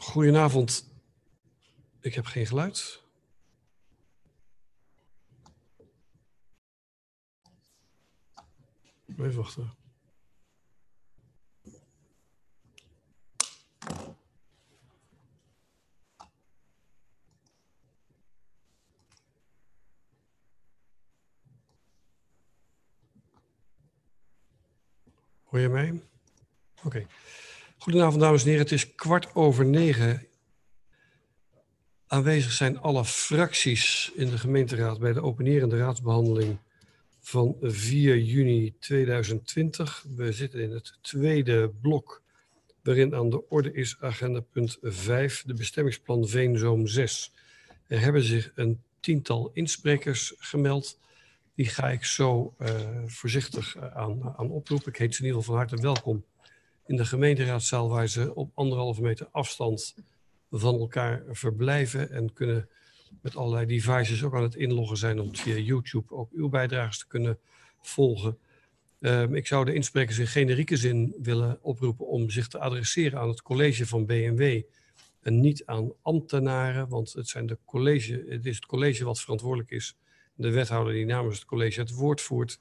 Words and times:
Goedenavond. 0.00 0.84
Ik 2.00 2.14
heb 2.14 2.24
geen 2.26 2.46
geluid. 2.46 3.02
Even 9.18 9.34
wachten. 9.34 9.74
Hoor 25.44 25.60
je 25.60 25.68
mij? 25.68 26.02
Oké. 26.82 27.06
Goedenavond, 27.82 28.20
dames 28.20 28.42
en 28.42 28.48
heren. 28.48 28.62
Het 28.62 28.72
is 28.72 28.94
kwart 28.94 29.34
over 29.34 29.66
negen. 29.66 30.26
Aanwezig 32.06 32.52
zijn 32.52 32.78
alle 32.78 33.04
fracties 33.04 34.12
in 34.14 34.30
de 34.30 34.38
gemeenteraad 34.38 34.98
bij 34.98 35.12
de 35.12 35.22
openerende 35.22 35.78
raadsbehandeling 35.78 36.58
van 37.20 37.56
4 37.60 38.18
juni 38.18 38.74
2020. 38.78 40.04
We 40.16 40.32
zitten 40.32 40.60
in 40.60 40.70
het 40.70 40.98
tweede 41.00 41.70
blok, 41.80 42.22
waarin 42.82 43.14
aan 43.14 43.30
de 43.30 43.48
orde 43.48 43.72
is 43.72 43.96
agenda 44.00 44.40
punt 44.40 44.78
5, 44.82 45.42
de 45.46 45.54
bestemmingsplan 45.54 46.28
Veenzoom 46.28 46.86
6. 46.86 47.32
Er 47.86 48.00
hebben 48.00 48.22
zich 48.22 48.52
een 48.54 48.82
tiental 49.00 49.50
insprekers 49.52 50.34
gemeld. 50.38 50.98
Die 51.54 51.66
ga 51.66 51.90
ik 51.90 52.04
zo 52.04 52.54
uh, 52.58 52.68
voorzichtig 53.06 53.76
aan, 53.78 54.34
aan 54.36 54.50
oproepen. 54.50 54.92
Ik 54.92 54.98
heet 54.98 55.14
ze 55.14 55.20
in 55.20 55.26
ieder 55.26 55.40
geval 55.40 55.56
van 55.56 55.66
harte 55.66 55.82
welkom 55.82 56.24
in 56.90 56.96
de 56.96 57.04
gemeenteraadzaal, 57.04 57.88
waar 57.88 58.08
ze 58.08 58.34
op 58.34 58.50
anderhalve 58.54 59.02
meter 59.02 59.28
afstand 59.30 59.94
van 60.50 60.80
elkaar 60.80 61.22
verblijven 61.28 62.10
en 62.10 62.32
kunnen 62.32 62.68
met 63.22 63.36
allerlei 63.36 63.66
devices 63.66 64.24
ook 64.24 64.34
aan 64.34 64.42
het 64.42 64.54
inloggen 64.54 64.96
zijn 64.96 65.20
om 65.20 65.36
via 65.36 65.56
YouTube 65.56 66.14
ook 66.14 66.30
uw 66.32 66.48
bijdrages 66.48 66.98
te 66.98 67.06
kunnen 67.06 67.38
volgen. 67.80 68.38
Um, 69.00 69.34
ik 69.34 69.46
zou 69.46 69.64
de 69.64 69.74
insprekers 69.74 70.18
in 70.18 70.26
generieke 70.26 70.76
zin 70.76 71.14
willen 71.22 71.58
oproepen 71.62 72.06
om 72.06 72.30
zich 72.30 72.48
te 72.48 72.58
adresseren 72.58 73.20
aan 73.20 73.28
het 73.28 73.42
college 73.42 73.86
van 73.86 74.06
BMW 74.06 74.62
en 75.20 75.40
niet 75.40 75.66
aan 75.66 75.92
ambtenaren, 76.02 76.88
want 76.88 77.12
het, 77.12 77.28
zijn 77.28 77.46
de 77.46 77.58
college, 77.64 78.24
het 78.28 78.46
is 78.46 78.56
het 78.56 78.66
college 78.66 79.04
wat 79.04 79.20
verantwoordelijk 79.20 79.70
is. 79.70 79.96
De 80.34 80.50
wethouder 80.50 80.92
die 80.92 81.06
namens 81.06 81.34
het 81.34 81.44
college 81.44 81.80
het 81.80 81.90
woord 81.90 82.20
voert. 82.20 82.60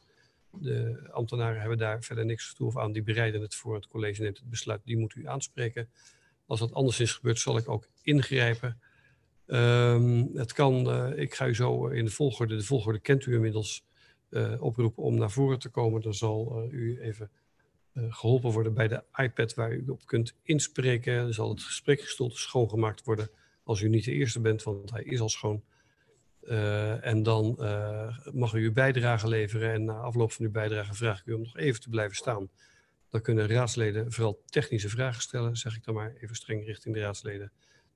De 0.51 1.09
ambtenaren 1.11 1.59
hebben 1.59 1.77
daar 1.77 2.03
verder 2.03 2.25
niks 2.25 2.53
toe 2.53 2.79
aan. 2.79 2.91
Die 2.91 3.03
bereiden 3.03 3.41
het 3.41 3.55
voor. 3.55 3.75
Het 3.75 3.87
college 3.87 4.21
neemt 4.21 4.37
het 4.37 4.49
besluit. 4.49 4.81
Die 4.83 4.97
moet 4.97 5.15
u 5.15 5.27
aanspreken. 5.27 5.89
Als 6.45 6.59
dat 6.59 6.73
anders 6.73 6.99
is 6.99 7.13
gebeurd, 7.13 7.39
zal 7.39 7.57
ik 7.57 7.69
ook 7.69 7.87
ingrijpen. 8.01 8.79
Um, 9.45 10.29
het 10.33 10.53
kan, 10.53 10.89
uh, 10.89 11.17
ik 11.17 11.33
ga 11.33 11.47
u 11.47 11.55
zo 11.55 11.87
in 11.87 12.05
de 12.05 12.11
volgorde, 12.11 12.55
de 12.55 12.63
volgorde 12.63 12.99
kent 12.99 13.25
u 13.25 13.33
inmiddels, 13.33 13.85
uh, 14.29 14.61
oproepen 14.61 15.03
om 15.03 15.17
naar 15.17 15.31
voren 15.31 15.59
te 15.59 15.69
komen. 15.69 16.01
Dan 16.01 16.13
zal 16.13 16.63
uh, 16.63 16.71
u 16.71 17.01
even 17.01 17.31
geholpen 17.93 18.51
worden 18.51 18.73
bij 18.73 18.87
de 18.87 19.03
iPad 19.15 19.53
waar 19.53 19.73
u 19.73 19.83
op 19.87 20.05
kunt 20.05 20.35
inspreken. 20.43 21.17
Dan 21.17 21.33
zal 21.33 21.49
het 21.49 21.63
gesprekgestoelte 21.63 22.37
schoongemaakt 22.37 23.03
worden 23.03 23.29
als 23.63 23.81
u 23.81 23.89
niet 23.89 24.05
de 24.05 24.11
eerste 24.11 24.39
bent, 24.39 24.63
want 24.63 24.91
hij 24.91 25.03
is 25.03 25.19
al 25.19 25.29
schoon. 25.29 25.63
Uh, 26.49 27.05
en 27.05 27.23
dan 27.23 27.55
uh, 27.59 28.17
mag 28.31 28.53
u 28.53 28.63
uw 28.63 28.71
bijdrage 28.71 29.27
leveren. 29.27 29.71
En 29.71 29.83
na 29.83 29.93
afloop 29.93 30.31
van 30.31 30.45
uw 30.45 30.51
bijdrage 30.51 30.93
vraag 30.93 31.19
ik 31.19 31.25
u 31.25 31.33
om 31.33 31.41
nog 31.41 31.57
even 31.57 31.81
te 31.81 31.89
blijven 31.89 32.15
staan. 32.15 32.49
Dan 33.09 33.21
kunnen 33.21 33.47
raadsleden 33.47 34.11
vooral 34.11 34.41
technische 34.45 34.89
vragen 34.89 35.21
stellen, 35.21 35.57
zeg 35.57 35.75
ik 35.75 35.83
dan 35.83 35.93
maar 35.93 36.15
even 36.19 36.35
streng 36.35 36.65
richting 36.65 36.95
de 36.95 37.01
raadsleden. 37.01 37.51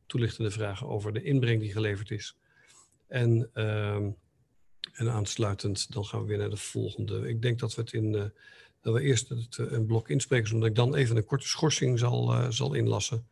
Toelichtende 0.06 0.52
vragen 0.52 0.88
over 0.88 1.14
de 1.14 1.24
inbreng 1.24 1.60
die 1.60 1.72
geleverd 1.72 2.12
is. 2.12 2.38
En, 3.08 3.50
uh, 3.54 3.96
en 4.94 5.10
aansluitend, 5.10 5.94
dan 5.94 6.06
gaan 6.06 6.22
we 6.22 6.28
weer 6.28 6.38
naar 6.38 6.50
de 6.50 6.58
volgende. 6.58 7.28
Ik 7.28 7.42
denk 7.42 7.60
dat 7.60 7.76
we 7.76 7.82
het 7.82 7.94
in. 7.94 8.14
Uh, 8.14 8.24
dat 8.82 8.94
we 8.94 9.02
eerst 9.02 9.30
het, 9.30 9.58
een 9.58 9.86
blok 9.86 10.10
inspreken, 10.10 10.48
zodat 10.48 10.68
ik 10.68 10.76
dan 10.76 10.96
even 10.96 11.18
een 11.18 11.26
korte 11.26 11.48
schorsing 11.48 12.00
zal, 12.00 12.52
zal 12.52 12.74
inlassen. 12.74 13.28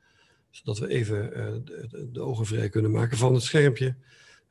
Zodat 0.49 0.79
we 0.79 0.87
even 0.87 1.31
de, 1.65 2.09
de 2.11 2.21
ogen 2.21 2.45
vrij 2.45 2.69
kunnen 2.69 2.91
maken 2.91 3.17
van 3.17 3.33
het 3.33 3.43
schermpje. 3.43 3.95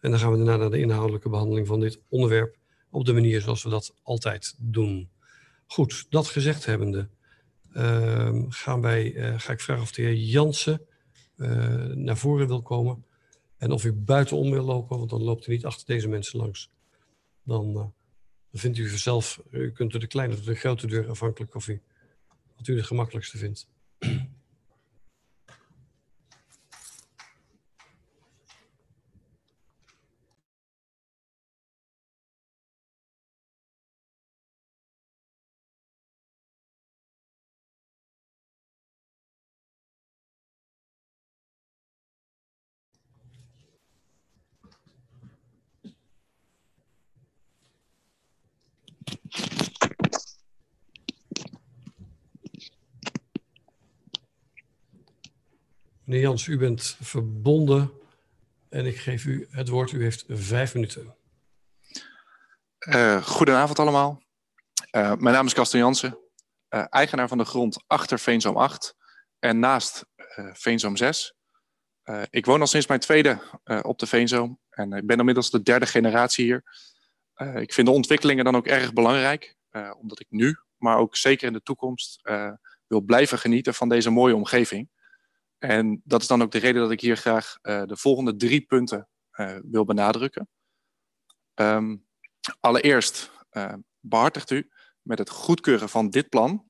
En 0.00 0.10
dan 0.10 0.18
gaan 0.18 0.30
we 0.30 0.36
daarna 0.36 0.56
naar 0.56 0.70
de 0.70 0.78
inhoudelijke 0.78 1.28
behandeling 1.28 1.66
van 1.66 1.80
dit 1.80 2.00
onderwerp 2.08 2.56
op 2.90 3.04
de 3.04 3.12
manier 3.12 3.40
zoals 3.40 3.62
we 3.62 3.70
dat 3.70 3.94
altijd 4.02 4.54
doen. 4.58 5.10
Goed, 5.66 6.06
dat 6.10 6.28
gezegd 6.28 6.64
hebbende, 6.64 7.08
uh, 7.72 8.42
gaan 8.48 8.80
wij, 8.80 9.12
uh, 9.12 9.38
ga 9.38 9.52
ik 9.52 9.60
vragen 9.60 9.82
of 9.82 9.92
de 9.92 10.02
heer 10.02 10.14
Jansen 10.14 10.80
uh, 11.36 11.84
naar 11.84 12.16
voren 12.16 12.46
wil 12.46 12.62
komen. 12.62 13.04
En 13.56 13.72
of 13.72 13.84
u 13.84 13.92
buitenom 13.92 14.50
wil 14.50 14.64
lopen, 14.64 14.98
want 14.98 15.10
dan 15.10 15.22
loopt 15.22 15.46
u 15.46 15.52
niet 15.52 15.64
achter 15.64 15.86
deze 15.86 16.08
mensen 16.08 16.38
langs. 16.38 16.70
Dan, 17.42 17.76
eh, 17.76 18.60
vindt 18.60 18.78
u 18.78 18.88
zelf, 18.88 19.42
u 19.50 19.72
kunt 19.72 19.90
door 19.90 20.00
de 20.00 20.06
kleine 20.06 20.34
of 20.34 20.40
de 20.40 20.54
grote 20.54 20.86
deur 20.86 21.08
afhankelijk 21.08 21.54
of 21.54 21.68
u, 21.68 21.82
wat 22.56 22.66
u 22.66 22.74
de 22.74 22.82
gemakkelijkste 22.82 23.38
vindt. 23.38 23.68
Meneer 56.10 56.24
Jans, 56.24 56.46
u 56.46 56.58
bent 56.58 56.96
verbonden 57.00 57.92
en 58.68 58.86
ik 58.86 58.98
geef 58.98 59.24
u 59.24 59.46
het 59.50 59.68
woord. 59.68 59.92
U 59.92 60.02
heeft 60.02 60.24
vijf 60.28 60.74
minuten. 60.74 61.14
Uh, 62.88 63.22
goedenavond 63.22 63.78
allemaal. 63.78 64.22
Uh, 64.92 65.14
mijn 65.14 65.34
naam 65.34 65.46
is 65.46 65.52
Kastel 65.52 65.78
Jansen, 65.78 66.18
uh, 66.70 66.84
eigenaar 66.88 67.28
van 67.28 67.38
de 67.38 67.44
grond 67.44 67.84
achter 67.86 68.18
Veenzoom 68.18 68.56
8 68.56 68.96
en 69.38 69.58
naast 69.58 70.06
Veenzoom 70.52 70.96
6. 70.96 71.34
ik 72.30 72.46
woon 72.46 72.60
al 72.60 72.66
sinds 72.66 72.86
mijn 72.86 73.00
tweede 73.00 73.42
op 73.82 73.98
de 73.98 74.06
Veenzoom 74.06 74.58
en 74.70 74.92
ik 74.92 75.06
ben 75.06 75.18
inmiddels 75.18 75.50
de 75.50 75.62
derde 75.62 75.86
generatie 75.86 76.44
hier. 76.44 76.62
ik 77.54 77.72
vind 77.72 77.86
de 77.86 77.92
ontwikkelingen 77.92 78.44
dan 78.44 78.56
ook 78.56 78.66
erg 78.66 78.92
belangrijk, 78.92 79.56
omdat 80.00 80.20
ik 80.20 80.26
nu, 80.28 80.56
maar 80.76 80.98
ook 80.98 81.16
zeker 81.16 81.46
in 81.46 81.52
de 81.52 81.62
toekomst, 81.62 82.20
wil 82.86 83.00
blijven 83.00 83.38
genieten 83.38 83.74
van 83.74 83.88
deze 83.88 84.10
mooie 84.10 84.34
omgeving. 84.34 84.88
En 85.60 86.00
dat 86.04 86.20
is 86.20 86.26
dan 86.26 86.42
ook 86.42 86.50
de 86.50 86.58
reden 86.58 86.82
dat 86.82 86.90
ik 86.90 87.00
hier 87.00 87.16
graag 87.16 87.58
uh, 87.62 87.82
de 87.82 87.96
volgende 87.96 88.36
drie 88.36 88.60
punten 88.60 89.08
uh, 89.32 89.58
wil 89.62 89.84
benadrukken. 89.84 90.48
Um, 91.54 92.06
allereerst 92.60 93.30
uh, 93.50 93.74
behartigt 94.00 94.50
u 94.50 94.70
met 95.02 95.18
het 95.18 95.30
goedkeuren 95.30 95.88
van 95.88 96.10
dit 96.10 96.28
plan 96.28 96.68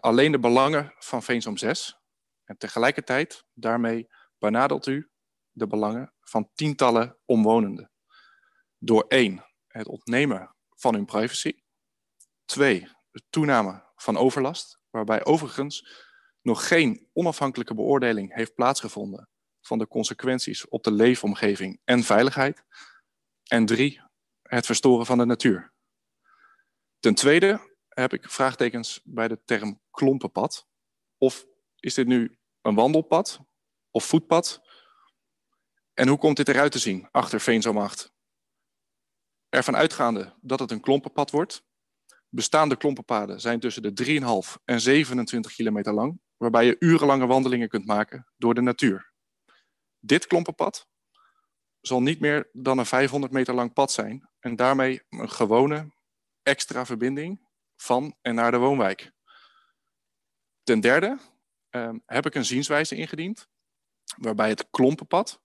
alleen 0.00 0.32
de 0.32 0.38
belangen 0.38 0.94
van 0.98 1.22
Veensom 1.22 1.56
6. 1.56 1.98
En 2.44 2.56
tegelijkertijd 2.56 3.44
daarmee 3.52 4.08
benadelt 4.38 4.86
u 4.86 5.10
de 5.50 5.66
belangen 5.66 6.14
van 6.20 6.50
tientallen 6.54 7.18
omwonenden. 7.24 7.90
Door 8.78 9.04
één, 9.08 9.44
het 9.66 9.86
ontnemen 9.86 10.54
van 10.74 10.94
hun 10.94 11.04
privacy. 11.04 11.52
Twee, 12.44 12.88
de 13.10 13.22
toename 13.30 13.84
van 13.96 14.16
overlast, 14.16 14.80
waarbij 14.90 15.24
overigens 15.24 16.06
nog 16.48 16.68
geen 16.68 17.08
onafhankelijke 17.12 17.74
beoordeling 17.74 18.34
heeft 18.34 18.54
plaatsgevonden 18.54 19.28
van 19.60 19.78
de 19.78 19.88
consequenties 19.88 20.68
op 20.68 20.82
de 20.84 20.92
leefomgeving 20.92 21.80
en 21.84 22.02
veiligheid. 22.02 22.64
En 23.44 23.66
drie, 23.66 24.00
het 24.42 24.66
verstoren 24.66 25.06
van 25.06 25.18
de 25.18 25.24
natuur. 25.24 25.72
Ten 26.98 27.14
tweede 27.14 27.76
heb 27.88 28.12
ik 28.12 28.30
vraagtekens 28.30 29.00
bij 29.04 29.28
de 29.28 29.40
term 29.44 29.80
klompenpad. 29.90 30.66
Of 31.18 31.46
is 31.80 31.94
dit 31.94 32.06
nu 32.06 32.38
een 32.62 32.74
wandelpad 32.74 33.40
of 33.90 34.04
voetpad? 34.04 34.62
En 35.94 36.08
hoe 36.08 36.18
komt 36.18 36.36
dit 36.36 36.48
eruit 36.48 36.72
te 36.72 36.78
zien 36.78 37.08
achter 37.10 37.40
Veenzoom 37.40 37.78
8? 37.78 38.12
Ervan 39.48 39.76
uitgaande 39.76 40.34
dat 40.40 40.58
het 40.60 40.70
een 40.70 40.80
klompenpad 40.80 41.30
wordt. 41.30 41.62
Bestaande 42.28 42.76
klompenpaden 42.76 43.40
zijn 43.40 43.60
tussen 43.60 43.82
de 43.82 44.20
3,5 44.56 44.62
en 44.64 44.80
27 44.80 45.54
kilometer 45.54 45.92
lang 45.92 46.20
waarbij 46.38 46.66
je 46.66 46.76
urenlange 46.78 47.26
wandelingen 47.26 47.68
kunt 47.68 47.86
maken 47.86 48.26
door 48.36 48.54
de 48.54 48.60
natuur. 48.60 49.12
Dit 49.98 50.26
klompenpad 50.26 50.88
zal 51.80 52.02
niet 52.02 52.20
meer 52.20 52.48
dan 52.52 52.78
een 52.78 52.86
500 52.86 53.32
meter 53.32 53.54
lang 53.54 53.72
pad 53.72 53.92
zijn 53.92 54.28
en 54.40 54.56
daarmee 54.56 55.02
een 55.08 55.30
gewone 55.30 55.92
extra 56.42 56.86
verbinding 56.86 57.46
van 57.76 58.16
en 58.22 58.34
naar 58.34 58.50
de 58.50 58.58
woonwijk. 58.58 59.12
Ten 60.62 60.80
derde 60.80 61.18
uh, 61.70 61.90
heb 62.06 62.26
ik 62.26 62.34
een 62.34 62.44
zienswijze 62.44 62.96
ingediend 62.96 63.48
waarbij 64.16 64.48
het 64.48 64.70
klompenpad 64.70 65.42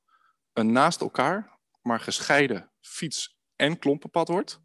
een 0.53 0.71
naast 0.71 1.01
elkaar, 1.01 1.59
maar 1.81 1.99
gescheiden 1.99 2.71
fiets- 2.81 3.37
en 3.55 3.79
klompenpad 3.79 4.27
wordt, 4.27 4.61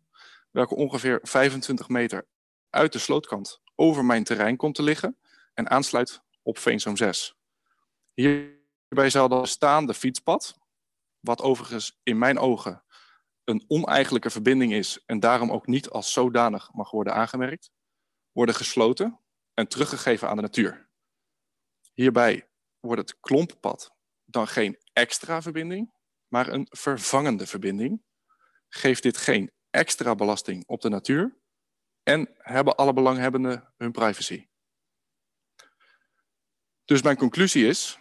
welke 0.50 0.74
ongeveer 0.74 1.18
25 1.22 1.88
meter 1.88 2.26
uit 2.70 2.92
de 2.92 2.98
slootkant 2.98 3.62
over 3.74 4.04
mijn 4.04 4.24
terrein 4.24 4.56
komt 4.56 4.74
te 4.74 4.82
liggen 4.82 5.18
en 5.58 5.70
aansluit 5.70 6.22
op 6.42 6.58
Veenzoom 6.58 6.96
6. 6.96 7.34
Hierbij 8.14 9.10
zal 9.10 9.28
dan 9.28 9.40
bestaande 9.40 9.94
fietspad, 9.94 10.58
wat 11.20 11.40
overigens 11.40 11.98
in 12.02 12.18
mijn 12.18 12.38
ogen 12.38 12.84
een 13.44 13.64
oneigenlijke 13.68 14.30
verbinding 14.30 14.72
is 14.72 15.02
en 15.06 15.20
daarom 15.20 15.50
ook 15.50 15.66
niet 15.66 15.88
als 15.88 16.12
zodanig 16.12 16.72
mag 16.72 16.90
worden 16.90 17.14
aangemerkt, 17.14 17.70
worden 18.32 18.54
gesloten 18.54 19.20
en 19.54 19.68
teruggegeven 19.68 20.28
aan 20.28 20.36
de 20.36 20.42
natuur. 20.42 20.88
Hierbij 21.94 22.48
wordt 22.80 23.00
het 23.00 23.20
klomppad 23.20 23.94
dan 24.24 24.48
geen 24.48 24.78
extra 24.92 25.42
verbinding, 25.42 25.92
maar 26.28 26.48
een 26.48 26.66
vervangende 26.70 27.46
verbinding. 27.46 28.02
Geeft 28.68 29.02
dit 29.02 29.16
geen 29.16 29.50
extra 29.70 30.14
belasting 30.14 30.66
op 30.66 30.80
de 30.80 30.88
natuur 30.88 31.38
en 32.02 32.34
hebben 32.38 32.76
alle 32.76 32.92
belanghebbenden 32.92 33.74
hun 33.76 33.92
privacy. 33.92 34.47
Dus 36.88 37.02
mijn 37.02 37.16
conclusie 37.16 37.66
is, 37.66 37.98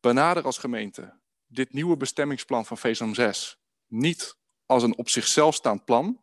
benader 0.00 0.44
als 0.44 0.58
gemeente 0.58 1.20
dit 1.46 1.72
nieuwe 1.72 1.96
bestemmingsplan 1.96 2.66
van 2.66 2.78
VSM 2.78 3.12
6 3.12 3.58
niet 3.86 4.36
als 4.66 4.82
een 4.82 4.96
op 4.96 5.08
zichzelf 5.08 5.54
staand 5.54 5.84
plan, 5.84 6.22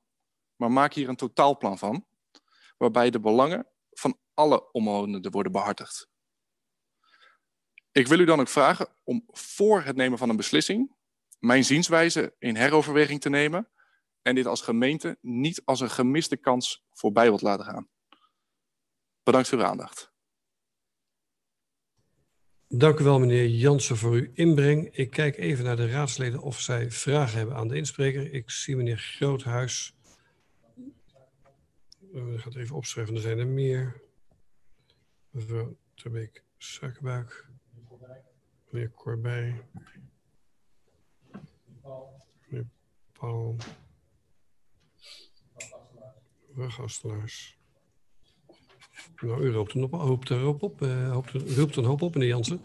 maar 0.55 0.71
maak 0.71 0.93
hier 0.93 1.09
een 1.09 1.15
totaalplan 1.15 1.77
van, 1.77 2.05
waarbij 2.77 3.09
de 3.09 3.19
belangen 3.19 3.67
van 3.91 4.19
alle 4.33 4.71
omwonenden 4.71 5.31
worden 5.31 5.51
behartigd. 5.51 6.09
Ik 7.91 8.07
wil 8.07 8.19
u 8.19 8.25
dan 8.25 8.39
ook 8.39 8.47
vragen 8.47 8.87
om 9.03 9.23
voor 9.27 9.81
het 9.81 9.95
nemen 9.95 10.17
van 10.17 10.29
een 10.29 10.35
beslissing 10.35 10.95
mijn 11.39 11.65
zienswijze 11.65 12.35
in 12.39 12.55
heroverweging 12.55 13.21
te 13.21 13.29
nemen 13.29 13.69
en 14.21 14.35
dit 14.35 14.45
als 14.45 14.61
gemeente 14.61 15.17
niet 15.21 15.61
als 15.65 15.79
een 15.79 15.89
gemiste 15.89 16.37
kans 16.37 16.85
voorbij 16.89 17.27
wilt 17.27 17.41
laten 17.41 17.65
gaan. 17.65 17.89
Bedankt 19.23 19.49
voor 19.49 19.57
uw 19.57 19.65
aandacht. 19.65 20.10
Dank 22.73 22.99
u 22.99 23.03
wel, 23.03 23.19
meneer 23.19 23.47
Jansen, 23.47 23.97
voor 23.97 24.11
uw 24.11 24.27
inbreng. 24.33 24.95
Ik 24.95 25.09
kijk 25.09 25.37
even 25.37 25.65
naar 25.65 25.75
de 25.75 25.89
raadsleden 25.89 26.41
of 26.41 26.59
zij 26.59 26.91
vragen 26.91 27.37
hebben 27.37 27.55
aan 27.55 27.67
de 27.67 27.75
inspreker. 27.75 28.33
Ik 28.33 28.49
zie 28.49 28.75
meneer 28.75 28.97
Groothuis. 28.97 29.95
Uh, 32.13 32.33
ik 32.33 32.39
ga 32.39 32.47
het 32.49 32.55
even 32.55 32.75
opschrijven, 32.75 33.15
er 33.15 33.21
zijn 33.21 33.39
er 33.39 33.47
meer. 33.47 34.01
Mevrouw 35.29 35.77
Terbeek 35.93 36.43
Suikerbuik. 36.57 37.47
Meneer 38.69 38.91
Corbij. 38.91 39.65
Meneer 42.47 42.67
Paul. 43.11 43.57
Rugastelaars. 46.55 47.60
Nou, 49.21 49.43
u 49.43 49.51
roept, 49.51 49.73
een 49.73 49.83
op, 49.83 49.91
hoopt 49.91 50.29
erop 50.29 50.63
op, 50.63 50.81
een 50.81 51.85
hoop 51.85 52.01
op, 52.01 52.13
meneer 52.13 52.29
Jansen. 52.29 52.61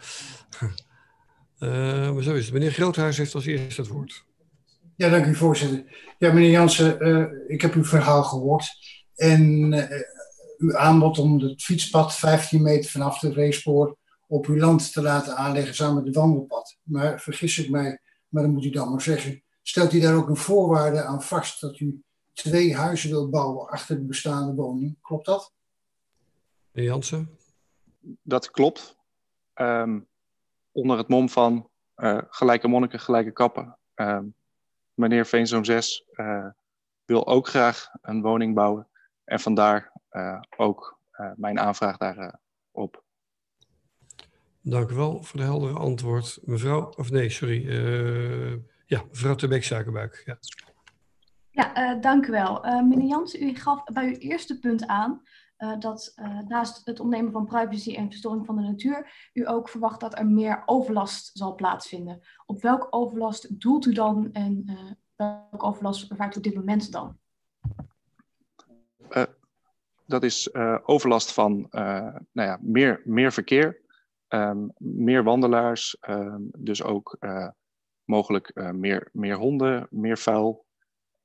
uh, 1.58 2.12
maar 2.14 2.22
zo 2.22 2.34
is 2.34 2.44
het. 2.44 2.52
Meneer 2.52 2.70
Groothuis 2.70 3.16
heeft 3.16 3.34
als 3.34 3.46
eerste 3.46 3.80
het 3.80 3.90
woord. 3.90 4.24
Ja, 4.96 5.08
dank 5.08 5.26
u 5.26 5.34
voorzitter. 5.34 6.14
Ja, 6.18 6.32
meneer 6.32 6.50
Jansen, 6.50 7.08
uh, 7.08 7.26
ik 7.46 7.60
heb 7.62 7.74
uw 7.74 7.84
verhaal 7.84 8.22
gehoord. 8.22 8.70
En 9.14 9.74
uw 10.58 10.76
aanbod 10.76 11.18
om 11.18 11.40
het 11.40 11.62
fietspad 11.62 12.14
15 12.14 12.62
meter 12.62 12.90
vanaf 12.90 13.18
de 13.18 13.32
racepoort 13.32 13.96
op 14.26 14.46
uw 14.46 14.56
land 14.56 14.92
te 14.92 15.02
laten 15.02 15.36
aanleggen 15.36 15.74
samen 15.74 15.94
met 15.94 16.04
het 16.04 16.14
wandelpad. 16.14 16.78
Maar 16.82 17.20
vergis 17.20 17.58
ik 17.58 17.70
mij, 17.70 18.00
maar 18.28 18.42
dan 18.42 18.52
moet 18.52 18.64
u 18.64 18.70
dan 18.70 18.90
maar 18.90 19.02
zeggen. 19.02 19.42
Stelt 19.62 19.92
u 19.92 20.00
daar 20.00 20.16
ook 20.16 20.28
een 20.28 20.36
voorwaarde 20.36 21.02
aan 21.02 21.22
vast 21.22 21.60
dat 21.60 21.80
u 21.80 22.02
twee 22.32 22.76
huizen 22.76 23.10
wilt 23.10 23.30
bouwen 23.30 23.68
achter 23.68 23.96
de 23.96 24.04
bestaande 24.04 24.54
woning? 24.54 24.98
Klopt 25.02 25.26
dat? 25.26 25.54
Meneer 26.76 26.90
Jansen? 26.90 27.38
Dat 28.22 28.50
klopt. 28.50 28.96
Um, 29.54 30.08
onder 30.72 30.98
het 30.98 31.08
mom 31.08 31.28
van 31.28 31.70
uh, 31.96 32.18
gelijke 32.28 32.68
monniken, 32.68 33.00
gelijke 33.00 33.32
kappen. 33.32 33.78
Um, 33.94 34.34
meneer 34.94 35.26
Veenzoom 35.26 35.64
6 35.64 36.04
uh, 36.12 36.46
wil 37.04 37.26
ook 37.26 37.48
graag 37.48 37.88
een 38.02 38.22
woning 38.22 38.54
bouwen. 38.54 38.88
En 39.24 39.40
vandaar 39.40 39.92
uh, 40.10 40.40
ook 40.56 40.98
mijn 41.36 41.58
aanvraag 41.58 41.96
daarop. 41.96 43.04
Dank 44.60 44.90
u 44.90 44.94
wel 44.94 45.22
voor 45.22 45.40
de 45.40 45.46
heldere 45.46 45.78
antwoord. 45.78 46.38
Mevrouw, 46.42 46.92
of 46.96 47.10
nee, 47.10 47.30
sorry. 47.30 47.70
ja, 48.86 49.02
mevrouw 49.08 49.34
Terbeek 49.34 49.64
Suikerbuik. 49.64 50.22
Ja. 50.24 50.38
Ja, 51.50 51.94
dank 51.94 52.26
u 52.26 52.30
wel. 52.30 52.82
meneer 52.82 53.08
Jansen, 53.08 53.42
u 53.42 53.54
gaf 53.54 53.84
bij 53.84 54.06
uw 54.06 54.16
eerste 54.16 54.58
punt 54.58 54.86
aan 54.86 55.22
uh, 55.58 55.78
dat 55.78 56.12
uh, 56.16 56.38
naast 56.38 56.86
het 56.86 57.00
ontnemen 57.00 57.32
van 57.32 57.46
privacy 57.46 57.94
en 57.94 58.10
verstoring 58.10 58.46
van 58.46 58.56
de 58.56 58.62
natuur, 58.62 59.28
u 59.32 59.48
ook 59.48 59.68
verwacht 59.68 60.00
dat 60.00 60.18
er 60.18 60.26
meer 60.26 60.62
overlast 60.66 61.38
zal 61.38 61.54
plaatsvinden. 61.54 62.20
Op 62.46 62.62
welk 62.62 62.86
overlast 62.90 63.60
doelt 63.60 63.86
u 63.86 63.92
dan 63.92 64.32
en 64.32 64.62
uh, 64.66 64.90
welk 65.50 65.62
overlast 65.62 66.10
ervaart 66.10 66.34
u 66.34 66.38
op 66.38 66.44
dit 66.44 66.54
moment 66.54 66.92
dan? 66.92 67.18
dat 70.08 70.22
is 70.22 70.54
overlast 70.84 71.32
van 71.32 71.66
nou 71.70 72.22
ja, 72.32 72.58
meer, 72.60 73.02
meer 73.04 73.32
verkeer, 73.32 73.80
um, 74.28 74.72
meer 74.78 75.24
wandelaars, 75.24 75.96
um, 76.08 76.48
dus 76.58 76.82
ook 76.82 77.18
mogelijk 78.04 78.72
meer, 78.74 79.08
meer 79.12 79.36
honden, 79.36 79.86
meer 79.90 80.18
vuil, 80.18 80.65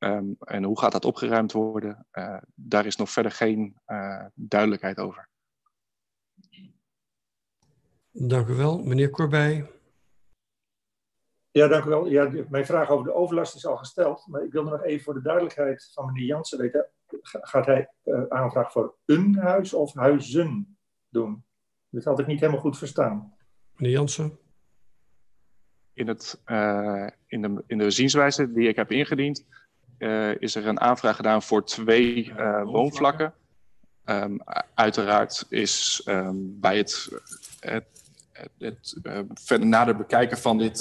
Um, 0.04 0.36
en 0.40 0.64
hoe 0.64 0.80
gaat 0.80 0.92
dat 0.92 1.06
opgeruimd 1.06 1.52
worden? 1.52 2.08
Uh, 2.12 2.38
daar 2.56 2.86
is 2.86 2.96
nog 2.96 3.10
verder 3.10 3.32
geen 3.32 3.78
uh, 3.88 4.26
duidelijkheid 4.34 5.00
over. 5.00 5.30
Dank 8.12 8.48
u 8.48 8.54
wel. 8.54 8.84
Meneer 8.84 9.10
Corbij. 9.10 9.72
Ja, 11.52 11.68
dank 11.68 11.86
u 11.86 11.90
wel. 11.90 12.08
Ja, 12.08 12.46
mijn 12.50 12.66
vraag 12.66 12.90
over 12.90 13.06
de 13.06 13.14
overlast 13.14 13.56
is 13.56 13.66
al 13.66 13.78
gesteld. 13.78 14.28
Maar 14.28 14.44
ik 14.44 14.52
wil 14.52 14.64
nog 14.64 14.84
even 14.84 15.04
voor 15.04 15.14
de 15.14 15.22
duidelijkheid 15.22 15.90
van 15.94 16.06
meneer 16.06 16.26
Jansen 16.26 16.58
weten. 16.58 16.90
Gaat 17.22 17.66
hij 17.66 17.90
uh, 18.04 18.24
aanvraag 18.28 18.72
voor 18.72 18.98
een 19.06 19.38
huis 19.38 19.74
of 19.74 19.94
huizen 19.94 20.78
doen? 21.10 21.46
Dat 21.90 22.04
had 22.04 22.20
ik 22.20 22.28
niet 22.28 22.40
helemaal 22.40 22.62
goed 22.62 22.78
verstaan. 22.78 23.36
Meneer 23.76 23.92
Jansen. 23.92 24.40
In, 25.94 26.08
het, 26.08 26.42
in, 27.26 27.42
de, 27.42 27.64
in 27.68 27.78
de 27.78 27.92
zienswijze 27.92 28.52
die 28.52 28.68
ik 28.68 28.76
heb 28.76 28.92
ingediend 28.92 29.40
uh, 29.48 29.61
is 30.40 30.56
er 30.56 30.68
een 30.68 30.80
aanvraag 30.80 31.16
gedaan 31.16 31.44
voor 31.44 31.66
twee 31.66 32.26
uh, 32.38 32.64
woonvlakken. 32.64 33.34
Um, 34.06 34.40
uiteraard 34.74 35.46
is 35.50 36.02
um, 36.06 36.60
bij 36.60 36.78
het, 36.78 37.10
het, 37.60 37.86
het, 38.32 38.50
het 38.58 38.96
uh, 39.04 39.20
verder 39.34 39.68
nader 39.68 39.96
bekijken 39.96 40.38
van, 40.38 40.58
dit, 40.58 40.78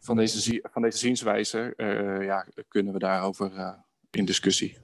van, 0.00 0.16
deze, 0.16 0.64
van 0.72 0.82
deze 0.82 0.98
zienswijze, 0.98 1.74
ja, 2.20 2.46
kunnen 2.68 2.92
we 2.92 2.98
daarover 2.98 3.74
in 4.10 4.24
discussie. 4.24 4.76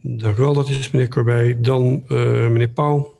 Dank 0.00 0.36
u 0.36 0.40
wel, 0.40 0.54
dat 0.54 0.68
is 0.68 0.90
meneer 0.90 1.08
Corbij. 1.08 1.60
Dan 1.60 2.04
meneer 2.52 2.68
Pauw. 2.68 3.17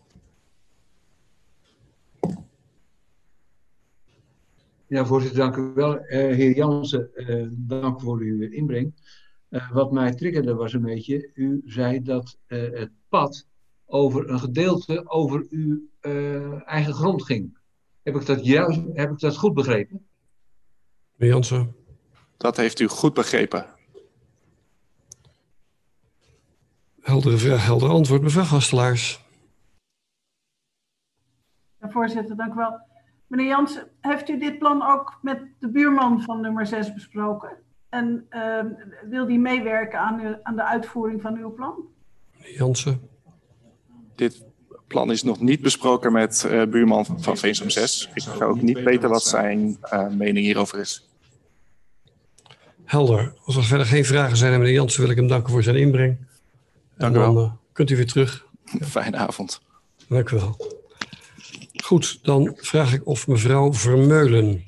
Ja, 4.88 5.04
voorzitter, 5.04 5.38
dank 5.38 5.56
u 5.56 5.72
wel. 5.74 5.94
Uh, 5.94 6.08
heer 6.10 6.56
Jansen, 6.56 7.10
uh, 7.14 7.48
dank 7.50 8.00
voor 8.00 8.18
uw 8.18 8.50
inbreng. 8.50 8.94
Uh, 9.50 9.70
wat 9.70 9.92
mij 9.92 10.14
triggerde 10.14 10.54
was 10.54 10.72
een 10.72 10.82
beetje, 10.82 11.30
u 11.34 11.62
zei 11.64 12.02
dat 12.02 12.38
het 12.46 12.90
pad 13.08 13.46
over 13.86 14.30
een 14.30 14.38
gedeelte 14.38 15.10
over 15.10 15.46
uw 15.50 15.80
eigen 16.64 16.94
grond 16.94 17.24
ging. 17.24 17.58
Heb 18.02 18.14
ik 18.14 18.26
dat 18.26 18.44
juist, 18.44 18.80
heb 18.92 19.10
ik 19.10 19.18
dat 19.18 19.36
goed 19.36 19.54
begrepen? 19.54 20.06
Meneer 21.14 21.34
Jansen. 21.34 21.76
Dat 22.36 22.56
heeft 22.56 22.80
u 22.80 22.86
goed 22.88 23.14
begrepen. 23.14 23.66
Heldere 27.00 27.38
vraag, 27.38 27.64
helder 27.64 27.88
antwoord. 27.88 28.22
Mevrouw 28.22 28.44
Gastelaars. 28.44 29.24
Ja, 31.80 31.90
voorzitter, 31.90 32.36
dank 32.36 32.52
u 32.52 32.56
wel. 32.56 32.87
Meneer 33.28 33.46
Jansen, 33.46 33.88
heeft 34.00 34.28
u 34.28 34.38
dit 34.38 34.58
plan 34.58 34.82
ook 34.82 35.18
met 35.22 35.40
de 35.58 35.68
buurman 35.68 36.22
van 36.22 36.40
nummer 36.40 36.66
6 36.66 36.92
besproken? 36.94 37.50
En 37.88 38.26
uh, 38.30 38.64
wil 39.10 39.26
die 39.26 39.38
meewerken 39.38 39.98
aan, 39.98 40.20
u, 40.20 40.36
aan 40.42 40.56
de 40.56 40.64
uitvoering 40.64 41.22
van 41.22 41.36
uw 41.36 41.54
plan? 41.54 41.74
Meneer 42.36 42.56
Jansen. 42.56 43.08
Dit 44.14 44.44
plan 44.86 45.10
is 45.10 45.22
nog 45.22 45.40
niet 45.40 45.60
besproken 45.60 46.12
met 46.12 46.46
uh, 46.46 46.62
buurman 46.64 47.06
van, 47.06 47.22
van 47.22 47.36
Veensom 47.36 47.70
6. 47.70 48.10
Ik 48.14 48.22
ga 48.22 48.44
ook 48.44 48.62
niet 48.62 48.82
weten 48.82 49.08
wat 49.08 49.22
zijn 49.22 49.78
uh, 49.92 50.08
mening 50.08 50.44
hierover 50.46 50.78
is. 50.78 51.08
Helder. 52.84 53.34
Als 53.44 53.56
er 53.56 53.64
verder 53.64 53.86
geen 53.86 54.04
vragen 54.04 54.36
zijn 54.36 54.52
aan 54.52 54.58
meneer 54.58 54.74
Jansen, 54.74 55.00
wil 55.00 55.10
ik 55.10 55.16
hem 55.16 55.28
danken 55.28 55.52
voor 55.52 55.62
zijn 55.62 55.76
inbreng. 55.76 56.16
Dank 56.96 57.16
u 57.16 57.18
wel. 57.18 57.42
Uh, 57.42 57.52
kunt 57.72 57.90
u 57.90 57.96
weer 57.96 58.06
terug. 58.06 58.46
Fijne 58.64 59.16
avond. 59.16 59.60
Dank 60.08 60.30
u 60.30 60.36
wel. 60.36 60.77
Goed, 61.88 62.18
dan 62.22 62.56
vraag 62.56 62.92
ik 62.92 63.06
of 63.06 63.26
mevrouw 63.26 63.72
Vermeulen 63.72 64.64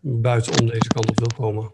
buitenom 0.00 0.66
deze 0.66 0.92
kant 0.92 1.08
op 1.08 1.18
wil 1.18 1.32
komen. 1.36 1.72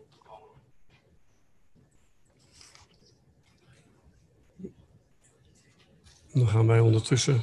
Dan 6.33 6.49
gaan 6.49 6.67
wij 6.67 6.81
ondertussen 6.81 7.43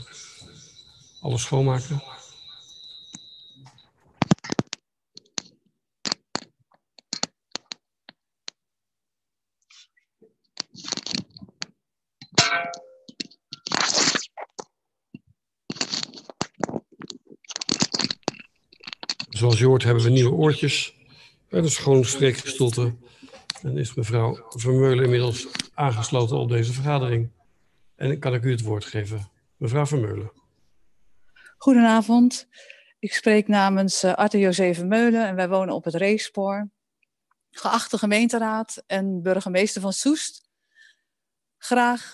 alles 1.21 1.41
schoonmaken. 1.41 2.01
Zoals 19.39 19.60
je 19.60 19.65
hoort 19.65 19.84
hebben 19.84 20.03
we 20.03 20.10
nieuwe 20.10 20.36
oortjes 20.36 20.96
bij 21.50 21.62
de 21.62 21.69
schoon 21.69 22.05
spreekgestoelte. 22.05 22.96
En 23.62 23.77
is 23.77 23.93
mevrouw 23.93 24.46
Vermeulen 24.50 25.03
inmiddels 25.03 25.48
aangesloten 25.74 26.38
op 26.38 26.50
deze 26.50 26.74
vergadering. 26.74 27.29
En 27.96 28.19
kan 28.19 28.34
ik 28.34 28.43
u 28.43 28.51
het 28.51 28.62
woord 28.62 28.86
geven. 28.86 29.29
Mevrouw 29.58 29.86
Vermeulen. 29.86 30.31
Goedenavond. 31.58 32.48
Ik 33.00 33.13
spreek 33.13 33.48
namens 33.48 34.03
uh, 34.03 34.13
Arthur 34.13 34.39
José 34.39 34.74
Vermeulen 34.74 35.27
en 35.27 35.36
wij 35.36 35.50
wonen 35.50 35.75
op 35.75 35.84
het 35.84 35.96
Reespoor. 35.96 36.69
Geachte 37.51 37.98
gemeenteraad 37.98 38.84
en 38.88 39.22
burgemeester 39.22 39.81
van 39.81 39.93
Soest. 39.93 40.50
Graag 41.58 42.13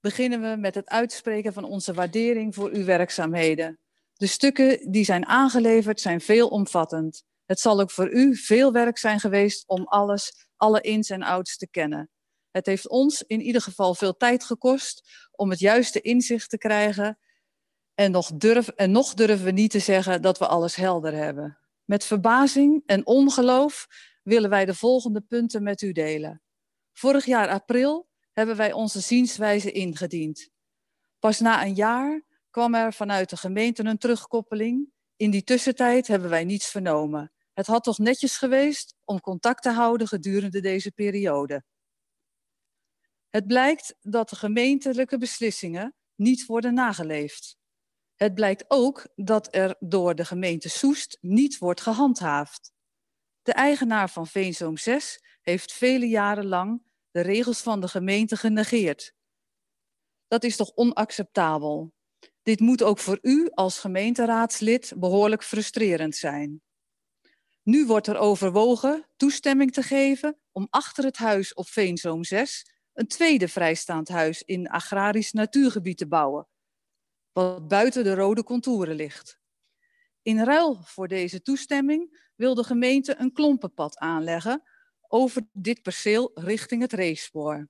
beginnen 0.00 0.40
we 0.40 0.56
met 0.56 0.74
het 0.74 0.88
uitspreken 0.88 1.52
van 1.52 1.64
onze 1.64 1.92
waardering 1.92 2.54
voor 2.54 2.70
uw 2.70 2.84
werkzaamheden. 2.84 3.78
De 4.18 4.26
stukken 4.26 4.90
die 4.90 5.04
zijn 5.04 5.26
aangeleverd 5.26 6.00
zijn 6.00 6.20
veelomvattend. 6.20 7.22
Het 7.44 7.60
zal 7.60 7.80
ook 7.80 7.90
voor 7.90 8.10
u 8.12 8.36
veel 8.36 8.72
werk 8.72 8.98
zijn 8.98 9.20
geweest 9.20 9.68
om 9.68 9.84
alles, 9.84 10.48
alle 10.56 10.80
ins 10.80 11.10
en 11.10 11.22
outs 11.22 11.56
te 11.56 11.68
kennen. 11.68 12.10
Het 12.50 12.66
heeft 12.66 12.88
ons 12.88 13.22
in 13.22 13.40
ieder 13.40 13.62
geval 13.62 13.94
veel 13.94 14.16
tijd 14.16 14.44
gekost 14.44 15.26
om 15.30 15.50
het 15.50 15.58
juiste 15.58 16.00
inzicht 16.00 16.50
te 16.50 16.58
krijgen. 16.58 17.18
En 17.94 18.10
nog, 18.10 18.32
durf, 18.34 18.68
en 18.68 18.90
nog 18.90 19.14
durven 19.14 19.44
we 19.44 19.50
niet 19.50 19.70
te 19.70 19.78
zeggen 19.78 20.22
dat 20.22 20.38
we 20.38 20.46
alles 20.46 20.74
helder 20.74 21.12
hebben. 21.12 21.58
Met 21.84 22.04
verbazing 22.04 22.82
en 22.86 23.06
ongeloof 23.06 23.86
willen 24.22 24.50
wij 24.50 24.64
de 24.64 24.74
volgende 24.74 25.20
punten 25.20 25.62
met 25.62 25.82
u 25.82 25.92
delen. 25.92 26.42
Vorig 26.92 27.24
jaar 27.24 27.48
april 27.48 28.08
hebben 28.32 28.56
wij 28.56 28.72
onze 28.72 29.00
zienswijze 29.00 29.72
ingediend. 29.72 30.50
Pas 31.18 31.40
na 31.40 31.64
een 31.64 31.74
jaar 31.74 32.26
kwam 32.58 32.74
er 32.74 32.92
vanuit 32.92 33.30
de 33.30 33.36
gemeente 33.36 33.84
een 33.84 33.98
terugkoppeling. 33.98 34.92
In 35.16 35.30
die 35.30 35.44
tussentijd 35.44 36.06
hebben 36.06 36.30
wij 36.30 36.44
niets 36.44 36.70
vernomen. 36.70 37.32
Het 37.52 37.66
had 37.66 37.84
toch 37.84 37.98
netjes 37.98 38.36
geweest 38.36 38.94
om 39.04 39.20
contact 39.20 39.62
te 39.62 39.70
houden 39.70 40.08
gedurende 40.08 40.60
deze 40.60 40.92
periode. 40.92 41.64
Het 43.28 43.46
blijkt 43.46 43.94
dat 44.00 44.28
de 44.28 44.36
gemeentelijke 44.36 45.18
beslissingen 45.18 45.94
niet 46.14 46.46
worden 46.46 46.74
nageleefd. 46.74 47.56
Het 48.14 48.34
blijkt 48.34 48.64
ook 48.68 49.08
dat 49.14 49.54
er 49.54 49.76
door 49.78 50.14
de 50.14 50.24
gemeente 50.24 50.68
Soest 50.68 51.18
niet 51.20 51.58
wordt 51.58 51.80
gehandhaafd. 51.80 52.72
De 53.42 53.52
eigenaar 53.52 54.10
van 54.10 54.26
Veenzoom 54.26 54.76
6 54.76 55.22
heeft 55.42 55.72
vele 55.72 56.08
jaren 56.08 56.46
lang 56.46 56.82
de 57.10 57.20
regels 57.20 57.60
van 57.60 57.80
de 57.80 57.88
gemeente 57.88 58.36
genegeerd. 58.36 59.14
Dat 60.28 60.44
is 60.44 60.56
toch 60.56 60.72
onacceptabel? 60.74 61.96
Dit 62.48 62.60
moet 62.60 62.82
ook 62.82 62.98
voor 62.98 63.18
u 63.22 63.50
als 63.54 63.78
gemeenteraadslid 63.78 64.92
behoorlijk 64.96 65.44
frustrerend 65.44 66.16
zijn. 66.16 66.62
Nu 67.62 67.86
wordt 67.86 68.06
er 68.06 68.16
overwogen 68.16 69.06
toestemming 69.16 69.72
te 69.72 69.82
geven 69.82 70.38
om 70.52 70.66
achter 70.70 71.04
het 71.04 71.16
huis 71.16 71.54
op 71.54 71.68
Veenzoom 71.68 72.24
6 72.24 72.70
een 72.92 73.06
tweede 73.06 73.48
vrijstaand 73.48 74.08
huis 74.08 74.42
in 74.42 74.68
agrarisch 74.68 75.32
natuurgebied 75.32 75.98
te 75.98 76.06
bouwen, 76.06 76.48
wat 77.32 77.68
buiten 77.68 78.04
de 78.04 78.14
rode 78.14 78.44
contouren 78.44 78.94
ligt. 78.94 79.38
In 80.22 80.44
ruil 80.44 80.82
voor 80.84 81.08
deze 81.08 81.42
toestemming 81.42 82.30
wil 82.36 82.54
de 82.54 82.64
gemeente 82.64 83.14
een 83.18 83.32
klompenpad 83.32 83.98
aanleggen 83.98 84.62
over 85.00 85.48
dit 85.52 85.82
perceel 85.82 86.30
richting 86.34 86.82
het 86.82 86.92
racespoor. 86.92 87.68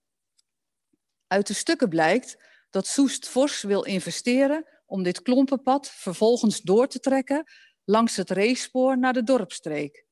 Uit 1.27 1.47
de 1.47 1.55
stukken 1.55 1.89
blijkt 1.89 2.37
dat 2.71 2.87
Soest 2.87 3.29
Fors 3.29 3.63
wil 3.63 3.85
investeren 3.85 4.67
om 4.87 5.03
dit 5.03 5.23
klompenpad 5.23 5.91
vervolgens 5.91 6.61
door 6.61 6.89
te 6.89 6.99
trekken 6.99 7.45
langs 7.85 8.17
het 8.17 8.31
racespoor 8.31 8.99
naar 8.99 9.13
de 9.13 9.23
dorpstreek. 9.23 10.07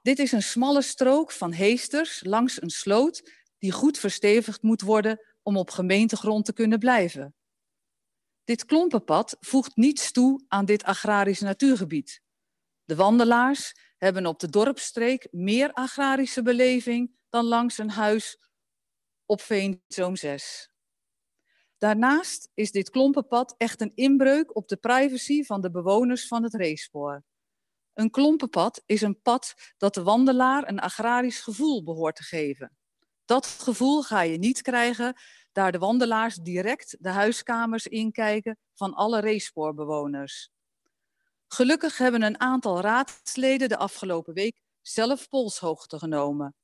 Dit 0.00 0.18
is 0.18 0.32
een 0.32 0.42
smalle 0.42 0.82
strook 0.82 1.32
van 1.32 1.52
heesters 1.52 2.24
langs 2.24 2.62
een 2.62 2.70
sloot 2.70 3.30
die 3.58 3.72
goed 3.72 3.98
verstevigd 3.98 4.62
moet 4.62 4.80
worden 4.80 5.20
om 5.42 5.56
op 5.56 5.70
gemeentegrond 5.70 6.44
te 6.44 6.52
kunnen 6.52 6.78
blijven. 6.78 7.34
Dit 8.44 8.64
klompenpad 8.64 9.36
voegt 9.40 9.76
niets 9.76 10.12
toe 10.12 10.44
aan 10.48 10.64
dit 10.64 10.82
agrarisch 10.82 11.40
natuurgebied. 11.40 12.22
De 12.84 12.96
wandelaars 12.96 13.72
hebben 13.96 14.26
op 14.26 14.38
de 14.38 14.48
dorpstreek 14.48 15.28
meer 15.30 15.72
agrarische 15.72 16.42
beleving 16.42 17.16
dan 17.28 17.44
langs 17.44 17.78
een 17.78 17.90
huis 17.90 18.38
op 19.26 19.40
Veenzoom 19.40 20.16
6. 20.16 20.73
Daarnaast 21.84 22.50
is 22.54 22.72
dit 22.72 22.90
klompenpad 22.90 23.54
echt 23.56 23.80
een 23.80 23.92
inbreuk 23.94 24.56
op 24.56 24.68
de 24.68 24.76
privacy 24.76 25.42
van 25.42 25.60
de 25.60 25.70
bewoners 25.70 26.26
van 26.26 26.42
het 26.42 26.54
racespoor. 26.54 27.22
Een 27.94 28.10
klompenpad 28.10 28.82
is 28.86 29.02
een 29.02 29.20
pad 29.22 29.54
dat 29.76 29.94
de 29.94 30.02
wandelaar 30.02 30.68
een 30.68 30.80
agrarisch 30.80 31.40
gevoel 31.40 31.82
behoort 31.82 32.16
te 32.16 32.22
geven. 32.22 32.76
Dat 33.24 33.46
gevoel 33.46 34.02
ga 34.02 34.20
je 34.20 34.38
niet 34.38 34.62
krijgen 34.62 35.14
daar 35.52 35.72
de 35.72 35.78
wandelaars 35.78 36.34
direct 36.34 36.96
de 37.00 37.08
huiskamers 37.08 37.86
inkijken 37.86 38.58
van 38.74 38.94
alle 38.94 39.20
racespoorbewoners. 39.20 40.50
Gelukkig 41.46 41.98
hebben 41.98 42.22
een 42.22 42.40
aantal 42.40 42.80
raadsleden 42.80 43.68
de 43.68 43.76
afgelopen 43.76 44.34
week 44.34 44.56
zelf 44.80 45.28
polshoogte 45.28 45.98
genomen. 45.98 46.54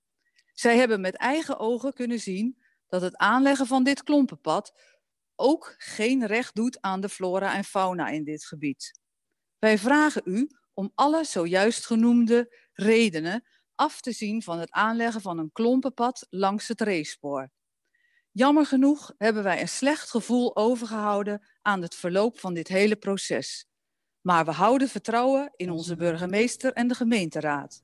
Zij 0.52 0.76
hebben 0.76 1.00
met 1.00 1.14
eigen 1.14 1.58
ogen 1.58 1.92
kunnen 1.92 2.20
zien 2.20 2.62
dat 2.88 3.02
het 3.02 3.16
aanleggen 3.16 3.66
van 3.66 3.84
dit 3.84 4.02
klompenpad 4.02 4.72
ook 5.40 5.74
geen 5.78 6.26
recht 6.26 6.54
doet 6.54 6.80
aan 6.80 7.00
de 7.00 7.08
flora 7.08 7.54
en 7.54 7.64
fauna 7.64 8.08
in 8.08 8.24
dit 8.24 8.44
gebied. 8.44 8.98
Wij 9.58 9.78
vragen 9.78 10.22
u 10.24 10.48
om 10.72 10.92
alle 10.94 11.24
zojuist 11.24 11.86
genoemde 11.86 12.56
redenen 12.72 13.44
af 13.74 14.00
te 14.00 14.12
zien 14.12 14.42
van 14.42 14.58
het 14.58 14.70
aanleggen 14.70 15.20
van 15.20 15.38
een 15.38 15.52
klompenpad 15.52 16.26
langs 16.30 16.68
het 16.68 16.80
racespoor. 16.80 17.50
Jammer 18.32 18.66
genoeg 18.66 19.12
hebben 19.18 19.42
wij 19.42 19.60
een 19.60 19.68
slecht 19.68 20.10
gevoel 20.10 20.56
overgehouden 20.56 21.46
aan 21.62 21.82
het 21.82 21.94
verloop 21.94 22.38
van 22.38 22.54
dit 22.54 22.68
hele 22.68 22.96
proces. 22.96 23.66
Maar 24.20 24.44
we 24.44 24.50
houden 24.50 24.88
vertrouwen 24.88 25.52
in 25.56 25.70
onze 25.70 25.96
burgemeester 25.96 26.72
en 26.72 26.88
de 26.88 26.94
gemeenteraad. 26.94 27.82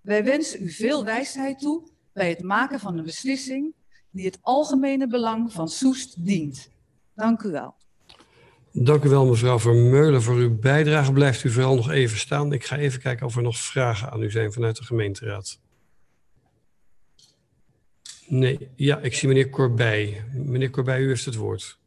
Wij 0.00 0.24
wensen 0.24 0.62
u 0.62 0.70
veel 0.70 1.04
wijsheid 1.04 1.58
toe 1.58 1.88
bij 2.12 2.28
het 2.28 2.42
maken 2.42 2.80
van 2.80 2.98
een 2.98 3.04
beslissing 3.04 3.74
die 4.10 4.26
het 4.26 4.38
algemene 4.40 5.06
belang 5.06 5.52
van 5.52 5.68
Soest 5.68 6.24
dient. 6.26 6.70
Dank 7.18 7.42
u 7.42 7.50
wel. 7.50 7.74
Dank 8.72 9.04
u 9.04 9.08
wel, 9.08 9.26
mevrouw 9.26 9.58
Vermeulen, 9.58 10.22
voor 10.22 10.34
uw 10.34 10.58
bijdrage. 10.58 11.12
Blijft 11.12 11.44
u 11.44 11.50
vooral 11.50 11.74
nog 11.74 11.90
even 11.90 12.18
staan. 12.18 12.52
Ik 12.52 12.64
ga 12.64 12.76
even 12.76 13.00
kijken 13.00 13.26
of 13.26 13.36
er 13.36 13.42
nog 13.42 13.56
vragen 13.56 14.10
aan 14.10 14.22
u 14.22 14.30
zijn 14.30 14.52
vanuit 14.52 14.76
de 14.76 14.84
gemeenteraad. 14.84 15.60
Nee, 18.26 18.70
ja, 18.76 18.98
ik 18.98 19.14
zie 19.14 19.28
meneer 19.28 19.50
Corbij. 19.50 20.24
Meneer 20.34 20.70
Corbij, 20.70 21.00
u 21.00 21.08
heeft 21.08 21.24
het 21.24 21.34
woord. 21.34 21.78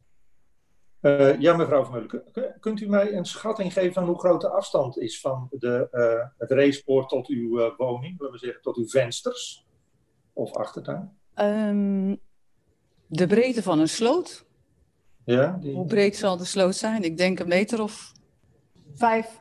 Uh, 1.00 1.40
ja, 1.40 1.56
mevrouw 1.56 1.84
Vermeulen, 1.84 2.24
kunt 2.60 2.80
u 2.80 2.88
mij 2.88 3.14
een 3.14 3.24
schatting 3.24 3.72
geven 3.72 3.92
van 3.92 4.04
hoe 4.04 4.18
groot 4.18 4.40
de 4.40 4.50
afstand 4.50 4.98
is 4.98 5.20
van 5.20 5.48
de, 5.50 5.88
uh, 5.92 6.28
het 6.38 6.50
racepoort 6.50 7.08
tot 7.08 7.26
uw 7.26 7.60
uh, 7.60 7.76
woning, 7.76 8.20
laten 8.20 8.34
we 8.34 8.44
zeggen, 8.44 8.62
tot 8.62 8.76
uw 8.76 8.88
vensters 8.88 9.66
of 10.32 10.52
achtertuin? 10.52 11.18
Um, 11.36 12.18
de 13.06 13.26
breedte 13.26 13.62
van 13.62 13.78
een 13.78 13.88
sloot. 13.88 14.50
Ja, 15.24 15.58
die... 15.60 15.74
Hoe 15.74 15.86
breed 15.86 16.16
zal 16.16 16.36
de 16.36 16.44
sloot 16.44 16.74
zijn? 16.76 17.02
Ik 17.02 17.16
denk 17.16 17.38
een 17.38 17.48
meter 17.48 17.82
of 17.82 18.12
vijf. 18.94 19.40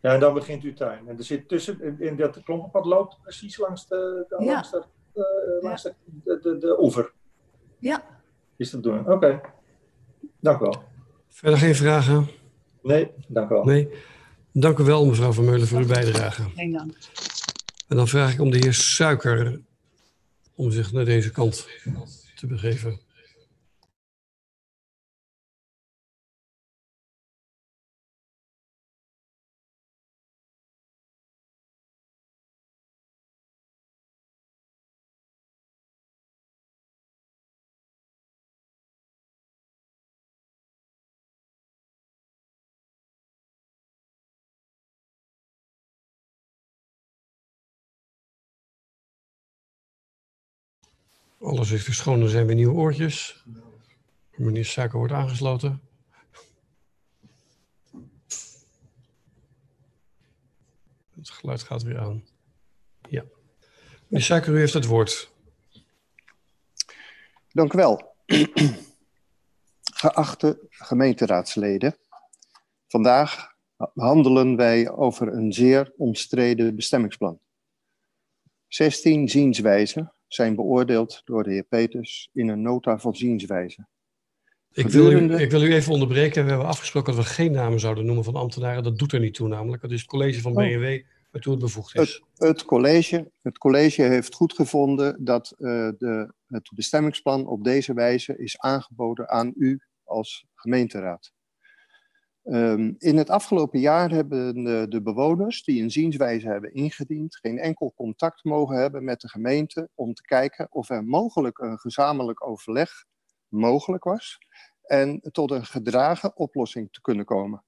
Ja, 0.00 0.14
en 0.14 0.20
dan 0.20 0.34
begint 0.34 0.62
uw 0.62 0.74
tuin. 0.74 1.08
En 1.08 1.18
er 1.18 1.24
zit 1.24 1.48
tussen, 1.48 2.00
in 2.00 2.16
dat 2.16 2.42
klompenpad 2.42 2.84
loopt 2.84 3.18
precies 3.22 3.56
langs 3.58 3.88
de, 3.88 4.24
de 4.28 4.44
Ja. 4.44 4.52
langs, 4.52 4.70
de, 4.70 4.84
uh, 5.14 5.62
langs 5.62 5.82
de, 5.82 5.94
de, 6.04 6.38
de, 6.42 6.58
de 6.58 6.76
oever. 6.82 7.12
Ja, 7.78 8.04
Is 8.56 8.70
dat 8.70 8.82
doen? 8.82 9.12
Oké. 9.12 9.40
Dank 10.40 10.60
u 10.60 10.64
wel. 10.64 10.82
Verder 11.28 11.58
geen 11.58 11.74
vragen? 11.74 12.28
Nee, 12.82 13.10
dank 13.28 13.50
u 13.50 13.54
wel. 13.54 13.64
Nee. 13.64 13.88
Dank 14.52 14.78
u 14.78 14.84
wel, 14.84 15.06
mevrouw 15.06 15.32
Vermeulen, 15.32 15.66
voor 15.66 15.78
uw 15.80 15.86
bijdrage. 15.86 16.42
geen 16.54 16.72
dank. 16.72 16.92
En 17.88 17.96
dan 17.96 18.08
vraag 18.08 18.32
ik 18.32 18.40
om 18.40 18.50
de 18.50 18.58
heer 18.58 18.74
Suiker 18.74 19.60
om 20.54 20.70
zich 20.70 20.92
naar 20.92 21.04
deze 21.04 21.30
kant 21.30 21.68
te 22.36 22.46
begeven. 22.46 23.00
Alles 51.44 51.70
is 51.70 51.98
er 51.98 52.28
zijn 52.28 52.46
weer 52.46 52.54
nieuwe 52.54 52.74
oortjes. 52.74 53.44
Meneer 54.36 54.64
Suiker 54.64 54.98
wordt 54.98 55.12
aangesloten. 55.12 55.80
Het 61.14 61.30
geluid 61.30 61.62
gaat 61.62 61.82
weer 61.82 61.98
aan. 61.98 62.24
Ja. 63.08 63.24
Meneer 64.06 64.24
Suiker, 64.24 64.54
u 64.54 64.58
heeft 64.58 64.72
het 64.72 64.86
woord. 64.86 65.30
Dank 67.52 67.72
u 67.72 67.76
wel. 67.76 68.16
Geachte 70.02 70.66
gemeenteraadsleden, 70.68 71.96
vandaag 72.88 73.54
handelen 73.94 74.56
wij 74.56 74.90
over 74.90 75.32
een 75.32 75.52
zeer 75.52 75.92
omstreden 75.96 76.76
bestemmingsplan. 76.76 77.40
16 78.68 79.28
zienswijzen 79.28 80.12
zijn 80.34 80.54
beoordeeld 80.54 81.22
door 81.24 81.42
de 81.42 81.52
heer 81.52 81.62
Peters 81.62 82.28
in 82.32 82.48
een 82.48 82.62
nota 82.62 82.98
van 82.98 83.14
zienswijze. 83.14 83.86
Ik 84.72 84.88
wil, 84.88 85.12
u, 85.12 85.34
ik 85.34 85.50
wil 85.50 85.62
u 85.62 85.74
even 85.74 85.92
onderbreken. 85.92 86.44
We 86.44 86.50
hebben 86.50 86.68
afgesproken 86.68 87.14
dat 87.14 87.24
we 87.24 87.30
geen 87.30 87.52
namen 87.52 87.80
zouden 87.80 88.04
noemen 88.04 88.24
van 88.24 88.34
ambtenaren. 88.34 88.82
Dat 88.82 88.98
doet 88.98 89.12
er 89.12 89.20
niet 89.20 89.34
toe 89.34 89.48
namelijk. 89.48 89.82
Het 89.82 89.90
is 89.90 90.00
het 90.00 90.08
college 90.08 90.40
van 90.40 90.52
Oh. 90.52 90.58
BNW 90.58 91.02
waartoe 91.30 91.52
het 91.52 91.62
bevoegd 91.62 91.98
is. 91.98 92.22
Het, 92.34 92.48
het, 92.48 92.64
college, 92.64 93.30
het 93.42 93.58
college 93.58 94.02
heeft 94.02 94.34
goedgevonden 94.34 95.24
dat 95.24 95.54
eh, 95.58 95.88
de, 95.98 96.32
het 96.46 96.70
bestemmingsplan 96.74 97.46
op 97.46 97.64
deze 97.64 97.94
wijze 97.94 98.36
is 98.36 98.58
aangeboden 98.58 99.28
aan 99.28 99.52
u 99.56 99.80
als 100.04 100.46
gemeenteraad. 100.54 101.32
Ehm, 102.44 102.92
in 102.98 103.16
het 103.16 103.30
afgelopen 103.30 103.80
jaar 103.80 104.10
hebben 104.10 104.64
de, 104.90 105.02
bewoners 105.02 105.64
die 105.64 105.82
een 105.82 105.90
zienswijze 105.90 106.48
hebben 106.48 106.74
ingediend 106.74 107.36
geen 107.36 107.58
enkel 107.58 107.92
contact 107.96 108.44
mogen 108.44 108.76
hebben 108.76 109.04
met 109.04 109.20
de 109.20 109.28
gemeente 109.28 109.88
om 109.94 110.14
te 110.14 110.22
kijken 110.22 110.66
of 110.70 110.90
er 110.90 111.04
mogelijk 111.04 111.58
een 111.58 111.78
gezamenlijk 111.78 112.46
overleg 112.46 113.04
mogelijk 113.48 114.04
was 114.04 114.38
en 114.82 115.20
tot 115.20 115.50
een 115.50 115.66
gedragen 115.66 116.36
oplossing 116.36 116.92
te 116.92 117.00
kunnen 117.00 117.24
komen. 117.24 117.64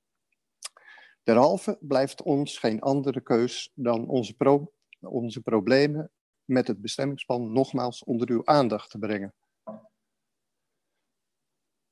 Derhalve 1.22 1.78
blijft 1.80 2.22
ons 2.22 2.58
geen 2.58 2.80
andere 2.80 3.20
keus 3.20 3.72
dan 3.74 4.08
onze, 4.08 4.34
onze 5.00 5.40
problemen 5.40 6.10
met 6.44 6.66
het 6.66 6.80
bestemmingsplan 6.80 7.52
nogmaals 7.52 8.04
onder 8.04 8.30
uw 8.30 8.44
aandacht 8.44 8.90
te 8.90 8.98
brengen. 8.98 9.34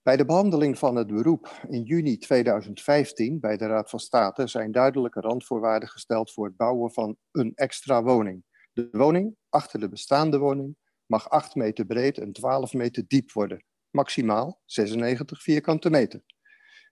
Bij 0.05 0.17
de 0.17 0.25
behandeling 0.25 0.79
van 0.79 0.97
het 0.97 1.07
beroep 1.07 1.67
in 1.69 1.83
juni 1.83 2.19
2015 2.19 3.41
bij 3.41 3.57
de 3.57 3.67
Raad 3.67 3.91
van 3.91 3.99
State 3.99 4.47
zijn 4.47 4.73
duidelijke 4.73 5.21
randvoorwaarden 5.21 5.89
gesteld 5.89 6.33
voor 6.33 6.47
het 6.47 6.57
bouwen 6.57 6.93
van 6.93 7.17
een 7.31 7.53
extra 7.55 8.03
woning. 8.03 8.45
De 8.73 8.89
woning 8.93 9.37
achter 9.49 9.81
de 9.81 9.89
bestaande 9.89 10.39
woning 10.39 10.77
mag 11.07 11.31
8 11.31 11.55
meter 11.55 11.87
breed 11.87 12.19
en 12.19 12.33
12 12.33 12.73
meter 12.73 13.05
diep 13.07 13.33
worden, 13.33 13.65
maximaal 13.91 14.61
96 14.65 15.43
vierkante 15.43 15.91
meter. 15.91 16.23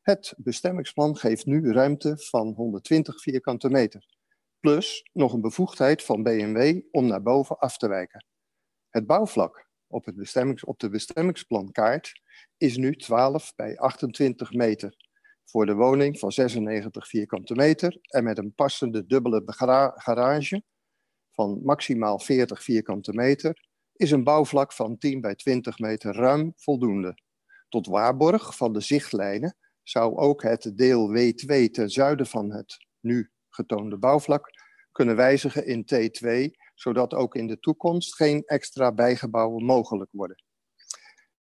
Het 0.02 0.34
bestemmingsplan 0.36 1.16
geeft 1.16 1.46
nu 1.46 1.72
ruimte 1.72 2.18
van 2.18 2.52
120 2.56 3.20
vierkante 3.20 3.70
meter, 3.70 4.16
plus 4.60 5.08
nog 5.12 5.32
een 5.32 5.40
bevoegdheid 5.40 6.02
van 6.02 6.22
BMW 6.22 6.80
om 6.90 7.06
naar 7.06 7.22
boven 7.22 7.58
af 7.58 7.76
te 7.76 7.88
wijken. 7.88 8.26
Het 8.90 9.06
bouwvlak 9.06 9.70
op, 9.92 10.04
het 10.04 10.16
bestemmings, 10.16 10.64
op 10.64 10.78
de 10.78 10.88
bestemmingsplankaart 10.88 12.20
is 12.56 12.76
nu 12.76 12.96
12 12.96 13.52
bij 13.56 13.78
28 13.78 14.52
meter 14.52 14.96
voor 15.44 15.66
de 15.66 15.74
woning 15.74 16.18
van 16.18 16.32
96 16.32 17.08
vierkante 17.08 17.54
meter 17.54 17.98
en 18.02 18.24
met 18.24 18.38
een 18.38 18.54
passende 18.54 19.06
dubbele 19.06 19.42
garage 19.94 20.62
van 21.30 21.60
maximaal 21.62 22.18
40 22.18 22.62
vierkante 22.62 23.12
meter 23.12 23.66
is 23.92 24.10
een 24.10 24.24
bouwvlak 24.24 24.72
van 24.72 24.98
10 24.98 25.20
bij 25.20 25.34
20 25.34 25.78
meter 25.78 26.14
ruim 26.14 26.52
voldoende. 26.56 27.18
Tot 27.68 27.86
waarborg 27.86 28.56
van 28.56 28.72
de 28.72 28.80
zichtlijnen 28.80 29.56
zou 29.82 30.16
ook 30.16 30.42
het 30.42 30.72
deel 30.74 31.08
W2 31.08 31.70
ten 31.70 31.90
zuiden 31.90 32.26
van 32.26 32.52
het 32.52 32.76
nu 33.00 33.30
getoonde 33.48 33.98
bouwvlak 33.98 34.50
kunnen 34.92 35.16
wijzigen 35.16 35.66
in 35.66 35.84
T2, 35.94 36.50
zodat 36.82 37.14
ook 37.14 37.34
in 37.34 37.46
de 37.46 37.58
toekomst 37.60 38.14
geen 38.14 38.42
extra 38.44 38.92
bijgebouwen 38.92 39.64
mogelijk 39.64 40.10
worden. 40.12 40.42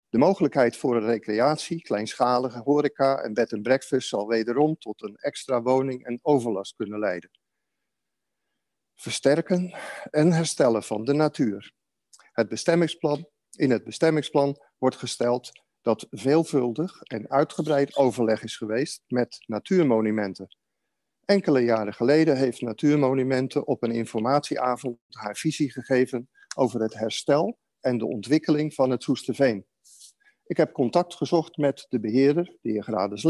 De 0.09 0.17
mogelijkheid 0.17 0.77
voor 0.77 1.01
recreatie, 1.01 1.81
kleinschalige 1.81 2.59
horeca 2.59 3.17
en 3.17 3.33
bed 3.33 3.53
and 3.53 3.61
breakfast 3.61 4.07
zal 4.07 4.27
wederom 4.27 4.77
tot 4.77 5.01
een 5.01 5.15
extra 5.15 5.61
woning 5.61 6.05
en 6.05 6.19
overlast 6.21 6.75
kunnen 6.75 6.99
leiden. 6.99 7.29
Versterken 8.95 9.75
en 10.11 10.31
herstellen 10.31 10.83
van 10.83 11.05
de 11.05 11.13
natuur. 11.13 11.73
Het 12.31 12.49
bestemmingsplan, 12.49 13.29
in 13.51 13.71
het 13.71 13.83
bestemmingsplan 13.83 14.61
wordt 14.77 14.95
gesteld 14.95 15.51
dat 15.81 16.07
veelvuldig 16.09 17.01
en 17.01 17.29
uitgebreid 17.29 17.95
overleg 17.95 18.43
is 18.43 18.57
geweest 18.57 19.03
met 19.07 19.43
natuurmonumenten. 19.45 20.57
Enkele 21.25 21.59
jaren 21.59 21.93
geleden 21.93 22.37
heeft 22.37 22.61
Natuurmonumenten 22.61 23.67
op 23.67 23.83
een 23.83 23.91
informatieavond 23.91 24.97
haar 25.09 25.35
visie 25.35 25.71
gegeven 25.71 26.29
over 26.55 26.81
het 26.81 26.93
herstel 26.93 27.59
en 27.79 27.97
de 27.97 28.05
ontwikkeling 28.05 28.73
van 28.73 28.89
het 28.89 29.03
Soesterveen. 29.03 29.65
Ik 30.45 30.57
heb 30.57 30.71
contact 30.71 31.15
gezocht 31.15 31.57
met 31.57 31.85
de 31.89 31.99
beheerder, 31.99 32.57
de 32.61 32.71
heer 32.71 32.83
Grades. 32.83 33.23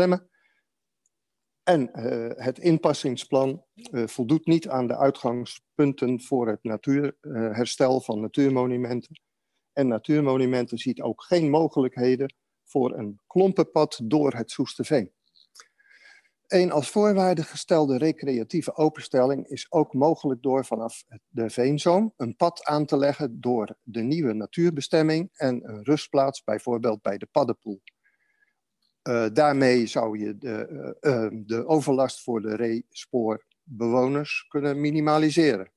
En 1.64 1.90
uh, 1.94 2.32
het 2.36 2.60
inpassingsplan 2.60 3.66
uh, 3.74 4.08
voldoet 4.08 4.46
niet 4.46 4.68
aan 4.68 4.88
de 4.88 4.98
uitgangspunten 4.98 6.22
voor 6.22 6.48
het 6.48 6.64
natuurherstel 6.64 7.96
uh, 7.96 8.02
van 8.02 8.22
natuurmonumenten. 8.22 9.22
En 9.74 9.88
natuurmonumenten 9.88 10.78
ziet 10.78 11.02
ook 11.02 11.24
geen 11.24 11.50
mogelijkheden 11.50 12.36
voor 12.64 12.98
een 12.98 13.20
klompenpad 13.28 14.00
door 14.04 14.34
het 14.34 14.52
Soesterveen. 14.52 15.15
Een 16.56 16.72
als 16.72 16.90
voorwaarde 16.90 17.44
gestelde 17.44 17.98
recreatieve 17.98 18.76
openstelling 18.76 19.48
is 19.48 19.72
ook 19.72 19.94
mogelijk 19.94 20.42
door 20.42 20.66
vanaf 20.66 21.04
de 21.28 21.50
Veenzoom 21.50 22.14
een 22.18 22.36
pad 22.36 22.64
aan 22.64 22.86
te 22.86 22.98
leggen 22.98 23.42
door 23.42 23.78
de 23.84 24.02
nieuwe 24.02 24.34
natuurbestemming 24.34 25.30
en 25.34 25.70
een 25.70 25.84
rustplaats 25.84 26.44
bijvoorbeeld 26.44 27.02
bij 27.02 27.18
de 27.18 27.26
Paddenpoel. 27.26 27.82
Uh, 29.04 29.26
daarmee 29.34 29.88
zou 29.88 30.20
je 30.20 30.38
de, 30.38 30.68
uh, 31.02 31.14
uh, 31.14 31.30
de 31.46 31.66
overlast 31.66 32.24
voor 32.24 32.42
de 32.42 32.56
reespoorbewoners 32.56 34.46
kunnen 34.48 34.82
minimaliseren. 34.82 35.72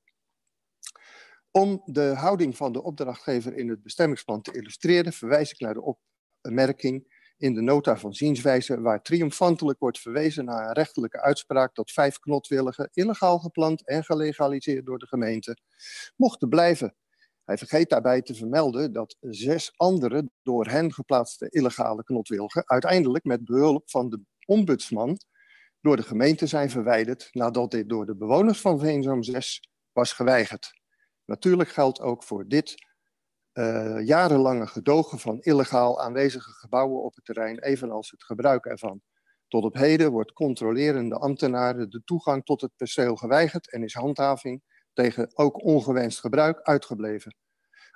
Om 1.51 1.81
de 1.85 2.13
houding 2.15 2.57
van 2.57 2.71
de 2.71 2.83
opdrachtgever 2.83 3.57
in 3.57 3.69
het 3.69 3.83
bestemmingsplan 3.83 4.41
te 4.41 4.53
illustreren, 4.53 5.13
verwijs 5.13 5.51
ik 5.51 5.59
naar 5.59 5.73
de 5.73 5.97
opmerking 6.41 7.18
in 7.39 7.53
de 7.53 7.61
nota 7.61 7.97
van 7.97 8.13
zienswijze, 8.13 8.81
waar 8.81 9.01
triomfantelijk 9.01 9.79
wordt 9.79 9.99
verwezen 9.99 10.45
naar 10.45 10.67
een 10.67 10.73
rechterlijke 10.73 11.21
uitspraak 11.21 11.75
dat 11.75 11.91
vijf 11.91 12.19
knotwilligen 12.19 12.89
illegaal 12.93 13.39
geplant 13.39 13.87
en 13.87 14.03
gelegaliseerd 14.03 14.85
door 14.85 14.99
de 14.99 15.07
gemeente 15.07 15.57
mochten 16.15 16.49
blijven. 16.49 16.95
Hij 17.43 17.57
vergeet 17.57 17.89
daarbij 17.89 18.21
te 18.21 18.35
vermelden 18.35 18.93
dat 18.93 19.15
zes 19.19 19.73
andere 19.75 20.29
door 20.43 20.65
hen 20.67 20.93
geplaatste 20.93 21.49
illegale 21.49 22.03
knotwilgen 22.03 22.63
uiteindelijk 22.65 23.23
met 23.23 23.45
behulp 23.45 23.89
van 23.89 24.09
de 24.09 24.21
ombudsman 24.45 25.17
door 25.81 25.95
de 25.95 26.03
gemeente 26.03 26.47
zijn 26.47 26.69
verwijderd 26.69 27.27
nadat 27.31 27.71
dit 27.71 27.89
door 27.89 28.05
de 28.05 28.15
bewoners 28.15 28.61
van 28.61 28.79
Veenzoom 28.79 29.23
6 29.23 29.69
was 29.91 30.13
geweigerd. 30.13 30.73
Natuurlijk 31.25 31.69
geldt 31.69 32.01
ook 32.01 32.23
voor 32.23 32.47
dit 32.47 32.75
uh, 33.59 34.05
jarenlange 34.05 34.67
gedogen 34.67 35.19
van 35.19 35.39
illegaal 35.39 36.01
aanwezige 36.01 36.51
gebouwen 36.51 37.03
op 37.03 37.15
het 37.15 37.25
terrein, 37.25 37.59
evenals 37.59 38.11
het 38.11 38.23
gebruik 38.23 38.65
ervan. 38.65 39.01
Tot 39.47 39.63
op 39.63 39.73
heden 39.73 40.11
wordt 40.11 40.33
controlerende 40.33 41.15
ambtenaren 41.15 41.89
de 41.89 42.01
toegang 42.05 42.45
tot 42.45 42.61
het 42.61 42.71
perceel 42.75 43.15
geweigerd 43.15 43.71
en 43.71 43.83
is 43.83 43.93
handhaving 43.93 44.61
tegen 44.93 45.31
ook 45.33 45.63
ongewenst 45.63 46.19
gebruik 46.19 46.61
uitgebleven. 46.61 47.35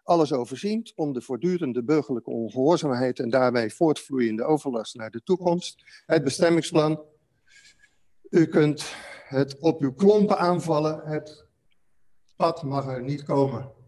Alles 0.04 0.34
overziend 0.34 0.94
om 0.96 1.14
de 1.14 1.22
voortdurende 1.22 1.84
burgerlijke 1.84 2.30
ongehoorzaamheid 2.30 3.20
en 3.20 3.30
daarbij 3.30 3.70
voortvloeiende 3.70 4.44
overlast 4.44 4.96
naar 4.96 5.12
de 5.12 5.24
toekomst. 5.24 5.84
Het 6.06 6.24
bestemmingsplan. 6.24 7.04
U 8.30 8.46
kunt 8.46 8.96
het 9.28 9.60
op 9.60 9.82
uw 9.82 9.94
klompen 9.94 10.38
aanvallen. 10.38 11.02
Het 11.06 11.46
pad 12.36 12.64
mag 12.64 12.88
er 12.88 13.04
niet 13.04 13.24
komen. 13.24 13.83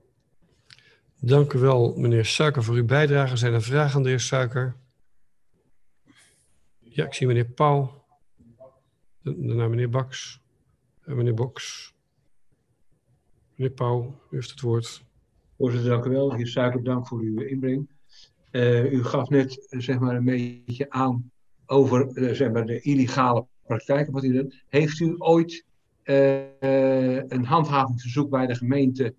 Dank 1.25 1.53
u 1.53 1.59
wel, 1.59 1.93
meneer 1.97 2.25
Suiker, 2.25 2.63
voor 2.63 2.75
uw 2.75 2.85
bijdrage. 2.85 3.37
Zijn 3.37 3.53
er 3.53 3.61
vragen 3.61 3.95
aan 3.95 4.03
de 4.03 4.09
heer 4.09 4.19
Suiker? 4.19 4.75
Ja, 6.79 7.05
ik 7.05 7.13
zie 7.13 7.27
meneer 7.27 7.45
Pauw. 7.45 8.05
Daarna 9.21 9.67
meneer 9.67 9.89
Baks. 9.89 10.41
En 11.03 11.15
meneer 11.15 11.33
Boks. 11.33 11.93
Meneer 13.55 13.73
Pauw, 13.73 14.19
u 14.29 14.35
heeft 14.35 14.49
het 14.49 14.61
woord. 14.61 15.03
Voorzitter, 15.57 15.89
dank 15.89 16.05
u 16.05 16.09
wel. 16.09 16.33
Heer 16.33 16.47
Suiker, 16.47 16.83
dank 16.83 17.07
voor 17.07 17.19
uw 17.19 17.41
inbreng. 17.41 17.89
Uh, 18.51 18.91
u 18.91 19.03
gaf 19.03 19.29
net 19.29 19.67
uh, 19.69 19.79
zeg 19.79 19.99
maar 19.99 20.15
een 20.15 20.25
beetje 20.25 20.89
aan 20.89 21.31
over 21.65 22.09
zeg 22.35 22.51
maar 22.51 22.65
de 22.65 22.81
illegale 22.81 23.45
praktijken. 23.67 24.13
Wat 24.13 24.23
u 24.23 24.33
doet. 24.33 24.63
Heeft 24.67 24.99
u 24.99 25.15
ooit 25.17 25.65
een 26.03 27.45
handhavingsverzoek 27.45 28.29
bij 28.29 28.47
de 28.47 28.55
gemeente 28.55 29.15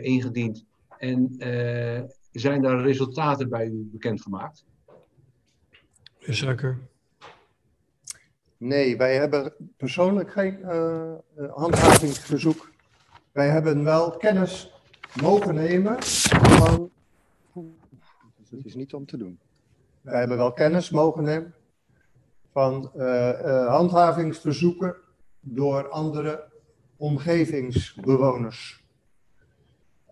ingediend? 0.00 0.64
En 1.04 1.36
zijn 2.32 2.62
daar 2.62 2.80
resultaten 2.80 3.48
bij 3.48 3.66
u 3.66 3.88
bekendgemaakt? 3.92 4.64
Meneer 6.18 6.36
Suiker. 6.36 6.78
Nee, 8.56 8.96
wij 8.96 9.16
hebben 9.16 9.52
persoonlijk 9.76 10.32
geen 10.32 10.58
uh, 10.60 11.12
handhavingsverzoek. 11.50 12.70
Wij 13.32 13.48
hebben 13.48 13.84
wel 13.84 14.10
kennis 14.10 14.72
mogen 15.20 15.54
nemen 15.54 15.96
van. 16.02 16.90
Dat 18.50 18.64
is 18.64 18.74
niet 18.74 18.94
om 18.94 19.06
te 19.06 19.16
doen. 19.16 19.38
Wij 20.00 20.18
hebben 20.18 20.36
wel 20.36 20.52
kennis 20.52 20.90
mogen 20.90 21.24
nemen 21.24 21.54
van 22.52 22.90
uh, 22.96 23.28
uh, 23.28 23.66
handhavingsverzoeken 23.66 24.96
door 25.40 25.88
andere 25.88 26.44
omgevingsbewoners. 26.96 28.83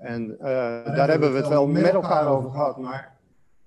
En 0.02 0.30
uh, 0.30 0.46
daar 0.84 1.08
hebben 1.08 1.32
we 1.32 1.38
het 1.38 1.48
wel 1.48 1.66
met 1.66 1.92
elkaar 1.92 2.26
over 2.26 2.50
gehad, 2.50 2.78
maar 2.78 3.16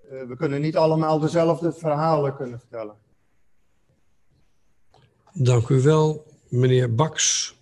we 0.10 0.36
kunnen 0.38 0.62
niet 0.62 0.76
allemaal 0.76 1.20
dezelfde 1.20 1.74
verhalen 1.74 2.36
kunnen 2.36 2.60
vertellen. 2.60 2.96
Dank 5.34 5.70
u 5.70 5.82
wel, 5.82 6.26
meneer 6.50 6.96
Baks. 6.96 7.56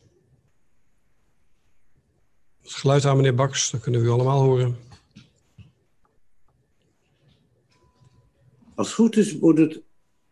Het 2.62 2.72
geluid 2.72 3.06
aan 3.06 3.16
meneer 3.16 3.36
Baks, 3.36 3.72
dat 3.72 3.82
kunnen 3.82 4.02
we 4.02 4.10
allemaal 4.10 4.42
horen. 4.42 4.78
Als 8.76 8.88
het 8.88 8.96
goed 8.96 9.18
is, 9.18 9.40
moet 9.40 9.58
het 9.58 9.82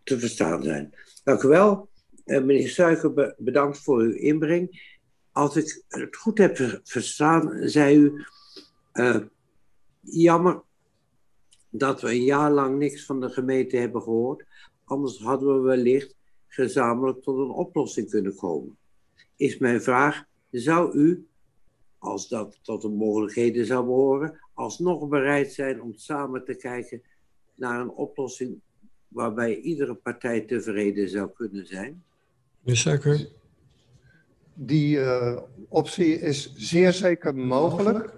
te 0.04 0.20
verstaan 0.20 0.64
zijn. 0.64 0.94
Dank 1.24 1.44
u 1.44 1.48
wel. 1.48 1.90
Uh, 2.26 2.44
meneer 2.44 2.70
Suiker, 2.70 3.36
bedankt 3.38 3.78
voor 3.78 4.00
uw 4.00 4.14
inbreng. 4.14 4.91
Als 5.32 5.56
ik 5.56 5.84
het 5.88 6.16
goed 6.16 6.38
heb 6.38 6.80
verstaan, 6.84 7.70
zei 7.70 7.98
u... 7.98 8.26
Uh, 8.94 9.18
jammer 10.02 10.62
dat 11.70 12.02
we 12.02 12.10
een 12.10 12.24
jaar 12.24 12.52
lang 12.52 12.78
niks 12.78 13.06
van 13.06 13.20
de 13.20 13.30
gemeente 13.30 13.78
hebben 13.78 14.02
gehoord. 14.02 14.46
Anders 14.84 15.20
hadden 15.20 15.56
we 15.56 15.62
wellicht 15.62 16.16
gezamenlijk 16.48 17.24
tot 17.24 17.38
een 17.38 17.50
oplossing 17.50 18.10
kunnen 18.10 18.36
komen. 18.36 18.78
Is 19.36 19.58
mijn 19.58 19.82
vraag, 19.82 20.24
zou 20.50 20.98
u, 20.98 21.28
als 21.98 22.28
dat 22.28 22.60
tot 22.62 22.82
de 22.82 22.90
mogelijkheden 22.90 23.66
zou 23.66 23.86
behoren, 23.86 24.40
alsnog 24.54 25.08
bereid 25.08 25.54
zijn 25.54 25.82
om 25.82 25.94
samen 25.94 26.46
te 26.46 26.56
kijken 26.56 27.02
naar 27.56 27.80
een 27.80 27.92
oplossing 27.92 28.60
waarbij 29.08 29.60
iedere 29.60 29.96
partij 29.96 30.42
tevreden 30.42 31.10
zou 31.10 31.30
kunnen 31.30 31.68
zijn? 31.68 32.04
Meneer 32.62 32.80
Suiker? 32.80 33.28
Die 34.54 34.98
uh, 34.98 35.38
optie 35.70 36.20
is 36.20 36.54
zeer 36.56 36.94
zeker 36.94 37.36
mogelijk. 37.36 38.14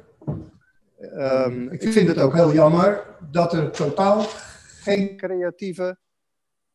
Um, 0.99 1.69
ik 1.69 1.81
vind 1.81 2.07
het 2.07 2.19
ook 2.19 2.33
heel 2.33 2.53
jammer 2.53 3.17
dat 3.31 3.53
er 3.53 3.71
totaal 3.71 4.21
geen 4.83 5.17
creatieve 5.17 5.97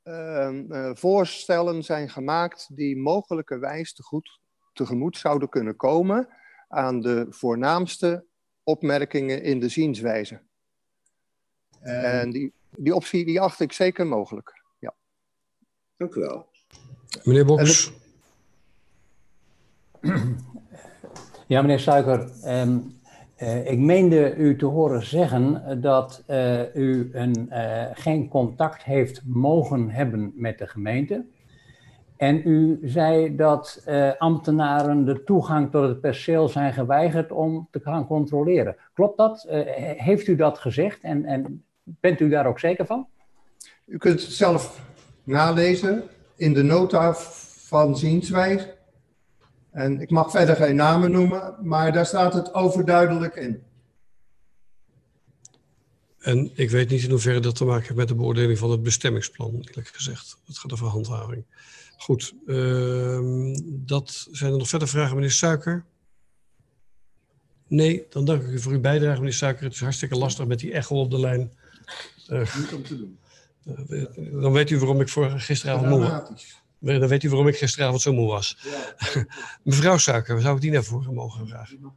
uh, 0.04 0.90
voorstellen 0.94 1.82
zijn 1.82 2.10
gemaakt 2.10 2.76
die 2.76 2.96
mogelijkerwijs 2.96 3.94
te 3.94 4.02
goed 4.02 4.40
tegemoet 4.72 5.16
zouden 5.16 5.48
kunnen 5.48 5.76
komen 5.76 6.28
aan 6.68 7.00
de 7.00 7.26
voornaamste 7.30 8.24
opmerkingen 8.62 9.42
in 9.42 9.60
de 9.60 9.68
zienswijze. 9.68 10.40
En 11.80 12.30
die, 12.30 12.52
die 12.70 12.94
optie 12.94 13.24
die 13.24 13.40
acht 13.40 13.60
ik 13.60 13.72
zeker 13.72 14.06
mogelijk. 14.06 14.62
Ja. 14.78 14.94
Dank 15.96 16.14
u 16.14 16.20
wel. 16.20 16.48
Meneer 17.24 17.44
Boks. 17.44 17.92
Ja, 21.48 21.62
meneer 21.62 21.80
Suiker. 21.80 22.30
Um, 22.46 22.96
uh, 23.42 23.70
ik 23.70 23.78
meende 23.78 24.34
u 24.34 24.56
te 24.56 24.66
horen 24.66 25.06
zeggen 25.06 25.80
dat 25.80 26.24
uh, 26.30 26.74
u 26.74 27.10
een, 27.12 27.46
uh, 27.50 27.84
geen 27.92 28.28
contact 28.28 28.84
heeft 28.84 29.22
mogen 29.26 29.90
hebben 29.90 30.32
met 30.34 30.58
de 30.58 30.66
gemeente. 30.66 31.24
En 32.16 32.48
u 32.48 32.78
zei 32.82 33.36
dat 33.36 33.84
ambtenaren 34.18 35.04
de 35.04 35.24
toegang 35.24 35.70
tot 35.70 35.88
het 35.88 36.00
perceel 36.00 36.48
zijn 36.48 36.72
geweigerd 36.72 37.32
om 37.32 37.68
te 37.70 37.80
gaan 37.80 38.06
controleren. 38.06 38.76
Klopt 38.94 39.16
dat? 39.16 39.46
heeft 39.96 40.26
u 40.26 40.36
dat 40.36 40.58
gezegd 40.58 41.02
en, 41.02 41.24
en 41.24 41.64
bent 41.82 42.20
u 42.20 42.28
daar 42.28 42.46
ook 42.46 42.58
zeker 42.58 42.86
van? 42.86 43.06
U 43.84 43.98
kunt 43.98 44.20
het 44.20 44.30
zelf 44.30 44.80
nalezen 45.24 46.02
in 46.36 46.54
de 46.54 46.62
nota 46.62 47.14
van 47.14 47.96
zienswijze. 47.96 48.77
En 49.78 50.00
ik 50.00 50.10
mag 50.10 50.30
verder 50.30 50.56
geen 50.56 50.76
namen 50.76 51.10
noemen, 51.10 51.54
maar 51.62 51.92
daar 51.92 52.06
staat 52.06 52.34
het 52.34 52.54
overduidelijk 52.54 53.34
in. 53.34 53.62
En 56.18 56.50
ik 56.54 56.70
weet 56.70 56.90
niet 56.90 57.02
in 57.02 57.10
hoeverre 57.10 57.40
dat 57.40 57.56
te 57.56 57.64
maken 57.64 57.82
heeft 57.82 57.96
met 57.96 58.08
de 58.08 58.14
beoordeling 58.14 58.58
van 58.58 58.70
het 58.70 58.82
bestemmingsplan, 58.82 59.54
eerlijk 59.54 59.88
gezegd. 59.88 60.38
Het 60.46 60.58
gaat 60.58 60.72
over 60.72 60.86
handhaving. 60.86 61.44
Goed, 61.96 62.34
uh, 62.46 63.54
dat 63.64 64.28
zijn 64.30 64.52
er 64.52 64.58
nog 64.58 64.68
verder 64.68 64.88
vragen, 64.88 65.14
meneer 65.14 65.30
Suiker? 65.30 65.84
Nee, 67.66 68.06
dan 68.10 68.24
dank 68.24 68.42
ik 68.42 68.48
u 68.48 68.58
voor 68.58 68.72
uw 68.72 68.80
bijdrage, 68.80 69.18
meneer 69.18 69.32
Suiker. 69.32 69.64
Het 69.64 69.74
is 69.74 69.80
hartstikke 69.80 70.16
lastig 70.16 70.46
met 70.46 70.58
die 70.58 70.72
echo 70.72 71.00
op 71.00 71.10
de 71.10 71.20
lijn. 71.20 71.52
Uh, 72.30 72.54
niet 72.56 72.74
om 72.74 72.82
te 72.82 72.96
doen. 72.96 73.18
Uh, 73.88 74.42
dan 74.42 74.52
weet 74.52 74.70
u 74.70 74.78
waarom 74.78 75.00
ik 75.00 75.08
voor 75.08 75.30
gisteravond 75.30 75.88
moe 75.88 76.26
dan 76.80 77.08
weet 77.08 77.22
u 77.22 77.28
waarom 77.28 77.48
ik 77.48 77.56
gisteravond 77.56 78.00
zo 78.00 78.12
moe 78.12 78.28
was. 78.28 78.56
Ja, 78.62 79.24
Mevrouw 79.64 79.98
Suiker, 79.98 80.40
zou 80.40 80.54
ik 80.56 80.60
die 80.60 80.70
naar 80.70 80.84
voren 80.84 81.14
mogen 81.14 81.48
vragen? 81.48 81.92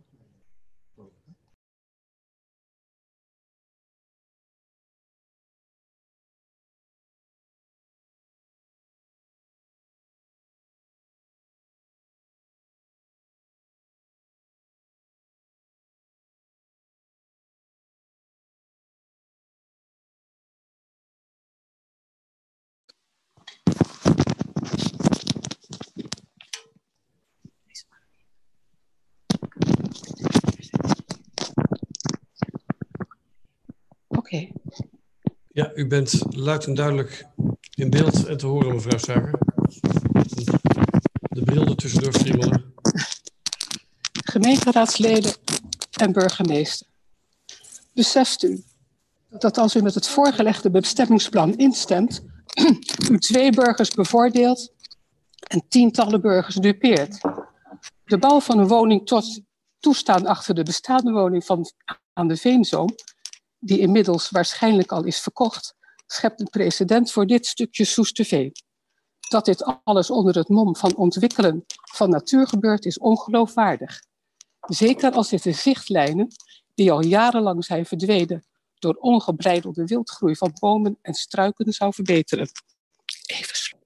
Ja, 35.54 35.71
u 35.82 35.88
bent 35.88 36.22
luid 36.30 36.66
en 36.66 36.74
duidelijk 36.74 37.26
in 37.76 37.90
beeld 37.90 38.26
en 38.26 38.38
te 38.38 38.46
horen, 38.46 38.74
mevrouw 38.74 38.98
Suiker. 38.98 39.40
De 41.22 41.44
bril 41.44 41.66
er 41.66 41.76
tussendoor 41.76 42.14
friemelen. 42.14 42.74
Gemeenteraadsleden 44.12 45.34
en 45.92 46.12
burgemeester. 46.12 46.88
Beseft 47.94 48.44
u 48.44 48.64
dat 49.30 49.58
als 49.58 49.76
u 49.76 49.82
met 49.82 49.96
het 49.96 50.08
voorgelegde 50.08 50.72
bestemmingsplan 50.72 51.58
instemt, 51.58 52.26
u 53.12 53.20
twee 53.20 53.52
burgers 53.52 53.90
bevoordeelt 53.90 54.74
en 55.48 55.64
tientallen 55.68 56.22
burgers 56.22 56.56
dupeert. 56.56 57.22
De 58.04 58.18
bouw 58.18 58.40
van 58.40 58.60
een 58.60 58.68
woning 58.68 59.08
tot 59.08 59.42
toestaan 59.80 60.26
achter 60.26 60.56
de 60.56 60.64
bestaande 60.64 61.12
woning 61.12 61.46
van, 61.46 61.66
aan 62.14 62.28
de 62.28 62.38
Veenzoom 62.38 62.90
die 63.62 63.80
inmiddels 63.80 64.30
waarschijnlijk 64.30 64.92
al 64.92 65.04
is 65.04 65.20
verkocht, 65.20 65.76
schept 66.06 66.40
een 66.40 66.50
precedent 66.50 67.12
voor 67.12 67.26
dit 67.26 67.46
stukje 67.46 67.86
Soesterveen. 67.86 68.52
Dat 69.30 69.46
dit 69.46 69.82
alles 69.84 70.10
onder 70.10 70.36
het 70.36 70.50
mom 70.50 70.76
van 70.76 70.96
ontwikkelen 70.96 71.66
van 71.92 72.10
natuur 72.10 72.48
gebeurt, 72.48 72.86
is 72.86 73.00
ongeloofwaardig. 73.00 74.02
Zeker 74.62 75.12
als 75.12 75.30
dit 75.30 75.44
de 75.44 75.52
zichtlijnen, 75.52 76.28
die 76.74 76.92
al 76.92 77.04
jarenlang 77.04 77.66
zijn 77.66 77.86
verdwenen 77.86 78.46
door 78.80 78.94
ongebreidelde 78.94 79.86
wildgroei 79.86 80.36
van 80.36 80.54
bomen 80.60 80.98
en 81.02 81.14
struiken, 81.14 81.74
zou 81.74 81.94
verbeteren. 81.94 82.50
Even 83.26 83.80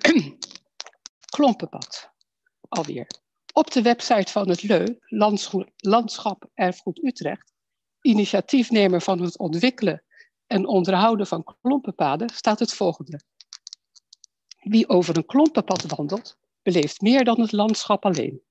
Klompenpad. 1.34 2.10
Alweer. 2.68 3.06
Op 3.52 3.70
de 3.70 3.82
website 3.82 4.32
van 4.32 4.48
het 4.48 4.62
LEU, 4.62 4.98
Landschap 5.76 6.50
Erfgoed 6.54 7.04
Utrecht, 7.04 7.52
initiatiefnemer 8.00 9.00
van 9.00 9.20
het 9.20 9.38
ontwikkelen 9.38 10.02
en 10.46 10.66
onderhouden 10.66 11.26
van 11.26 11.56
klompenpaden, 11.60 12.28
staat 12.28 12.58
het 12.58 12.74
volgende. 12.74 13.20
Wie 14.60 14.88
over 14.88 15.16
een 15.16 15.26
klompenpad 15.26 15.82
wandelt, 15.96 16.36
beleeft 16.62 17.00
meer 17.00 17.24
dan 17.24 17.40
het 17.40 17.52
landschap 17.52 18.04
alleen. 18.04 18.42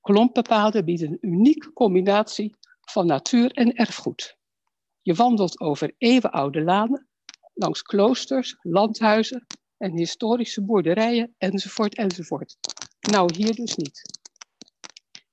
Klompenpaden 0.00 0.84
bieden 0.84 1.10
een 1.10 1.18
unieke 1.20 1.72
combinatie 1.72 2.56
van 2.80 3.06
natuur 3.06 3.50
en 3.50 3.74
erfgoed. 3.74 4.36
Je 5.02 5.14
wandelt 5.14 5.60
over 5.60 5.94
eeuwenoude 5.98 6.62
lanen, 6.62 7.08
langs 7.54 7.82
kloosters, 7.82 8.56
landhuizen 8.60 9.46
en 9.76 9.96
historische 9.96 10.64
boerderijen, 10.64 11.34
enzovoort, 11.38 11.94
enzovoort. 11.96 12.56
Nou, 13.00 13.34
hier 13.34 13.54
dus 13.54 13.76
niet. 13.76 14.19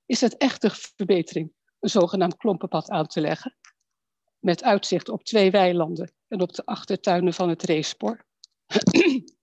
Is 0.08 0.20
het 0.20 0.36
echte 0.36 0.70
verbetering 0.70 1.52
een 1.78 1.88
zogenaamd 1.88 2.36
klompenpad 2.36 2.90
aan 2.90 3.06
te 3.06 3.20
leggen, 3.20 3.56
met 4.38 4.62
uitzicht 4.62 5.08
op 5.08 5.24
twee 5.24 5.50
weilanden 5.50 6.12
en 6.28 6.40
op 6.40 6.52
de 6.52 6.66
achtertuinen 6.66 7.34
van 7.34 7.48
het 7.48 7.62
racespoor. 7.62 8.24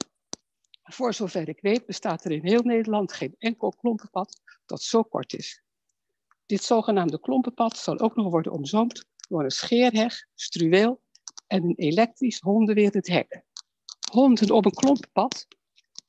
Voor 0.96 1.14
zover 1.14 1.50
ik 1.50 1.62
weet 1.62 1.86
bestaat 1.86 2.26
er 2.26 2.32
in 2.32 2.46
heel 2.46 2.62
Nederland 2.62 3.14
geen 3.14 3.36
enkel 3.38 3.70
klompenpad 3.70 4.42
dat 4.66 4.82
zo 4.82 5.04
kort 5.04 5.34
is. 5.34 5.64
Dit 6.46 6.64
zogenaamde 6.64 7.20
klompenpad 7.20 7.78
zal 7.78 8.00
ook 8.00 8.16
nog 8.16 8.30
worden 8.32 8.52
omzoomd 8.52 9.06
door 9.28 9.44
een 9.44 9.52
scheerheg, 9.52 10.26
struweel 10.36 11.02
en 11.48 11.64
een 11.64 11.76
elektrisch 11.76 12.40
hondenwerend 12.40 13.08
hek. 13.08 13.44
Honden 14.12 14.52
op 14.52 14.66
een 14.66 14.74
klompenpad. 14.74 15.48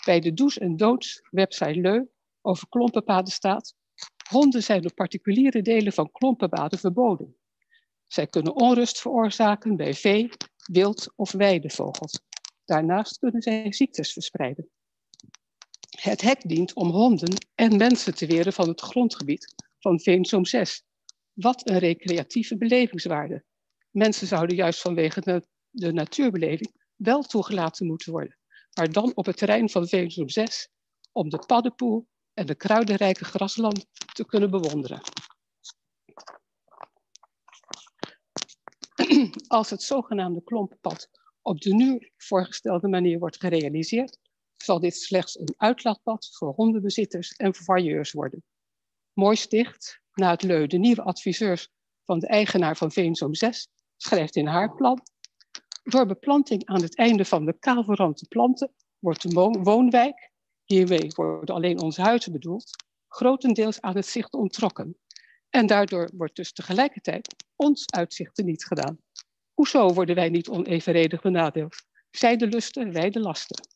Bij 0.04 0.20
de 0.20 0.34
Does 0.34 0.58
en 0.58 0.76
Doods 0.76 1.22
website 1.30 1.80
Leu 1.80 2.04
over 2.42 2.68
klompenpaden 2.68 3.32
staat. 3.32 3.74
Honden 4.28 4.62
zijn 4.62 4.84
op 4.84 4.94
particuliere 4.94 5.62
delen 5.62 5.92
van 5.92 6.10
klompenpaden 6.12 6.78
verboden. 6.78 7.36
Zij 8.06 8.26
kunnen 8.26 8.54
onrust 8.54 9.00
veroorzaken 9.00 9.76
bij 9.76 9.94
vee, 9.94 10.28
wild 10.72 11.12
of 11.16 11.32
weidevogels. 11.32 12.20
Daarnaast 12.64 13.18
kunnen 13.18 13.42
zij 13.42 13.72
ziektes 13.72 14.12
verspreiden. 14.12 14.70
Het 16.00 16.20
hek 16.20 16.48
dient 16.48 16.74
om 16.74 16.90
honden 16.90 17.34
en 17.54 17.76
mensen 17.76 18.14
te 18.14 18.26
weren 18.26 18.52
van 18.52 18.68
het 18.68 18.80
grondgebied 18.80 19.54
van 19.78 20.00
Veenzoom 20.00 20.44
6. 20.44 20.82
Wat 21.32 21.68
een 21.68 21.78
recreatieve 21.78 22.56
belevingswaarde. 22.56 23.44
Mensen 23.90 24.26
zouden 24.26 24.56
juist 24.56 24.80
vanwege 24.80 25.44
de 25.70 25.92
natuurbeleving 25.92 26.84
wel 26.96 27.22
toegelaten 27.22 27.86
moeten 27.86 28.12
worden, 28.12 28.38
maar 28.72 28.92
dan 28.92 29.12
op 29.14 29.26
het 29.26 29.36
terrein 29.36 29.70
van 29.70 29.88
Veenzoom 29.88 30.28
6 30.28 30.68
om 31.12 31.28
de 31.28 31.38
paddenpoel 31.46 32.08
en 32.36 32.46
de 32.46 32.54
kruidenrijke 32.54 33.24
grasland 33.24 33.86
te 34.12 34.26
kunnen 34.26 34.50
bewonderen. 34.50 35.00
Als 39.46 39.70
het 39.70 39.82
zogenaamde 39.82 40.42
klompenpad 40.42 41.08
op 41.42 41.60
de 41.60 41.74
nu 41.74 42.12
voorgestelde 42.16 42.88
manier 42.88 43.18
wordt 43.18 43.36
gerealiseerd, 43.36 44.18
zal 44.56 44.80
dit 44.80 44.96
slechts 44.96 45.38
een 45.38 45.54
uitlaatpad 45.56 46.28
voor 46.32 46.52
hondenbezitters 46.54 47.32
en 47.32 47.54
vervailleurs 47.54 48.12
worden. 48.12 48.44
Mooi 49.12 49.36
sticht, 49.36 50.00
na 50.14 50.30
het 50.30 50.42
leu, 50.42 50.66
de 50.66 50.78
nieuwe 50.78 51.02
adviseurs 51.02 51.68
van 52.04 52.18
de 52.18 52.26
eigenaar 52.26 52.76
van 52.76 52.92
Veenzoom 52.92 53.34
6, 53.34 53.68
schrijft 53.96 54.36
in 54.36 54.46
haar 54.46 54.74
plan. 54.74 55.02
Door 55.82 56.06
beplanting 56.06 56.66
aan 56.66 56.82
het 56.82 56.96
einde 56.96 57.24
van 57.24 57.44
de 57.44 57.58
kaalverrante 57.58 58.26
planten 58.28 58.74
wordt 58.98 59.22
de 59.22 59.60
woonwijk, 59.62 60.34
hiermee 60.66 61.12
worden 61.14 61.54
alleen 61.54 61.80
onze 61.80 62.02
huizen 62.02 62.32
bedoeld, 62.32 62.70
grotendeels 63.08 63.80
aan 63.80 63.96
het 63.96 64.06
zicht 64.06 64.32
ontrokken. 64.32 64.98
En 65.50 65.66
daardoor 65.66 66.10
wordt 66.16 66.36
dus 66.36 66.52
tegelijkertijd 66.52 67.34
ons 67.56 67.90
uitzicht 67.90 68.36
niet 68.36 68.64
gedaan. 68.64 68.98
Hoezo 69.54 69.92
worden 69.92 70.14
wij 70.14 70.28
niet 70.28 70.48
onevenredig 70.48 71.22
benadeeld? 71.22 71.76
Zij 72.10 72.36
de 72.36 72.46
lusten, 72.46 72.92
wij 72.92 73.10
de 73.10 73.20
lasten. 73.20 73.68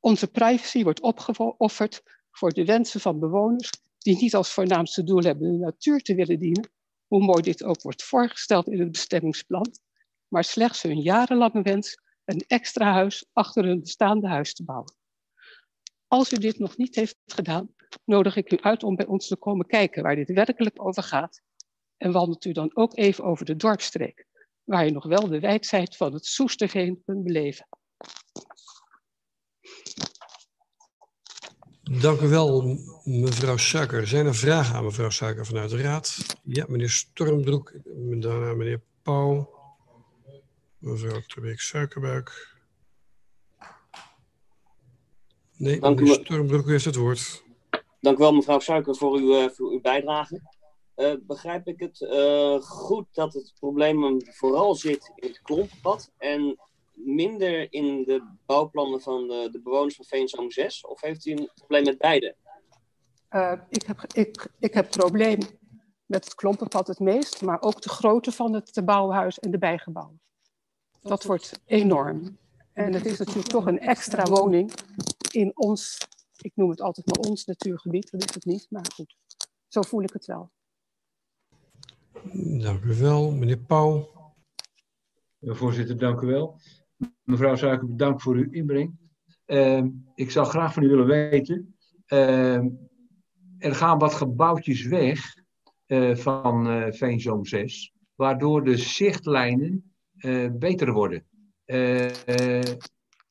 Onze 0.00 0.26
privacy 0.26 0.82
wordt 0.82 1.00
opgeofferd 1.00 2.02
voor 2.30 2.50
de 2.50 2.64
wensen 2.64 3.00
van 3.00 3.18
bewoners 3.18 3.70
die 3.98 4.16
niet 4.16 4.34
als 4.34 4.52
voornaamste 4.52 5.04
doel 5.04 5.22
hebben 5.22 5.52
de 5.52 5.58
natuur 5.58 6.00
te 6.00 6.14
willen 6.14 6.38
dienen, 6.38 6.70
hoe 7.06 7.24
mooi 7.24 7.42
dit 7.42 7.64
ook 7.64 7.82
wordt 7.82 8.02
voorgesteld 8.02 8.68
in 8.68 8.80
het 8.80 8.92
bestemmingsplan, 8.92 9.72
maar 10.28 10.44
slechts 10.44 10.82
hun 10.82 11.00
jarenlange 11.00 11.62
wens 11.62 12.00
een 12.24 12.44
extra 12.46 12.92
huis 12.92 13.24
achter 13.32 13.64
hun 13.64 13.80
bestaande 13.80 14.28
huis 14.28 14.54
te 14.54 14.64
bouwen. 14.64 14.94
Als 16.12 16.32
u 16.32 16.36
dit 16.36 16.58
nog 16.58 16.76
niet 16.76 16.94
heeft 16.94 17.16
gedaan, 17.26 17.74
nodig 18.04 18.36
ik 18.36 18.52
u 18.52 18.58
uit 18.60 18.82
om 18.82 18.96
bij 18.96 19.06
ons 19.06 19.26
te 19.26 19.36
komen 19.36 19.66
kijken 19.66 20.02
waar 20.02 20.16
dit 20.16 20.32
werkelijk 20.32 20.84
over 20.84 21.02
gaat. 21.02 21.40
En 21.96 22.12
wandelt 22.12 22.44
u 22.44 22.52
dan 22.52 22.70
ook 22.74 22.96
even 22.96 23.24
over 23.24 23.44
de 23.44 23.56
dorpstreek, 23.56 24.26
waar 24.64 24.84
je 24.84 24.90
nog 24.90 25.06
wel 25.06 25.28
de 25.28 25.40
wijdheid 25.40 25.96
van 25.96 26.12
het 26.12 26.26
Soesterveen 26.26 27.02
kunt 27.04 27.24
beleven. 27.24 27.68
Dank 31.82 32.20
u 32.20 32.28
wel, 32.28 32.78
mevrouw 33.04 33.56
Suiker. 33.56 34.06
Zijn 34.06 34.26
er 34.26 34.34
vragen 34.34 34.74
aan 34.74 34.84
mevrouw 34.84 35.10
Suiker 35.10 35.46
vanuit 35.46 35.70
de 35.70 35.82
Raad? 35.82 36.36
Ja, 36.42 36.64
meneer 36.68 36.90
Stormbroek, 36.90 37.72
daarna 38.20 38.54
meneer 38.54 38.80
Pauw, 39.02 39.50
mevrouw 40.78 41.20
Terbeek 41.20 41.60
Suikerbuik. 41.60 42.51
Nee, 45.62 45.80
Dank 45.80 46.00
meneer 46.00 46.66
u 46.66 46.70
heeft 46.70 46.84
het 46.84 46.96
woord. 46.96 47.42
Dank 48.00 48.16
u 48.16 48.20
wel, 48.20 48.32
mevrouw 48.32 48.58
Suiker, 48.58 48.96
voor 48.96 49.16
uw, 49.16 49.34
eh, 49.34 49.48
voor 49.48 49.70
uw 49.70 49.80
bijdrage. 49.80 50.40
Eh, 50.94 51.12
begrijp 51.20 51.66
ik 51.66 51.80
het 51.80 52.00
eh, 52.00 52.60
goed 52.60 53.06
dat 53.12 53.32
het 53.32 53.52
probleem 53.58 54.22
vooral 54.24 54.74
zit 54.74 55.12
in 55.14 55.28
het 55.28 55.42
klompenpad 55.42 56.12
en 56.18 56.58
minder 56.92 57.72
in 57.72 58.04
de 58.04 58.22
bouwplannen 58.46 59.00
van 59.00 59.28
de, 59.28 59.48
de 59.52 59.60
bewoners 59.60 59.94
van 59.94 60.04
Veenzoom 60.04 60.50
6? 60.50 60.86
Of 60.86 61.00
heeft 61.00 61.26
u 61.26 61.30
een 61.30 61.50
probleem 61.54 61.84
met 61.84 61.98
beide? 61.98 62.36
Uh, 63.30 63.52
ik, 63.68 63.82
heb, 63.82 64.04
ik, 64.12 64.48
ik 64.58 64.74
heb 64.74 64.90
probleem 64.90 65.38
met 66.06 66.24
het 66.24 66.34
klompenpad 66.34 66.86
het 66.86 66.98
meest, 66.98 67.42
maar 67.42 67.62
ook 67.62 67.80
de 67.80 67.88
grootte 67.88 68.32
van 68.32 68.52
het 68.54 68.82
bouwhuis 68.84 69.38
en 69.38 69.50
de 69.50 69.58
bijgebouwen. 69.58 70.20
Dat 71.02 71.24
wordt 71.24 71.60
enorm. 71.66 72.38
En 72.72 72.92
het 72.92 73.06
is 73.06 73.18
natuurlijk 73.18 73.48
toch 73.48 73.66
een 73.66 73.80
extra 73.80 74.24
woning 74.24 74.72
in 75.32 75.56
ons, 75.56 75.98
ik 76.36 76.52
noem 76.54 76.70
het 76.70 76.80
altijd 76.80 77.06
maar 77.06 77.30
ons 77.30 77.44
natuurgebied, 77.44 78.10
dat 78.10 78.28
is 78.28 78.34
het 78.34 78.44
niet, 78.44 78.66
maar 78.70 78.86
goed, 78.94 79.16
zo 79.68 79.82
voel 79.82 80.02
ik 80.02 80.12
het 80.12 80.26
wel. 80.26 80.50
Dank 82.58 82.84
u 82.84 82.94
wel, 82.94 83.32
meneer 83.32 83.58
Pauw. 83.58 84.10
Ja, 85.38 85.54
voorzitter, 85.54 85.98
dank 85.98 86.20
u 86.20 86.26
wel. 86.26 86.58
Mevrouw 87.22 87.56
Suiker, 87.56 87.88
bedankt 87.88 88.22
voor 88.22 88.34
uw 88.34 88.50
inbreng. 88.50 89.00
Uh, 89.46 89.84
ik 90.14 90.30
zou 90.30 90.46
graag 90.46 90.72
van 90.72 90.82
u 90.82 90.88
willen 90.88 91.06
weten, 91.06 91.76
uh, 92.08 92.56
er 93.58 93.74
gaan 93.74 93.98
wat 93.98 94.14
gebouwtjes 94.14 94.86
weg 94.86 95.34
uh, 95.86 96.16
van 96.16 96.66
uh, 96.66 96.92
Veenzoom 96.92 97.44
6, 97.44 97.92
waardoor 98.14 98.64
de 98.64 98.76
zichtlijnen 98.76 99.86
beter 100.52 100.92
worden. 100.92 101.26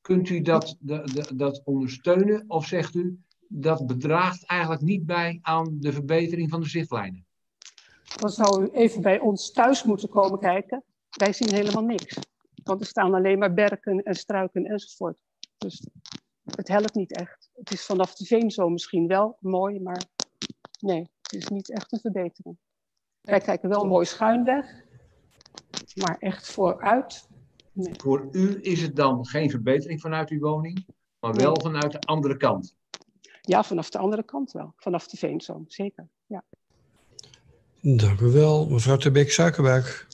Kunt 0.02 0.28
u 0.28 0.40
dat, 0.40 0.76
dat, 0.80 1.32
dat 1.34 1.62
ondersteunen 1.64 2.44
of 2.48 2.66
zegt 2.66 2.94
u 2.94 3.18
dat 3.48 3.86
bedraagt 3.86 4.46
eigenlijk 4.46 4.82
niet 4.82 5.06
bij 5.06 5.38
aan 5.42 5.76
de 5.80 5.92
verbetering 5.92 6.50
van 6.50 6.60
de 6.60 6.68
zichtlijnen? 6.68 7.26
Dan 8.16 8.30
zou 8.30 8.64
u 8.64 8.68
even 8.72 9.02
bij 9.02 9.18
ons 9.18 9.50
thuis 9.50 9.84
moeten 9.84 10.08
komen 10.08 10.38
kijken. 10.38 10.84
Wij 11.10 11.32
zien 11.32 11.54
helemaal 11.54 11.84
niks. 11.84 12.18
Want 12.64 12.80
er 12.80 12.86
staan 12.86 13.14
alleen 13.14 13.38
maar 13.38 13.54
berken 13.54 14.02
en 14.02 14.14
struiken 14.14 14.64
enzovoort. 14.64 15.18
Dus 15.58 15.86
het 16.44 16.68
helpt 16.68 16.94
niet 16.94 17.16
echt. 17.16 17.50
Het 17.54 17.72
is 17.72 17.84
vanaf 17.84 18.14
de 18.14 18.24
veenzo 18.24 18.68
misschien 18.68 19.06
wel 19.06 19.36
mooi, 19.40 19.80
maar 19.80 20.04
nee, 20.80 21.10
het 21.22 21.32
is 21.32 21.48
niet 21.48 21.70
echt 21.70 21.92
een 21.92 22.00
verbetering. 22.00 22.58
Wij 23.20 23.40
kijken 23.40 23.68
wel 23.68 23.86
mooi 23.86 24.06
schuin 24.06 24.44
weg, 24.44 24.84
maar 25.94 26.16
echt 26.18 26.52
vooruit. 26.52 27.28
Nee. 27.72 27.94
Voor 27.96 28.28
u 28.32 28.58
is 28.60 28.82
het 28.82 28.96
dan 28.96 29.26
geen 29.26 29.50
verbetering 29.50 30.00
vanuit 30.00 30.30
uw 30.30 30.40
woning, 30.40 30.86
maar 31.20 31.34
wel 31.34 31.52
Nee. 31.52 31.62
vanuit 31.62 31.92
de 31.92 32.00
andere 32.00 32.36
kant. 32.36 32.76
Ja, 33.40 33.62
vanaf 33.62 33.90
de 33.90 33.98
andere 33.98 34.22
kant 34.22 34.52
wel. 34.52 34.72
Vanaf 34.76 35.08
de 35.08 35.16
veenzoom, 35.16 35.64
zeker. 35.66 36.08
Ja. 36.26 36.44
Dank 37.80 38.20
u 38.20 38.26
wel, 38.26 38.68
mevrouw 38.68 38.96
Terbeek 38.96 39.30
Suikerbuik. 39.30 40.06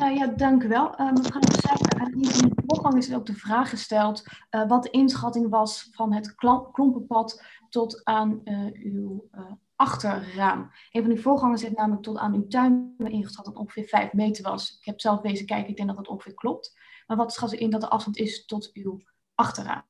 Uh, 0.00 0.16
ja, 0.16 0.26
dank 0.26 0.62
u 0.62 0.68
wel. 0.68 1.00
Uh, 1.00 1.12
mevrouw 1.12 1.40
uh, 1.98 2.12
in 2.12 2.22
de 2.22 2.62
voorgang 2.66 2.96
is 2.96 3.08
er 3.08 3.16
ook 3.16 3.26
de 3.26 3.34
vraag 3.34 3.70
gesteld 3.70 4.24
uh, 4.50 4.68
wat 4.68 4.82
de 4.82 4.90
inschatting 4.90 5.48
was 5.48 5.88
van 5.90 6.12
het 6.12 6.34
klompenpad 6.72 7.42
tot 7.68 8.04
aan 8.04 8.40
uh, 8.44 8.92
uw 8.92 9.28
uh, 9.34 9.52
achterraam. 9.78 10.70
Een 10.90 11.02
van 11.02 11.10
uw 11.10 11.20
voorgangers 11.20 11.62
heeft 11.62 11.76
namelijk 11.76 12.02
tot 12.02 12.16
aan 12.16 12.34
uw 12.34 12.46
tuin 12.46 12.94
ingeschat 12.98 13.44
dat 13.44 13.56
ongeveer 13.56 13.84
5 13.84 14.12
meter 14.12 14.44
was. 14.44 14.76
Ik 14.78 14.84
heb 14.84 15.00
zelf 15.00 15.20
deze 15.20 15.44
kijken, 15.44 15.70
ik 15.70 15.76
denk 15.76 15.88
dat 15.88 15.96
dat 15.96 16.08
ongeveer 16.08 16.34
klopt. 16.34 16.78
Maar 17.06 17.16
wat 17.16 17.32
schat 17.32 17.52
u 17.52 17.58
in 17.58 17.70
dat 17.70 17.80
de 17.80 17.88
afstand 17.88 18.16
is 18.16 18.44
tot 18.44 18.70
uw 18.72 19.02
achterraam? 19.34 19.82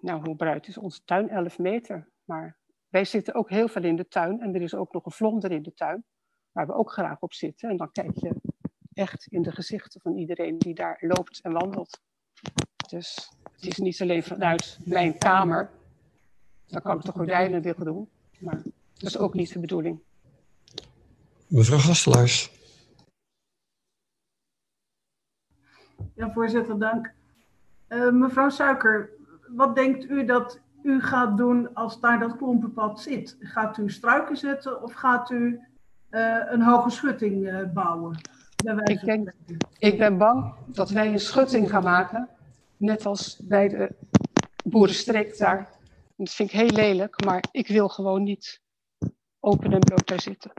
Nou, 0.00 0.24
hoe 0.24 0.36
breed 0.36 0.68
is 0.68 0.78
onze 0.78 1.04
tuin? 1.04 1.28
11 1.28 1.58
meter. 1.58 2.10
Maar 2.24 2.58
wij 2.88 3.04
zitten 3.04 3.34
ook 3.34 3.50
heel 3.50 3.68
veel 3.68 3.84
in 3.84 3.96
de 3.96 4.08
tuin. 4.08 4.40
En 4.40 4.54
er 4.54 4.62
is 4.62 4.74
ook 4.74 4.92
nog 4.92 5.04
een 5.04 5.12
vlonder 5.12 5.50
in 5.50 5.62
de 5.62 5.74
tuin, 5.74 6.04
waar 6.52 6.66
we 6.66 6.72
ook 6.72 6.92
graag 6.92 7.20
op 7.20 7.32
zitten. 7.32 7.70
En 7.70 7.76
dan 7.76 7.92
kijk 7.92 8.18
je 8.18 8.34
echt 8.92 9.26
in 9.26 9.42
de 9.42 9.52
gezichten 9.52 10.00
van 10.00 10.16
iedereen 10.16 10.58
die 10.58 10.74
daar 10.74 10.96
loopt 11.00 11.40
en 11.40 11.52
wandelt. 11.52 12.00
Dus 12.88 13.30
het 13.52 13.66
is 13.66 13.78
niet 13.78 14.00
alleen 14.02 14.22
vanuit 14.22 14.78
mijn 14.84 15.18
kamer. 15.18 15.70
Dan 16.66 16.82
kan 16.82 16.96
ik 16.96 17.04
de 17.04 17.12
gordijnen 17.12 17.62
dicht 17.62 17.84
doen. 17.84 18.08
Maar 18.40 18.62
dat 18.94 19.08
is 19.08 19.18
ook 19.18 19.34
niet 19.34 19.52
de 19.52 19.58
bedoeling. 19.58 19.98
Mevrouw 21.46 21.78
Gastelaars. 21.78 22.50
Ja, 26.14 26.32
voorzitter, 26.32 26.78
dank. 26.78 27.12
Uh, 27.88 28.10
mevrouw 28.10 28.48
Suiker, 28.48 29.10
wat 29.48 29.74
denkt 29.74 30.04
u 30.04 30.24
dat 30.24 30.60
u 30.82 31.00
gaat 31.02 31.36
doen 31.36 31.74
als 31.74 32.00
daar 32.00 32.18
dat 32.18 32.36
klompenpad 32.36 33.00
zit. 33.00 33.36
Gaat 33.40 33.78
u 33.78 33.90
struiken 33.90 34.36
zetten 34.36 34.82
of 34.82 34.92
gaat 34.92 35.30
u 35.30 35.60
uh, 36.10 36.36
een 36.48 36.62
hoge 36.62 36.90
schutting 36.90 37.46
uh, 37.46 37.72
bouwen? 37.72 38.18
Ik, 38.84 39.04
denk, 39.04 39.32
ik 39.78 39.98
ben 39.98 40.18
bang 40.18 40.54
dat 40.66 40.90
wij 40.90 41.12
een 41.12 41.20
schutting 41.20 41.70
gaan 41.70 41.82
maken, 41.82 42.28
net 42.76 43.06
als 43.06 43.40
bij 43.42 43.68
de 43.68 43.94
boerenstreek 44.64 45.38
daar. 45.38 45.68
Dat 46.20 46.34
vind 46.34 46.52
ik 46.52 46.58
heel 46.58 46.70
lelijk, 46.70 47.24
maar 47.24 47.44
ik 47.52 47.68
wil 47.68 47.88
gewoon 47.88 48.22
niet 48.22 48.60
open 49.40 49.72
en 49.72 49.78
bloot 49.78 50.08
daar 50.08 50.20
zitten. 50.20 50.52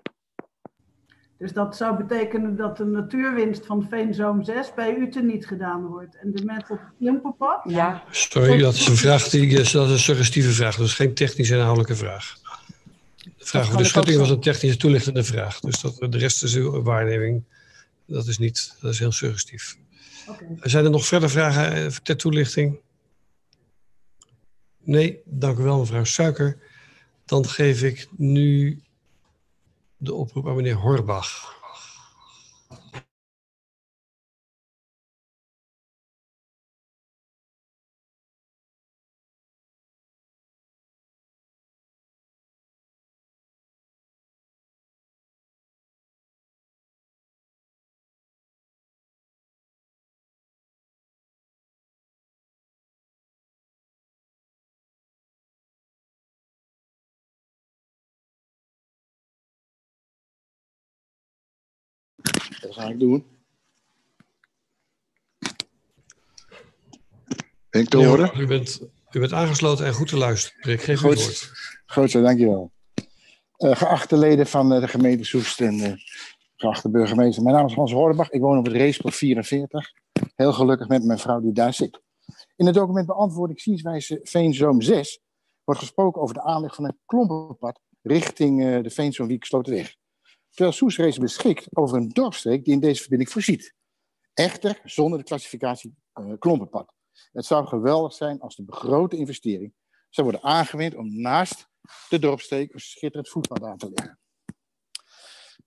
Dus 1.38 1.54
dat 1.54 1.76
zou 1.76 1.98
betekenen 1.98 2.56
dat 2.56 2.78
de 2.78 2.86
natuurwinst 2.86 3.66
van 3.66 3.88
Veenzoom 3.90 4.44
6 4.44 4.74
bij 4.74 4.96
u 4.96 5.10
teniet 5.10 5.48
gedaan 5.48 5.86
wordt. 5.86 6.16
En 6.16 6.32
de 6.32 6.46
met 6.46 6.70
op 6.70 6.80
het 6.80 6.98
Klimperpad? 6.98 7.62
Ja. 7.66 8.04
Sorry, 8.12 8.58
dat 8.58 8.74
is 8.74 8.88
een 8.88 8.96
vraag 8.96 9.30
die, 9.30 9.56
dat 9.56 9.66
is 9.66 9.74
een 9.74 10.00
suggestieve 10.00 10.50
vraag. 10.50 10.76
Dat 10.76 10.86
is 10.86 10.94
geen 10.94 11.14
technisch 11.14 11.50
inhoudelijke 11.50 11.96
vraag. 11.96 12.38
De 13.24 13.32
vraag 13.38 13.66
over 13.66 13.78
de 13.78 13.84
schutting 13.84 14.18
was 14.18 14.30
een 14.30 14.40
technische 14.40 14.78
toelichtende 14.78 15.24
vraag. 15.24 15.60
Dus 15.60 15.82
dat, 15.82 15.98
de 16.00 16.18
rest 16.18 16.44
is 16.44 16.56
uw 16.56 16.82
waarneming. 16.82 17.44
Dat 18.06 18.28
is 18.28 18.38
niet, 18.38 18.78
dat 18.82 18.94
is 18.94 19.00
heel 19.00 19.12
suggestief. 19.12 19.78
Okay. 20.28 20.48
Zijn 20.62 20.86
er 20.86 20.92
nog 20.92 21.06
verder 21.06 21.30
vragen 21.30 21.74
eh, 21.74 21.88
ter 21.88 22.18
toelichting? 22.18 22.80
Nee, 24.84 25.22
dank 25.26 25.58
u 25.58 25.64
wel 25.64 25.80
mevrouw 25.80 26.04
Suiker. 26.04 26.58
Dan 27.26 27.46
geef 27.48 27.84
ik 27.84 28.08
nu 28.18 28.82
de 29.98 30.14
oproep 30.14 30.48
aan 30.48 30.56
meneer 30.56 30.76
Horbach. 30.76 31.60
Dat 62.62 62.74
ga 62.74 62.90
ik 62.90 63.00
doen. 63.00 63.26
Ben 67.70 67.82
ik 67.82 67.90
te 67.90 67.98
horen? 67.98 68.32
U 68.40 68.48
bent, 68.48 68.82
u 69.12 69.20
bent 69.20 69.34
aangesloten 69.34 69.86
en 69.86 69.94
goed 69.94 70.08
te 70.08 70.18
luisteren. 70.18 70.74
Ik 70.74 70.82
geef 70.82 71.00
goed, 71.00 71.10
u 71.10 71.14
het 71.14 71.22
woord. 71.22 71.52
Goed 71.86 72.12
zo, 72.12 72.22
dankjewel. 72.22 72.72
Uh, 73.58 73.76
geachte 73.76 74.18
leden 74.18 74.48
van 74.48 74.74
uh, 74.74 74.80
de 74.80 74.88
gemeente 74.88 75.24
Soest 75.24 75.62
en 75.62 75.74
uh, 75.74 75.94
geachte 76.56 76.90
burgemeester. 76.90 77.44
Mijn 77.44 77.56
naam 77.56 77.66
is 77.66 77.74
Hans 77.74 77.92
Hoornbach. 77.92 78.30
Ik 78.30 78.42
woon 78.42 78.58
op 78.58 78.66
het 78.66 78.76
Raceport 78.76 79.16
44. 79.16 79.92
Heel 80.36 80.54
gelukkig 80.54 80.88
met 80.88 81.04
mijn 81.04 81.20
vrouw 81.20 81.40
die 81.40 81.54
daar 81.54 81.74
zit. 81.74 82.02
In 82.56 82.66
het 82.66 82.76
document 82.76 83.08
beantwoording 83.08 83.62
zienswijze 83.62 84.20
Veenzoom 84.24 84.82
6 84.82 85.20
wordt 85.64 85.80
gesproken 85.80 86.22
over 86.22 86.36
de 86.36 86.44
aanleg 86.44 86.76
van 86.76 86.86
een 86.86 86.98
klompenpad 87.06 87.80
richting 88.02 88.82
de 88.82 88.90
Veenzoom 88.90 89.28
Wiek 89.28 89.46
Sloterweg 89.46 89.96
terwijl 90.52 90.76
Soesrees 90.76 91.18
beschikt 91.18 91.68
over 91.78 91.98
een 91.98 92.10
dorpstreek 92.10 92.66
die 92.66 92.74
in 92.74 92.80
deze 92.80 93.02
verbinding 93.02 93.32
voorziet. 93.32 93.74
Echter 94.34 94.82
zonder 94.84 95.20
de 95.20 95.26
klassificatie 95.26 95.96
uh, 96.20 96.34
klompenpad. 96.40 96.94
Het 97.32 97.46
zou 97.46 97.68
geweldig 97.68 98.14
zijn 98.14 98.40
als 98.40 98.56
de 98.56 98.64
begrote 98.64 99.18
investering 99.18 99.74
zou 100.10 100.30
worden 100.30 100.50
aangewend 100.50 100.96
om 100.96 101.22
naast 101.22 101.70
de 102.10 102.20
dorpstreek 102.20 102.74
een 102.74 102.80
schitterend 102.80 103.30
voetpad 103.30 103.64
aan 103.64 103.78
te 103.78 103.92
leggen. 103.94 104.20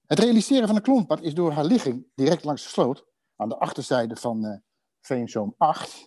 Het 0.06 0.18
realiseren 0.18 0.66
van 0.66 0.76
een 0.76 0.82
klompenpad 0.82 1.22
is 1.22 1.34
door 1.34 1.52
haar 1.52 1.64
ligging 1.64 2.06
direct 2.14 2.44
langs 2.44 2.62
de 2.62 2.68
sloot, 2.68 3.04
aan 3.36 3.48
de 3.48 3.58
achterzijde 3.58 4.16
van 4.16 4.44
uh, 4.44 4.56
Veenzoom 5.00 5.54
8, 5.58 6.06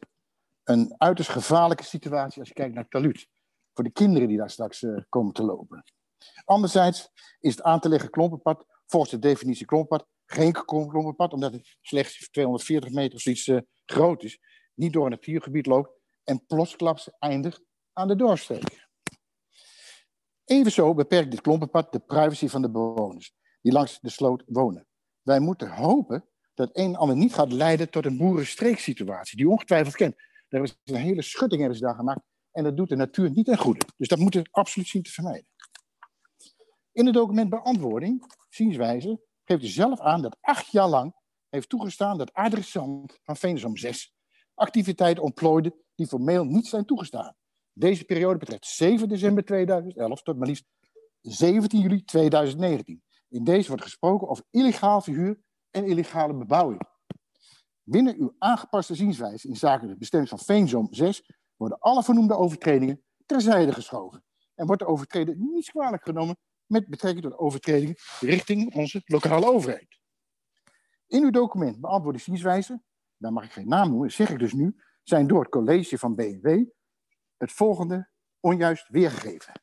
een 0.64 0.96
uiterst 0.98 1.30
gevaarlijke 1.30 1.84
situatie 1.84 2.40
als 2.40 2.48
je 2.48 2.54
kijkt 2.54 2.76
naar 2.76 2.88
Talut. 2.88 3.28
Voor 3.74 3.84
de 3.84 3.92
kinderen 3.92 4.28
die 4.28 4.38
daar 4.38 4.50
straks 4.50 4.82
uh, 4.82 5.02
komen 5.10 5.34
te 5.34 5.44
lopen. 5.44 5.84
Anderzijds 6.46 7.10
is 7.40 7.52
het 7.52 7.62
aan 7.62 7.80
te 7.80 7.90
leggen 7.90 8.10
klompenpad 8.10 8.66
volgens 8.86 9.12
de 9.12 9.20
definitie 9.20 9.66
klompenpad 9.66 10.08
geen 10.26 10.52
klompenpad, 10.66 11.34
omdat 11.34 11.54
het 11.54 11.78
slechts 11.82 12.30
240 12.30 12.92
meter 12.92 13.20
zoiets 13.20 13.48
uh, 13.48 13.60
groot 13.86 14.24
is, 14.24 14.40
niet 14.74 14.94
door 14.94 15.06
een 15.06 15.12
natuurgebied 15.12 15.66
loopt 15.66 15.90
en 16.24 16.46
plotsklaps 16.46 17.10
eindigt 17.20 17.62
aan 17.94 18.08
de 18.08 18.16
doorsteek. 18.16 18.88
Evenzo 20.44 20.94
beperkt 20.94 21.32
dit 21.32 21.42
klompenpad 21.42 21.92
de 21.92 22.00
privacy 22.00 22.48
van 22.48 22.62
de 22.62 22.72
bewoners 22.72 23.34
die 23.62 23.72
langs 23.72 24.00
de 24.00 24.10
sloot 24.10 24.44
wonen. 24.46 24.88
Wij 25.22 25.40
moeten 25.40 25.70
hopen 25.70 26.30
dat 26.54 26.70
een 26.74 26.86
en 26.86 26.96
ander 26.96 27.16
niet 27.16 27.34
gaat 27.34 27.52
leiden 27.52 27.90
tot 27.90 28.06
een 28.06 28.18
boerenstreeksituatie, 28.18 29.38
die 29.38 29.50
ongetwijfeld 29.50 29.96
kent. 29.96 30.16
Er 30.48 30.64
is 30.64 30.78
een 30.84 30.96
hele 30.96 31.22
schutting 31.22 31.60
hebben 31.60 31.80
ze 31.80 31.86
daar 31.86 31.96
gemaakt 31.96 32.22
en 32.52 32.64
dat 32.64 32.78
doet 32.78 32.90
de 32.90 32.96
natuur 32.96 33.32
niet 33.32 33.46
ten 33.46 33.58
goede. 33.58 33.86
Dus 33.98 34.08
dat 34.08 34.20
moeten 34.20 34.42
we 34.42 34.48
absoluut 34.52 34.88
zien 34.88 35.04
te 35.04 35.12
vermijden. 35.12 35.48
In 36.98 37.06
het 37.06 37.14
document 37.14 37.50
beantwoording, 37.50 38.26
zienswijze, 38.50 39.22
geeft 39.44 39.64
u 39.64 39.68
zelf 39.68 40.00
aan 40.00 40.22
dat 40.22 40.38
acht 40.42 40.72
jaar 40.72 40.88
lang 40.88 41.16
heeft 41.50 41.70
toegestaan 41.70 42.18
dat 42.18 42.34
adressant 42.34 43.20
van 43.24 43.36
Venesom 43.36 43.78
6 43.78 44.14
activiteiten 44.54 45.24
ontplooide 45.24 45.76
die 45.96 46.08
formeel 46.08 46.46
niet 46.46 46.68
zijn 46.68 46.86
toegestaan. 46.86 47.36
Deze 47.74 48.06
periode 48.06 48.38
betreft 48.38 48.66
7 48.66 49.10
december 49.10 49.46
2011 49.46 50.22
tot 50.22 50.38
maar 50.38 50.48
liefst 50.48 50.66
17 51.22 51.80
juli 51.80 52.04
2019. 52.04 53.04
In 53.30 53.44
deze 53.44 53.68
wordt 53.68 53.84
gesproken 53.84 54.28
over 54.28 54.44
illegaal 54.52 55.02
verhuur 55.02 55.40
en 55.72 55.86
illegale 55.86 56.34
bebouwing. 56.34 56.82
Binnen 57.84 58.16
uw 58.18 58.36
aangepaste 58.38 58.96
zienswijze 58.96 59.48
in 59.48 59.56
zaken 59.56 59.88
de 59.88 59.98
bestemming 59.98 60.30
van 60.30 60.40
Veenzom 60.40 60.88
6 60.90 61.32
worden 61.56 61.80
alle 61.80 62.04
vernoemde 62.04 62.36
overtredingen 62.36 63.04
terzijde 63.26 63.74
geschoven. 63.74 64.24
En 64.56 64.66
wordt 64.66 64.82
de 64.82 64.88
overtreder 64.88 65.36
niets 65.38 65.70
kwalijk 65.70 66.04
genomen 66.04 66.38
met 66.68 66.88
betrekking 66.88 67.24
tot 67.24 67.38
overtredingen 67.38 67.96
richting 68.20 68.74
onze 68.76 69.02
lokale 69.06 69.46
overheid. 69.46 70.00
In 71.08 71.24
uw 71.24 71.30
document 71.30 71.82
beantwoorde 71.82 72.20
zienswijze, 72.20 72.82
daar 73.18 73.34
mag 73.34 73.44
ik 73.44 73.52
geen 73.52 73.68
naam 73.68 73.90
noemen, 73.90 74.12
zeg 74.12 74.30
ik 74.30 74.40
dus 74.40 74.54
nu, 74.54 74.76
zijn 75.04 75.28
door 75.28 75.40
het 75.40 75.50
college 75.50 75.98
van 75.98 76.16
BMW 76.16 76.66
het 77.38 77.52
volgende 77.52 78.10
onjuist 78.40 78.88
weergegeven. 78.88 79.62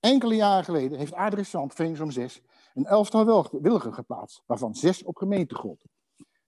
Enkele 0.00 0.34
jaren 0.34 0.64
geleden 0.64 0.98
heeft 0.98 1.12
adressant 1.12 1.74
Veensom 1.74 2.10
6 2.10 2.42
een 2.74 2.86
elftal 2.86 3.48
wilgen 3.62 3.94
geplaatst, 3.94 4.42
waarvan 4.46 4.74
zes 4.74 5.02
op 5.02 5.16
gemeentegrond. 5.16 5.84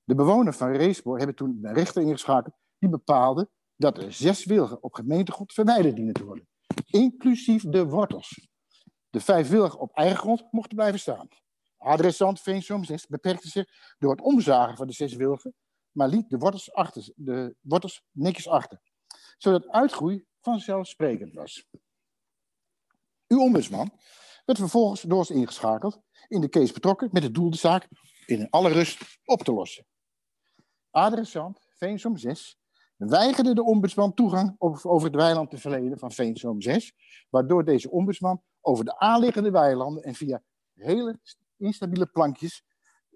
De 0.04 0.14
bewoners 0.14 0.56
van 0.56 0.72
Reespoor 0.72 1.18
hebben 1.18 1.36
toen 1.36 1.58
een 1.62 1.74
rechter 1.74 2.02
ingeschakeld 2.02 2.54
die 2.78 2.88
bepaalde 2.88 3.50
dat 3.76 3.98
er 3.98 4.12
zes 4.12 4.44
wilgen 4.44 4.82
op 4.82 4.94
gemeentegrond 4.94 5.52
verwijderd 5.52 5.96
dienen 5.96 6.14
te 6.14 6.24
worden, 6.24 6.48
inclusief 6.86 7.62
de 7.62 7.86
wortels. 7.86 8.51
De 9.12 9.20
vijf 9.20 9.48
wilgen 9.48 9.78
op 9.78 9.92
eigen 9.92 10.16
grond 10.16 10.44
mochten 10.50 10.76
blijven 10.76 11.00
staan. 11.00 11.28
Adressant 11.76 12.40
Veensom 12.40 12.84
6 12.84 13.06
beperkte 13.06 13.48
zich 13.48 13.94
door 13.98 14.10
het 14.10 14.20
omzagen 14.20 14.76
van 14.76 14.86
de 14.86 14.92
zes 14.92 15.14
wilgen, 15.14 15.54
maar 15.90 16.08
liet 16.08 16.30
de 16.30 16.38
wortels, 16.38 16.72
achter, 16.72 17.12
de 17.16 17.56
wortels 17.60 18.02
netjes 18.10 18.48
achter, 18.48 18.80
zodat 19.38 19.68
uitgroei 19.68 20.26
vanzelfsprekend 20.40 21.34
was. 21.34 21.66
Uw 23.28 23.40
ombudsman 23.40 23.98
werd 24.44 24.58
vervolgens 24.58 25.00
door 25.00 25.18
ons 25.18 25.30
ingeschakeld, 25.30 26.00
in 26.28 26.40
de 26.40 26.48
case 26.48 26.72
betrokken 26.72 27.08
met 27.12 27.22
het 27.22 27.34
doel 27.34 27.50
de 27.50 27.56
zaak 27.56 27.88
in 28.26 28.50
alle 28.50 28.72
rust 28.72 29.18
op 29.24 29.42
te 29.42 29.52
lossen. 29.52 29.86
Adressant 30.90 31.66
Veensom 31.76 32.16
6 32.16 32.58
weigerde 32.96 33.54
de 33.54 33.64
ombudsman 33.64 34.14
toegang 34.14 34.54
over 34.58 35.04
het 35.04 35.14
weiland 35.14 35.50
te 35.50 35.58
verlenen 35.58 35.98
van 35.98 36.12
Veensom 36.12 36.60
6, 36.60 36.92
waardoor 37.30 37.64
deze 37.64 37.90
ombudsman 37.90 38.42
over 38.62 38.84
de 38.84 38.98
aanliggende 38.98 39.50
weilanden 39.50 40.02
en 40.02 40.14
via 40.14 40.42
hele 40.74 41.20
instabiele 41.56 42.06
plankjes 42.06 42.64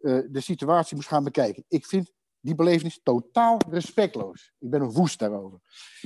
uh, 0.00 0.22
de 0.30 0.40
situatie 0.40 0.96
moest 0.96 1.08
gaan 1.08 1.24
bekijken. 1.24 1.64
Ik 1.68 1.86
vind 1.86 2.12
die 2.40 2.54
belevenis 2.54 3.00
totaal 3.02 3.60
respectloos. 3.68 4.52
Ik 4.58 4.70
ben 4.70 4.80
een 4.80 4.92
woest 4.92 5.18
daarover. 5.18 5.60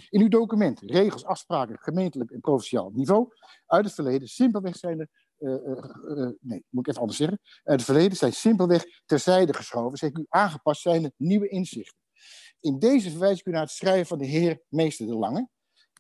In 0.08 0.20
uw 0.20 0.28
document, 0.28 0.80
regels, 0.80 1.24
afspraken, 1.24 1.78
gemeentelijk 1.78 2.30
en 2.30 2.40
provinciaal 2.40 2.90
niveau, 2.90 3.28
uit 3.66 3.84
het 3.84 3.94
verleden 3.94 4.28
simpelweg 4.28 4.76
zijn 4.76 5.00
er, 5.00 5.08
uh, 5.38 6.30
nee, 6.40 6.64
moet 6.68 6.86
ik 6.86 6.88
even 6.88 7.00
anders 7.00 7.18
zeggen, 7.18 7.40
uit 7.42 7.76
het 7.76 7.84
verleden 7.84 8.16
zijn 8.16 8.32
simpelweg 8.32 8.84
terzijde 9.06 9.54
geschoven, 9.54 9.98
zeg 9.98 10.12
u 10.12 10.26
aangepast 10.28 10.80
zijn 10.80 11.04
er 11.04 11.12
nieuwe 11.16 11.48
inzichten. 11.48 11.98
In 12.60 12.78
deze 12.78 13.10
verwijs 13.10 13.38
ik 13.38 13.46
u 13.46 13.50
naar 13.50 13.60
het 13.60 13.70
schrijven 13.70 14.06
van 14.06 14.18
de 14.18 14.26
heer 14.26 14.62
Meester 14.68 15.06
de 15.06 15.14
Lange, 15.14 15.48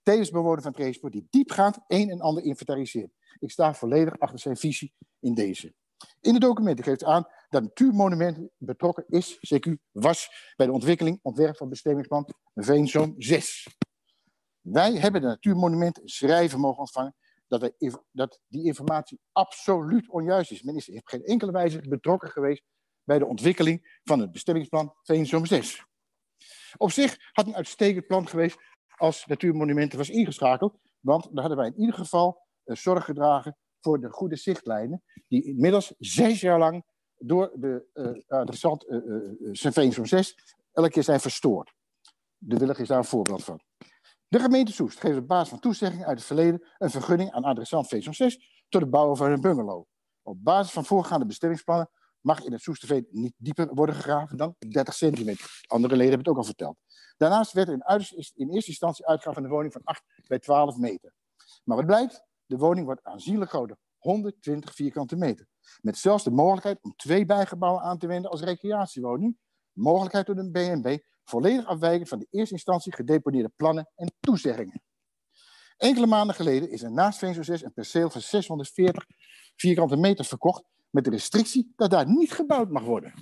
tevens 0.02 0.30
bewoner 0.30 0.62
van 0.62 0.74
het 0.76 1.10
die 1.10 1.26
diepgaand 1.30 1.78
een 1.86 2.10
en 2.10 2.20
ander 2.20 2.42
inventariseert. 2.44 3.12
Ik 3.38 3.50
sta 3.50 3.74
volledig 3.74 4.18
achter 4.18 4.38
zijn 4.38 4.56
visie 4.56 4.94
in 5.20 5.34
deze. 5.34 5.74
In 6.20 6.32
de 6.32 6.40
documenten 6.40 6.84
geeft 6.84 7.04
aan 7.04 7.26
dat 7.48 7.62
Natuurmonument 7.62 8.48
betrokken 8.56 9.04
is, 9.08 9.38
CQ 9.54 9.72
was, 9.90 10.52
bij 10.56 10.66
de 10.66 10.72
ontwikkeling, 10.72 11.18
ontwerp 11.22 11.56
van 11.56 11.68
bestemmingsplan 11.68 12.28
Veenzoom 12.54 13.14
6. 13.18 13.76
Wij 14.60 14.92
hebben 14.92 15.20
de 15.20 15.26
natuurmonumenten 15.26 16.08
schrijven 16.08 16.60
mogen 16.60 16.78
ontvangen 16.78 17.14
dat, 17.48 17.72
dat 18.10 18.40
die 18.48 18.64
informatie 18.64 19.20
absoluut 19.32 20.10
onjuist 20.10 20.50
is. 20.50 20.62
Men 20.62 20.76
is 20.76 20.90
op 20.90 21.08
geen 21.08 21.24
enkele 21.24 21.52
wijze 21.52 21.88
betrokken 21.88 22.30
geweest 22.30 22.62
bij 23.04 23.18
de 23.18 23.26
ontwikkeling 23.26 24.00
van 24.04 24.20
het 24.20 24.32
bestemmingsplan 24.32 24.94
Veenzom 25.02 25.46
6. 25.46 25.84
Op 26.76 26.90
zich 26.90 27.16
had 27.32 27.46
een 27.46 27.56
uitstekend 27.56 28.06
plan 28.06 28.28
geweest 28.28 28.58
als 29.00 29.26
Natuurmonumenten 29.26 29.98
was 29.98 30.10
ingeschakeld, 30.10 30.78
want 31.00 31.24
dan 31.24 31.38
hadden 31.38 31.56
wij 31.56 31.66
in 31.66 31.80
ieder 31.80 31.94
geval 31.94 32.46
uh, 32.64 32.76
zorg 32.76 33.04
gedragen 33.04 33.56
voor 33.80 34.00
de 34.00 34.10
goede 34.10 34.36
zichtlijnen, 34.36 35.02
die 35.28 35.44
inmiddels 35.44 35.94
zes 35.98 36.40
jaar 36.40 36.58
lang 36.58 36.84
door 37.18 37.52
de 37.54 37.86
uh, 37.94 38.38
adressant 38.38 38.86
uh, 38.88 39.72
Veenzom 39.72 40.06
6 40.06 40.56
elke 40.72 40.90
keer 40.90 41.02
zijn 41.02 41.20
verstoord. 41.20 41.72
De 42.36 42.56
Willig 42.56 42.78
is 42.78 42.88
daar 42.88 42.98
een 42.98 43.04
voorbeeld 43.04 43.44
van. 43.44 43.60
De 44.28 44.38
gemeente 44.38 44.72
Soest 44.72 45.00
geeft 45.00 45.18
op 45.18 45.28
basis 45.28 45.48
van 45.48 45.60
toezeggingen 45.60 46.06
uit 46.06 46.16
het 46.16 46.26
verleden 46.26 46.68
een 46.78 46.90
vergunning 46.90 47.30
aan 47.30 47.44
adressant 47.44 47.88
Veenzom 47.88 48.12
6 48.12 48.64
tot 48.68 48.80
het 48.80 48.90
bouwen 48.90 49.16
van 49.16 49.30
een 49.30 49.40
bungalow. 49.40 49.84
Op 50.22 50.44
basis 50.44 50.72
van 50.72 50.84
voorgaande 50.84 51.26
bestemmingsplannen 51.26 51.90
mag 52.20 52.44
in 52.44 52.52
het 52.52 52.62
Soesterveen 52.62 53.06
niet 53.10 53.34
dieper 53.36 53.74
worden 53.74 53.94
gegraven 53.94 54.36
dan 54.36 54.54
30 54.58 54.94
centimeter. 54.94 55.64
Andere 55.66 55.96
leden 55.96 56.12
hebben 56.12 56.26
het 56.26 56.28
ook 56.28 56.42
al 56.42 56.54
verteld. 56.54 56.76
Daarnaast 57.20 57.52
werd 57.52 57.68
er 57.68 57.74
in, 57.74 58.30
in 58.34 58.50
eerste 58.50 58.70
instantie 58.70 59.06
uitgegaan 59.06 59.34
van 59.34 59.42
de 59.42 59.48
woning 59.48 59.72
van 59.72 59.82
8 59.84 60.02
bij 60.26 60.38
12 60.38 60.76
meter. 60.76 61.12
Maar 61.64 61.76
wat 61.76 61.86
blijkt? 61.86 62.24
De 62.46 62.56
woning 62.56 62.86
wordt 62.86 63.04
aanzienlijk 63.04 63.50
groter, 63.50 63.76
120 63.98 64.74
vierkante 64.74 65.16
meter. 65.16 65.46
Met 65.80 65.98
zelfs 65.98 66.24
de 66.24 66.30
mogelijkheid 66.30 66.78
om 66.82 66.94
twee 66.96 67.24
bijgebouwen 67.24 67.82
aan 67.82 67.98
te 67.98 68.06
wenden 68.06 68.30
als 68.30 68.40
recreatiewoning. 68.40 69.38
Mogelijkheid 69.72 70.26
door 70.26 70.36
een 70.36 70.52
BNB, 70.52 70.98
volledig 71.24 71.66
afwijkend 71.66 72.08
van 72.08 72.18
de 72.18 72.26
eerste 72.30 72.54
instantie 72.54 72.94
gedeponeerde 72.94 73.52
plannen 73.56 73.90
en 73.94 74.12
toezeggingen. 74.20 74.82
Enkele 75.76 76.06
maanden 76.06 76.34
geleden 76.34 76.70
is 76.70 76.82
er 76.82 76.92
naast 76.92 77.18
6 77.18 77.62
een 77.62 77.72
perceel 77.72 78.10
van 78.10 78.20
640 78.20 79.06
vierkante 79.56 79.96
meter 79.96 80.24
verkocht 80.24 80.62
met 80.90 81.04
de 81.04 81.10
restrictie 81.10 81.72
dat 81.76 81.90
daar 81.90 82.06
niet 82.06 82.32
gebouwd 82.32 82.70
mag 82.70 82.82
worden. 82.82 83.12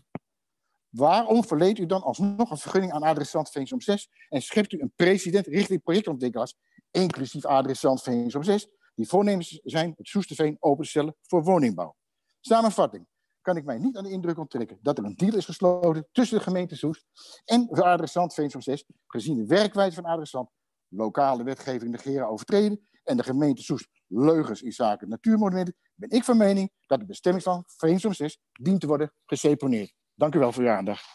Waarom 0.90 1.44
verleent 1.44 1.78
u 1.78 1.86
dan 1.86 2.02
alsnog 2.02 2.50
een 2.50 2.58
vergunning 2.58 2.92
aan 2.92 3.02
adressant 3.02 3.50
Veensom 3.50 3.80
6 3.80 4.10
en 4.28 4.42
schept 4.42 4.72
u 4.72 4.80
een 4.80 4.92
president 4.96 5.46
richting 5.46 5.82
projectontwikkelaars, 5.82 6.54
inclusief 6.90 7.44
adressant 7.44 8.02
Veensom 8.02 8.42
6, 8.42 8.68
die 8.94 9.08
voornemens 9.08 9.60
zijn 9.64 9.94
het 9.96 10.06
Soesterveen 10.06 10.56
open 10.60 10.84
te 10.84 10.90
stellen 10.90 11.16
voor 11.22 11.42
woningbouw? 11.42 11.96
Samenvatting 12.40 13.06
kan 13.40 13.56
ik 13.56 13.64
mij 13.64 13.78
niet 13.78 13.96
aan 13.96 14.04
de 14.04 14.10
indruk 14.10 14.38
onttrekken 14.38 14.78
dat 14.82 14.98
er 14.98 15.04
een 15.04 15.16
deal 15.16 15.36
is 15.36 15.44
gesloten 15.44 16.08
tussen 16.12 16.38
de 16.38 16.42
gemeente 16.42 16.76
Soest 16.76 17.04
en 17.44 17.66
de 17.66 17.84
adressant 17.84 18.34
Veensom 18.34 18.60
6, 18.60 18.84
gezien 19.06 19.36
de 19.36 19.46
werkwijze 19.46 19.94
van 19.94 20.04
adressant, 20.04 20.50
lokale 20.88 21.42
wetgeving 21.42 21.90
negeren 21.90 22.28
overtreden 22.28 22.88
en 23.04 23.16
de 23.16 23.22
gemeente 23.22 23.62
Soest 23.62 23.88
leugens 24.06 24.62
in 24.62 24.72
zaken 24.72 25.08
natuurmonumenten, 25.08 25.76
ben 25.94 26.10
ik 26.10 26.24
van 26.24 26.36
mening 26.36 26.70
dat 26.86 26.98
de 26.98 27.06
bestemmingsplan 27.06 27.64
Veensom 27.66 28.12
6 28.12 28.40
dient 28.52 28.80
te 28.80 28.86
worden 28.86 29.12
geseponeerd. 29.24 29.97
Dank 30.18 30.34
u 30.34 30.38
wel 30.38 30.52
voor 30.52 30.62
uw 30.62 30.70
aandacht. 30.70 31.06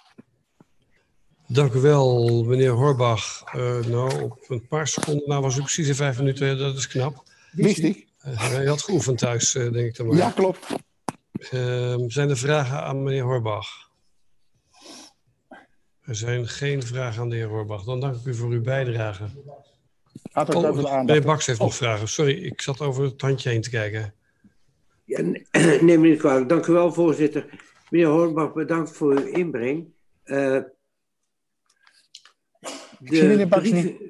Dank 1.48 1.74
u 1.74 1.80
wel, 1.80 2.44
meneer 2.44 2.72
Horbach. 2.72 3.44
Uh, 3.56 3.86
nou, 3.86 4.22
op 4.22 4.46
een 4.48 4.68
paar 4.68 4.88
seconden, 4.88 5.28
nou 5.28 5.42
was 5.42 5.58
u 5.58 5.60
precies 5.60 5.88
in 5.88 5.96
vijf 5.96 6.18
minuten, 6.18 6.58
dat 6.58 6.78
is 6.78 6.88
knap. 6.88 7.24
Wist 7.52 7.78
ik. 7.78 8.08
Uh, 8.26 8.62
je 8.62 8.68
had 8.68 8.82
geoefend 8.82 9.18
thuis, 9.18 9.56
uh, 9.56 9.72
denk 9.72 9.88
ik 9.88 9.96
dan 9.96 10.08
maar. 10.08 10.16
Ja, 10.16 10.32
klopt. 10.32 10.68
Ehm, 11.52 12.10
zijn 12.10 12.30
er 12.30 12.38
vragen 12.38 12.84
aan 12.84 13.04
meneer 13.04 13.24
Horbach? 13.24 13.92
Er 16.02 16.16
zijn 16.16 16.48
geen 16.48 16.84
vragen 16.84 17.22
aan 17.22 17.30
de 17.30 17.36
heer 17.36 17.48
Horbach. 17.48 17.84
Dan 17.84 18.00
dank 18.00 18.16
ik 18.16 18.26
u 18.26 18.36
voor 18.36 18.50
uw 18.50 18.62
bijdrage. 18.62 19.24
Ook 20.34 20.54
oh, 20.54 21.04
meneer 21.04 21.22
Baks 21.22 21.46
heeft 21.46 21.60
oh. 21.60 21.66
nog 21.66 21.76
vragen. 21.76 22.08
Sorry, 22.08 22.44
ik 22.44 22.62
zat 22.62 22.82
over 22.82 23.04
het 23.04 23.22
handje 23.22 23.50
heen 23.50 23.62
te 23.62 23.70
kijken. 23.70 24.14
Ja, 25.04 25.22
neem 25.82 26.02
me 26.02 26.08
niet 26.08 26.20
kwalijk. 26.20 26.50
Dank 26.50 26.68
u 26.68 26.74
wel, 26.74 26.94
voorzitter. 26.94 27.46
Meneer 27.94 28.08
Hoornbach, 28.08 28.54
bedankt 28.54 28.92
voor 28.92 29.12
uw 29.12 29.26
inbreng. 29.26 29.94
Uh, 30.26 30.56
ik 33.00 33.14
zie 33.16 33.24
meneer 33.24 33.48
Baks 33.48 33.70
brief... 33.70 33.84
niet. 33.84 34.02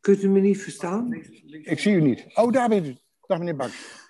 Kunt 0.00 0.22
u 0.22 0.28
me 0.28 0.40
niet 0.40 0.62
verstaan? 0.62 1.12
Ik 1.46 1.78
zie 1.78 1.94
u 1.94 2.00
niet. 2.00 2.26
Oh, 2.34 2.52
daar 2.52 2.68
bent 2.68 2.86
u. 2.86 2.96
Dag 3.26 3.38
meneer 3.38 3.56
Baks. 3.56 4.08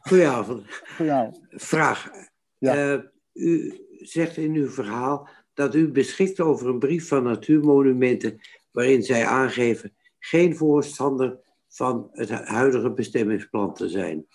Goedenavond. 0.00 0.66
Goedenavond. 0.96 1.40
Vraag. 1.50 2.10
Ja. 2.58 2.92
Uh, 2.92 3.02
u 3.32 3.80
zegt 3.98 4.36
in 4.36 4.54
uw 4.54 4.70
verhaal 4.70 5.28
dat 5.54 5.74
u 5.74 5.90
beschikt 5.90 6.40
over 6.40 6.68
een 6.68 6.78
brief 6.78 7.08
van 7.08 7.22
Natuurmonumenten 7.22 8.40
waarin 8.70 9.02
zij 9.02 9.26
aangeven 9.26 9.96
geen 10.18 10.56
voorstander 10.56 11.38
van 11.68 12.08
het 12.12 12.30
huidige 12.30 12.92
bestemmingsplan 12.92 13.74
te 13.74 13.88
zijn. 13.88 14.26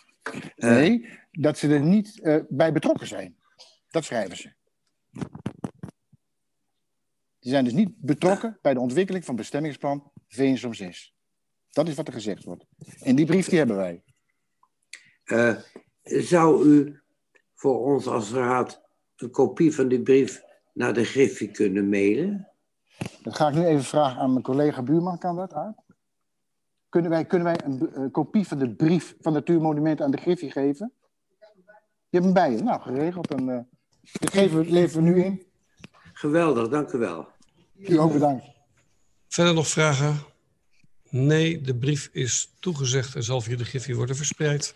Uh, 0.58 0.70
nee, 0.70 1.10
dat 1.40 1.58
ze 1.58 1.68
er 1.68 1.82
niet 1.82 2.20
uh, 2.24 2.44
bij 2.50 2.72
betrokken 2.72 3.08
zijn. 3.08 3.38
Dat 3.90 4.04
schrijven 4.04 4.38
ze. 4.38 4.54
Die 7.40 7.52
zijn 7.52 7.64
dus 7.64 7.74
niet 7.74 7.92
betrokken 7.98 8.60
bij 8.62 8.74
de 8.74 8.80
ontwikkeling 8.80 9.26
van 9.26 9.36
bestemmingsplan 9.36 10.12
Veensom 10.28 10.74
6. 10.74 11.16
Dat 11.70 11.88
is 11.88 11.96
wat 11.96 12.08
er 12.08 12.14
gezegd 12.14 12.44
wordt. 12.44 12.66
En 13.00 13.16
die 13.16 13.26
brief 13.26 13.50
die 13.50 13.58
hebben 13.58 13.76
wij. 13.76 14.04
Uh, 15.26 15.58
zou 16.04 16.66
u 16.66 17.02
voor 17.54 17.86
ons 17.86 18.08
als 18.08 18.32
raad 18.32 18.82
een 19.16 19.32
kopie 19.32 19.76
van 19.76 19.88
die 19.88 20.02
brief 20.02 20.44
naar 20.74 20.94
de 20.94 21.04
Griffie 21.04 21.52
kunnen 21.52 21.90
mailen? 21.90 22.48
Dat 23.22 23.36
ga 23.36 23.48
ik 23.48 23.56
nu 23.56 23.66
even 23.66 23.84
vragen 23.84 24.22
aan 24.22 24.32
mijn 24.32 24.44
collega 24.44 24.84
Buurman. 24.84 25.18
Kan 25.18 25.36
dat 25.36 25.54
uit? 25.54 25.76
Kunnen 26.90 27.12
wij, 27.12 27.26
kunnen 27.26 27.48
wij 27.48 27.60
een, 27.64 28.02
een 28.02 28.12
kopie 28.12 28.48
van 28.48 28.60
de 28.60 28.76
brief 28.76 29.16
van 29.20 29.34
Natuurmonumenten 29.34 30.06
aan 30.06 30.12
de 30.12 30.18
Griffie 30.18 30.52
geven? 30.52 30.92
Je 32.18 32.24
hebt 32.24 32.36
hem 32.36 32.48
bij 32.48 32.58
je. 32.58 32.64
Nou, 32.64 32.82
geregeld. 32.82 33.32
En, 33.32 33.48
uh, 33.48 33.58
dit 34.12 34.32
geven 34.32 34.60
we, 34.60 34.72
leveren 34.72 35.04
we 35.04 35.10
nu 35.10 35.24
in. 35.24 35.44
Geweldig, 36.14 36.68
dank 36.68 36.92
u 36.92 36.98
wel. 36.98 37.28
U 37.78 38.00
ook 38.00 38.14
bedankt. 38.14 38.46
Verder 39.28 39.54
nog 39.54 39.68
vragen? 39.68 40.20
Nee, 41.10 41.62
de 41.62 41.76
brief 41.76 42.10
is 42.12 42.54
toegezegd 42.60 43.16
en 43.16 43.24
zal 43.24 43.42
via 43.42 43.58
de 43.58 43.66
Griffie 43.66 43.96
worden 43.96 44.16
verspreid. 44.16 44.74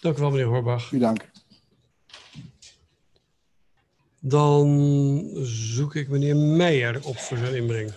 Dank 0.00 0.16
u 0.16 0.20
wel, 0.20 0.30
meneer 0.30 0.46
Horbach. 0.46 0.92
U 0.92 0.98
dank. 0.98 1.30
Dan 4.20 5.30
zoek 5.42 5.94
ik 5.94 6.08
meneer 6.08 6.36
Meijer 6.36 7.04
op 7.04 7.18
voor 7.18 7.36
zijn 7.36 7.54
inbreng. 7.54 7.92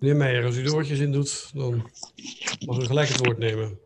Meneer 0.00 0.16
Meijer, 0.16 0.44
als 0.44 0.56
u 0.56 0.62
de 0.62 0.74
oortjes 0.74 0.98
in 0.98 1.12
doet, 1.12 1.50
dan 1.54 1.90
mag 2.66 2.78
u 2.78 2.84
gelijk 2.84 3.08
het 3.08 3.26
woord 3.26 3.38
nemen. 3.38 3.78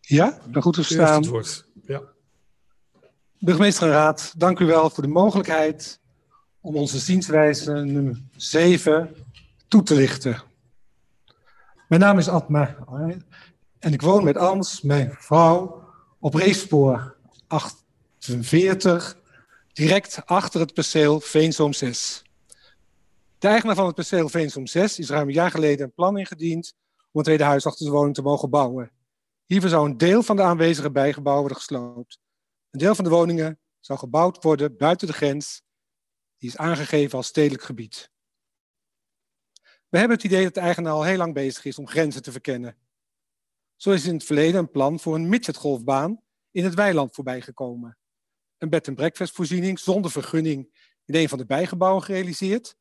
Ja, 0.00 0.40
ik 0.46 0.52
ben 0.52 0.62
goed 0.62 0.74
verstaan. 0.74 1.20
het 1.20 1.30
woord. 1.30 1.66
Ja. 1.86 2.02
Burgemeester 3.38 3.86
en 3.86 3.92
Raad, 3.92 4.34
dank 4.36 4.58
u 4.58 4.64
wel 4.66 4.90
voor 4.90 5.02
de 5.02 5.08
mogelijkheid 5.08 6.00
om 6.60 6.76
onze 6.76 6.98
zienswijze 6.98 7.72
nummer 7.72 8.22
7 8.36 9.16
toe 9.68 9.82
te 9.82 9.94
lichten. 9.94 10.42
Mijn 11.88 12.00
naam 12.00 12.18
is 12.18 12.28
Atma 12.28 12.76
en 13.78 13.92
ik 13.92 14.02
woon 14.02 14.24
met 14.24 14.36
Ans, 14.36 14.80
mijn 14.82 15.12
vrouw, 15.18 15.84
op 16.18 16.34
reefspoor 16.34 17.16
48 17.46 19.20
direct 19.72 20.26
achter 20.26 20.60
het 20.60 20.74
perceel 20.74 21.20
Veenzoom 21.20 21.72
6. 21.72 22.22
De 23.38 23.48
eigenaar 23.48 23.74
van 23.74 23.86
het 23.86 23.94
perceel 23.94 24.28
Veenzoom 24.28 24.66
6 24.66 24.98
is 24.98 25.08
ruim 25.08 25.28
een 25.28 25.34
jaar 25.34 25.50
geleden 25.50 25.84
een 25.84 25.94
plan 25.94 26.18
ingediend 26.18 26.74
om 26.94 27.18
een 27.18 27.22
tweede 27.22 27.44
huis 27.44 27.66
achter 27.66 27.86
de 27.86 27.92
woning 27.92 28.14
te 28.14 28.22
mogen 28.22 28.50
bouwen. 28.50 28.92
Hiervoor 29.44 29.70
zou 29.70 29.88
een 29.88 29.96
deel 29.96 30.22
van 30.22 30.36
de 30.36 30.42
aanwezige 30.42 30.90
bijgebouwen 30.90 31.40
worden 31.40 31.58
gesloopt. 31.58 32.18
Een 32.70 32.78
deel 32.78 32.94
van 32.94 33.04
de 33.04 33.10
woningen 33.10 33.60
zou 33.80 33.98
gebouwd 33.98 34.42
worden 34.42 34.76
buiten 34.76 35.06
de 35.06 35.12
grens, 35.12 35.62
die 36.38 36.48
is 36.48 36.56
aangegeven 36.56 37.16
als 37.16 37.26
stedelijk 37.26 37.62
gebied. 37.62 38.10
We 39.88 39.98
hebben 39.98 40.16
het 40.16 40.26
idee 40.26 40.44
dat 40.44 40.54
de 40.54 40.60
eigenaar 40.60 40.92
al 40.92 41.02
heel 41.02 41.16
lang 41.16 41.34
bezig 41.34 41.64
is 41.64 41.78
om 41.78 41.88
grenzen 41.88 42.22
te 42.22 42.32
verkennen. 42.32 42.76
Zo 43.76 43.90
is 43.90 44.06
in 44.06 44.14
het 44.14 44.24
verleden 44.24 44.60
een 44.60 44.70
plan 44.70 45.00
voor 45.00 45.14
een 45.14 45.28
midgetgolfbaan 45.28 46.22
in 46.50 46.64
het 46.64 46.74
weiland 46.74 47.14
voorbijgekomen. 47.14 47.96
Een 48.62 48.68
bed- 48.68 48.86
en 48.86 48.94
breakfastvoorziening 48.94 49.78
zonder 49.78 50.10
vergunning 50.10 50.88
in 51.04 51.14
een 51.14 51.28
van 51.28 51.38
de 51.38 51.46
bijgebouwen 51.46 52.02
gerealiseerd. 52.02 52.76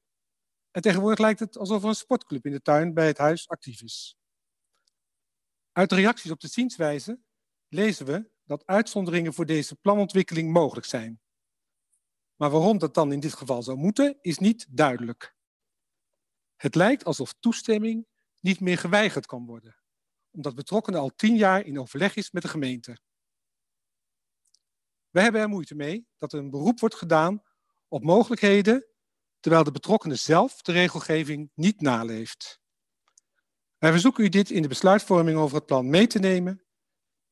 En 0.71 0.81
tegenwoordig 0.81 1.19
lijkt 1.19 1.39
het 1.39 1.57
alsof 1.57 1.81
er 1.81 1.87
een 1.87 1.95
sportclub 1.95 2.45
in 2.45 2.51
de 2.51 2.61
tuin 2.61 2.93
bij 2.93 3.07
het 3.07 3.17
huis 3.17 3.47
actief 3.47 3.81
is. 3.81 4.17
Uit 5.71 5.89
de 5.89 5.95
reacties 5.95 6.31
op 6.31 6.39
de 6.39 6.47
zienswijze 6.47 7.19
lezen 7.67 8.05
we 8.05 8.29
dat 8.43 8.65
uitzonderingen 8.65 9.33
voor 9.33 9.45
deze 9.45 9.75
planontwikkeling 9.75 10.51
mogelijk 10.51 10.85
zijn. 10.85 11.21
Maar 12.35 12.49
waarom 12.49 12.77
dat 12.77 12.93
dan 12.93 13.11
in 13.11 13.19
dit 13.19 13.33
geval 13.33 13.63
zou 13.63 13.77
moeten, 13.77 14.17
is 14.21 14.37
niet 14.37 14.67
duidelijk. 14.69 15.35
Het 16.55 16.75
lijkt 16.75 17.05
alsof 17.05 17.33
toestemming 17.39 18.07
niet 18.39 18.59
meer 18.59 18.77
geweigerd 18.77 19.25
kan 19.25 19.45
worden, 19.45 19.77
omdat 20.31 20.55
betrokkenen 20.55 20.99
al 20.99 21.15
tien 21.15 21.35
jaar 21.35 21.65
in 21.65 21.79
overleg 21.79 22.15
is 22.15 22.31
met 22.31 22.41
de 22.41 22.49
gemeente. 22.49 22.97
We 25.11 25.21
hebben 25.21 25.41
er 25.41 25.49
moeite 25.49 25.75
mee 25.75 26.07
dat 26.17 26.33
er 26.33 26.39
een 26.39 26.49
beroep 26.49 26.79
wordt 26.79 26.95
gedaan 26.95 27.41
op 27.87 28.03
mogelijkheden, 28.03 28.87
terwijl 29.39 29.63
de 29.63 29.71
betrokkenen 29.71 30.19
zelf 30.19 30.61
de 30.61 30.71
regelgeving 30.71 31.51
niet 31.55 31.81
naleeft. 31.81 32.59
Wij 33.77 33.91
verzoeken 33.91 34.23
u 34.23 34.29
dit 34.29 34.49
in 34.49 34.61
de 34.61 34.67
besluitvorming 34.67 35.37
over 35.37 35.55
het 35.55 35.65
plan 35.65 35.89
mee 35.89 36.07
te 36.07 36.19
nemen 36.19 36.63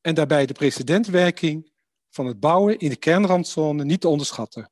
en 0.02 0.16
daarbij 0.16 0.46
de 0.46 0.54
precedentwerking 0.54 1.72
van 2.10 2.26
het 2.26 2.40
bouwen 2.40 2.78
in 2.78 2.90
de 2.90 2.96
kernrandzone 2.96 3.84
niet 3.84 4.02
te 4.02 4.08
onderschatten. 4.08 4.72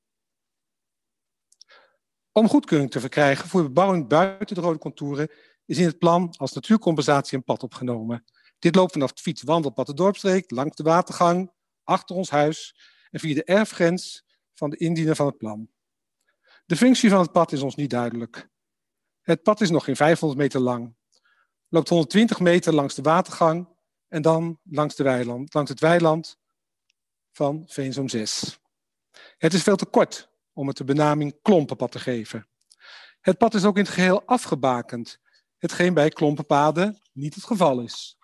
Om 2.31 2.47
goedkeuring 2.47 2.91
te 2.91 2.99
verkrijgen 2.99 3.49
voor 3.49 3.63
bebouwing 3.63 4.07
buiten 4.07 4.55
de 4.55 4.61
rode 4.61 4.79
contouren 4.79 5.31
is 5.65 5.77
in 5.77 5.85
het 5.85 5.97
plan 5.97 6.33
als 6.37 6.53
natuurcompensatie 6.53 7.37
een 7.37 7.43
pad 7.43 7.63
opgenomen. 7.63 8.23
Dit 8.59 8.75
loopt 8.75 8.91
vanaf 8.91 9.09
het 9.09 9.19
fietswandelpad 9.19 9.85
de 9.85 9.93
dorpstreek, 9.93 10.51
langs 10.51 10.75
de 10.75 10.83
watergang, 10.83 11.51
achter 11.83 12.15
ons 12.15 12.29
huis 12.29 12.75
en 13.11 13.19
via 13.19 13.33
de 13.33 13.43
erfgrens 13.43 14.23
van 14.53 14.69
de 14.69 14.77
indiener 14.77 15.15
van 15.15 15.25
het 15.25 15.37
plan. 15.37 15.69
De 16.65 16.75
functie 16.75 17.09
van 17.09 17.19
het 17.19 17.31
pad 17.31 17.51
is 17.51 17.61
ons 17.61 17.75
niet 17.75 17.89
duidelijk. 17.89 18.49
Het 19.21 19.43
pad 19.43 19.61
is 19.61 19.69
nog 19.69 19.83
geen 19.83 19.95
500 19.95 20.39
meter 20.39 20.59
lang, 20.59 20.95
loopt 21.69 21.89
120 21.89 22.39
meter 22.39 22.73
langs 22.73 22.95
de 22.95 23.01
watergang 23.01 23.75
en 24.07 24.21
dan 24.21 24.59
langs, 24.63 24.95
de 24.95 25.03
weiland, 25.03 25.53
langs 25.53 25.69
het 25.69 25.79
weiland 25.79 26.37
van 27.31 27.63
Veenzoom 27.67 28.09
6. 28.09 28.59
Het 29.37 29.53
is 29.53 29.63
veel 29.63 29.75
te 29.75 29.85
kort 29.85 30.29
om 30.53 30.67
het 30.67 30.77
de 30.77 30.83
benaming 30.83 31.41
klompenpad 31.41 31.91
te 31.91 31.99
geven. 31.99 32.47
Het 33.21 33.37
pad 33.37 33.53
is 33.53 33.65
ook 33.65 33.77
in 33.77 33.83
het 33.83 33.93
geheel 33.93 34.23
afgebakend, 34.25 35.19
hetgeen 35.57 35.93
bij 35.93 36.09
klompenpaden 36.09 37.01
niet 37.13 37.35
het 37.35 37.43
geval 37.43 37.79
is. 37.79 38.17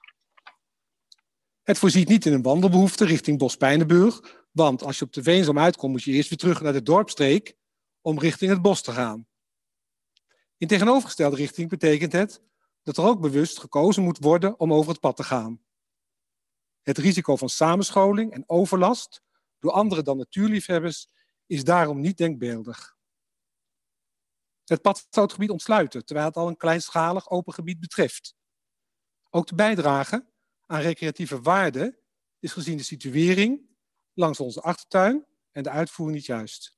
Het 1.64 1.78
voorziet 1.78 2.08
niet 2.08 2.26
in 2.26 2.34
een 2.34 2.42
wandelbehoefte 2.42 3.06
richting 3.06 3.38
Bospijnenburg, 3.38 4.43
want 4.54 4.84
als 4.84 5.00
je 5.00 5.06
op 5.06 5.14
de 5.14 5.24
Veenzoom 5.24 5.60
uitkomt 5.60 5.92
moet 5.92 6.04
je 6.04 6.12
eerst 6.12 6.30
weer 6.30 6.38
terug 6.38 6.62
naar 6.62 6.74
de 6.74 6.82
dorpstreek 6.82 7.56
om 8.02 8.20
richting 8.20 8.52
het 8.52 8.62
bos 8.62 8.82
te 8.82 8.92
gaan. 8.92 9.28
In 10.58 10.68
tegenovergestelde 10.68 11.36
richting 11.36 11.70
betekent 11.70 12.12
het 12.12 12.42
dat 12.84 12.98
er 12.98 13.04
ook 13.04 13.22
bewust 13.22 13.60
gekozen 13.60 14.04
moet 14.04 14.18
worden 14.18 14.60
om 14.60 14.74
over 14.74 14.92
het 14.92 15.00
pad 15.00 15.16
te 15.16 15.24
gaan. 15.24 15.64
Het 16.82 16.98
risico 16.98 17.36
van 17.36 17.50
samenscholing 17.50 18.32
en 18.32 18.44
overlast 18.48 19.22
door 19.60 19.72
andere 19.72 20.02
dan 20.02 20.18
natuurliefhebbers 20.18 21.08
is 21.46 21.64
daarom 21.64 22.00
niet 22.00 22.18
denkbeeldig. 22.18 22.98
Het 24.66 24.82
pad 24.82 25.08
zou 25.10 25.26
het 25.26 25.36
gebied 25.36 25.50
ontsluiten, 25.50 26.06
terwijl 26.06 26.28
het 26.28 26.36
al 26.36 26.48
een 26.48 26.58
kleinschalig 26.58 27.30
open 27.30 27.54
gebied 27.54 27.80
betreft. 27.80 28.36
Ook 29.30 29.48
de 29.48 29.56
bijdrage 29.56 30.26
aan 30.66 30.82
recreatieve 30.82 31.42
waarde 31.42 32.00
is 32.40 32.52
gezien 32.52 32.78
de 32.78 32.84
situering 32.84 33.73
langs 34.14 34.40
onze 34.40 34.62
achtertuin 34.62 35.26
en 35.52 35.64
de 35.64 35.70
uitvoering 35.70 36.18
niet 36.18 36.26
juist. 36.26 36.78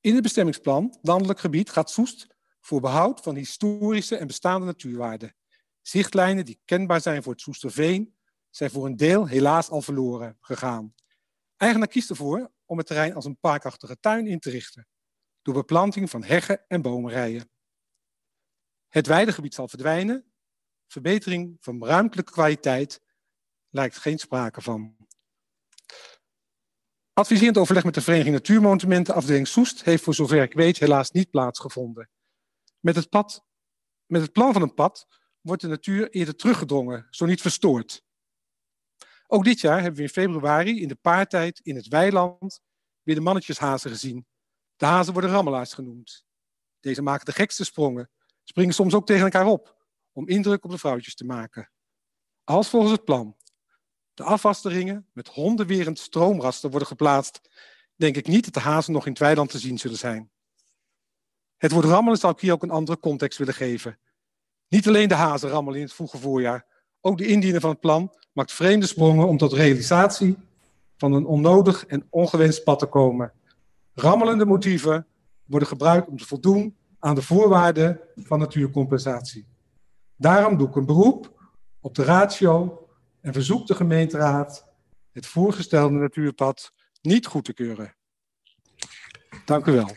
In 0.00 0.14
het 0.14 0.22
bestemmingsplan 0.22 0.98
landelijk 1.02 1.40
gebied 1.40 1.70
gaat 1.70 1.90
Soest 1.90 2.26
voor 2.60 2.80
behoud 2.80 3.20
van 3.20 3.34
historische 3.34 4.16
en 4.16 4.26
bestaande 4.26 4.66
natuurwaarden. 4.66 5.36
Zichtlijnen 5.80 6.44
die 6.44 6.60
kenbaar 6.64 7.00
zijn 7.00 7.22
voor 7.22 7.32
het 7.32 7.40
Soesterveen 7.40 8.16
zijn 8.50 8.70
voor 8.70 8.86
een 8.86 8.96
deel 8.96 9.28
helaas 9.28 9.68
al 9.68 9.82
verloren 9.82 10.36
gegaan. 10.40 10.94
Eigenaar 11.56 11.88
kiest 11.88 12.10
ervoor 12.10 12.52
om 12.64 12.78
het 12.78 12.86
terrein 12.86 13.14
als 13.14 13.24
een 13.24 13.38
parkachtige 13.38 14.00
tuin 14.00 14.26
in 14.26 14.38
te 14.38 14.50
richten, 14.50 14.88
door 15.42 15.54
beplanting 15.54 16.10
van 16.10 16.24
heggen 16.24 16.64
en 16.68 16.82
bomenrijen. 16.82 17.50
Het 18.88 19.06
weidegebied 19.06 19.54
zal 19.54 19.68
verdwijnen, 19.68 20.32
verbetering 20.86 21.56
van 21.60 21.84
ruimtelijke 21.84 22.32
kwaliteit 22.32 23.02
lijkt 23.68 23.96
geen 23.96 24.18
sprake 24.18 24.60
van. 24.60 24.96
Adviserend 27.14 27.58
overleg 27.58 27.84
met 27.84 27.94
de 27.94 28.00
Vereniging 28.00 28.34
Natuurmonumenten, 28.34 29.14
afdeling 29.14 29.48
Soest, 29.48 29.84
heeft 29.84 30.02
voor 30.02 30.14
zover 30.14 30.42
ik 30.42 30.52
weet 30.52 30.78
helaas 30.78 31.10
niet 31.10 31.30
plaatsgevonden. 31.30 32.10
Met 32.80 32.96
het, 32.96 33.08
pad, 33.08 33.44
met 34.06 34.22
het 34.22 34.32
plan 34.32 34.52
van 34.52 34.62
een 34.62 34.74
pad 34.74 35.06
wordt 35.40 35.62
de 35.62 35.68
natuur 35.68 36.10
eerder 36.10 36.36
teruggedrongen, 36.36 37.06
zo 37.10 37.26
niet 37.26 37.40
verstoord. 37.40 38.04
Ook 39.26 39.44
dit 39.44 39.60
jaar 39.60 39.80
hebben 39.80 39.96
we 39.96 40.02
in 40.02 40.08
februari 40.08 40.80
in 40.82 40.88
de 40.88 40.94
paartijd 40.94 41.58
in 41.58 41.76
het 41.76 41.88
weiland 41.88 42.60
weer 43.02 43.14
de 43.14 43.20
mannetjeshazen 43.20 43.90
gezien. 43.90 44.26
De 44.76 44.86
hazen 44.86 45.12
worden 45.12 45.30
rammelaars 45.30 45.74
genoemd. 45.74 46.24
Deze 46.80 47.02
maken 47.02 47.26
de 47.26 47.32
gekste 47.32 47.64
sprongen, 47.64 48.10
springen 48.44 48.74
soms 48.74 48.94
ook 48.94 49.06
tegen 49.06 49.24
elkaar 49.24 49.46
op, 49.46 49.86
om 50.12 50.28
indruk 50.28 50.64
op 50.64 50.70
de 50.70 50.78
vrouwtjes 50.78 51.14
te 51.14 51.24
maken. 51.24 51.70
Als 52.44 52.68
volgens 52.68 52.92
het 52.92 53.04
plan 53.04 53.36
de 54.14 54.22
afwasteringen 54.22 55.06
met 55.12 55.28
hondenwerend 55.28 55.98
stroomrasten 55.98 56.70
worden 56.70 56.88
geplaatst, 56.88 57.40
denk 57.96 58.16
ik 58.16 58.26
niet 58.26 58.44
dat 58.44 58.54
de 58.54 58.60
hazen 58.60 58.92
nog 58.92 59.04
in 59.04 59.10
het 59.10 59.20
weiland 59.20 59.50
te 59.50 59.58
zien 59.58 59.78
zullen 59.78 59.98
zijn. 59.98 60.30
Het 61.56 61.72
woord 61.72 61.84
rammelen 61.84 62.18
zou 62.18 62.32
ik 62.32 62.40
hier 62.40 62.52
ook 62.52 62.62
een 62.62 62.70
andere 62.70 62.98
context 62.98 63.38
willen 63.38 63.54
geven. 63.54 63.98
Niet 64.68 64.88
alleen 64.88 65.08
de 65.08 65.14
hazen 65.14 65.48
rammelen 65.48 65.78
in 65.78 65.84
het 65.84 65.94
vroege 65.94 66.18
voorjaar, 66.18 66.66
ook 67.00 67.18
de 67.18 67.26
indiener 67.26 67.60
van 67.60 67.70
het 67.70 67.80
plan 67.80 68.12
maakt 68.32 68.52
vreemde 68.52 68.86
sprongen 68.86 69.28
om 69.28 69.36
tot 69.36 69.52
realisatie 69.52 70.36
van 70.96 71.12
een 71.12 71.26
onnodig 71.26 71.86
en 71.86 72.06
ongewenst 72.10 72.64
pad 72.64 72.78
te 72.78 72.86
komen. 72.86 73.32
Rammelende 73.94 74.44
motieven 74.44 75.06
worden 75.44 75.68
gebruikt 75.68 76.08
om 76.08 76.16
te 76.16 76.26
voldoen 76.26 76.76
aan 76.98 77.14
de 77.14 77.22
voorwaarden 77.22 78.00
van 78.16 78.38
natuurcompensatie. 78.38 79.46
Daarom 80.16 80.56
doe 80.56 80.68
ik 80.68 80.76
een 80.76 80.86
beroep 80.86 81.50
op 81.80 81.94
de 81.94 82.04
ratio 82.04 82.81
en 83.22 83.32
verzoek 83.32 83.66
de 83.66 83.74
gemeenteraad 83.74 84.66
het 85.12 85.26
voorgestelde 85.26 85.94
natuurpad 85.94 86.72
niet 87.00 87.26
goed 87.26 87.44
te 87.44 87.52
keuren. 87.52 87.96
Dank 89.44 89.66
u 89.66 89.72
wel. 89.72 89.96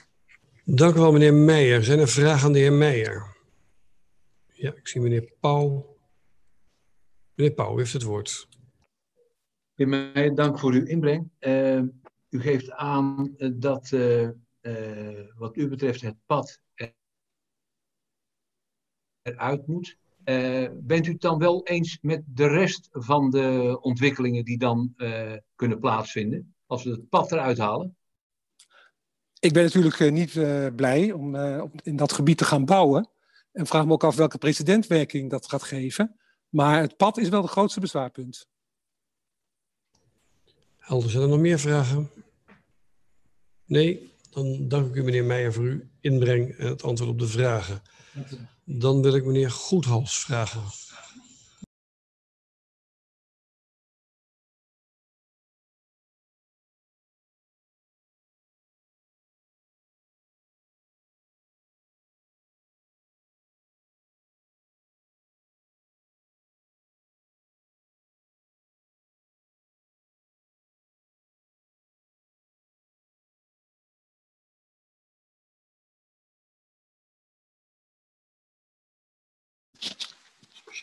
Dank 0.64 0.96
u 0.96 1.00
wel, 1.00 1.12
meneer 1.12 1.34
Meijer. 1.34 1.84
Zijn 1.84 2.00
er 2.00 2.08
vragen 2.08 2.46
aan 2.46 2.54
de 2.54 2.60
heer 2.60 2.74
Meijer? 2.74 3.36
Ja, 4.48 4.74
ik 4.74 4.88
zie 4.88 5.02
meneer 5.02 5.32
Pauw. 5.40 5.98
Meneer 7.36 7.54
Pauw 7.54 7.78
heeft 7.78 7.94
het 7.94 8.04
woord. 8.04 8.48
Meneer 9.76 10.12
Meijer, 10.14 10.36
dank 10.36 10.60
voor 10.60 10.72
uw 10.74 10.86
inbreng. 10.86 11.32
Uh, 11.40 11.82
u 12.30 12.42
geeft 12.42 12.72
aan 12.72 13.34
uh, 13.38 13.52
dat 13.56 13.92
uh, 13.92 14.30
wat 15.36 15.56
u 15.58 15.68
betreft 15.68 16.02
het 16.02 16.18
pad 16.26 16.62
eruit 19.22 19.68
moet. 19.68 19.98
Bent 20.74 21.08
u 21.08 21.12
het 21.12 21.22
dan 21.22 21.38
wel 21.38 21.64
eens 21.64 21.98
met 22.02 22.24
de 22.26 22.48
rest 22.48 22.88
van 22.92 23.30
de 23.30 23.78
ontwikkelingen 23.82 24.46
die 24.46 24.58
dan 24.58 24.96
kunnen 25.56 25.80
plaatsvinden? 25.80 26.56
Als 26.66 26.84
we 26.84 26.90
het 26.90 27.10
pad 27.10 27.32
eruit 27.32 27.58
halen? 27.58 27.98
Ik 29.40 29.54
ben 29.54 29.64
natuurlijk 29.64 30.12
niet 30.12 30.34
blij 30.76 31.12
om 31.12 31.36
in 31.84 31.96
dat 31.96 32.14
gebied 32.14 32.38
te 32.38 32.46
gaan 32.46 32.66
bouwen. 32.66 33.10
En 33.52 33.66
vraag 33.66 33.86
me 33.86 33.92
ook 33.92 34.04
af 34.04 34.16
welke 34.16 34.38
precedentwerking 34.38 35.30
dat 35.30 35.50
gaat 35.50 35.64
geven. 35.64 36.20
Maar 36.50 36.82
het 36.82 36.98
pad 36.98 37.18
is 37.18 37.30
wel 37.30 37.42
het 37.42 37.52
grootste 37.52 37.80
bezwaarpunt. 37.80 38.48
Helder, 40.78 41.10
zijn 41.10 41.24
er 41.24 41.30
nog 41.30 41.40
meer 41.40 41.60
vragen? 41.60 42.10
Nee, 43.66 44.12
dan 44.30 44.68
dank 44.68 44.88
ik 44.88 44.96
u 44.96 45.04
meneer 45.04 45.26
Meijer 45.26 45.54
voor 45.54 45.64
uw 45.64 45.82
inbreng 46.00 46.58
en 46.58 46.68
het 46.68 46.84
antwoord 46.84 47.12
op 47.12 47.20
de 47.20 47.28
vragen. 47.28 47.82
Dan 48.66 49.02
wil 49.02 49.16
ik 49.16 49.26
meneer 49.26 49.52
Goedhals 49.52 50.18
vragen. 50.18 50.64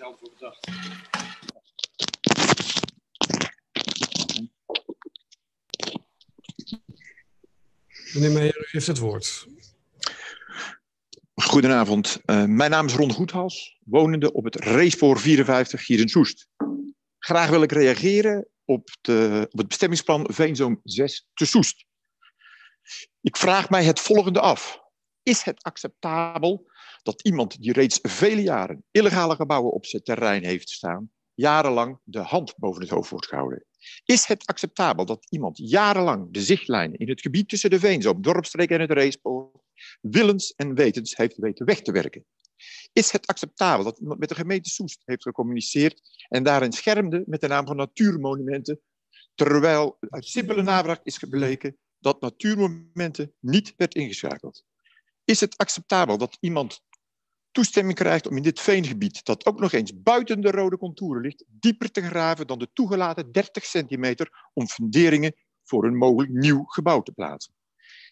Speciaal 0.02 0.16
voor 0.18 0.30
bedacht. 0.30 0.66
Meneer 8.14 8.30
Meijer, 8.30 8.58
u 8.58 8.68
heeft 8.70 8.86
het 8.86 8.98
woord. 8.98 9.46
Goedenavond, 11.34 12.20
uh, 12.26 12.44
mijn 12.44 12.70
naam 12.70 12.86
is 12.86 12.94
Ron 12.94 13.12
Goethals, 13.12 13.78
wonende 13.84 14.32
op 14.32 14.44
het 14.44 14.56
Racepoor 14.56 15.20
54 15.20 15.86
hier 15.86 16.00
in 16.00 16.08
Soest. 16.08 16.48
Graag 17.18 17.48
wil 17.48 17.62
ik 17.62 17.72
reageren 17.72 18.48
op, 18.64 18.88
de, 19.00 19.46
op 19.50 19.58
het 19.58 19.68
bestemmingsplan 19.68 20.28
Veenzoom 20.32 20.80
6 20.84 21.28
te 21.34 21.44
Soest. 21.44 21.84
Ik 23.20 23.36
vraag 23.36 23.70
mij 23.70 23.84
het 23.84 24.00
volgende 24.00 24.40
af. 24.40 24.80
Is 25.22 25.42
het 25.42 25.62
acceptabel 25.62 26.70
dat 27.02 27.22
iemand 27.22 27.62
die 27.62 27.72
reeds 27.72 27.98
vele 28.02 28.42
jaren 28.42 28.84
illegale 28.90 29.34
gebouwen 29.34 29.72
op 29.72 29.86
zijn 29.86 30.02
terrein 30.02 30.44
heeft 30.44 30.70
staan, 30.70 31.10
jarenlang 31.34 31.98
de 32.04 32.18
hand 32.18 32.54
boven 32.56 32.80
het 32.80 32.90
hoofd 32.90 33.10
wordt 33.10 33.26
gehouden? 33.26 33.64
Is 34.04 34.26
het 34.26 34.46
acceptabel 34.46 35.04
dat 35.04 35.26
iemand 35.28 35.58
jarenlang 35.58 36.32
de 36.32 36.42
zichtlijnen 36.42 36.98
in 36.98 37.08
het 37.08 37.20
gebied 37.20 37.48
tussen 37.48 37.70
de 37.70 37.78
Veenzoom, 37.78 38.22
Dorpstreek 38.22 38.70
en 38.70 38.80
het 38.80 38.90
Racepoort 38.90 39.56
willens 40.00 40.52
en 40.52 40.74
wetens 40.74 41.16
heeft 41.16 41.36
weten 41.36 41.66
weg 41.66 41.80
te 41.80 41.92
werken? 41.92 42.24
Is 42.92 43.12
het 43.12 43.26
acceptabel 43.26 43.84
dat 43.84 43.98
iemand 43.98 44.18
met 44.18 44.28
de 44.28 44.34
gemeente 44.34 44.70
Soest 44.70 45.02
heeft 45.04 45.22
gecommuniceerd 45.22 46.00
en 46.28 46.42
daarin 46.42 46.72
schermde 46.72 47.22
met 47.26 47.40
de 47.40 47.48
naam 47.48 47.66
van 47.66 47.76
natuurmonumenten, 47.76 48.80
terwijl 49.34 49.96
uit 50.00 50.26
simpele 50.26 50.62
navraag 50.62 51.00
is 51.02 51.18
gebleken 51.18 51.76
dat 51.98 52.20
natuurmonumenten 52.20 53.34
niet 53.40 53.74
werd 53.76 53.94
ingeschakeld? 53.94 54.64
Is 55.24 55.40
het 55.40 55.56
acceptabel 55.56 56.18
dat 56.18 56.36
iemand 56.40 56.82
toestemming 57.52 57.98
krijgt 57.98 58.26
om 58.26 58.36
in 58.36 58.42
dit 58.42 58.60
veengebied, 58.60 59.24
dat 59.24 59.46
ook 59.46 59.60
nog 59.60 59.72
eens 59.72 60.02
buiten 60.02 60.40
de 60.40 60.50
rode 60.50 60.78
contouren 60.78 61.22
ligt, 61.22 61.44
dieper 61.48 61.90
te 61.90 62.02
graven 62.02 62.46
dan 62.46 62.58
de 62.58 62.70
toegelaten 62.72 63.32
30 63.32 63.64
centimeter 63.64 64.50
om 64.52 64.66
funderingen 64.66 65.34
voor 65.62 65.84
een 65.84 65.96
mogelijk 65.96 66.32
nieuw 66.32 66.64
gebouw 66.64 67.02
te 67.02 67.12
plaatsen? 67.12 67.54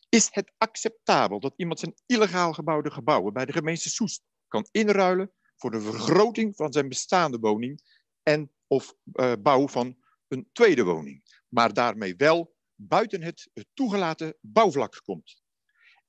Is 0.09 0.29
het 0.31 0.53
acceptabel 0.59 1.41
dat 1.41 1.55
iemand 1.57 1.79
zijn 1.79 1.95
illegaal 2.07 2.53
gebouwde 2.53 2.91
gebouwen 2.91 3.33
bij 3.33 3.45
de 3.45 3.53
gemeente 3.53 3.91
Soest 3.91 4.23
kan 4.49 4.69
inruilen 4.71 5.33
voor 5.57 5.71
de 5.71 5.81
vergroting 5.81 6.57
van 6.57 6.73
zijn 6.73 6.89
bestaande 6.89 7.39
woning 7.39 7.83
en 8.23 8.51
of 8.67 8.95
uh, 9.13 9.33
bouw 9.43 9.69
van 9.69 9.97
een 10.29 10.49
tweede 10.53 10.85
woning, 10.85 11.43
maar 11.49 11.73
daarmee 11.73 12.17
wel 12.17 12.55
buiten 12.75 13.23
het 13.23 13.51
toegelaten 13.75 14.37
bouwvlak 14.41 15.01
komt? 15.05 15.40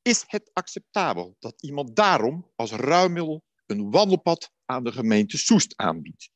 Is 0.01 0.23
het 0.27 0.49
acceptabel 0.53 1.35
dat 1.39 1.61
iemand 1.63 1.95
daarom 1.95 2.51
als 2.55 2.71
ruilmiddel 2.71 3.43
een 3.65 3.91
wandelpad 3.91 4.51
aan 4.65 4.83
de 4.83 4.91
gemeente 4.91 5.37
Soest 5.37 5.73
aanbiedt? 5.77 6.29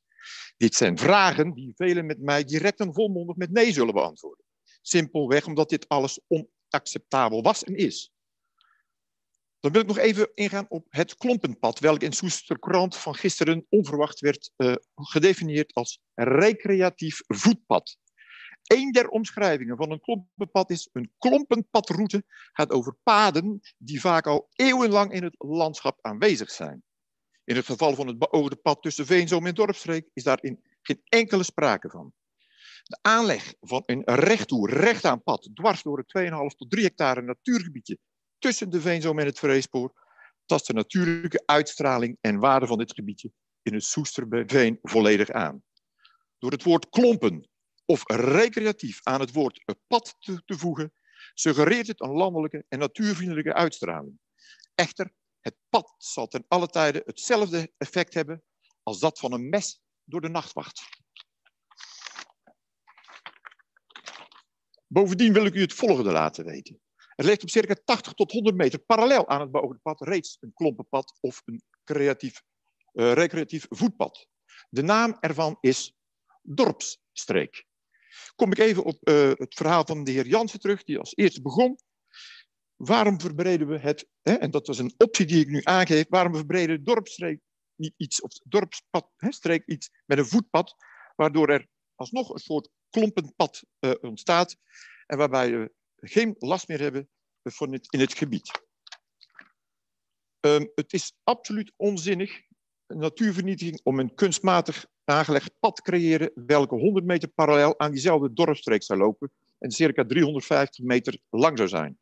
Dit 0.58 0.76
zijn 0.76 0.98
vragen 0.98 1.54
die 1.54 1.74
velen 1.76 2.06
met 2.06 2.22
mij 2.22 2.44
direct 2.44 2.80
en 2.80 2.94
volmondig 2.94 3.36
met 3.36 3.52
nee 3.52 3.74
zullen 3.74 3.94
beantwoorden. 3.94 4.46
Simpelweg 4.82 5.46
omdat 5.46 5.70
dit 5.70 5.88
alles 5.88 6.20
onacceptabel 6.28 7.42
was 7.42 7.64
en 7.64 7.76
is. 7.76 8.12
Dan 9.60 9.72
wil 9.72 9.82
ik 9.82 9.88
nog 9.88 9.98
even 9.98 10.32
ingaan 10.34 10.66
op 10.70 10.86
het 10.90 11.16
klompenpad, 11.16 11.80
welk 11.80 12.02
in 12.02 12.14
Soesterkrant 12.14 12.96
van 12.98 13.16
gisteren 13.16 13.66
onverwacht 13.70 14.20
werd 14.20 14.52
uh, 14.58 14.76
gedefinieerd 14.96 15.74
als 15.74 16.00
recreatief 16.14 17.22
voetpad. 17.28 17.98
Een 18.66 18.92
der 18.92 19.08
omschrijvingen 19.08 19.78
van 19.78 19.92
een 19.92 20.02
klompenpad 20.02 20.70
is 20.70 20.90
een 20.92 21.12
klompenpadroute 21.18 22.24
gaat 22.28 22.72
over 22.72 22.96
paden 23.04 23.60
die 23.78 24.02
vaak 24.02 24.28
al 24.28 24.50
eeuwenlang 24.56 25.12
in 25.12 25.24
het 25.24 25.36
landschap 25.38 26.00
aanwezig 26.02 26.52
zijn. 26.52 26.84
In 27.44 27.56
het 27.56 27.66
geval 27.66 27.96
van 27.96 28.08
het 28.08 28.18
beoogde 28.18 28.56
pad 28.56 28.82
tussen 28.82 29.06
Veenzoom 29.06 29.46
en 29.46 29.54
Dorpstreek 29.54 30.10
is 30.14 30.24
daarin 30.24 30.64
geen 30.82 31.02
enkele 31.04 31.44
sprake 31.44 31.90
van. 31.90 32.14
De 32.84 32.98
aanleg 33.02 33.54
van 33.60 33.84
een 33.86 34.02
rechttoe, 34.04 34.70
rechtaan 34.70 35.24
pad, 35.24 35.50
dwars 35.54 35.84
door 35.84 35.98
het 35.98 36.28
2,5 36.52 36.56
tot 36.58 36.72
3 36.72 36.84
hectare 36.84 37.22
natuurgebiedje 37.22 37.98
tussen 38.40 38.70
de 38.70 38.82
Veenzoom 38.82 39.20
en 39.20 39.26
het 39.26 39.40
Vreespoor, 39.40 39.94
tast 40.46 40.68
de 40.68 40.74
natuurlijke 40.74 41.44
uitstraling 41.46 42.18
en 42.22 42.40
waarde 42.40 42.68
van 42.68 42.78
dit 42.78 42.94
gebiedje 42.94 43.32
in 43.62 43.74
het 43.74 43.84
Soesterveen 43.84 44.80
volledig 44.82 45.30
aan. 45.30 45.64
Door 46.38 46.52
het 46.52 46.64
woord 46.64 46.90
klompen 46.90 47.50
of 47.86 48.04
recreatief 48.06 49.00
aan 49.04 49.20
het 49.20 49.32
woord 49.32 49.64
pad 49.88 50.16
te, 50.20 50.58
voegen, 50.58 50.94
suggereert 51.34 51.88
het 51.88 52.02
een 52.02 52.12
landelijke 52.12 52.66
en 52.68 52.80
natuurvriendelijke 52.80 53.54
uitstraling. 53.54 54.20
Echter, 54.76 55.12
het 55.40 55.56
pad 55.70 55.96
zal 55.98 56.28
ten 56.28 56.46
alle 56.48 56.68
tijde 56.68 57.02
hetzelfde 57.06 57.72
effect 57.78 58.14
hebben 58.14 58.44
als 58.84 59.00
dat 59.00 59.20
van 59.20 59.34
een 59.34 59.50
mes 59.50 59.82
door 60.04 60.22
de 60.22 60.30
nachtwacht. 60.30 60.82
Bovendien 64.88 65.34
wil 65.34 65.46
ik 65.46 65.54
u 65.54 65.62
het 65.62 65.74
volgende 65.74 66.12
laten 66.12 66.46
weten. 66.46 66.80
Er 67.16 67.26
ligt 67.26 67.44
op 67.44 67.50
circa 67.50 67.76
80 67.86 68.14
tot 68.14 68.32
100 68.32 68.56
meter 68.56 68.80
parallel 68.80 69.28
aan 69.28 69.42
het 69.42 69.52
beoogde 69.52 69.80
pad 69.82 70.02
reeds 70.02 70.38
een 70.40 70.54
klompenpad 70.54 71.18
of 71.20 71.42
een 71.46 71.64
uh, 71.86 73.14
recreatief 73.14 73.66
voetpad. 73.70 74.28
De 74.70 74.82
naam 74.82 75.18
ervan 75.20 75.58
is 75.62 75.96
Dorpsstreek 76.42 77.66
kom 78.36 78.52
ik 78.52 78.58
even 78.58 78.84
op 78.84 79.10
uh, 79.10 79.32
het 79.34 79.54
verhaal 79.54 79.86
van 79.86 80.04
de 80.04 80.12
heer 80.12 80.28
Jansen 80.28 80.60
terug, 80.60 80.84
die 80.84 81.00
als 81.00 81.16
eerste 81.16 81.42
begon. 81.42 81.78
Waarom 82.76 83.20
verbreden 83.20 83.68
we 83.68 83.80
het, 83.80 84.08
hè, 84.22 84.34
en 84.34 84.52
dat 84.52 84.68
was 84.68 84.78
een 84.78 84.94
optie 84.98 85.26
die 85.26 85.42
ik 85.42 85.48
nu 85.48 85.62
aangeef, 85.64 86.06
waarom 86.10 86.36
verbreden 86.36 86.78
de 86.78 86.84
dorpsstreek 86.84 87.40
niet 87.76 87.94
iets, 87.98 88.22
of 88.22 88.32
dorpspad, 88.44 89.12
hè, 89.18 89.32
streek 89.32 89.66
iets 89.66 89.90
met 90.06 90.18
een 90.18 90.26
voetpad, 90.26 90.76
waardoor 91.16 91.50
er 91.50 91.68
alsnog 91.96 92.30
een 92.30 92.40
soort 92.40 92.70
klompend 92.90 93.36
pad 93.36 93.64
uh, 93.80 93.94
ontstaat 94.02 94.56
en 95.06 95.18
waarbij 95.18 95.52
we 95.52 95.74
geen 95.96 96.36
last 96.40 96.68
meer 96.68 96.80
hebben 96.80 97.10
van 97.44 97.74
in 97.74 98.00
het 98.00 98.14
gebied. 98.14 98.64
Um, 100.40 100.72
het 100.76 100.94
is 100.94 101.14
absoluut 101.24 101.74
onzinnig, 101.76 102.42
natuurvernietiging, 102.88 103.80
om 103.84 104.00
een 104.00 104.14
kunstmatig 104.14 104.86
aangelegd 105.04 105.52
pad 105.60 105.82
creëren 105.82 106.32
welke 106.36 106.76
100 106.76 107.06
meter 107.06 107.30
parallel 107.30 107.80
aan 107.80 107.92
diezelfde 107.92 108.34
dorpstreek 108.34 108.84
zou 108.84 109.00
lopen 109.00 109.32
en 109.58 109.72
circa 109.72 110.06
350 110.06 110.86
meter 110.86 111.20
lang 111.30 111.58
zou 111.58 111.70
zijn. 111.70 111.98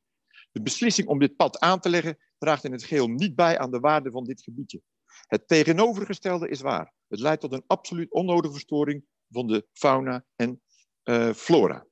De 0.52 0.62
beslissing 0.62 1.08
om 1.08 1.20
dit 1.20 1.36
pad 1.36 1.60
aan 1.60 1.80
te 1.80 1.90
leggen 1.90 2.18
draagt 2.38 2.64
in 2.64 2.72
het 2.72 2.84
geheel 2.84 3.08
niet 3.08 3.36
bij 3.36 3.60
aan 3.60 3.72
de 3.72 3.80
waarde 3.80 4.12
van 4.12 4.24
dit 4.24 4.42
gebiedje. 4.42 4.82
Het 5.28 5.48
tegenovergestelde 5.48 6.50
is 6.50 6.62
waar. 6.62 6.94
Het 7.08 7.20
leidt 7.20 7.42
tot 7.42 7.54
een 7.54 7.64
absoluut 7.68 8.12
onnodige 8.12 8.54
verstoring 8.54 9.06
van 9.30 9.48
de 9.48 9.66
fauna 9.74 10.26
en 10.36 10.62
uh, 11.04 11.34
flora. 11.34 11.86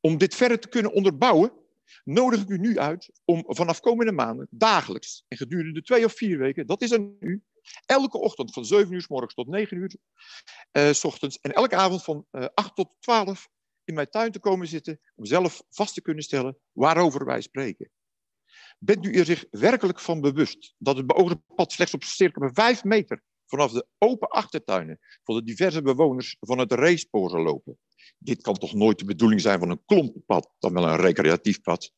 Om 0.00 0.18
dit 0.18 0.34
verder 0.34 0.58
te 0.58 0.68
kunnen 0.68 0.92
onderbouwen, 0.92 1.52
nodig 2.04 2.42
ik 2.42 2.48
u 2.48 2.58
nu 2.58 2.78
uit 2.78 3.10
om 3.24 3.44
vanaf 3.46 3.80
komende 3.80 4.12
maanden 4.12 4.46
dagelijks 4.50 5.24
en 5.28 5.36
gedurende 5.36 5.82
twee 5.82 6.04
of 6.04 6.12
vier 6.12 6.38
weken, 6.38 6.66
dat 6.66 6.82
is 6.82 6.92
aan 6.92 7.16
u, 7.20 7.42
Elke 7.86 8.18
ochtend 8.18 8.52
van 8.52 8.64
7 8.64 8.92
uur 8.92 9.02
s 9.02 9.08
morgens 9.08 9.34
tot 9.34 9.46
9 9.46 9.76
uur 9.76 9.96
uh, 10.72 10.92
s 10.92 11.04
ochtends. 11.04 11.38
En 11.40 11.52
elke 11.52 11.76
avond 11.76 12.04
van 12.04 12.26
uh, 12.32 12.42
eh, 12.42 12.48
8 12.54 12.74
tot 12.74 12.90
12 13.00 13.48
in 13.84 13.94
mijn 13.94 14.10
tuin 14.10 14.32
te 14.32 14.38
komen 14.38 14.66
zitten. 14.66 15.00
Om 15.14 15.24
zelf 15.24 15.62
vast 15.70 15.94
te 15.94 16.02
kunnen 16.02 16.24
stellen 16.24 16.58
waarover 16.72 17.24
wij 17.24 17.40
spreken. 17.40 17.90
Bent 18.78 19.06
u 19.06 19.12
er 19.12 19.24
zich 19.24 19.44
werkelijk 19.50 20.00
van 20.00 20.20
bewust 20.20 20.74
dat 20.78 20.96
het 20.96 21.06
beoogde 21.06 21.42
pad 21.54 21.72
slechts 21.72 21.94
op 21.94 22.02
circa 22.02 22.50
5 22.52 22.84
meter 22.84 23.22
vanaf 23.46 23.72
de 23.72 23.86
open 23.98 24.28
achtertuinen 24.28 24.98
van 25.22 25.34
de 25.34 25.42
diverse 25.42 25.82
bewoners 25.82 26.36
van 26.40 26.58
het 26.58 26.72
racepoor 26.72 27.40
lopen? 27.40 27.78
Dit 28.18 28.42
kan 28.42 28.54
toch 28.54 28.74
nooit 28.74 28.98
de 28.98 29.04
bedoeling 29.04 29.40
zijn 29.40 29.58
van 29.58 29.70
een 29.70 29.84
klompenpad, 29.84 30.54
dan 30.58 30.72
wel 30.72 30.88
een 30.88 30.96
recreatief 30.96 31.60
pad? 31.60 31.92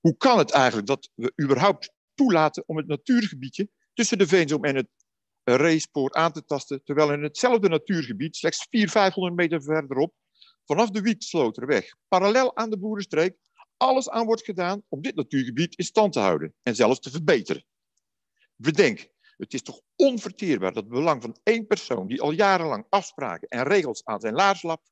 Hoe 0.00 0.16
kan 0.16 0.38
het 0.38 0.50
eigenlijk 0.50 0.86
dat 0.86 1.10
we 1.14 1.32
überhaupt 1.42 1.92
toelaten 2.14 2.62
om 2.66 2.76
het 2.76 2.86
natuurgebiedje 2.86 3.70
tussen 3.92 4.18
de 4.18 4.26
Veenzoom 4.26 4.64
en 4.64 4.76
het 4.76 4.88
racepoort 5.44 6.14
aan 6.14 6.32
te 6.32 6.44
tasten, 6.44 6.84
terwijl 6.84 7.12
in 7.12 7.22
hetzelfde 7.22 7.68
natuurgebied, 7.68 8.36
slechts 8.36 8.66
400, 8.70 8.92
500 8.92 9.36
meter 9.36 9.62
verderop, 9.62 10.14
vanaf 10.64 10.90
de 10.90 11.00
Wieksloterweg, 11.00 11.94
parallel 12.08 12.56
aan 12.56 12.70
de 12.70 12.78
Boerenstreek, 12.78 13.36
alles 13.76 14.08
aan 14.08 14.26
wordt 14.26 14.44
gedaan 14.44 14.82
om 14.88 15.02
dit 15.02 15.14
natuurgebied 15.14 15.76
in 15.76 15.84
stand 15.84 16.12
te 16.12 16.20
houden 16.20 16.54
en 16.62 16.74
zelfs 16.74 17.00
te 17.00 17.10
verbeteren. 17.10 17.64
Bedenk, 18.56 19.08
het 19.36 19.54
is 19.54 19.62
toch 19.62 19.80
onverteerbaar 19.96 20.72
dat 20.72 20.82
het 20.82 20.92
belang 20.92 21.22
van 21.22 21.38
één 21.42 21.66
persoon 21.66 22.06
die 22.06 22.22
al 22.22 22.30
jarenlang 22.30 22.86
afspraken 22.88 23.48
en 23.48 23.62
regels 23.62 24.04
aan 24.04 24.20
zijn 24.20 24.34
laars 24.34 24.62
lapt, 24.62 24.90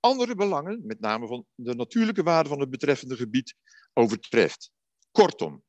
andere 0.00 0.34
belangen, 0.34 0.86
met 0.86 1.00
name 1.00 1.26
van 1.26 1.46
de 1.54 1.74
natuurlijke 1.74 2.22
waarde 2.22 2.48
van 2.48 2.60
het 2.60 2.70
betreffende 2.70 3.16
gebied, 3.16 3.54
overtreft. 3.92 4.70
Kortom, 5.10 5.64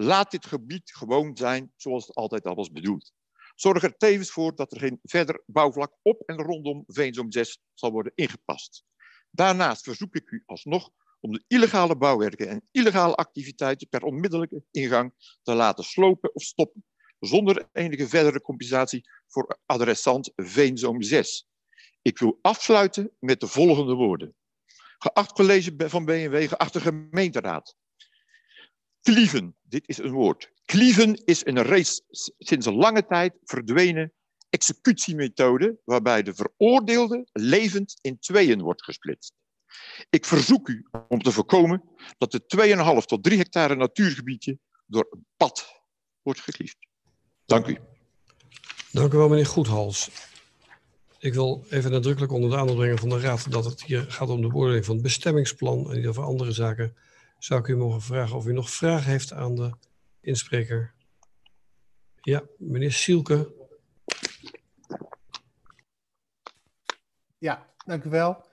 Laat 0.00 0.30
dit 0.30 0.46
gebied 0.46 0.90
gewoon 0.94 1.36
zijn 1.36 1.72
zoals 1.76 2.06
het 2.06 2.16
altijd 2.16 2.44
al 2.44 2.54
was 2.54 2.70
bedoeld. 2.70 3.12
Zorg 3.54 3.82
er 3.82 3.96
tevens 3.96 4.30
voor 4.30 4.54
dat 4.54 4.72
er 4.72 4.78
geen 4.78 4.98
verder 5.02 5.42
bouwvlak 5.46 5.92
op 6.02 6.22
en 6.26 6.36
rondom 6.36 6.84
Veenzoom 6.86 7.32
6 7.32 7.60
zal 7.74 7.90
worden 7.90 8.12
ingepast. 8.14 8.84
Daarnaast 9.30 9.82
verzoek 9.82 10.14
ik 10.14 10.30
u 10.30 10.42
alsnog 10.46 10.90
om 11.20 11.32
de 11.32 11.44
illegale 11.46 11.96
bouwwerken 11.96 12.48
en 12.48 12.68
illegale 12.70 13.14
activiteiten 13.14 13.88
per 13.88 14.02
onmiddellijke 14.02 14.62
ingang 14.70 15.12
te 15.42 15.54
laten 15.54 15.84
slopen 15.84 16.34
of 16.34 16.42
stoppen, 16.42 16.84
zonder 17.18 17.68
enige 17.72 18.08
verdere 18.08 18.40
compensatie 18.40 19.08
voor 19.26 19.58
adressant 19.66 20.32
Veenzoom 20.36 21.02
6. 21.02 21.48
Ik 22.02 22.18
wil 22.18 22.38
afsluiten 22.42 23.10
met 23.18 23.40
de 23.40 23.46
volgende 23.46 23.94
woorden. 23.94 24.34
Geacht 24.98 25.32
college 25.32 25.74
van 25.76 26.04
BNW, 26.04 26.48
geachte 26.48 26.80
gemeenteraad. 26.80 27.76
Klieven, 29.02 29.56
dit 29.62 29.88
is 29.88 29.98
een 29.98 30.12
woord. 30.12 30.52
Klieven 30.64 31.24
is 31.24 31.46
een 31.46 31.62
reeds 31.62 32.02
sinds 32.38 32.66
een 32.66 32.74
lange 32.74 33.06
tijd 33.06 33.34
verdwenen 33.44 34.12
executiemethode 34.50 35.78
waarbij 35.84 36.22
de 36.22 36.34
veroordeelde 36.34 37.28
levend 37.32 37.98
in 38.00 38.18
tweeën 38.18 38.62
wordt 38.62 38.84
gesplitst. 38.84 39.32
Ik 40.10 40.24
verzoek 40.24 40.68
u 40.68 40.86
om 41.08 41.22
te 41.22 41.32
voorkomen 41.32 41.82
dat 42.18 42.30
de 42.30 43.00
2,5 43.00 43.04
tot 43.04 43.22
3 43.22 43.38
hectare 43.38 43.76
natuurgebiedje 43.76 44.58
door 44.86 45.06
een 45.10 45.26
pad 45.36 45.82
wordt 46.22 46.40
gekliefd. 46.40 46.76
Dank 47.46 47.66
u. 47.66 47.78
Dank 48.92 49.12
u 49.12 49.16
wel, 49.16 49.28
meneer 49.28 49.46
Goedhals. 49.46 50.10
Ik 51.18 51.34
wil 51.34 51.64
even 51.70 51.90
nadrukkelijk 51.90 52.32
onder 52.32 52.50
de 52.50 52.56
aandacht 52.56 52.78
brengen 52.78 52.98
van 52.98 53.08
de 53.08 53.20
Raad 53.20 53.50
dat 53.50 53.64
het 53.64 53.84
hier 53.84 54.04
gaat 54.08 54.28
om 54.28 54.40
de 54.40 54.48
beoordeling 54.48 54.84
van 54.84 54.94
het 54.94 55.04
bestemmingsplan 55.04 55.90
en 55.90 55.96
niet 55.96 56.06
over 56.06 56.22
andere 56.22 56.52
zaken. 56.52 56.96
Zou 57.38 57.60
ik 57.60 57.66
u 57.68 57.76
mogen 57.76 58.02
vragen 58.02 58.36
of 58.36 58.46
u 58.46 58.52
nog 58.52 58.70
vragen 58.70 59.10
heeft 59.10 59.32
aan 59.32 59.54
de 59.54 59.70
inspreker? 60.20 60.94
Ja, 62.20 62.42
meneer 62.58 62.92
Sielke. 62.92 63.52
Ja, 67.38 67.66
dank 67.84 68.04
u 68.04 68.10
wel. 68.10 68.46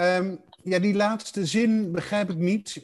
Um, 0.00 0.44
ja, 0.62 0.78
die 0.78 0.94
laatste 0.94 1.46
zin 1.46 1.92
begrijp 1.92 2.30
ik 2.30 2.36
niet. 2.36 2.82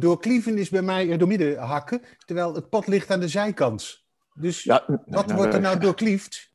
Doorklieven 0.00 0.58
is 0.58 0.68
bij 0.68 0.82
mij 0.82 1.16
door 1.16 1.28
midden 1.28 1.58
hakken, 1.58 2.02
terwijl 2.18 2.54
het 2.54 2.68
pad 2.68 2.86
ligt 2.86 3.10
aan 3.10 3.20
de 3.20 3.28
zijkant. 3.28 4.04
Dus 4.34 4.62
ja, 4.62 4.84
wat 5.06 5.26
nou, 5.26 5.34
wordt 5.34 5.54
er 5.54 5.60
nou 5.60 5.78
doorkliefd? 5.78 6.51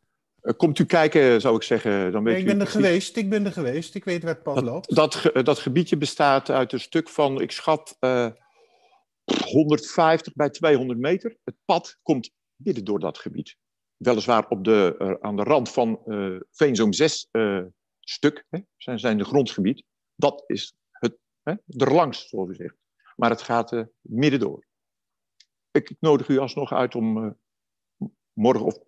Eh, 0.47 0.53
komt 0.57 0.79
u 0.79 0.85
kijken, 0.85 1.41
zou 1.41 1.55
ik 1.55 1.63
zeggen. 1.63 2.11
Dan 2.11 2.23
weet 2.23 2.33
nee, 2.33 2.41
ik 2.41 2.47
ben 2.47 2.59
er 2.59 2.67
geweest, 2.67 3.17
ik 3.17 3.29
ben 3.29 3.45
er 3.45 3.51
geweest. 3.51 3.95
Ik 3.95 4.03
weet 4.03 4.23
waar 4.23 4.33
het 4.33 4.43
pad 4.43 4.55
dat, 4.55 4.63
loopt. 4.63 4.95
Dat, 4.95 5.31
dat 5.33 5.59
gebiedje 5.59 5.97
bestaat 5.97 6.49
uit 6.49 6.73
een 6.73 6.79
stuk 6.79 7.09
van, 7.09 7.41
ik 7.41 7.51
schat, 7.51 7.97
uh, 7.99 8.25
eh, 8.25 8.33
150 9.23 10.33
bij 10.33 10.49
200 10.49 10.99
meter. 10.99 11.37
Het 11.43 11.55
pad 11.65 11.97
komt 12.01 12.31
midden 12.55 12.83
door 12.83 12.99
dat 12.99 13.17
gebied. 13.17 13.55
Weliswaar 13.97 14.47
op 14.47 14.63
de, 14.63 14.95
uh, 14.99 15.13
aan 15.19 15.35
de 15.35 15.43
rand 15.43 15.71
van 15.71 16.01
uh, 16.05 16.39
Veenzoom 16.51 16.93
6 16.93 17.27
stuk, 17.99 18.45
hè, 18.49 18.59
zijn, 18.77 18.99
zijn 18.99 19.17
de 19.17 19.25
grondgebied. 19.25 19.83
Dat 20.15 20.43
is 20.45 20.75
het, 20.91 21.17
hè, 21.43 21.53
erlangs, 21.67 22.29
zoals 22.29 22.49
u 22.49 22.55
zegt. 22.55 22.75
Maar 23.15 23.29
het 23.29 23.41
gaat 23.41 23.85
midden 24.01 24.39
door. 24.39 24.65
Ik 25.71 25.95
nodig 25.99 26.27
u 26.27 26.37
alsnog 26.37 26.73
uit 26.73 26.95
om 26.95 27.37
morgen 28.33 28.65
of 28.65 28.86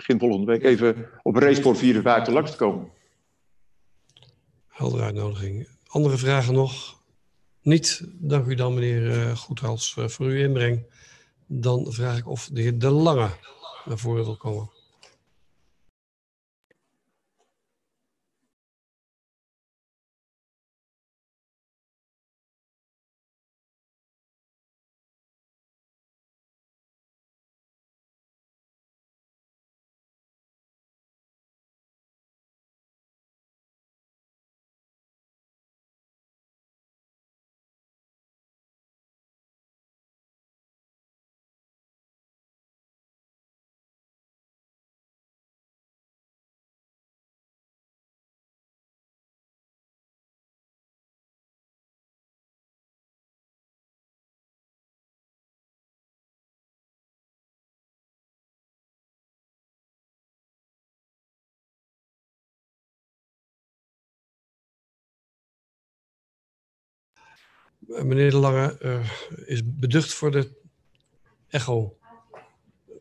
begin 0.00 0.18
volgende 0.18 0.46
week 0.46 0.62
even 0.62 1.08
op 1.22 1.36
Racesport 1.36 1.78
54 1.78 2.34
langs 2.34 2.50
te 2.50 2.56
komen. 2.56 2.90
Heldere 4.68 5.02
uitnodiging. 5.02 5.68
Andere 5.86 6.16
vragen 6.16 6.54
nog? 6.54 7.02
Niet. 7.62 8.02
Dank 8.12 8.46
u 8.46 8.54
dan, 8.54 8.74
meneer 8.74 9.02
uh, 9.02 9.36
Goethals, 9.36 9.96
uh, 9.98 10.08
voor 10.08 10.26
uw 10.26 10.36
inbreng. 10.36 10.86
Dan 11.46 11.92
vraag 11.92 12.18
ik 12.18 12.28
of 12.28 12.48
de 12.52 12.60
heer 12.60 12.78
De 12.78 12.90
Lange 12.90 13.28
naar 13.84 13.98
voren 13.98 14.24
wil 14.24 14.36
komen. 14.36 14.70
Meneer 67.90 68.30
De 68.30 68.36
Lange 68.36 68.78
uh, 68.82 69.10
is 69.46 69.62
beducht 69.64 70.14
voor 70.14 70.30
de 70.30 70.58
echo. 71.48 71.96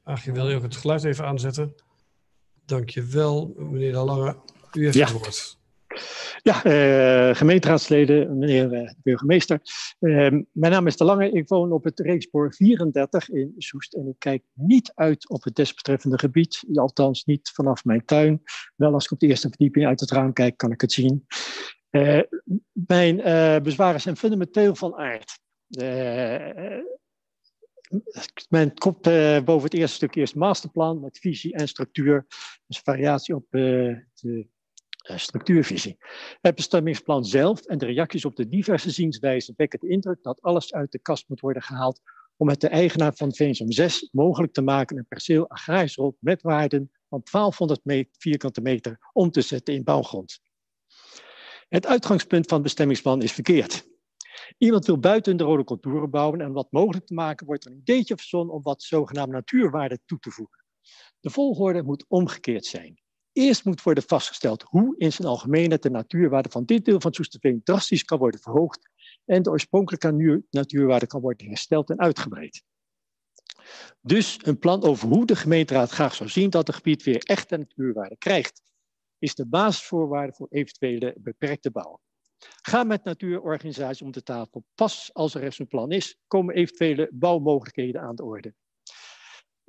Aagje, 0.03 0.31
wil 0.31 0.49
je 0.49 0.55
ook 0.55 0.63
het 0.63 0.75
geluid 0.75 1.03
even 1.03 1.25
aanzetten? 1.25 1.75
Dank 2.65 2.89
je 2.89 3.03
wel, 3.03 3.53
meneer 3.57 3.91
De 3.91 3.97
Lange. 3.97 4.37
U 4.73 4.83
heeft 4.83 4.95
ja. 4.95 5.05
het 5.05 5.13
woord. 5.13 5.57
Ja, 6.41 6.65
uh, 6.65 7.35
gemeenteraadsleden, 7.35 8.37
meneer 8.37 8.73
uh, 8.73 8.89
burgemeester. 9.03 9.61
Uh, 9.99 10.29
mijn 10.51 10.71
naam 10.71 10.87
is 10.87 10.97
De 10.97 11.03
Lange. 11.03 11.31
Ik 11.31 11.47
woon 11.47 11.71
op 11.71 11.83
het 11.83 11.99
Reekspoor 11.99 12.53
34 12.53 13.29
in 13.29 13.53
Soest. 13.57 13.93
En 13.93 14.07
ik 14.07 14.15
kijk 14.17 14.43
niet 14.53 14.91
uit 14.95 15.29
op 15.29 15.43
het 15.43 15.55
desbetreffende 15.55 16.19
gebied. 16.19 16.63
Althans, 16.73 17.25
niet 17.25 17.51
vanaf 17.53 17.85
mijn 17.85 18.05
tuin. 18.05 18.41
Wel 18.75 18.93
als 18.93 19.05
ik 19.05 19.11
op 19.11 19.19
de 19.19 19.27
eerste 19.27 19.47
verdieping 19.47 19.85
uit 19.85 19.99
het 19.99 20.11
raam 20.11 20.33
kijk, 20.33 20.57
kan 20.57 20.71
ik 20.71 20.81
het 20.81 20.91
zien. 20.91 21.25
Uh, 21.91 22.21
mijn 22.71 23.17
uh, 23.17 23.59
bezwaren 23.59 24.01
zijn 24.01 24.17
fundamenteel 24.17 24.75
van 24.75 24.95
aard. 24.95 25.39
Uh, 25.69 26.79
men 28.49 28.73
komt 28.73 29.01
boven 29.45 29.63
het 29.63 29.73
eerste 29.73 29.95
stuk 29.95 30.15
eerst 30.15 30.35
masterplan 30.35 30.99
met 30.99 31.19
visie 31.19 31.53
en 31.53 31.67
structuur. 31.67 32.25
Dus 32.67 32.79
variatie 32.79 33.35
op 33.35 33.45
de 33.49 34.47
structuurvisie. 35.01 35.97
Het 36.41 36.55
bestemmingsplan 36.55 37.25
zelf 37.25 37.65
en 37.65 37.77
de 37.77 37.85
reacties 37.85 38.25
op 38.25 38.35
de 38.35 38.47
diverse 38.47 38.89
zienswijzen 38.91 39.53
wekken 39.57 39.79
de 39.79 39.87
indruk 39.87 40.23
dat 40.23 40.41
alles 40.41 40.73
uit 40.73 40.91
de 40.91 40.99
kast 40.99 41.29
moet 41.29 41.39
worden 41.39 41.61
gehaald 41.61 42.01
om 42.37 42.49
het 42.49 42.61
de 42.61 42.67
eigenaar 42.67 43.13
van 43.15 43.33
Veensom 43.33 43.71
6 43.71 44.09
mogelijk 44.11 44.53
te 44.53 44.61
maken 44.61 44.97
een 44.97 45.07
perceel 45.07 45.49
agrarisch 45.49 45.95
rond 45.95 46.15
met 46.19 46.41
waarden 46.41 46.91
van 47.09 47.21
1200 47.31 48.07
vierkante 48.11 48.61
meter 48.61 48.99
om 49.13 49.31
te 49.31 49.41
zetten 49.41 49.73
in 49.73 49.83
bouwgrond. 49.83 50.41
Het 51.69 51.85
uitgangspunt 51.85 52.45
van 52.45 52.53
het 52.53 52.63
bestemmingsplan 52.63 53.21
is 53.21 53.31
verkeerd. 53.31 53.87
Iemand 54.57 54.85
wil 54.85 54.99
buiten 54.99 55.37
de 55.37 55.43
rode 55.43 55.63
contouren 55.63 56.09
bouwen 56.09 56.41
en 56.41 56.53
dat 56.53 56.71
mogelijk 56.71 57.05
te 57.05 57.13
maken 57.13 57.45
wordt 57.45 57.65
er 57.65 57.71
een 57.71 57.77
ideetje 57.77 58.15
verzonnen 58.15 58.55
om 58.55 58.61
wat 58.61 58.83
zogenaamde 58.83 59.33
natuurwaarde 59.33 59.99
toe 60.05 60.19
te 60.19 60.31
voegen. 60.31 60.63
De 61.19 61.29
volgorde 61.29 61.83
moet 61.83 62.05
omgekeerd 62.07 62.65
zijn. 62.65 63.01
Eerst 63.31 63.65
moet 63.65 63.81
worden 63.81 64.03
vastgesteld 64.03 64.63
hoe 64.63 64.95
in 64.97 65.11
zijn 65.11 65.27
algemeenheid 65.27 65.83
de 65.83 65.89
natuurwaarde 65.89 66.49
van 66.49 66.65
dit 66.65 66.85
deel 66.85 67.01
van 67.01 67.13
Soesterveen 67.13 67.63
drastisch 67.63 68.03
kan 68.03 68.17
worden 68.17 68.39
verhoogd 68.39 68.89
en 69.25 69.43
de 69.43 69.49
oorspronkelijke 69.49 70.43
natuurwaarde 70.49 71.07
kan 71.07 71.21
worden 71.21 71.47
hersteld 71.47 71.89
en 71.89 71.99
uitgebreid. 71.99 72.63
Dus 74.01 74.39
een 74.41 74.59
plan 74.59 74.83
over 74.83 75.07
hoe 75.07 75.25
de 75.25 75.35
gemeenteraad 75.35 75.89
graag 75.89 76.15
zou 76.15 76.29
zien 76.29 76.49
dat 76.49 76.67
het 76.67 76.75
gebied 76.75 77.03
weer 77.03 77.23
echte 77.23 77.57
natuurwaarde 77.57 78.17
krijgt 78.17 78.61
is 79.19 79.35
de 79.35 79.45
basisvoorwaarde 79.45 80.33
voor 80.33 80.47
eventuele 80.49 81.15
beperkte 81.17 81.71
bouw. 81.71 81.99
Ga 82.61 82.83
met 82.83 83.03
natuurorganisaties 83.03 84.01
om 84.01 84.11
de 84.11 84.23
tafel. 84.23 84.63
Pas 84.75 85.09
als 85.13 85.35
er 85.35 85.43
eens 85.43 85.59
een 85.59 85.67
plan 85.67 85.91
is, 85.91 86.17
komen 86.27 86.55
eventuele 86.55 87.09
bouwmogelijkheden 87.11 88.01
aan 88.01 88.15
de 88.15 88.23
orde. 88.23 88.53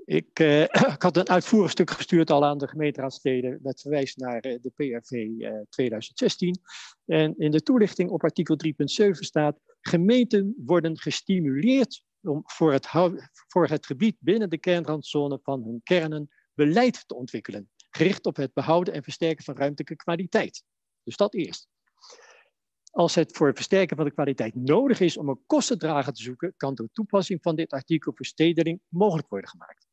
Ik, 0.05 0.38
eh, 0.38 0.62
ik, 0.94 1.03
had 1.03 1.16
een 1.16 1.28
uitvoerig 1.28 1.70
stuk 1.70 1.90
gestuurd 1.90 2.30
al 2.30 2.44
aan 2.44 2.59
de 2.59 2.68
gemeenteraadsleden 2.68 3.59
met 3.62 3.80
verwijs 3.80 4.16
naar 4.16 4.46
uh, 4.46 4.59
de 4.61 4.70
PRV 4.70 5.11
uh, 5.11 5.53
2016. 5.68 6.61
En 7.05 7.34
in 7.38 7.51
de 7.51 7.62
toelichting 7.62 8.11
op 8.11 8.22
artikel 8.22 8.57
3.7 8.66 9.11
staat: 9.11 9.61
gemeenten 9.80 10.55
worden 10.64 10.98
gestimuleerd 10.98 12.03
om 12.22 12.42
voor 12.44 12.72
het, 12.72 12.88
voor 13.48 13.66
het 13.66 13.86
gebied 13.86 14.16
binnen 14.18 14.51
de 14.51 14.59
kernrandzone 14.59 15.38
van 15.42 15.62
hun 15.62 15.80
kernen 15.82 16.28
beleid 16.55 17.09
te 17.09 17.14
ontwikkelen 17.14 17.70
gericht 17.91 18.26
op 18.26 18.36
het 18.36 18.53
behouden 18.53 18.95
en 18.95 19.03
versterken 19.03 19.45
van 19.45 19.57
ruimtelijke 19.57 19.97
kwaliteit. 19.97 20.62
Dus 21.03 21.16
dat 21.16 21.34
eerst. 21.34 21.68
Als 22.91 23.14
het 23.14 23.36
voor 23.36 23.47
het 23.47 23.57
versterken 23.57 23.97
van 23.97 24.05
de 24.05 24.12
kwaliteit 24.12 24.55
nodig 24.55 25.01
is 25.01 25.16
om 25.16 25.28
een 25.28 25.43
kostendrager 25.47 26.12
te 26.12 26.22
zoeken, 26.22 26.55
kan 26.57 26.74
door 26.74 26.88
toepassing 26.93 27.43
van 27.43 27.57
dit 27.57 27.72
artikel 27.72 28.12
verstedeling 28.14 28.80
mogelijk 28.88 29.28
worden 29.28 29.49
gemaakt. 29.49 29.88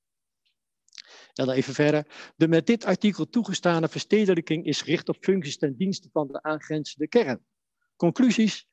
En 1.33 1.45
dan 1.45 1.55
even 1.55 1.73
verder. 1.73 2.31
De 2.35 2.47
met 2.47 2.65
dit 2.65 2.85
artikel 2.85 3.29
toegestane 3.29 3.87
verstedelijking 3.87 4.65
is 4.65 4.81
gericht 4.81 5.09
op 5.09 5.17
functies 5.19 5.57
ten 5.57 5.77
dienste 5.77 6.09
van 6.11 6.27
de 6.27 6.41
aangrenzende 6.41 7.07
kern. 7.07 7.45
Conclusies. 7.95 8.67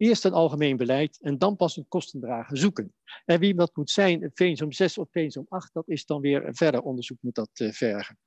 Eerst 0.00 0.24
een 0.24 0.32
algemeen 0.32 0.76
beleid 0.76 1.18
en 1.20 1.38
dan 1.38 1.56
pas 1.56 1.76
een 1.76 1.88
kostendrager 1.88 2.56
zoeken. 2.56 2.94
En 3.24 3.40
wie 3.40 3.54
dat 3.54 3.76
moet 3.76 3.90
zijn, 3.90 4.30
Veensom 4.34 4.72
6 4.72 4.98
of 4.98 5.08
Veensom 5.10 5.46
8, 5.48 5.72
dat 5.72 5.88
is 5.88 6.06
dan 6.06 6.20
weer 6.20 6.48
verder 6.50 6.80
onderzoek 6.80 7.18
moet 7.20 7.34
dat 7.34 7.50
uh, 7.54 7.72
vergen. 7.72 8.18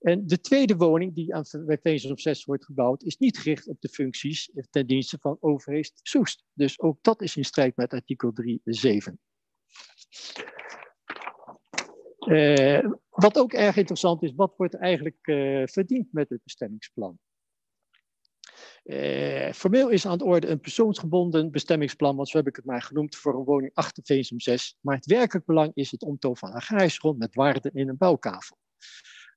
En 0.00 0.26
de 0.26 0.40
tweede 0.40 0.76
woning 0.76 1.14
die 1.14 1.34
aan, 1.34 1.44
bij 1.66 1.78
Veensom 1.82 2.18
6 2.18 2.44
wordt 2.44 2.64
gebouwd, 2.64 3.02
is 3.02 3.16
niet 3.16 3.38
gericht 3.38 3.68
op 3.68 3.80
de 3.80 3.88
functies 3.88 4.50
ten 4.70 4.86
dienste 4.86 5.18
van 5.20 5.36
overheid 5.40 5.92
Soest. 6.02 6.44
Dus 6.52 6.80
ook 6.80 6.98
dat 7.02 7.22
is 7.22 7.36
in 7.36 7.44
strijd 7.44 7.76
met 7.76 7.92
artikel 7.92 8.32
3.7. 8.42 9.14
Uh, 12.26 12.90
wat 13.10 13.38
ook 13.38 13.52
erg 13.52 13.76
interessant 13.76 14.22
is, 14.22 14.32
wat 14.34 14.54
wordt 14.56 14.74
eigenlijk 14.74 15.26
uh, 15.26 15.66
verdiend 15.66 16.12
met 16.12 16.28
het 16.28 16.42
bestemmingsplan? 16.42 17.18
Uh, 18.84 19.52
formeel 19.52 19.88
is 19.88 20.06
aan 20.06 20.18
de 20.18 20.24
orde 20.24 20.46
een 20.46 20.60
persoonsgebonden 20.60 21.50
bestemmingsplan, 21.50 22.16
want 22.16 22.28
zo 22.28 22.36
heb 22.36 22.46
ik 22.46 22.56
het 22.56 22.64
maar 22.64 22.82
genoemd, 22.82 23.16
voor 23.16 23.34
een 23.34 23.44
woning 23.44 23.70
achter 23.74 24.02
Veensum 24.06 24.40
6. 24.40 24.76
Maar 24.80 24.96
het 24.96 25.06
werkelijk 25.06 25.46
belang 25.46 25.70
is 25.74 25.90
het 25.90 26.02
omtoon 26.02 26.36
van 26.36 26.52
agrarisch 26.52 27.02
met 27.16 27.34
waarden 27.34 27.72
in 27.72 27.88
een 27.88 27.96
bouwkavel. 27.96 28.56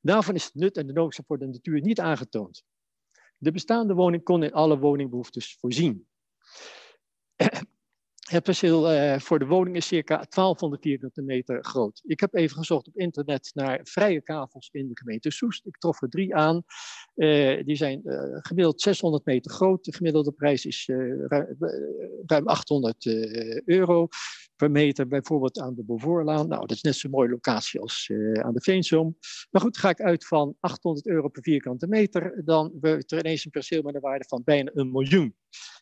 Daarvan 0.01 0.35
is 0.35 0.43
het 0.43 0.53
nut 0.53 0.77
en 0.77 0.87
de 0.87 0.93
noodzaak 0.93 1.25
voor 1.25 1.37
de 1.37 1.47
natuur 1.47 1.81
niet 1.81 1.99
aangetoond. 1.99 2.63
De 3.37 3.51
bestaande 3.51 3.93
woning 3.93 4.23
kon 4.23 4.43
in 4.43 4.53
alle 4.53 4.79
woningbehoeftes 4.79 5.57
voorzien. 5.59 6.07
Het 8.33 8.43
perceel 8.43 8.93
uh, 8.93 9.19
voor 9.19 9.39
de 9.39 9.45
woning 9.45 9.75
is 9.75 9.87
circa 9.87 10.15
1200 10.15 10.81
vierkante 10.81 11.21
meter 11.21 11.63
groot. 11.63 12.01
Ik 12.05 12.19
heb 12.19 12.33
even 12.33 12.57
gezocht 12.57 12.87
op 12.87 12.95
internet 12.95 13.51
naar 13.53 13.79
vrije 13.83 14.21
kavels 14.21 14.69
in 14.71 14.87
de 14.87 14.97
gemeente 14.97 15.31
Soest. 15.31 15.65
Ik 15.65 15.77
trof 15.77 16.01
er 16.01 16.09
drie 16.09 16.35
aan. 16.35 16.63
Uh, 17.15 17.63
die 17.65 17.75
zijn 17.75 18.01
uh, 18.03 18.19
gemiddeld 18.31 18.81
600 18.81 19.25
meter 19.25 19.51
groot. 19.51 19.83
De 19.83 19.93
gemiddelde 19.93 20.31
prijs 20.31 20.65
is 20.65 20.89
ruim 22.25 22.47
800 22.47 23.05
euro 23.65 24.07
meter, 24.69 25.07
bijvoorbeeld 25.07 25.59
aan 25.59 25.73
de 25.75 25.83
Beauvoorlaan. 25.83 26.47
Nou, 26.47 26.61
dat 26.61 26.71
is 26.71 26.81
net 26.81 26.95
zo'n 26.95 27.11
mooie 27.11 27.29
locatie 27.29 27.79
als 27.79 28.11
aan 28.33 28.53
de 28.53 28.61
Veenzoom. 28.61 29.17
Maar 29.51 29.61
goed, 29.61 29.77
ga 29.77 29.89
ik 29.89 30.01
uit 30.01 30.25
van 30.25 30.55
800 30.59 31.07
euro 31.07 31.27
per 31.27 31.43
vierkante 31.43 31.87
meter, 31.87 32.41
dan 32.45 32.73
wordt 32.81 33.11
er 33.11 33.19
ineens 33.19 33.45
een 33.45 33.51
perceel 33.51 33.81
met 33.81 33.95
een 33.95 34.01
waarde 34.01 34.25
van 34.27 34.41
bijna 34.43 34.71
een 34.73 34.91
miljoen. 34.91 35.35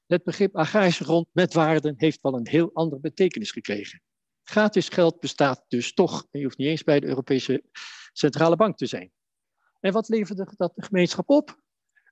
Het 0.07 0.23
begrip 0.23 0.55
agrarische 0.55 1.03
grond 1.03 1.27
met 1.31 1.53
waarden 1.53 1.93
heeft 1.97 2.21
wel 2.21 2.33
een 2.33 2.47
heel 2.47 2.69
andere 2.73 3.01
betekenis 3.01 3.51
gekregen. 3.51 4.01
Gratis 4.43 4.89
geld 4.89 5.19
bestaat 5.19 5.65
dus 5.67 5.93
toch 5.93 6.27
en 6.31 6.39
je 6.39 6.45
hoeft 6.45 6.57
niet 6.57 6.67
eens 6.67 6.83
bij 6.83 6.99
de 6.99 7.07
Europese 7.07 7.63
Centrale 8.13 8.55
Bank 8.55 8.77
te 8.77 8.85
zijn. 8.85 9.11
En 9.79 9.93
wat 9.93 10.09
leverde 10.09 10.53
dat 10.57 10.75
de 10.75 10.83
gemeenschap 10.83 11.29
op? 11.29 11.59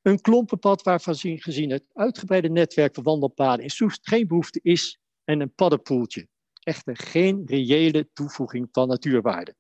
Een 0.02 0.22
klompenpad 0.22 0.82
waarvan 0.82 1.16
gezien 1.16 1.70
het 1.70 1.86
uitgebreide 1.94 2.50
netwerk 2.50 2.96
van 2.96 3.04
wandelpaden 3.04 3.64
in 3.64 3.70
Soest 3.70 4.08
geen 4.08 4.28
behoefte 4.28 4.60
is 4.64 5.00
en 5.24 5.42
een 5.42 5.54
paddenpoeltje. 5.54 6.28
Echter 6.70 6.98
geen 6.98 7.44
reële 7.46 8.10
toevoeging 8.14 8.68
van 8.72 8.88
natuurwaarde. 8.88 9.56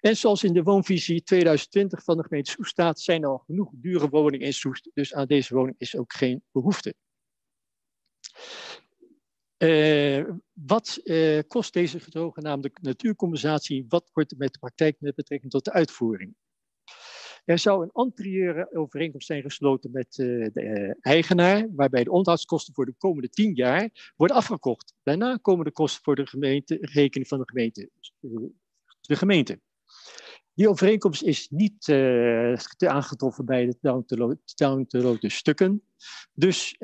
En 0.00 0.16
zoals 0.16 0.44
in 0.44 0.52
de 0.52 0.62
woonvisie 0.62 1.22
2020 1.22 2.04
van 2.04 2.16
de 2.16 2.22
gemeente 2.22 2.50
Soest 2.50 2.70
staat, 2.70 3.00
zijn 3.00 3.22
er 3.22 3.28
al 3.28 3.38
genoeg 3.38 3.70
dure 3.72 4.08
woningen 4.08 4.46
in 4.46 4.52
Soest, 4.52 4.90
dus 4.94 5.14
aan 5.14 5.26
deze 5.26 5.54
woning 5.54 5.74
is 5.78 5.96
ook 5.96 6.12
geen 6.12 6.42
behoefte. 6.52 6.94
Uh, 9.58 10.30
wat 10.52 11.00
uh, 11.04 11.40
kost 11.46 11.72
deze 11.72 12.00
zogenaamde 12.08 12.70
natuurcompensatie? 12.80 13.84
Wat 13.88 14.10
wordt 14.12 14.30
er 14.30 14.38
met 14.38 14.52
de 14.52 14.58
praktijk 14.58 14.96
met 15.00 15.14
betrekking 15.14 15.52
tot 15.52 15.64
de 15.64 15.72
uitvoering? 15.72 16.34
Er 17.50 17.58
zou 17.58 17.82
een 17.82 17.92
anterieure 17.92 18.74
overeenkomst 18.74 19.26
zijn 19.26 19.42
gesloten 19.42 19.90
met 19.90 20.18
uh, 20.18 20.48
de 20.52 20.96
eigenaar, 21.00 21.68
waarbij 21.74 22.04
de 22.04 22.10
onderhoudskosten 22.10 22.74
voor 22.74 22.86
de 22.86 22.94
komende 22.98 23.28
tien 23.28 23.54
jaar 23.54 24.12
worden 24.16 24.36
afgekocht. 24.36 24.94
Daarna 25.02 25.36
komen 25.36 25.64
de 25.64 25.72
kosten 25.72 26.02
voor 26.02 26.14
de 26.14 26.26
gemeente, 26.26 26.78
rekening 26.80 27.28
van 27.28 27.38
de 27.38 27.44
gemeente. 27.46 27.90
De 29.00 29.16
gemeente. 29.16 29.60
Die 30.54 30.68
overeenkomst 30.68 31.22
is 31.22 31.48
niet 31.48 31.88
uh, 31.88 32.54
aangetroffen 32.78 33.44
bij 33.44 33.66
de 33.66 33.76
download 33.80 35.30
stukken. 35.30 35.82
Dus 36.32 36.76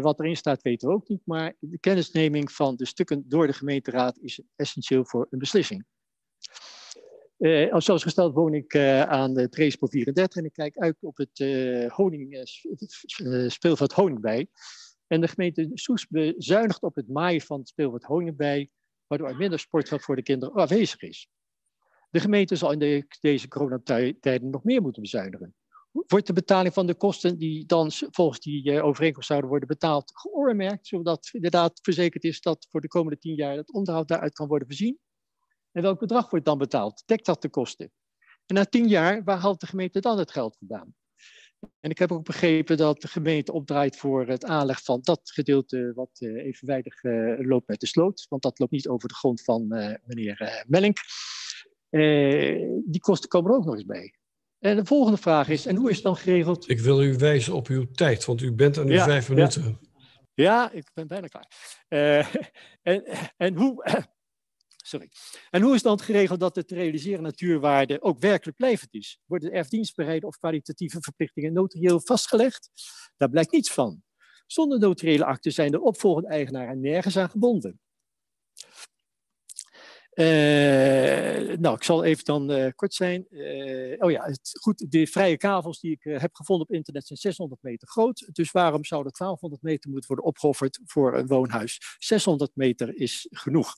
wat 0.00 0.20
erin 0.20 0.36
staat 0.36 0.62
weten 0.62 0.88
we 0.88 0.94
ook 0.94 1.08
niet. 1.08 1.22
Maar 1.24 1.54
de 1.58 1.78
kennisneming 1.78 2.52
van 2.52 2.76
de 2.76 2.86
stukken 2.86 3.24
door 3.28 3.46
de 3.46 3.52
gemeenteraad 3.52 4.18
is 4.18 4.40
essentieel 4.56 5.04
voor 5.04 5.26
een 5.30 5.38
beslissing. 5.38 5.84
Uh, 7.42 7.74
zoals 7.78 8.02
gesteld 8.02 8.34
woon 8.34 8.54
ik 8.54 8.76
aan 9.06 9.34
de 9.34 9.48
Treespo 9.48 9.86
34 9.86 10.38
en 10.38 10.44
ik 10.44 10.52
kijk 10.52 10.76
uit 10.76 10.96
op 11.00 11.16
het 11.16 11.38
honing, 11.92 12.40
speelveld 13.46 13.92
Honingbij. 13.92 14.48
En 15.06 15.20
de 15.20 15.28
gemeente 15.28 15.70
Soes 15.74 16.08
bezuinigt 16.08 16.82
op 16.82 16.94
het 16.94 17.08
maaien 17.08 17.40
van 17.40 17.58
het 17.58 17.68
speelveld 17.68 18.02
Honingbij, 18.02 18.70
waardoor 19.06 19.28
er 19.28 19.36
minder 19.36 19.58
sportveld 19.58 20.02
voor 20.02 20.16
de 20.16 20.22
kinderen 20.22 20.60
aanwezig 20.60 21.02
is. 21.02 21.28
De 22.10 22.20
gemeente 22.20 22.56
zal 22.56 22.72
in 22.72 22.78
de, 22.78 23.06
deze 23.20 23.48
coronatijden 23.48 24.50
nog 24.50 24.64
meer 24.64 24.82
moeten 24.82 25.02
bezuinigen. 25.02 25.54
Wordt 25.90 26.26
de 26.26 26.32
betaling 26.32 26.74
van 26.74 26.86
de 26.86 26.94
kosten 26.94 27.38
die 27.38 27.66
dan 27.66 27.90
volgens 27.92 28.40
die 28.40 28.70
uh, 28.70 28.84
overeenkomst 28.84 29.28
zouden 29.28 29.50
worden 29.50 29.68
betaald 29.68 30.10
geoormerkt, 30.14 30.86
zodat 30.86 31.28
inderdaad 31.32 31.78
verzekerd 31.82 32.24
is 32.24 32.40
dat 32.40 32.66
voor 32.70 32.80
de 32.80 32.88
komende 32.88 33.18
tien 33.18 33.34
jaar 33.34 33.56
het 33.56 33.72
onderhoud 33.72 34.08
daaruit 34.08 34.32
kan 34.32 34.48
worden 34.48 34.66
voorzien? 34.68 34.98
En 35.72 35.82
welk 35.82 35.98
bedrag 35.98 36.30
wordt 36.30 36.44
dan 36.44 36.58
betaald? 36.58 37.02
Dekt 37.06 37.26
dat 37.26 37.42
de 37.42 37.48
kosten? 37.48 37.90
En 38.46 38.54
na 38.54 38.64
tien 38.64 38.88
jaar, 38.88 39.24
waar 39.24 39.38
haalt 39.38 39.60
de 39.60 39.66
gemeente 39.66 40.00
dan 40.00 40.18
het 40.18 40.30
geld 40.30 40.56
vandaan? 40.58 40.94
En 41.80 41.90
ik 41.90 41.98
heb 41.98 42.12
ook 42.12 42.24
begrepen 42.24 42.76
dat 42.76 43.00
de 43.00 43.08
gemeente 43.08 43.52
opdraait 43.52 43.96
voor 43.96 44.26
het 44.26 44.44
aanleg 44.44 44.82
van 44.84 45.00
dat 45.02 45.20
gedeelte 45.24 45.92
wat 45.94 46.20
uh, 46.20 46.44
evenwijdig 46.44 47.02
uh, 47.02 47.34
loopt 47.38 47.68
met 47.68 47.80
de 47.80 47.86
sloot. 47.86 48.26
Want 48.28 48.42
dat 48.42 48.58
loopt 48.58 48.72
niet 48.72 48.88
over 48.88 49.08
de 49.08 49.14
grond 49.14 49.42
van 49.42 49.66
meneer 50.04 50.64
Mellink. 50.66 50.98
Eh, 51.92 52.68
die 52.84 53.00
kosten 53.00 53.28
komen 53.28 53.50
er 53.50 53.56
ook 53.56 53.64
nog 53.64 53.74
eens 53.74 53.84
bij. 53.84 54.14
En 54.58 54.76
de 54.76 54.84
volgende 54.84 55.18
vraag 55.18 55.48
is, 55.48 55.66
en 55.66 55.76
hoe 55.76 55.88
is 55.88 55.94
het 55.94 56.04
dan 56.04 56.16
geregeld? 56.16 56.68
Ik 56.68 56.80
wil 56.80 57.02
u 57.02 57.16
wijzen 57.16 57.54
op 57.54 57.66
uw 57.66 57.90
tijd, 57.92 58.24
want 58.24 58.40
u 58.40 58.52
bent 58.52 58.78
aan 58.78 58.88
uw 58.88 58.98
vijf 58.98 59.28
minuten. 59.28 59.62
Ja. 59.62 59.78
ja, 60.34 60.70
ik 60.72 60.90
ben 60.94 61.06
bijna 61.06 61.26
klaar. 61.26 61.48
Uh, 61.88 62.34
en, 62.92 63.04
en, 63.36 63.54
hoe, 63.54 63.84
sorry. 64.82 65.10
en 65.50 65.62
hoe 65.62 65.74
is 65.74 65.82
dan 65.82 66.00
geregeld 66.00 66.40
dat 66.40 66.54
de 66.54 66.64
te 66.64 66.74
realiseren 66.74 67.22
natuurwaarde 67.22 68.02
ook 68.02 68.18
werkelijk 68.18 68.56
blijvend 68.56 68.94
is? 68.94 69.18
Worden 69.24 69.52
erfdienstbereide 69.52 70.26
of 70.26 70.38
kwalitatieve 70.38 71.00
verplichtingen 71.00 71.52
notarieel 71.52 72.00
vastgelegd? 72.00 72.70
Daar 73.16 73.30
blijkt 73.30 73.52
niets 73.52 73.72
van. 73.72 74.02
Zonder 74.46 74.78
notariële 74.78 75.24
akte 75.24 75.50
zijn 75.50 75.70
de 75.70 75.80
opvolgende 75.80 76.28
eigenaren 76.28 76.80
nergens 76.80 77.16
aan 77.16 77.30
gebonden. 77.30 77.80
Uh, 80.14 81.56
nou, 81.58 81.74
ik 81.74 81.82
zal 81.82 82.04
even 82.04 82.24
dan 82.24 82.50
uh, 82.50 82.68
kort 82.74 82.94
zijn. 82.94 83.26
Uh, 83.30 83.94
oh 83.98 84.10
ja, 84.10 84.24
het, 84.24 84.50
goed, 84.60 84.90
de 84.90 85.06
vrije 85.06 85.36
kavels 85.36 85.80
die 85.80 85.92
ik 85.92 86.20
heb 86.20 86.34
gevonden 86.34 86.66
op 86.66 86.74
internet 86.74 87.06
zijn 87.06 87.18
600 87.18 87.62
meter 87.62 87.88
groot. 87.88 88.28
Dus 88.32 88.50
waarom 88.50 88.84
zou 88.84 89.04
er 89.04 89.12
1200 89.12 89.62
meter 89.62 89.90
moeten 89.90 90.08
worden 90.08 90.26
opgeofferd 90.26 90.80
voor 90.84 91.18
een 91.18 91.26
woonhuis? 91.26 91.96
600 91.98 92.50
meter 92.54 92.96
is 92.96 93.26
genoeg. 93.30 93.76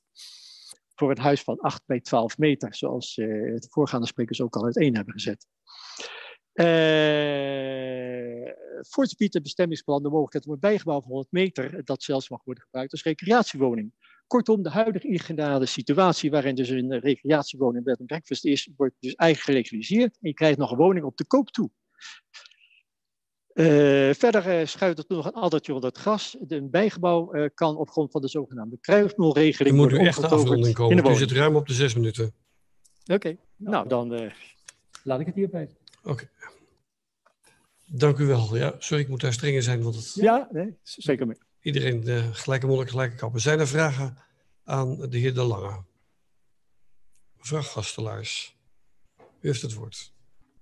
Voor 0.94 1.10
een 1.10 1.18
huis 1.18 1.42
van 1.42 1.60
8 1.60 1.82
bij 1.86 2.00
12 2.00 2.38
meter, 2.38 2.74
zoals 2.74 3.14
de 3.14 3.66
voorgaande 3.70 4.06
sprekers 4.06 4.40
ook 4.40 4.56
al 4.56 4.64
uiteen 4.64 4.94
hebben 4.94 5.12
gezet. 5.12 5.46
Uh, 6.54 8.52
voorts 8.80 9.14
biedt 9.14 9.34
het 9.34 9.42
bestemmingsplan 9.42 10.02
de 10.02 10.08
mogelijkheid 10.08 10.46
om 10.46 10.52
een 10.52 10.58
bijgebouw 10.58 11.00
van 11.00 11.10
100 11.10 11.32
meter, 11.32 11.84
dat 11.84 12.02
zelfs 12.02 12.28
mag 12.28 12.44
worden 12.44 12.64
gebruikt 12.64 12.92
als 12.92 13.02
recreatiewoning. 13.02 13.92
Kortom, 14.26 14.62
de 14.62 14.70
huidige 14.70 15.08
ingenaarde 15.08 15.66
situatie 15.66 16.30
waarin 16.30 16.54
dus 16.54 16.68
een 16.68 16.98
recreatiewoning 16.98 17.84
bed 17.84 17.98
en 17.98 18.06
breakfast 18.06 18.44
is, 18.44 18.70
wordt 18.76 18.94
dus 18.98 19.14
eigenlijk 19.14 19.50
gelegaliseerd 19.50 20.18
en 20.20 20.28
je 20.28 20.34
krijgt 20.34 20.58
nog 20.58 20.70
een 20.70 20.76
woning 20.76 21.04
op 21.04 21.16
de 21.16 21.26
koop 21.26 21.50
toe. 21.50 21.70
Uh, 23.54 24.14
verder 24.14 24.60
uh, 24.60 24.66
schuift 24.66 24.98
er 24.98 25.04
nog 25.08 25.26
een 25.26 25.32
addertje 25.32 25.74
onder 25.74 25.88
het 25.88 25.98
gras. 25.98 26.36
De, 26.40 26.56
een 26.56 26.70
bijgebouw 26.70 27.34
uh, 27.34 27.48
kan 27.54 27.76
op 27.76 27.90
grond 27.90 28.10
van 28.10 28.20
de 28.20 28.28
zogenaamde 28.28 28.78
kruisnulregeling. 28.80 29.76
Je 29.76 29.82
moet 29.82 29.90
nu 29.90 29.98
echt 29.98 30.20
de 30.20 30.28
afronding 30.28 30.74
komen. 30.74 31.10
U 31.10 31.14
zit 31.14 31.30
ruim 31.30 31.56
op 31.56 31.66
de 31.66 31.74
zes 31.74 31.94
minuten. 31.94 32.34
Oké, 33.02 33.14
okay. 33.14 33.38
nou 33.56 33.88
dan 33.88 34.32
laat 35.02 35.20
ik 35.20 35.26
het 35.26 35.34
hierbij. 35.34 35.76
Oké. 36.02 36.10
Okay. 36.10 36.28
Dank 37.86 38.18
u 38.18 38.26
wel. 38.26 38.56
Ja, 38.56 38.74
sorry, 38.78 39.02
ik 39.02 39.08
moet 39.08 39.20
daar 39.20 39.32
strenger 39.32 39.62
zijn. 39.62 39.82
Want 39.82 39.94
het... 39.94 40.14
Ja, 40.14 40.48
nee, 40.50 40.78
zeker 40.82 41.26
mee. 41.26 41.38
Iedereen 41.60 42.00
de 42.00 42.28
gelijke 42.32 42.66
monnik, 42.66 42.88
gelijke 42.88 43.16
kappen. 43.16 43.40
Zijn 43.40 43.60
er 43.60 43.68
vragen 43.68 44.16
aan 44.64 44.96
de 44.96 45.18
heer 45.18 45.34
De 45.34 45.42
Lange? 45.42 45.84
Mevrouw 47.36 47.62
Gastelaars, 47.62 48.56
u 49.18 49.46
heeft 49.46 49.62
het 49.62 49.74
woord. 49.74 50.12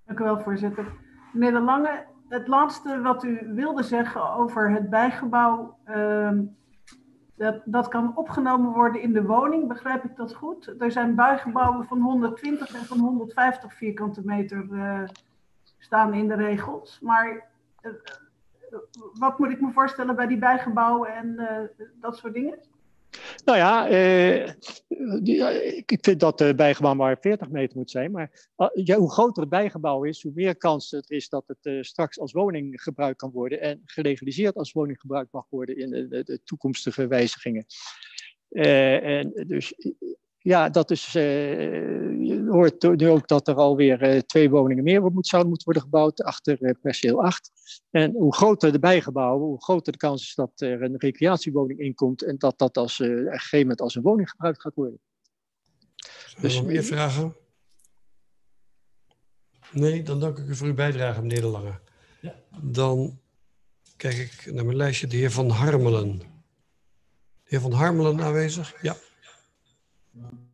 Dank 0.05 0.19
u 0.19 0.23
wel, 0.23 0.39
voorzitter. 0.39 0.93
Meneer 1.33 1.51
De 1.51 1.61
Lange, 1.61 2.05
het 2.33 2.47
laatste 2.47 3.01
wat 3.01 3.23
u 3.23 3.53
wilde 3.53 3.83
zeggen 3.83 4.33
over 4.33 4.71
het 4.71 4.89
bijgebouw, 4.89 5.77
uh, 5.87 6.31
dat, 7.35 7.61
dat 7.65 7.87
kan 7.87 8.17
opgenomen 8.17 8.73
worden 8.73 9.01
in 9.01 9.13
de 9.13 9.23
woning, 9.23 9.67
begrijp 9.67 10.03
ik 10.03 10.15
dat 10.15 10.35
goed? 10.35 10.75
Er 10.79 10.91
zijn 10.91 11.15
bijgebouwen 11.15 11.85
van 11.85 12.01
120 12.01 12.73
en 12.73 12.85
van 12.85 12.99
150 12.99 13.73
vierkante 13.73 14.21
meter 14.25 14.67
uh, 14.71 15.03
staan 15.77 16.13
in 16.13 16.27
de 16.27 16.35
regels, 16.35 16.99
maar... 17.01 17.51
Uh, 17.81 17.91
wat 19.13 19.39
moet 19.39 19.49
ik 19.49 19.61
me 19.61 19.71
voorstellen 19.71 20.15
bij 20.15 20.27
die 20.27 20.37
bijgebouwen 20.37 21.15
en 21.15 21.39
dat 21.99 22.17
soort 22.17 22.33
dingen? 22.33 22.59
Nou 23.45 23.57
ja, 23.57 23.87
eh, 23.87 24.47
ik 25.85 25.97
vind 26.01 26.19
dat 26.19 26.37
de 26.37 26.55
bijgebouw 26.55 26.93
maar 26.93 27.17
40 27.21 27.49
meter 27.49 27.77
moet 27.77 27.91
zijn. 27.91 28.11
Maar 28.11 28.49
ja, 28.73 28.97
hoe 28.97 29.11
groter 29.11 29.41
het 29.41 29.51
bijgebouw 29.51 30.03
is, 30.03 30.23
hoe 30.23 30.31
meer 30.35 30.55
kans 30.57 30.91
het 30.91 31.09
is 31.09 31.29
dat 31.29 31.43
het 31.47 31.57
uh, 31.61 31.81
straks 31.81 32.19
als 32.19 32.31
woning 32.31 32.81
gebruikt 32.81 33.17
kan 33.17 33.31
worden. 33.31 33.61
En 33.61 33.81
gelegaliseerd 33.85 34.55
als 34.55 34.71
woning 34.71 34.99
gebruikt 34.99 35.31
mag 35.31 35.45
worden 35.49 35.77
in 35.77 35.89
de, 35.89 36.23
de, 36.23 36.39
toekomstige 36.43 37.07
wijzigingen. 37.07 37.65
En 38.49 39.45
dus 39.47 39.73
ja, 40.43 40.69
dat 40.69 40.91
is, 40.91 41.15
uh, 41.15 41.23
je 42.27 42.45
hoort 42.49 42.97
nu 42.97 43.09
ook 43.09 43.27
dat 43.27 43.47
er 43.47 43.55
alweer 43.55 44.13
uh, 44.13 44.19
twee 44.19 44.49
woningen 44.49 44.83
meer 44.83 45.01
moet, 45.01 45.27
zouden 45.27 45.49
moeten 45.49 45.73
worden 45.73 45.89
gebouwd 45.91 46.23
achter 46.23 46.61
uh, 46.61 46.71
perceel 46.81 47.23
8. 47.23 47.51
En 47.91 48.11
hoe 48.11 48.35
groter 48.35 48.71
de 48.71 48.79
bijgebouwen, 48.79 49.47
hoe 49.47 49.63
groter 49.63 49.91
de 49.91 49.97
kans 49.97 50.21
is 50.21 50.35
dat 50.35 50.51
er 50.55 50.81
een 50.81 50.97
recreatiewoning 50.97 51.79
in 51.79 51.93
komt 51.93 52.23
en 52.23 52.37
dat 52.37 52.57
dat 52.57 52.77
als, 52.77 52.99
op 52.99 53.07
een 53.07 53.25
gegeven 53.31 53.59
moment 53.59 53.81
als 53.81 53.95
een 53.95 54.01
woning 54.01 54.29
gebruikt 54.29 54.61
gaat 54.61 54.75
worden. 54.75 54.99
Dus 56.41 56.55
nog 56.55 56.65
meer 56.65 56.83
vragen? 56.83 57.35
Nee, 59.71 60.03
dan 60.03 60.19
dank 60.19 60.37
ik 60.37 60.47
u 60.47 60.55
voor 60.55 60.67
uw 60.67 60.73
bijdrage, 60.73 61.21
meneer 61.21 61.41
De 61.41 61.47
Lange. 61.47 61.79
Ja. 62.21 62.35
Dan 62.61 63.19
kijk 63.97 64.17
ik 64.17 64.53
naar 64.53 64.65
mijn 64.65 64.77
lijstje, 64.77 65.07
de 65.07 65.15
heer 65.15 65.31
Van 65.31 65.49
Harmelen. 65.49 66.17
De 66.17 66.25
heer 67.43 67.61
Van 67.61 67.71
Harmelen 67.71 68.21
aanwezig? 68.21 68.81
Ja. 68.81 68.95
Dus 70.13 70.52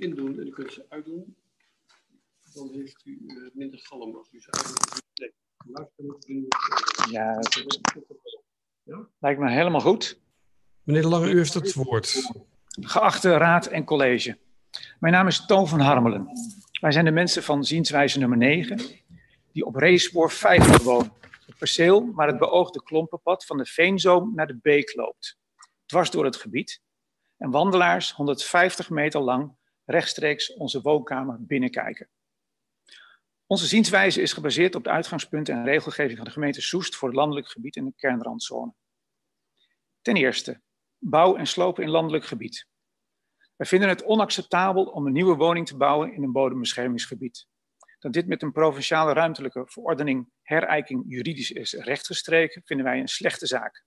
indoen 0.00 0.38
en 0.38 0.44
dan 0.44 0.50
kunt 0.50 0.72
ze 0.72 0.86
uitdoen. 0.88 1.36
Dan 2.54 2.70
heeft 2.72 3.06
u 3.06 3.22
uh, 3.26 3.50
minder 3.52 3.78
galm 3.78 4.16
als 4.16 4.32
u 4.32 4.40
ze 4.40 4.50
uitdoet. 4.50 5.02
Ja, 7.10 7.38
ja, 8.84 9.08
lijkt 9.18 9.40
me 9.40 9.50
helemaal 9.50 9.80
goed. 9.80 10.20
Meneer 10.82 11.02
De 11.02 11.08
Lange, 11.08 11.30
u 11.30 11.36
heeft 11.36 11.54
het 11.54 11.74
woord. 11.74 12.30
Geachte 12.80 13.36
raad 13.36 13.66
en 13.66 13.84
college. 13.84 14.38
Mijn 14.98 15.12
naam 15.12 15.26
is 15.26 15.46
Toon 15.46 15.68
van 15.68 15.80
Harmelen. 15.80 16.28
Wij 16.80 16.92
zijn 16.92 17.04
de 17.04 17.10
mensen 17.10 17.42
van 17.42 17.64
zienswijze 17.64 18.18
nummer 18.18 18.38
9, 18.38 18.80
die 19.52 19.64
op 19.64 19.74
racespoor 19.74 20.30
50 20.30 20.82
wonen. 20.82 21.12
Het 21.46 21.58
perceel 21.58 22.12
waar 22.14 22.26
het 22.26 22.38
beoogde 22.38 22.82
klompenpad 22.82 23.46
van 23.46 23.56
de 23.56 23.66
Veenzoom 23.66 24.34
naar 24.34 24.46
de 24.46 24.58
Beek 24.62 24.94
loopt. 24.94 25.38
Dwars 25.86 26.10
door 26.10 26.24
het 26.24 26.36
gebied. 26.36 26.80
En 27.36 27.50
wandelaars 27.50 28.12
150 28.12 28.90
meter 28.90 29.20
lang 29.20 29.58
rechtstreeks 29.90 30.54
onze 30.54 30.80
woonkamer 30.80 31.36
binnenkijken. 31.40 32.08
Onze 33.46 33.66
zienswijze 33.66 34.22
is 34.22 34.32
gebaseerd 34.32 34.74
op 34.74 34.84
de 34.84 34.90
uitgangspunten 34.90 35.54
en 35.54 35.64
regelgeving 35.64 36.16
van 36.16 36.26
de 36.26 36.32
gemeente 36.32 36.60
Soest 36.60 36.96
voor 36.96 37.08
het 37.08 37.16
landelijk 37.16 37.48
gebied 37.48 37.76
en 37.76 37.84
de 37.84 37.92
kernrandzone. 37.96 38.72
Ten 40.02 40.16
eerste, 40.16 40.60
bouw 40.98 41.36
en 41.36 41.46
slopen 41.46 41.82
in 41.82 41.90
landelijk 41.90 42.24
gebied. 42.24 42.68
Wij 43.56 43.66
vinden 43.66 43.88
het 43.88 44.04
onacceptabel 44.04 44.84
om 44.84 45.06
een 45.06 45.12
nieuwe 45.12 45.34
woning 45.34 45.66
te 45.66 45.76
bouwen 45.76 46.12
in 46.12 46.22
een 46.22 46.32
bodembeschermingsgebied. 46.32 47.46
Dat 47.98 48.12
dit 48.12 48.26
met 48.26 48.42
een 48.42 48.52
provinciale 48.52 49.12
ruimtelijke 49.12 49.62
verordening 49.66 50.30
herijking 50.42 51.04
juridisch 51.06 51.50
is 51.50 51.72
rechtgestreken, 51.72 52.62
vinden 52.64 52.86
wij 52.86 53.00
een 53.00 53.08
slechte 53.08 53.46
zaak. 53.46 53.84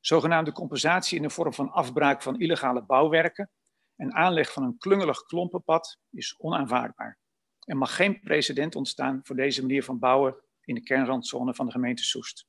Zogenaamde 0.00 0.52
compensatie 0.52 1.16
in 1.16 1.22
de 1.22 1.30
vorm 1.30 1.52
van 1.52 1.70
afbraak 1.70 2.22
van 2.22 2.40
illegale 2.40 2.84
bouwwerken 2.84 3.50
en 3.96 4.14
aanleg 4.14 4.52
van 4.52 4.62
een 4.62 4.78
klungelig 4.78 5.22
klompenpad 5.22 5.98
is 6.10 6.34
onaanvaardbaar. 6.38 7.18
Er 7.64 7.76
mag 7.76 7.96
geen 7.96 8.20
precedent 8.20 8.74
ontstaan 8.74 9.20
voor 9.22 9.36
deze 9.36 9.60
manier 9.60 9.84
van 9.84 9.98
bouwen 9.98 10.36
in 10.64 10.74
de 10.74 10.82
kernrandzone 10.82 11.54
van 11.54 11.66
de 11.66 11.72
gemeente 11.72 12.04
Soest. 12.04 12.46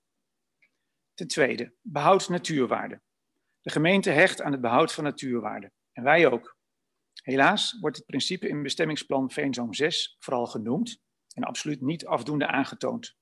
Ten 1.14 1.28
tweede, 1.28 1.74
behoud 1.82 2.30
natuurwaarde. 2.30 3.02
De 3.62 3.70
gemeente 3.70 4.10
hecht 4.10 4.42
aan 4.42 4.52
het 4.52 4.62
behoud 4.62 4.94
van 4.94 5.04
natuurwaarde. 5.04 5.72
En 5.92 6.04
wij 6.04 6.28
ook. 6.28 6.58
Helaas 7.24 7.78
wordt 7.80 7.98
het 7.98 8.06
principe 8.06 8.48
in 8.48 8.64
bestemmingsplan 8.64 9.32
Veenzoom 9.32 9.74
6 9.74 10.16
vooral 10.20 10.46
genoemd 10.46 11.02
en 11.34 11.44
absoluut 11.44 11.82
niet 11.82 12.06
afdoende 12.06 12.48
aangetoond. 12.48 13.16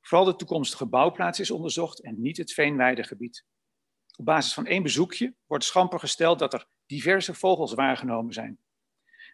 Vooral 0.00 0.26
de 0.26 0.36
toekomstige 0.36 0.86
bouwplaats 0.86 1.40
is 1.40 1.50
onderzocht 1.50 2.02
en 2.02 2.20
niet 2.20 2.36
het 2.36 2.52
veenweidegebied. 2.52 3.44
Op 4.16 4.24
basis 4.24 4.54
van 4.54 4.66
één 4.66 4.82
bezoekje 4.82 5.34
wordt 5.46 5.64
schamper 5.64 5.98
gesteld 5.98 6.38
dat 6.38 6.52
er 6.52 6.66
diverse 6.86 7.34
vogels 7.34 7.74
waargenomen 7.74 8.32
zijn. 8.32 8.58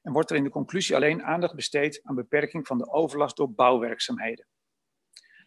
En 0.03 0.13
wordt 0.13 0.31
er 0.31 0.37
in 0.37 0.45
de 0.45 0.51
conclusie 0.51 0.95
alleen 0.95 1.23
aandacht 1.23 1.55
besteed 1.55 2.01
aan 2.03 2.15
beperking 2.15 2.67
van 2.67 2.79
de 2.79 2.91
overlast 2.91 3.37
door 3.37 3.53
bouwwerkzaamheden. 3.53 4.47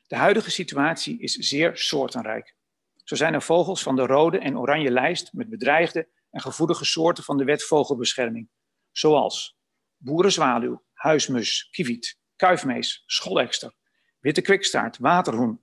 De 0.08 0.16
huidige 0.16 0.52
situatie 0.52 1.20
is 1.20 1.34
zeer 1.34 1.78
soortenrijk. 1.78 2.56
Zo 3.04 3.16
zijn 3.16 3.34
er 3.34 3.42
vogels 3.42 3.84
van 3.84 3.96
de 3.96 4.06
rode 4.06 4.40
en 4.40 4.58
oranje 4.58 4.92
lijst 4.92 5.34
met 5.34 5.50
bedreigde 5.50 6.10
en 6.30 6.42
gevoelige 6.42 6.86
soorten 6.86 7.24
van 7.24 7.38
de 7.38 7.44
wet 7.44 7.64
vogelbescherming, 7.64 8.50
zoals 8.92 9.58
boerenzwaluw, 9.98 10.84
huismus, 10.94 11.68
kieviet, 11.72 12.20
kuifmees, 12.36 13.04
scholekster, 13.06 13.74
witte 14.20 14.42
kwikstaart, 14.42 14.98
waterhoen, 14.98 15.62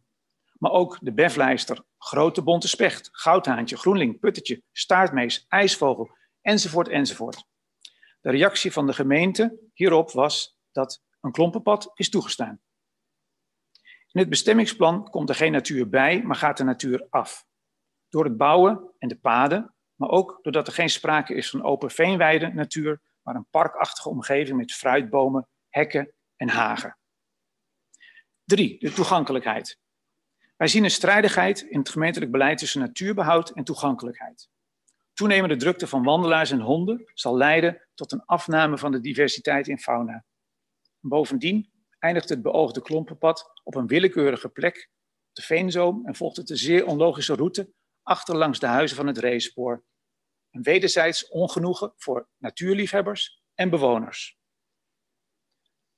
maar 0.53 0.71
ook 0.71 0.99
de 1.01 1.13
beflijster, 1.13 1.85
grote 1.99 2.43
bonte 2.43 2.69
specht, 2.69 3.09
goudhaantje, 3.13 3.77
groenling, 3.77 4.21
puttetje, 4.21 4.63
staartmees, 4.73 5.45
ijsvogel, 5.49 6.11
enzovoort, 6.43 6.89
enzovoort. 6.89 7.45
De 8.21 8.31
reactie 8.31 8.73
van 8.73 8.87
de 8.87 8.93
gemeente 8.93 9.59
hierop 9.73 10.11
was 10.11 10.59
dat 10.73 11.03
een 11.21 11.33
klompenpad 11.33 11.91
is 11.95 12.11
toegestaan. 12.11 12.61
In 14.13 14.21
het 14.21 14.29
bestemmingsplan 14.29 15.11
komt 15.11 15.29
er 15.29 15.35
geen 15.35 15.53
natuur 15.53 15.89
bij, 15.89 16.23
maar 16.23 16.37
gaat 16.37 16.57
de 16.57 16.65
natuur 16.65 17.07
af. 17.11 17.47
Door 18.09 18.25
het 18.25 18.37
bouwen 18.37 18.95
en 18.99 19.09
de 19.09 19.19
paden, 19.19 19.75
maar 19.95 20.09
ook 20.09 20.39
doordat 20.43 20.67
er 20.67 20.73
geen 20.73 20.91
sprake 20.91 21.35
is 21.35 21.51
van 21.51 21.63
open 21.63 21.91
veenweide 21.91 22.49
natuur, 22.49 23.01
maar 23.23 23.35
een 23.35 23.47
parkachtige 23.51 24.09
omgeving 24.09 24.57
met 24.57 24.73
fruitbomen, 24.73 25.49
hekken 25.69 26.15
en 26.37 26.49
hagen. 26.49 26.99
Drie, 28.45 28.79
de 28.79 28.93
toegankelijkheid. 28.93 29.79
Wij 30.57 30.69
zien 30.69 30.85
een 30.85 30.91
strijdigheid 30.91 31.61
in 31.61 31.79
het 31.79 31.89
gemeentelijk 31.89 32.31
beleid 32.31 32.59
tussen 32.59 32.81
natuurbehoud 32.81 33.51
en 33.51 33.65
toegankelijkheid. 33.65 34.49
Toenemende 35.23 35.57
drukte 35.57 35.87
van 35.87 36.03
wandelaars 36.03 36.51
en 36.51 36.61
honden 36.61 37.11
zal 37.15 37.37
leiden 37.37 37.89
tot 37.95 38.13
een 38.13 38.25
afname 38.25 38.79
van 38.79 38.93
de 38.93 39.01
diversiteit 39.01 39.69
in 39.69 39.79
fauna. 39.79 40.25
Bovendien 41.01 41.71
eindigt 41.99 42.29
het 42.29 42.43
beoogde 42.43 42.83
klompenpad 42.83 43.51
op 43.63 43.75
een 43.75 43.87
willekeurige 43.87 44.49
plek, 44.49 44.91
de 45.33 45.43
Veenzoom, 45.43 46.07
en 46.07 46.15
volgt 46.15 46.37
het 46.37 46.51
een 46.51 46.57
zeer 46.57 46.87
onlogische 46.87 47.35
route 47.35 47.73
achterlangs 48.03 48.59
de 48.59 48.67
huizen 48.67 48.97
van 48.97 49.07
het 49.07 49.19
racespoor. 49.19 49.85
Een 50.51 50.63
wederzijds 50.63 51.29
ongenoegen 51.29 51.93
voor 51.97 52.29
natuurliefhebbers 52.39 53.43
en 53.55 53.71
bewoners. 53.71 54.39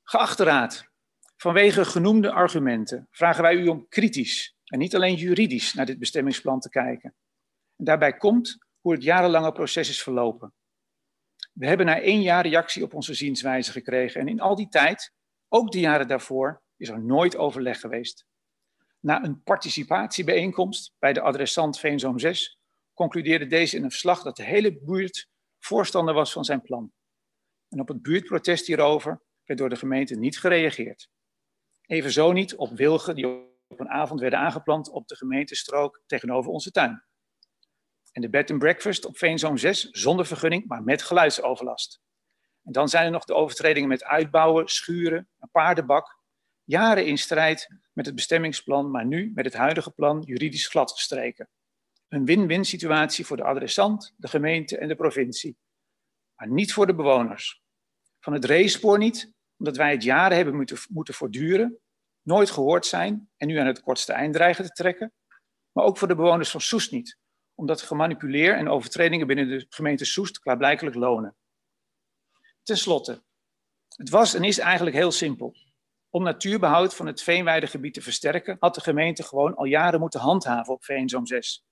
Geachte 0.03 0.45
Raad, 0.45 0.91
vanwege 1.37 1.85
genoemde 1.85 2.33
argumenten 2.33 3.09
vragen 3.11 3.43
wij 3.43 3.55
u 3.55 3.69
om 3.69 3.89
kritisch 3.89 4.57
en 4.65 4.79
niet 4.79 4.95
alleen 4.95 5.15
juridisch 5.15 5.75
naar 5.75 5.87
dit 5.87 5.99
bestemmingsplan 5.99 6.61
te 6.61 6.69
kijken. 6.69 7.15
En 7.77 7.85
daarbij 7.85 8.17
komt 8.17 8.64
hoe 8.85 8.93
het 8.93 9.03
jarenlange 9.03 9.53
proces 9.53 9.89
is 9.89 10.03
verlopen. 10.03 10.53
We 11.53 11.67
hebben 11.67 11.87
na 11.87 12.01
één 12.01 12.23
jaar 12.23 12.47
reactie 12.47 12.83
op 12.83 12.95
onze 12.95 13.15
zienswijze 13.15 13.73
gekregen 13.73 14.21
en 14.21 14.29
in 14.29 14.41
al 14.41 14.55
die 14.55 14.69
tijd, 14.69 15.13
ook 15.49 15.73
de 15.73 15.81
jaren 15.81 16.09
daarvoor, 16.09 16.63
is 16.77 16.89
er 16.89 17.05
nooit 17.05 17.37
overleg 17.37 17.81
geweest. 17.81 18.27
Na 19.01 19.25
een 19.25 19.43
participatiebijeenkomst 19.43 20.93
bij 20.99 21.13
de 21.13 21.21
adressant 21.21 21.79
Veenzoom 21.79 22.19
6 22.19 22.59
concludeerde 22.95 23.47
deze 23.47 23.77
in 23.77 23.85
een 23.85 23.91
verslag 23.91 24.23
dat 24.23 24.37
de 24.37 24.45
hele 24.45 24.79
buurt 24.83 25.29
voorstander 25.59 26.15
was 26.15 26.33
van 26.33 26.45
zijn 26.45 26.63
plan. 26.63 26.93
En 27.69 27.81
op 27.81 27.89
het 27.89 28.03
buurtprotest 28.03 28.67
hierover 28.67 29.23
werd 29.45 29.61
door 29.61 29.69
de 29.69 29.77
gemeente 29.77 30.15
niet 30.15 30.39
gereageerd. 30.39 31.09
Evenzo 31.87 32.33
niet 32.33 32.55
op 32.55 32.77
wilgen 32.77 33.15
die 33.15 33.27
op 33.69 33.81
een 33.81 33.91
avond 33.91 34.21
werden 34.21 34.39
aangeplant 34.39 34.89
op 34.91 35.09
de 35.09 35.17
gemeentestrook 35.17 36.03
tegenover 36.07 36.51
onze 36.51 36.71
tuin 36.71 37.05
en 38.15 38.21
de 38.21 38.29
bed 38.29 38.51
and 38.51 38.59
breakfast 38.59 39.05
op 39.05 39.19
Veenzoom 39.19 39.57
6 39.57 39.91
zonder 39.91 40.27
vergunning, 40.27 40.67
maar 40.67 40.83
met 40.83 41.03
geluidsoverlast. 41.03 42.01
En 42.63 42.73
dan 42.73 42.89
zijn 42.89 43.05
er 43.05 43.11
nog 43.11 43.25
de 43.25 43.35
overtredingen 43.35 43.89
met 43.89 44.05
uitbouwen, 44.05 44.69
schuren, 44.69 45.29
een 45.39 45.49
paardenbak. 45.51 46.19
Jaren 46.65 47.07
in 47.07 47.19
strijd 47.19 47.69
met 47.93 48.07
het 48.07 48.15
bestemmingsplan, 48.15 48.91
maar 48.91 49.07
nu 49.07 49.33
met 49.35 49.45
het 49.45 49.55
huidige 49.55 49.91
plan 49.91 50.23
juridisch 50.23 50.67
gladgestreken. 50.67 51.49
Een 52.09 52.25
win-win 52.25 52.65
situatie 52.65 53.27
voor 53.27 53.37
de 53.37 53.45
adressant, 53.45 54.15
de 54.17 54.29
gemeente 54.29 54.79
en 54.79 54.89
de 54.89 54.97
provincie. 54.97 55.57
Maar 56.37 56.49
niet 56.49 56.73
voor 56.73 56.87
de 56.87 56.95
bewoners. 56.95 57.63
Van 58.21 58.33
het 58.33 58.45
racespoor 58.45 58.99
niet, 58.99 59.33
omdat 59.57 59.77
wij 59.77 59.91
het 59.91 60.03
jaren 60.03 60.37
hebben 60.37 60.57
moeten, 60.57 60.79
moeten 60.89 61.15
voortduren, 61.15 61.79
nooit 62.23 62.51
gehoord 62.51 62.87
zijn 62.87 63.31
en 63.37 63.47
nu 63.47 63.57
aan 63.57 63.67
het 63.67 63.81
kortste 63.81 64.13
eind 64.13 64.35
dreigen 64.35 64.65
te 64.65 64.71
trekken. 64.71 65.13
Maar 65.73 65.85
ook 65.85 65.99
voor 65.99 66.09
de 66.09 66.15
bewoners 66.15 66.51
van 66.51 66.61
Soest 66.61 66.91
niet, 66.93 67.19
omdat 67.55 67.83
gemanipuleer 67.83 68.57
en 68.57 68.69
overtredingen 68.69 69.27
binnen 69.27 69.49
de 69.49 69.67
gemeente 69.69 70.05
Soest 70.05 70.39
klaarblijkelijk 70.39 70.97
lonen. 70.97 71.37
Ten 72.63 72.77
slotte, 72.77 73.23
het 73.89 74.11
was 74.11 74.35
en 74.35 74.45
is 74.45 74.59
eigenlijk 74.59 74.97
heel 74.97 75.13
simpel. 75.13 75.55
Om 76.11 76.23
natuurbehoud 76.23 76.95
van 76.95 77.07
het 77.07 77.23
veenweidegebied 77.23 77.95
te 77.95 78.03
versterken, 78.03 78.57
had 78.59 78.75
de 78.75 78.81
gemeente 78.81 79.23
gewoon 79.23 79.55
al 79.55 79.65
jaren 79.65 80.01
moeten 80.01 80.21
handhaven 80.21 80.75
op 80.75 80.85
Veenzoom 80.85 81.27
6. 81.27 81.65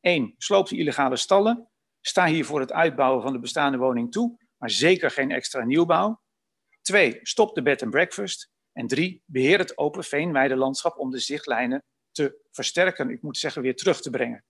1. 0.00 0.34
Sloop 0.38 0.68
de 0.68 0.76
illegale 0.76 1.16
stallen. 1.16 1.70
Sta 2.00 2.26
hier 2.26 2.44
voor 2.44 2.60
het 2.60 2.72
uitbouwen 2.72 3.22
van 3.22 3.32
de 3.32 3.38
bestaande 3.38 3.78
woning 3.78 4.12
toe, 4.12 4.38
maar 4.56 4.70
zeker 4.70 5.10
geen 5.10 5.30
extra 5.30 5.64
nieuwbouw. 5.64 6.20
2. 6.82 7.18
Stop 7.22 7.54
de 7.54 7.62
bed 7.62 7.82
and 7.82 7.90
breakfast. 7.90 8.50
En 8.72 8.86
3. 8.86 9.22
Beheer 9.24 9.58
het 9.58 9.78
open 9.78 10.04
veenweidelandschap 10.04 10.98
om 10.98 11.10
de 11.10 11.18
zichtlijnen 11.18 11.84
te 12.10 12.46
versterken, 12.50 13.10
ik 13.10 13.22
moet 13.22 13.38
zeggen 13.38 13.62
weer 13.62 13.76
terug 13.76 14.00
te 14.00 14.10
brengen. 14.10 14.44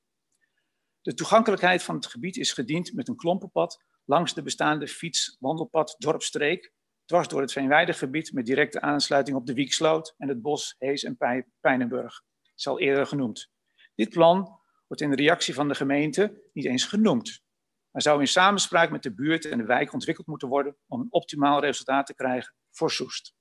De 1.06 1.14
toegankelijkheid 1.14 1.82
van 1.82 1.94
het 1.94 2.06
gebied 2.06 2.36
is 2.36 2.52
gediend 2.52 2.94
met 2.94 3.08
een 3.08 3.16
klompenpad 3.16 3.84
langs 4.04 4.34
de 4.34 4.42
bestaande 4.42 4.88
fiets-wandelpad 4.88 5.96
Dorpstreek, 5.98 6.72
dwars 7.04 7.28
door 7.28 7.40
het 7.40 7.52
Veenweidegebied 7.52 8.32
met 8.32 8.46
directe 8.46 8.80
aansluiting 8.80 9.36
op 9.36 9.46
de 9.46 9.54
Wieksloot 9.54 10.14
en 10.18 10.28
het 10.28 10.42
bos 10.42 10.74
Hees 10.78 11.04
en 11.04 11.16
Pijnenburg. 11.60 12.22
is 12.56 12.66
al 12.66 12.80
eerder 12.80 13.06
genoemd. 13.06 13.50
Dit 13.94 14.08
plan 14.08 14.60
wordt 14.86 15.02
in 15.02 15.10
de 15.10 15.16
reactie 15.16 15.54
van 15.54 15.68
de 15.68 15.74
gemeente 15.74 16.42
niet 16.52 16.64
eens 16.64 16.84
genoemd. 16.84 17.42
Maar 17.90 18.02
zou 18.02 18.20
in 18.20 18.28
samenspraak 18.28 18.90
met 18.90 19.02
de 19.02 19.14
buurt 19.14 19.44
en 19.44 19.58
de 19.58 19.64
wijk 19.64 19.92
ontwikkeld 19.92 20.26
moeten 20.26 20.48
worden 20.48 20.76
om 20.86 21.00
een 21.00 21.12
optimaal 21.12 21.60
resultaat 21.60 22.06
te 22.06 22.14
krijgen 22.14 22.54
voor 22.70 22.90
Soest. 22.90 23.34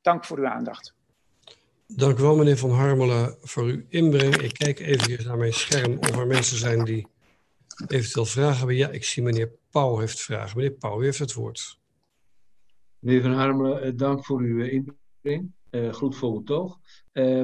Dank 0.00 0.24
voor 0.24 0.38
uw 0.38 0.48
aandacht. 0.48 0.94
Dank 1.86 2.18
u 2.18 2.22
wel, 2.22 2.36
meneer 2.36 2.56
Van 2.56 2.70
Harmelen, 2.70 3.36
voor 3.40 3.64
uw 3.64 3.82
inbreng. 3.88 4.36
Ik 4.36 4.52
kijk 4.52 4.78
even 4.78 5.26
naar 5.26 5.36
mijn 5.36 5.52
scherm 5.52 5.98
of 5.98 6.16
er 6.16 6.26
mensen 6.26 6.58
zijn 6.58 6.84
die 6.84 7.06
eventueel 7.86 8.26
vragen 8.26 8.58
hebben. 8.58 8.76
Ja, 8.76 8.88
ik 8.88 9.04
zie 9.04 9.22
meneer 9.22 9.52
Pauw 9.70 9.98
heeft 9.98 10.20
vragen. 10.20 10.56
Meneer 10.56 10.72
Pauw, 10.72 11.00
u 11.00 11.04
heeft 11.04 11.18
het 11.18 11.32
woord. 11.32 11.80
Meneer 12.98 13.22
Van 13.22 13.32
Harmelen, 13.32 13.82
eh, 13.82 13.92
dank 13.96 14.24
voor 14.24 14.40
uw 14.40 14.62
eh, 14.62 14.72
inbreng. 14.72 15.52
Uh, 15.70 15.92
goed 15.92 16.16
voor 16.16 16.32
uw 16.32 16.42
toog. 16.42 16.78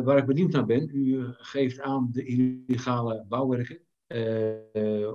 Waar 0.05 0.19
ik 0.19 0.27
benieuwd 0.27 0.53
naar 0.53 0.67
ben, 0.67 0.91
u 0.93 1.25
geeft 1.33 1.81
aan 1.81 2.09
de 2.13 2.25
illegale 2.25 3.25
bouwwerken. 3.29 3.81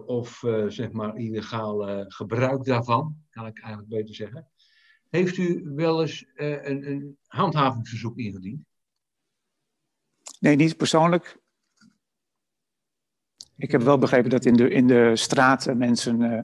Of 0.05 0.43
zeg 0.67 0.91
maar 0.91 1.17
illegaal 1.17 2.05
gebruik 2.07 2.63
daarvan, 2.63 3.15
kan 3.29 3.45
ik 3.45 3.59
eigenlijk 3.59 3.89
beter 3.89 4.15
zeggen. 4.15 4.47
Heeft 5.09 5.37
u 5.37 5.71
wel 5.75 6.01
eens 6.01 6.25
een, 6.35 6.89
een 6.91 7.17
handhavingsverzoek 7.27 8.17
ingediend? 8.17 8.65
Nee, 10.45 10.55
niet 10.55 10.77
persoonlijk. 10.77 11.37
Ik 13.57 13.71
heb 13.71 13.81
wel 13.81 13.97
begrepen 13.97 14.29
dat 14.29 14.45
in 14.45 14.53
de, 14.53 14.69
in 14.69 14.87
de 14.87 15.15
straten 15.15 15.77
mensen 15.77 16.21
uh, 16.21 16.39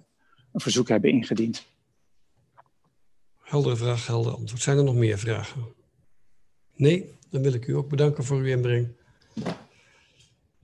een 0.52 0.62
verzoek 0.62 0.88
hebben 0.88 1.10
ingediend. 1.10 1.66
Heldere 3.38 3.76
vraag, 3.76 4.08
helder 4.08 4.34
antwoord. 4.34 4.62
Zijn 4.62 4.78
er 4.78 4.84
nog 4.84 4.96
meer 4.96 5.18
vragen? 5.18 5.74
Nee, 6.76 7.18
dan 7.30 7.42
wil 7.42 7.54
ik 7.54 7.68
u 7.68 7.76
ook 7.76 7.90
bedanken 7.90 8.24
voor 8.24 8.38
uw 8.38 8.46
inbreng. 8.46 8.88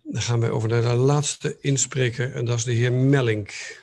Dan 0.03 0.21
gaan 0.21 0.39
wij 0.39 0.49
over 0.49 0.69
naar 0.69 0.81
de 0.81 0.95
laatste 0.95 1.57
inspreker 1.61 2.33
en 2.33 2.45
dat 2.45 2.57
is 2.57 2.63
de 2.63 2.71
heer 2.73 2.93
Mellink. 2.93 3.81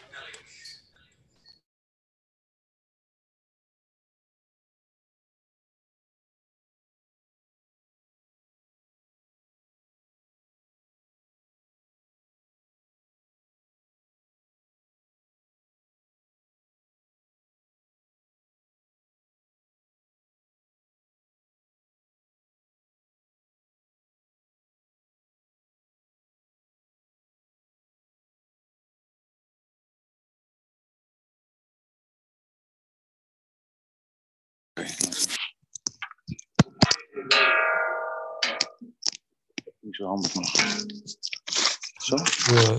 Handig 40.14 40.34
nog. 40.34 40.50
Zo? 41.96 42.16
Ja. 42.54 42.78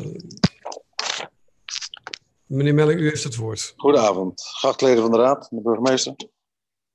Meneer 2.45 2.73
Melling, 2.73 2.99
u 2.99 3.07
heeft 3.09 3.23
het 3.23 3.35
woord. 3.35 3.73
Goedenavond, 3.77 4.41
gachtleden 4.45 5.01
van 5.01 5.11
de 5.11 5.17
Raad, 5.17 5.47
de 5.49 5.61
burgemeester. 5.61 6.15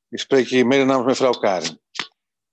Ik 0.09 0.19
spreek 0.19 0.49
hier 0.49 0.67
mede 0.67 0.85
namens 0.85 1.07
mevrouw 1.07 1.33
Karin. 1.33 1.81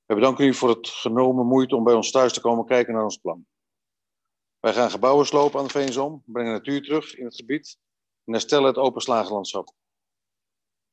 We 0.05 0.15
bedanken 0.15 0.45
u 0.45 0.53
voor 0.53 0.69
het 0.69 0.87
genomen 0.87 1.45
moeite 1.45 1.75
om 1.75 1.83
bij 1.83 1.93
ons 1.93 2.11
thuis 2.11 2.33
te 2.33 2.41
komen 2.41 2.65
kijken 2.65 2.93
naar 2.93 3.03
ons 3.03 3.17
plan. 3.17 3.45
Wij 4.59 4.73
gaan 4.73 4.91
gebouwen 4.91 5.25
slopen 5.25 5.59
aan 5.59 5.65
de 5.65 5.71
Veenzom, 5.71 6.23
brengen 6.25 6.51
natuur 6.51 6.81
terug 6.81 7.15
in 7.15 7.25
het 7.25 7.35
gebied 7.35 7.77
en 8.23 8.33
herstellen 8.33 8.67
het 8.67 8.77
open 8.77 9.01
slagenlandschap. 9.01 9.73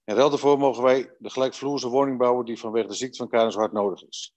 In 0.04 0.14
ruil 0.14 0.30
daarvoor 0.30 0.58
mogen 0.58 0.82
wij 0.82 1.14
de 1.18 1.30
gelijkvloerse 1.30 1.88
woning 1.88 2.18
bouwen 2.18 2.44
die 2.44 2.58
vanwege 2.58 2.88
de 2.88 2.94
ziekte 2.94 3.16
van 3.16 3.28
Karin 3.28 3.52
zo 3.52 3.58
hard 3.58 3.72
nodig 3.72 4.06
is. 4.06 4.34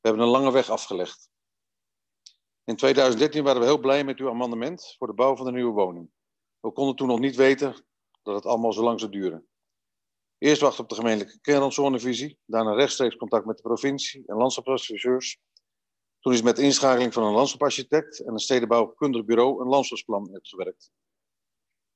We 0.00 0.08
hebben 0.08 0.26
een 0.26 0.32
lange 0.32 0.52
weg 0.52 0.70
afgelegd. 0.70 1.28
In 2.66 2.76
2013 2.76 3.44
waren 3.44 3.60
we 3.60 3.66
heel 3.66 3.78
blij 3.78 4.04
met 4.04 4.18
uw 4.18 4.28
amendement 4.28 4.94
voor 4.98 5.06
de 5.06 5.14
bouw 5.14 5.36
van 5.36 5.46
de 5.46 5.52
nieuwe 5.52 5.72
woning. 5.72 6.10
We 6.60 6.72
konden 6.72 6.96
toen 6.96 7.08
nog 7.08 7.18
niet 7.18 7.36
weten 7.36 7.86
dat 8.22 8.34
het 8.34 8.46
allemaal 8.46 8.72
zo 8.72 8.82
lang 8.82 9.00
zou 9.00 9.12
duren. 9.12 9.46
Eerst 10.38 10.60
wachten 10.60 10.82
op 10.82 10.88
de 10.88 10.94
gemeentelijke 10.94 11.40
kernrandzonevisie, 11.40 12.38
daarna 12.44 12.74
rechtstreeks 12.74 13.16
contact 13.16 13.46
met 13.46 13.56
de 13.56 13.62
provincie 13.62 14.22
en 14.26 14.36
landschapsadviseurs. 14.36 15.38
Toen 16.20 16.32
is 16.32 16.42
met 16.42 16.58
inschakeling 16.58 17.12
van 17.12 17.24
een 17.24 17.34
landschaparchitect 17.34 18.20
en 18.20 18.32
een 18.32 18.38
stedenbouwkundig 18.38 19.24
bureau 19.24 19.60
een 19.60 19.68
landschapsplan 19.68 20.32
uitgewerkt. 20.32 20.90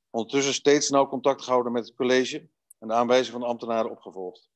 Ondertussen 0.09 0.53
steeds 0.53 0.89
nauw 0.89 1.07
contact 1.07 1.41
gehouden 1.41 1.71
met 1.71 1.85
het 1.85 1.95
college 1.95 2.49
en 2.79 2.87
de 2.87 2.93
aanwijzing 2.93 3.31
van 3.31 3.41
de 3.41 3.47
ambtenaren 3.47 3.91
opgevolgd. 3.91 4.49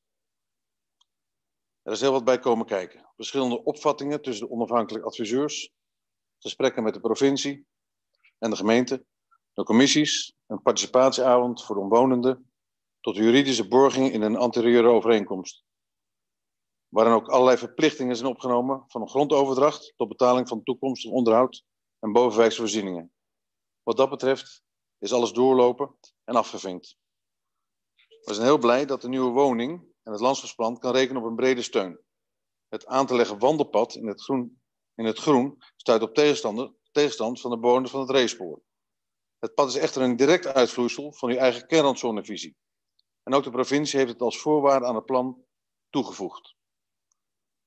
Er 1.82 1.92
is 1.92 2.00
heel 2.00 2.12
wat 2.12 2.24
bij 2.24 2.38
komen 2.38 2.66
kijken. 2.66 3.10
Verschillende 3.16 3.64
opvattingen 3.64 4.22
tussen 4.22 4.46
de 4.46 4.52
onafhankelijke 4.52 5.06
adviseurs, 5.06 5.74
gesprekken 6.38 6.82
met 6.82 6.94
de 6.94 7.00
provincie 7.00 7.66
en 8.38 8.50
de 8.50 8.56
gemeente, 8.56 9.04
de 9.52 9.64
commissies, 9.64 10.34
een 10.46 10.62
participatieavond 10.62 11.64
voor 11.64 11.74
de 11.74 11.80
omwonenden, 11.80 12.50
tot 13.00 13.16
juridische 13.16 13.68
borging 13.68 14.12
in 14.12 14.22
een 14.22 14.36
anterieure 14.36 14.88
overeenkomst. 14.88 15.64
Waarin 16.88 17.14
ook 17.14 17.28
allerlei 17.28 17.58
verplichtingen 17.58 18.16
zijn 18.16 18.28
opgenomen, 18.28 18.84
van 18.86 19.00
een 19.00 19.08
grondoverdracht 19.08 19.92
tot 19.96 20.08
betaling 20.08 20.48
van 20.48 20.62
toekomstig 20.62 21.10
onderhoud 21.10 21.64
en 21.98 22.12
bovenwijkse 22.12 22.60
voorzieningen. 22.60 23.12
Wat 23.82 23.96
dat 23.96 24.10
betreft 24.10 24.62
is 24.98 25.12
alles 25.12 25.32
doorlopen 25.32 25.96
en 26.24 26.34
afgevinkt. 26.34 26.96
We 27.96 28.34
zijn 28.34 28.46
heel 28.46 28.58
blij 28.58 28.86
dat 28.86 29.00
de 29.00 29.08
nieuwe 29.08 29.30
woning 29.30 29.80
en 30.02 30.12
het 30.12 30.20
landschapsplan 30.20 30.78
kan 30.78 30.92
rekenen 30.92 31.22
op 31.22 31.28
een 31.28 31.36
brede 31.36 31.62
steun. 31.62 32.00
Het 32.68 32.86
aan 32.86 33.06
te 33.06 33.14
leggen 33.14 33.38
wandelpad 33.38 33.94
in 33.94 34.06
het 34.06 34.22
groen, 34.22 34.60
in 34.96 35.04
het 35.04 35.18
groen 35.18 35.62
stuit 35.76 36.02
op 36.02 36.14
tegenstand 36.92 37.40
van 37.40 37.50
de 37.50 37.58
bewoners 37.58 37.90
van 37.90 38.00
het 38.00 38.10
racepoor. 38.10 38.62
Het 39.38 39.54
pad 39.54 39.68
is 39.68 39.74
echter 39.74 40.02
een 40.02 40.16
direct 40.16 40.46
uitvloeisel 40.46 41.12
van 41.12 41.30
uw 41.30 41.36
eigen 41.36 41.66
kernrandzonevisie. 41.66 42.56
En 43.22 43.34
ook 43.34 43.44
de 43.44 43.50
provincie 43.50 43.98
heeft 43.98 44.12
het 44.12 44.20
als 44.20 44.38
voorwaarde 44.38 44.86
aan 44.86 44.94
het 44.94 45.04
plan 45.04 45.44
toegevoegd. 45.90 46.54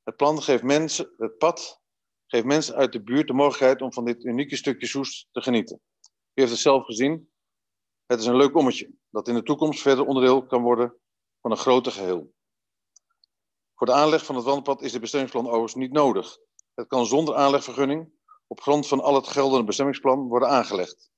Het 0.04 0.16
plan 0.16 0.42
geeft 0.42 0.64
mensen, 0.64 1.14
het 1.18 1.38
pad 1.38 1.82
geeft 2.28 2.46
mensen 2.46 2.76
uit 2.76 2.92
de 2.92 3.04
buurt 3.04 3.28
de 3.28 3.34
mogelijkheid 3.34 3.82
om 3.82 3.94
van 3.94 4.06
dit 4.06 4.24
unieke 4.24 4.56
stukje 4.56 4.88
Soest 4.88 5.28
te 5.32 5.42
genieten. 5.42 5.82
U 6.34 6.42
heeft 6.42 6.52
het 6.52 6.62
zelf 6.62 6.86
gezien. 6.86 7.32
Het 8.06 8.20
is 8.20 8.26
een 8.26 8.36
leuk 8.36 8.56
ommetje 8.56 8.92
dat 9.10 9.28
in 9.28 9.34
de 9.34 9.44
toekomst 9.44 9.82
verder 9.82 10.06
onderdeel 10.06 10.46
kan 10.46 10.62
worden 10.62 10.98
van 11.42 11.52
een 11.52 11.58
groter 11.58 11.92
geheel. 11.92 12.34
Voor 13.76 13.88
de 13.88 13.94
aanleg 13.94 14.26
van 14.26 14.36
het 14.36 14.46
wandelpad 14.46 14.82
is 14.82 14.92
het 14.92 15.02
bestemmingsplan 15.02 15.46
overigens 15.46 15.76
niet 15.76 15.92
nodig. 15.92 16.38
Het 16.80 16.88
kan 16.88 17.06
zonder 17.06 17.36
aanlegvergunning 17.36 18.12
op 18.48 18.62
grond 18.62 18.88
van 18.88 19.02
al 19.02 19.16
het 19.16 19.28
geldende 19.28 19.66
bestemmingsplan 19.66 20.28
worden 20.28 20.50
aangelegd. 20.50 21.12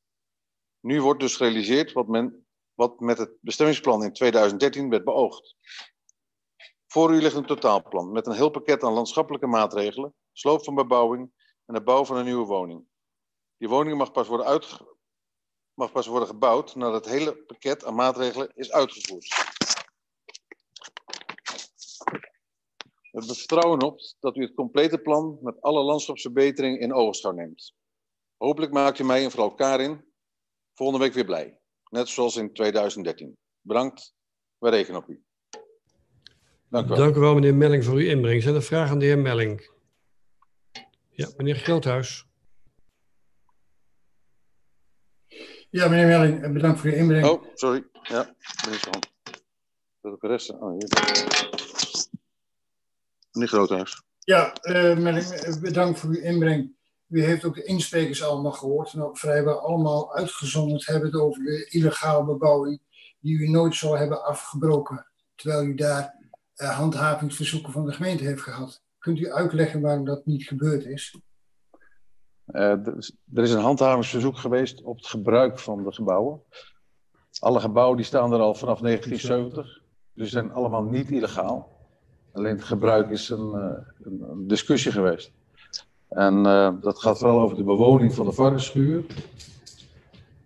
Nu 0.79 1.01
wordt 1.01 1.19
dus 1.19 1.35
gerealiseerd 1.35 1.91
wat, 1.91 2.07
men, 2.07 2.47
wat 2.73 2.99
met 2.99 3.17
het 3.17 3.31
bestemmingsplan 3.41 4.03
in 4.03 4.13
2013 4.13 4.89
werd 4.89 5.03
beoogd. 5.03 5.55
Voor 6.87 7.13
u 7.13 7.21
ligt 7.21 7.35
een 7.35 7.45
totaalplan 7.45 8.11
met 8.11 8.27
een 8.27 8.33
heel 8.33 8.49
pakket 8.49 8.83
aan 8.83 8.93
landschappelijke 8.93 9.47
maatregelen, 9.47 10.13
sloop 10.31 10.63
van 10.63 10.75
bebouwing 10.75 11.31
en 11.65 11.73
de 11.73 11.83
bouw 11.83 12.05
van 12.05 12.17
een 12.17 12.25
nieuwe 12.25 12.45
woning. 12.45 12.85
Die 13.57 13.69
woning 13.69 13.97
mag 13.97 14.11
pas 14.11 14.27
worden, 14.27 14.63
mag 15.73 15.91
pas 15.91 16.07
worden 16.07 16.27
gebouwd 16.27 16.75
nadat 16.75 17.05
het 17.05 17.13
hele 17.13 17.35
pakket 17.35 17.85
aan 17.85 17.95
maatregelen 17.95 18.51
is 18.55 18.71
uitgevoerd. 18.71 19.50
We 23.11 23.19
er 23.19 23.35
vertrouwen 23.35 23.81
op 23.81 23.99
dat 24.19 24.37
u 24.37 24.41
het 24.41 24.53
complete 24.53 24.97
plan 24.97 25.37
met 25.41 25.61
alle 25.61 25.83
landschapsverbeteringen 25.83 26.79
in 26.79 26.93
ogenschouw 26.93 27.31
neemt. 27.31 27.73
Hopelijk 28.37 28.71
maakt 28.71 28.99
u 28.99 29.03
mij 29.03 29.23
en 29.23 29.31
vrouw 29.31 29.49
Karin 29.49 30.05
volgende 30.73 31.03
week 31.03 31.13
weer 31.13 31.25
blij. 31.25 31.59
Net 31.89 32.09
zoals 32.09 32.35
in 32.35 32.53
2013. 32.53 33.37
Bedankt, 33.61 34.13
we 34.57 34.69
rekenen 34.69 35.01
op 35.01 35.09
u. 35.09 35.23
Dank 36.69 36.85
u 36.85 36.89
wel. 36.89 36.97
Dank 36.97 37.15
u 37.15 37.19
wel, 37.19 37.33
meneer 37.33 37.55
Melling, 37.55 37.83
voor 37.83 37.93
uw 37.93 38.09
inbreng. 38.09 38.43
Zijn 38.43 38.55
er 38.55 38.63
vragen 38.63 38.91
aan 38.91 38.99
de 38.99 39.05
heer 39.05 39.19
Melling? 39.19 39.71
Ja, 41.09 41.29
meneer 41.37 41.55
Groothuis. 41.55 42.25
Ja, 45.69 45.87
meneer 45.87 46.07
Melling, 46.07 46.43
eh, 46.43 46.51
bedankt 46.51 46.79
voor 46.79 46.89
uw 46.89 46.95
inbreng. 46.95 47.25
Oh, 47.25 47.43
sorry. 47.53 47.83
Ja, 48.01 48.35
hand. 48.91 49.11
Dat 50.01 50.13
ik 50.13 50.21
de 50.21 50.27
rest. 50.27 50.49
Oh, 50.49 50.71
hier. 50.71 51.80
Meneer 53.31 53.47
Groothuis. 53.49 54.01
Ja, 54.19 54.53
eh, 54.53 55.47
eh, 55.47 55.61
bedankt 55.61 55.99
voor 55.99 56.09
uw 56.09 56.21
inbreng. 56.21 56.71
U 57.07 57.23
heeft 57.23 57.45
ook 57.45 57.55
de 57.55 57.63
insprekers 57.63 58.23
allemaal 58.23 58.51
gehoord 58.51 58.93
en 58.93 59.01
ook 59.03 59.17
vrijwel 59.17 59.59
allemaal 59.59 60.15
uitgezonderd 60.15 60.85
hebben 60.85 61.13
over 61.13 61.43
de 61.43 61.67
illegale 61.69 62.25
bebouwing 62.25 62.81
die 63.19 63.37
u 63.39 63.49
nooit 63.49 63.75
zou 63.75 63.97
hebben 63.97 64.25
afgebroken, 64.25 65.05
terwijl 65.35 65.63
u 65.63 65.75
daar 65.75 66.19
eh, 66.55 66.77
handhavingsverzoeken 66.77 67.71
van 67.71 67.85
de 67.85 67.91
gemeente 67.91 68.23
heeft 68.23 68.41
gehad. 68.41 68.81
Kunt 68.97 69.19
u 69.19 69.31
uitleggen 69.31 69.81
waarom 69.81 70.05
dat 70.05 70.25
niet 70.25 70.43
gebeurd 70.43 70.85
is? 70.85 71.17
Eh, 72.45 72.71
er 72.71 72.97
is- 72.97 73.51
een 73.53 73.59
handhavingsverzoek 73.61 74.37
geweest 74.37 74.81
op 74.83 74.97
het 74.97 75.07
gebruik 75.07 75.59
van 75.59 75.83
de 75.83 75.91
gebouwen. 75.91 76.41
Alle 77.39 77.59
gebouwen 77.59 77.97
die 77.97 78.05
staan 78.05 78.33
er 78.33 78.39
al 78.39 78.55
vanaf 78.55 78.81
1970, 78.81 79.81
dus 80.13 80.25
ze 80.29 80.31
zijn 80.31 80.51
allemaal 80.51 80.83
niet 80.83 81.11
illegaal. 81.11 81.79
Alleen 82.33 82.55
het 82.55 82.63
gebruik 82.63 83.09
is 83.09 83.29
een, 83.29 83.53
eh, 83.53 83.77
een, 84.03 84.47
discussie 84.47 84.91
geweest. 84.91 85.31
En 86.09 86.45
eh, 86.45 86.73
dat 86.81 86.99
gaat 86.99 87.17
vooral 87.17 87.41
over 87.41 87.57
de 87.57 87.63
bewoning 87.63 88.13
van 88.13 88.25
de 88.25 88.31
varkensschuur. 88.31 89.05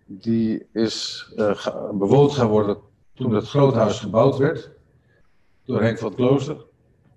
Die 0.04 0.66
is 0.72 1.26
eh, 1.36 1.90
bewoond 1.92 2.32
gaan 2.32 2.48
worden 2.48 2.78
toen 3.14 3.34
het 3.34 3.48
groothuis 3.48 4.00
gebouwd 4.00 4.36
werd. 4.36 4.70
Door 5.64 5.82
Henk 5.82 5.98
van 5.98 6.08
het 6.08 6.16
Klooster. 6.16 6.64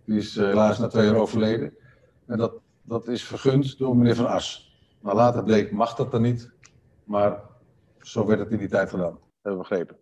Die 0.06 0.18
is 0.18 0.36
helaas 0.36 0.80
na 0.80 0.88
twee 0.88 1.06
jaar 1.06 1.16
overleden. 1.16 1.74
En 2.26 2.38
dat, 2.38 2.54
dat 2.82 3.08
is 3.08 3.24
vergund 3.24 3.78
door 3.78 3.98
meneer 3.98 4.16
Van 4.16 4.28
As. 4.28 4.78
Maar 5.02 5.16
later 5.16 5.44
bleek, 5.44 5.72
mag 5.72 5.96
dat 5.96 6.12
dan 6.12 6.22
niet. 6.22 6.52
Maar 7.04 7.41
zo 8.02 8.26
werd 8.26 8.40
het 8.40 8.52
in 8.52 8.58
die 8.58 8.70
tijd 8.70 8.90
gedaan. 8.90 9.20
Hebben 9.41 9.62
we 9.62 9.68
begrepen. 9.70 9.98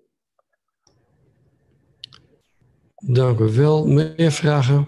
Dank 3.10 3.40
u 3.40 3.44
wel. 3.44 3.88
Meer 3.88 4.32
vragen? 4.32 4.88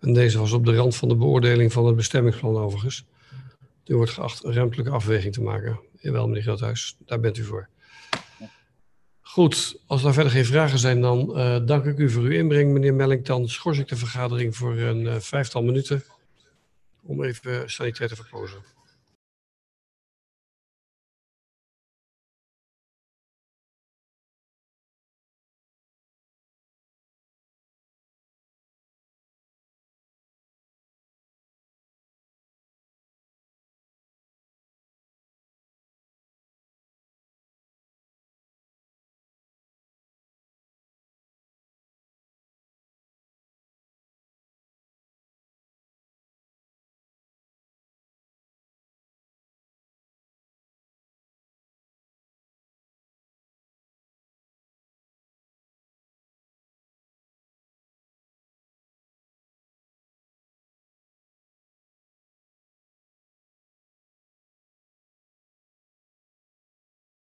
En 0.00 0.12
deze 0.12 0.38
was 0.38 0.52
op 0.52 0.64
de 0.64 0.74
rand 0.74 0.96
van 0.96 1.08
de 1.08 1.16
beoordeling 1.16 1.72
van 1.72 1.86
het 1.86 1.96
bestemmingsplan 1.96 2.56
overigens. 2.56 3.04
U 3.86 3.96
wordt 3.96 4.10
geacht 4.10 4.44
een 4.44 4.52
ruimtelijke 4.52 4.92
afweging 4.92 5.32
te 5.32 5.42
maken. 5.42 5.80
Jawel, 5.98 6.26
meneer 6.26 6.42
Groothuis, 6.42 6.96
daar 7.06 7.20
bent 7.20 7.38
u 7.38 7.44
voor. 7.44 7.68
Goed, 9.20 9.80
als 9.86 10.04
er 10.04 10.12
verder 10.12 10.32
geen 10.32 10.44
vragen 10.44 10.78
zijn, 10.78 11.00
dan 11.00 11.36
eh, 11.36 11.66
dank 11.66 11.84
ik 11.84 11.98
u 11.98 12.10
voor 12.10 12.22
uw 12.22 12.30
inbreng, 12.30 12.72
meneer 12.72 12.94
Melling. 12.94 13.24
Dan 13.24 13.48
schors 13.48 13.78
ik 13.78 13.88
de 13.88 13.96
vergadering 13.96 14.56
voor 14.56 14.76
een 14.76 15.06
eh, 15.06 15.16
vijftal 15.18 15.62
minuten 15.62 16.02
om 17.02 17.24
even 17.24 17.70
sanitair 17.70 18.08
te 18.08 18.16
verpozen. 18.16 18.58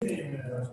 Yeah. 0.08 0.66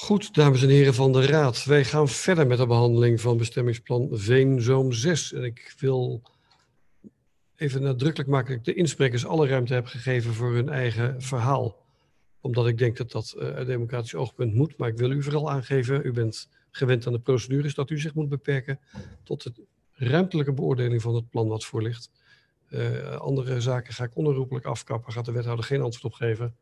Goed, 0.00 0.34
dames 0.34 0.62
en 0.62 0.68
heren 0.68 0.94
van 0.94 1.12
de 1.12 1.26
Raad. 1.26 1.64
Wij 1.64 1.84
gaan 1.84 2.08
verder 2.08 2.46
met 2.46 2.58
de 2.58 2.66
behandeling 2.66 3.20
van 3.20 3.36
bestemmingsplan 3.36 4.08
Veenzoom 4.12 4.92
6. 4.92 5.32
En 5.32 5.44
ik 5.44 5.74
wil 5.78 6.22
even 7.56 7.82
nadrukkelijk 7.82 8.30
maken 8.30 8.48
dat 8.48 8.58
ik 8.58 8.64
de 8.64 8.80
insprekers 8.80 9.26
alle 9.26 9.46
ruimte 9.46 9.74
heb 9.74 9.86
gegeven 9.86 10.34
voor 10.34 10.52
hun 10.54 10.68
eigen 10.68 11.22
verhaal. 11.22 11.76
Omdat 12.40 12.66
ik 12.66 12.78
denk 12.78 12.96
dat 12.96 13.10
dat 13.10 13.34
uh, 13.36 13.42
uit 13.42 13.66
democratisch 13.66 14.14
oogpunt 14.14 14.54
moet. 14.54 14.76
Maar 14.76 14.88
ik 14.88 14.96
wil 14.96 15.10
u 15.10 15.22
vooral 15.22 15.50
aangeven, 15.50 16.06
u 16.06 16.12
bent 16.12 16.48
gewend 16.70 17.06
aan 17.06 17.12
de 17.12 17.20
procedures, 17.20 17.74
dat 17.74 17.90
u 17.90 17.98
zich 17.98 18.14
moet 18.14 18.28
beperken 18.28 18.80
tot 19.22 19.42
de 19.42 19.52
ruimtelijke 19.92 20.52
beoordeling 20.52 21.02
van 21.02 21.14
het 21.14 21.28
plan 21.28 21.48
wat 21.48 21.64
voor 21.64 21.82
ligt. 21.82 22.10
Uh, 22.70 23.16
andere 23.16 23.60
zaken 23.60 23.94
ga 23.94 24.04
ik 24.04 24.16
onherroepelijk 24.16 24.66
afkappen, 24.66 25.12
gaat 25.12 25.24
de 25.24 25.32
wethouder 25.32 25.64
geen 25.64 25.82
antwoord 25.82 26.04
op 26.04 26.12
geven. 26.12 26.56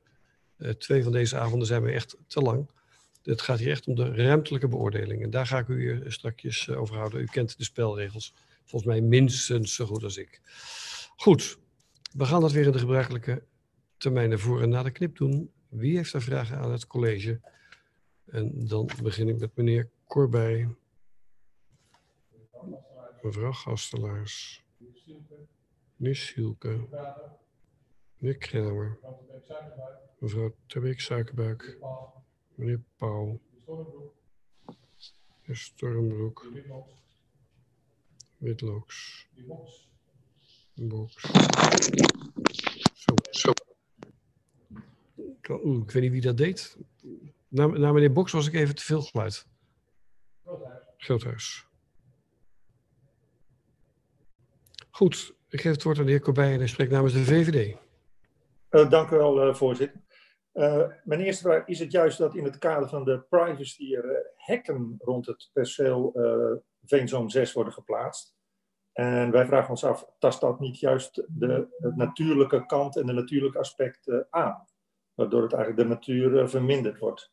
Uh, 0.59 0.71
twee 0.71 1.03
van 1.03 1.13
deze 1.13 1.39
avonden 1.39 1.67
zijn 1.67 1.83
we 1.83 1.91
echt 1.91 2.17
te 2.27 2.41
lang. 2.41 2.69
Het 3.23 3.43
gaat 3.43 3.59
hier 3.59 3.71
echt 3.71 3.87
om 3.87 3.95
de 3.95 4.15
ruimtelijke 4.15 4.69
beoordeling. 4.69 5.23
En 5.23 5.31
daar 5.31 5.47
ga 5.47 5.59
ik 5.59 5.69
u 5.69 5.81
hier 5.81 6.13
straks 6.13 6.71
over 6.71 6.97
houden. 6.97 7.21
U 7.21 7.25
kent 7.25 7.59
de 7.59 7.65
spelregels 7.65 8.35
volgens 8.65 8.91
mij 8.91 9.01
minstens 9.01 9.75
zo 9.75 9.87
goed 9.87 10.03
als 10.03 10.17
ik. 10.17 10.41
Goed, 11.17 11.59
we 12.13 12.25
gaan 12.25 12.41
dat 12.41 12.53
weer 12.53 12.67
in 12.67 12.73
de 12.73 12.79
gebruikelijke 12.79 13.43
termijnen 13.97 14.39
voor 14.39 14.63
en 14.63 14.69
na 14.69 14.83
de 14.83 14.91
knip 14.91 15.17
doen. 15.17 15.53
Wie 15.69 15.97
heeft 15.97 16.13
er 16.13 16.23
vragen 16.23 16.59
aan 16.59 16.73
het 16.73 16.87
college? 16.87 17.41
En 18.25 18.67
dan 18.67 18.91
begin 19.03 19.29
ik 19.29 19.39
met 19.39 19.57
meneer 19.57 19.91
Corbij. 20.05 20.69
Mevrouw 23.23 23.53
Gastelaars. 23.53 24.65
Meneer 25.97 26.17
Sielke. 26.17 26.89
Meneer 28.17 28.39
Krenner. 28.39 28.99
Mevrouw 30.19 30.55
Terbeek 30.67 31.01
Suikerbuik. 31.01 31.79
Meneer 32.59 32.81
Pauw. 32.97 33.41
Meneer 35.43 35.57
Stormbroek. 35.57 36.47
Witlooks. 38.37 39.29
Box. 40.75 41.21
Zo, 42.95 43.15
zo. 43.31 43.53
Ik 45.83 45.91
weet 45.91 46.03
niet 46.03 46.11
wie 46.11 46.21
dat 46.21 46.37
deed. 46.37 46.77
Na, 47.49 47.67
na 47.67 47.93
meneer 47.93 48.13
Box 48.13 48.33
was 48.33 48.47
ik 48.47 48.55
even 48.55 48.75
te 48.75 48.83
veel 48.83 49.03
geluid. 49.03 49.47
Groothuis. 50.97 51.67
Goed, 54.91 55.35
ik 55.49 55.61
geef 55.61 55.73
het 55.73 55.83
woord 55.83 55.99
aan 55.99 56.05
de 56.05 56.11
heer 56.11 56.21
Corbij 56.21 56.53
en 56.53 56.59
hij 56.59 56.67
spreekt 56.67 56.91
namens 56.91 57.13
de 57.13 57.25
VVD. 57.25 57.77
Uh, 58.71 58.91
dank 58.91 59.11
u 59.11 59.17
wel, 59.17 59.49
uh, 59.49 59.55
voorzitter. 59.55 60.01
Uh, 60.59 60.87
mijn 61.05 61.21
eerste 61.21 61.43
vraag, 61.43 61.67
is 61.67 61.79
het 61.79 61.93
juist 61.93 62.19
dat 62.19 62.35
in 62.35 62.45
het 62.45 62.59
kader 62.59 62.89
van 62.89 63.05
de 63.05 63.21
privacy 63.29 63.95
er 63.95 64.33
hekken 64.37 64.95
rond 64.99 65.27
het 65.27 65.51
perceel 65.53 66.13
Veenzoom 66.85 67.29
6 67.29 67.53
worden 67.53 67.73
geplaatst? 67.73 68.37
En 68.93 69.31
wij 69.31 69.47
vragen 69.47 69.71
ons 69.71 69.85
af, 69.85 70.07
tast 70.19 70.41
dat 70.41 70.61
niet 70.61 70.79
juist 70.79 71.25
de, 71.29 71.67
natuurlijke 71.97 72.67
kant 72.67 72.97
en 72.97 73.07
de 73.07 73.13
natuurlijke 73.13 73.59
aspecten 73.59 74.27
aan? 74.31 74.65
Waardoor 75.15 75.43
het 75.43 75.53
eigenlijk 75.53 75.83
de 75.83 75.95
natuur 75.95 76.49
verminderd 76.49 76.99
wordt. 76.99 77.33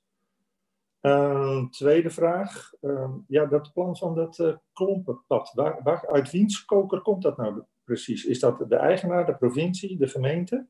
Een 1.02 1.70
tweede 1.70 2.10
vraag. 2.10 2.72
Uh, 2.82 3.14
ja, 3.28 3.46
dat 3.46 3.74
plan 3.74 3.98
van 3.98 4.16
dat 4.16 4.40
uh, 4.40 4.56
klompenpad. 4.74 5.52
Waar, 5.54 6.08
uit 6.08 6.32
wiens 6.32 6.66
koker 6.66 7.02
komt 7.02 7.22
dat 7.22 7.38
nou 7.38 7.64
precies? 7.84 8.26
Is 8.26 8.40
dat 8.40 8.70
de 8.70 8.76
eigenaar, 8.76 9.26
de 9.26 9.36
provincie, 9.36 9.98
de 9.98 10.08
gemeente? 10.08 10.68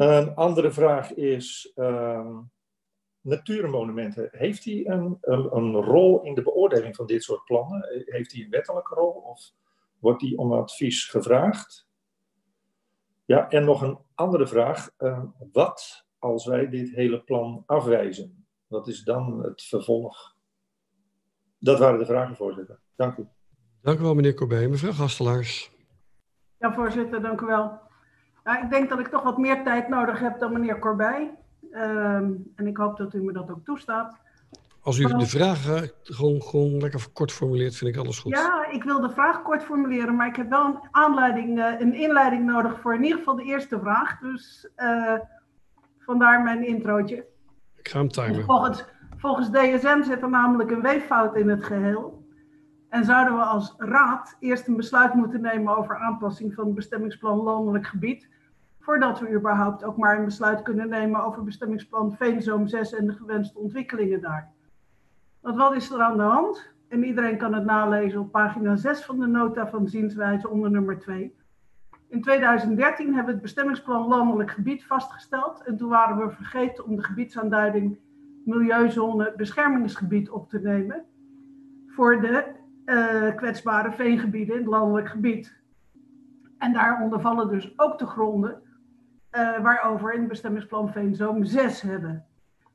Een 0.00 0.34
andere 0.34 0.70
vraag 0.70 1.14
is... 1.14 1.72
Uh, 1.76 2.38
natuurmonumenten. 3.20 4.28
Heeft 4.32 4.64
hij 4.64 4.86
een, 4.86 5.18
een, 5.20 5.56
een, 5.56 5.74
rol 5.74 6.22
in 6.22 6.34
de 6.34 6.42
beoordeling 6.42 6.96
van 6.96 7.06
dit 7.06 7.22
soort 7.22 7.44
plannen? 7.44 8.04
Heeft 8.04 8.32
hij 8.32 8.42
een 8.44 8.50
wettelijke 8.50 8.94
rol 8.94 9.10
of 9.10 9.52
wordt 9.98 10.22
hij 10.22 10.32
om 10.36 10.52
advies 10.52 11.04
gevraagd? 11.04 11.88
Ja, 13.24 13.48
en 13.48 13.64
nog 13.64 13.82
een 13.82 13.98
andere 14.14 14.46
vraag. 14.46 14.90
Uh, 14.98 15.24
wat 15.52 16.06
als 16.18 16.46
wij 16.46 16.68
dit 16.68 16.90
hele 16.90 17.20
plan 17.20 17.62
afwijzen? 17.66 18.46
Wat 18.66 18.88
is 18.88 19.02
dan 19.02 19.42
het 19.42 19.62
vervolg? 19.62 20.36
Dat 21.58 21.78
waren 21.78 21.98
de 21.98 22.06
vragen, 22.06 22.36
voorzitter. 22.36 22.80
Dank 22.96 23.16
u. 23.16 23.28
Dank 23.82 23.98
u 23.98 24.02
wel, 24.02 24.14
meneer 24.14 24.34
Corbij. 24.34 24.68
Mevrouw 24.68 24.92
Gastelaars. 24.92 25.72
Ja, 26.58 26.72
voorzitter, 26.72 27.22
dank 27.22 27.40
u 27.40 27.46
wel. 27.46 27.88
Ja, 28.44 28.62
ik 28.62 28.70
denk 28.70 28.88
dat 28.88 28.98
ik 28.98 29.06
toch 29.06 29.22
wat 29.22 29.38
meer 29.38 29.62
tijd 29.62 29.88
nodig 29.88 30.18
heb 30.18 30.38
dan 30.38 30.52
meneer 30.52 30.78
Corbij. 30.78 31.30
Um, 31.72 32.52
en 32.54 32.66
ik 32.66 32.76
hoop 32.76 32.96
dat 32.96 33.14
u 33.14 33.22
me 33.22 33.32
dat 33.32 33.50
ook 33.50 33.64
toestaat. 33.64 34.18
Als 34.82 34.98
u 34.98 35.04
de 35.04 35.26
vragen 35.26 35.90
gewoon, 36.02 36.42
gewoon 36.42 36.80
lekker 36.80 37.06
kort 37.12 37.32
formuleert, 37.32 37.76
vind 37.76 37.94
ik 37.94 38.00
alles 38.00 38.18
goed. 38.18 38.32
Ja, 38.32 38.66
ik 38.70 38.84
wil 38.84 39.00
de 39.00 39.10
vraag 39.10 39.42
kort 39.42 39.62
formuleren, 39.62 40.16
maar 40.16 40.26
ik 40.26 40.36
heb 40.36 40.48
wel 40.48 40.64
een, 40.64 40.78
aanleiding, 40.90 41.58
uh, 41.58 41.80
een 41.80 41.94
inleiding 41.94 42.44
nodig 42.44 42.80
voor 42.80 42.94
in 42.94 43.02
ieder 43.02 43.18
geval 43.18 43.36
de 43.36 43.44
eerste 43.44 43.78
vraag. 43.80 44.18
Dus 44.18 44.68
uh, 44.76 45.14
vandaar 45.98 46.42
mijn 46.42 46.66
introotje. 46.66 47.26
Ik 47.76 47.88
ga 47.88 47.98
hem 47.98 48.08
timen. 48.08 48.44
Volgens, 48.44 48.84
volgens 49.16 49.50
DSM 49.50 50.02
zit 50.02 50.22
er 50.22 50.30
namelijk 50.30 50.70
een 50.70 50.82
weeffout 50.82 51.36
in 51.36 51.48
het 51.48 51.64
geheel. 51.64 52.19
En 52.90 53.04
zouden 53.04 53.34
we 53.34 53.42
als 53.42 53.74
raad 53.78 54.36
eerst 54.40 54.66
een 54.66 54.76
besluit 54.76 55.14
moeten 55.14 55.40
nemen 55.40 55.76
over 55.76 55.96
aanpassing 55.96 56.54
van 56.54 56.64
het 56.64 56.74
bestemmingsplan 56.74 57.38
landelijk 57.38 57.86
gebied 57.86 58.28
voordat 58.80 59.20
we 59.20 59.32
überhaupt 59.32 59.84
ook 59.84 59.96
maar 59.96 60.18
een 60.18 60.24
besluit 60.24 60.62
kunnen 60.62 60.88
nemen 60.88 61.24
over 61.24 61.44
bestemmingsplan 61.44 62.16
Veenzoom 62.16 62.66
6 62.66 62.94
en 62.94 63.06
de 63.06 63.12
gewenste 63.12 63.58
ontwikkelingen 63.58 64.20
daar. 64.20 64.50
Want 65.40 65.56
wat 65.56 65.74
is 65.74 65.90
er 65.90 66.00
aan 66.00 66.16
de 66.16 66.22
hand? 66.22 66.72
En 66.88 67.04
iedereen 67.04 67.38
kan 67.38 67.54
het 67.54 67.64
nalezen 67.64 68.20
op 68.20 68.30
pagina 68.30 68.76
6 68.76 69.04
van 69.04 69.20
de 69.20 69.26
nota 69.26 69.68
van 69.68 69.88
zienswijze 69.88 70.48
onder 70.48 70.70
nummer 70.70 70.98
2. 70.98 71.34
In 72.08 72.22
2013 72.22 73.06
hebben 73.06 73.24
we 73.24 73.32
het 73.32 73.42
bestemmingsplan 73.42 74.08
landelijk 74.08 74.50
gebied 74.50 74.86
vastgesteld 74.86 75.62
en 75.62 75.76
toen 75.76 75.88
waren 75.88 76.16
we 76.16 76.34
vergeten 76.34 76.84
om 76.84 76.96
de 76.96 77.02
gebiedsaanduiding 77.02 77.98
milieuzone 78.44 79.32
beschermingsgebied 79.36 80.30
op 80.30 80.48
te 80.48 80.60
nemen 80.60 81.04
voor 81.86 82.20
de 82.20 82.58
uh, 82.86 83.34
kwetsbare 83.36 83.92
veengebieden 83.92 84.54
in 84.54 84.60
het 84.60 84.70
landelijk 84.70 85.08
gebied. 85.08 85.58
En 86.58 86.72
daaronder 86.72 87.20
vallen 87.20 87.48
dus 87.48 87.78
ook 87.78 87.98
de 87.98 88.06
gronden 88.06 88.62
uh, 89.32 89.58
waarover 89.58 90.12
in 90.12 90.20
het 90.20 90.28
bestemmingsplan 90.28 90.92
Veenzoom 90.92 91.44
6 91.44 91.80
hebben. 91.80 92.24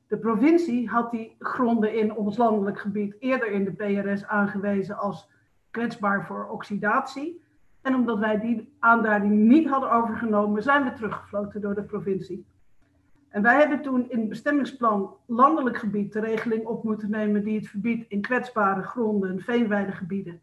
De 0.08 0.18
provincie 0.18 0.90
had 0.90 1.12
die 1.12 1.36
gronden 1.40 1.96
in 1.96 2.16
ons 2.16 2.38
landelijk 2.38 2.80
gebied 2.80 3.16
eerder 3.20 3.52
in 3.52 3.64
de 3.64 3.72
PRS 3.72 4.26
aangewezen 4.26 4.98
als 4.98 5.30
kwetsbaar 5.72 6.26
voor 6.26 6.48
oxidatie. 6.48 7.44
En 7.82 7.96
omdat 7.96 8.20
wij 8.20 8.40
die 8.40 8.76
aanduiding 8.80 9.34
niet 9.34 9.70
hadden 9.70 9.92
overgenomen, 9.92 10.64
zijn 10.64 10.84
we 10.84 10.94
teruggefloten 10.94 11.62
door 11.62 11.76
de 11.76 11.84
provincie. 11.84 12.46
En 13.36 13.42
wij 13.42 13.58
hebben 13.58 13.82
toen 13.82 14.10
in 14.10 14.20
het 14.20 14.30
bestemmingsplan 14.30 15.16
landelijk 15.26 15.78
gebied 15.78 16.14
de 16.14 16.20
regeling 16.20 16.66
op 16.66 16.84
moeten 16.84 17.10
nemen 17.10 17.44
die 17.44 17.58
het 17.58 17.68
verbiedt 17.68 18.06
in 18.08 18.22
kwetsbare 18.22 18.84
gronden 18.84 19.30
en 19.30 19.40
veenweidegebieden 19.40 20.42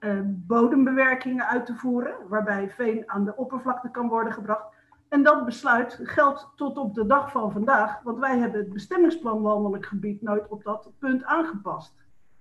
uh, 0.00 0.20
bodembewerkingen 0.24 1.46
uit 1.46 1.66
te 1.66 1.74
voeren, 1.74 2.14
waarbij 2.28 2.70
veen 2.70 3.02
aan 3.06 3.24
de 3.24 3.36
oppervlakte 3.36 3.90
kan 3.90 4.08
worden 4.08 4.32
gebracht. 4.32 4.64
En 5.08 5.22
dat 5.22 5.44
besluit 5.44 5.98
geldt 6.02 6.48
tot 6.56 6.78
op 6.78 6.94
de 6.94 7.06
dag 7.06 7.30
van 7.30 7.52
vandaag, 7.52 8.02
want 8.02 8.18
wij 8.18 8.38
hebben 8.38 8.60
het 8.60 8.72
bestemmingsplan 8.72 9.40
landelijk 9.40 9.86
gebied 9.86 10.22
nooit 10.22 10.48
op 10.48 10.64
dat 10.64 10.90
punt 10.98 11.24
aangepast. 11.24 11.92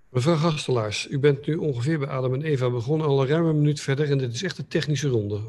Mevrouw 0.10 0.36
Gastelaars, 0.36 1.10
u 1.10 1.20
bent 1.20 1.48
nu 1.48 1.56
ongeveer 1.56 2.00
bij 2.00 2.08
Adam 2.08 2.34
en 2.34 2.42
Eva 2.42 2.70
begonnen, 2.70 3.08
al 3.08 3.22
een 3.22 3.28
ruime 3.28 3.54
minuut 3.54 3.82
verder 3.82 4.12
en 4.12 4.18
dit 4.18 4.34
is 4.34 4.44
echt 4.44 4.58
een 4.58 4.68
technische 4.68 5.10
ronde. 5.10 5.40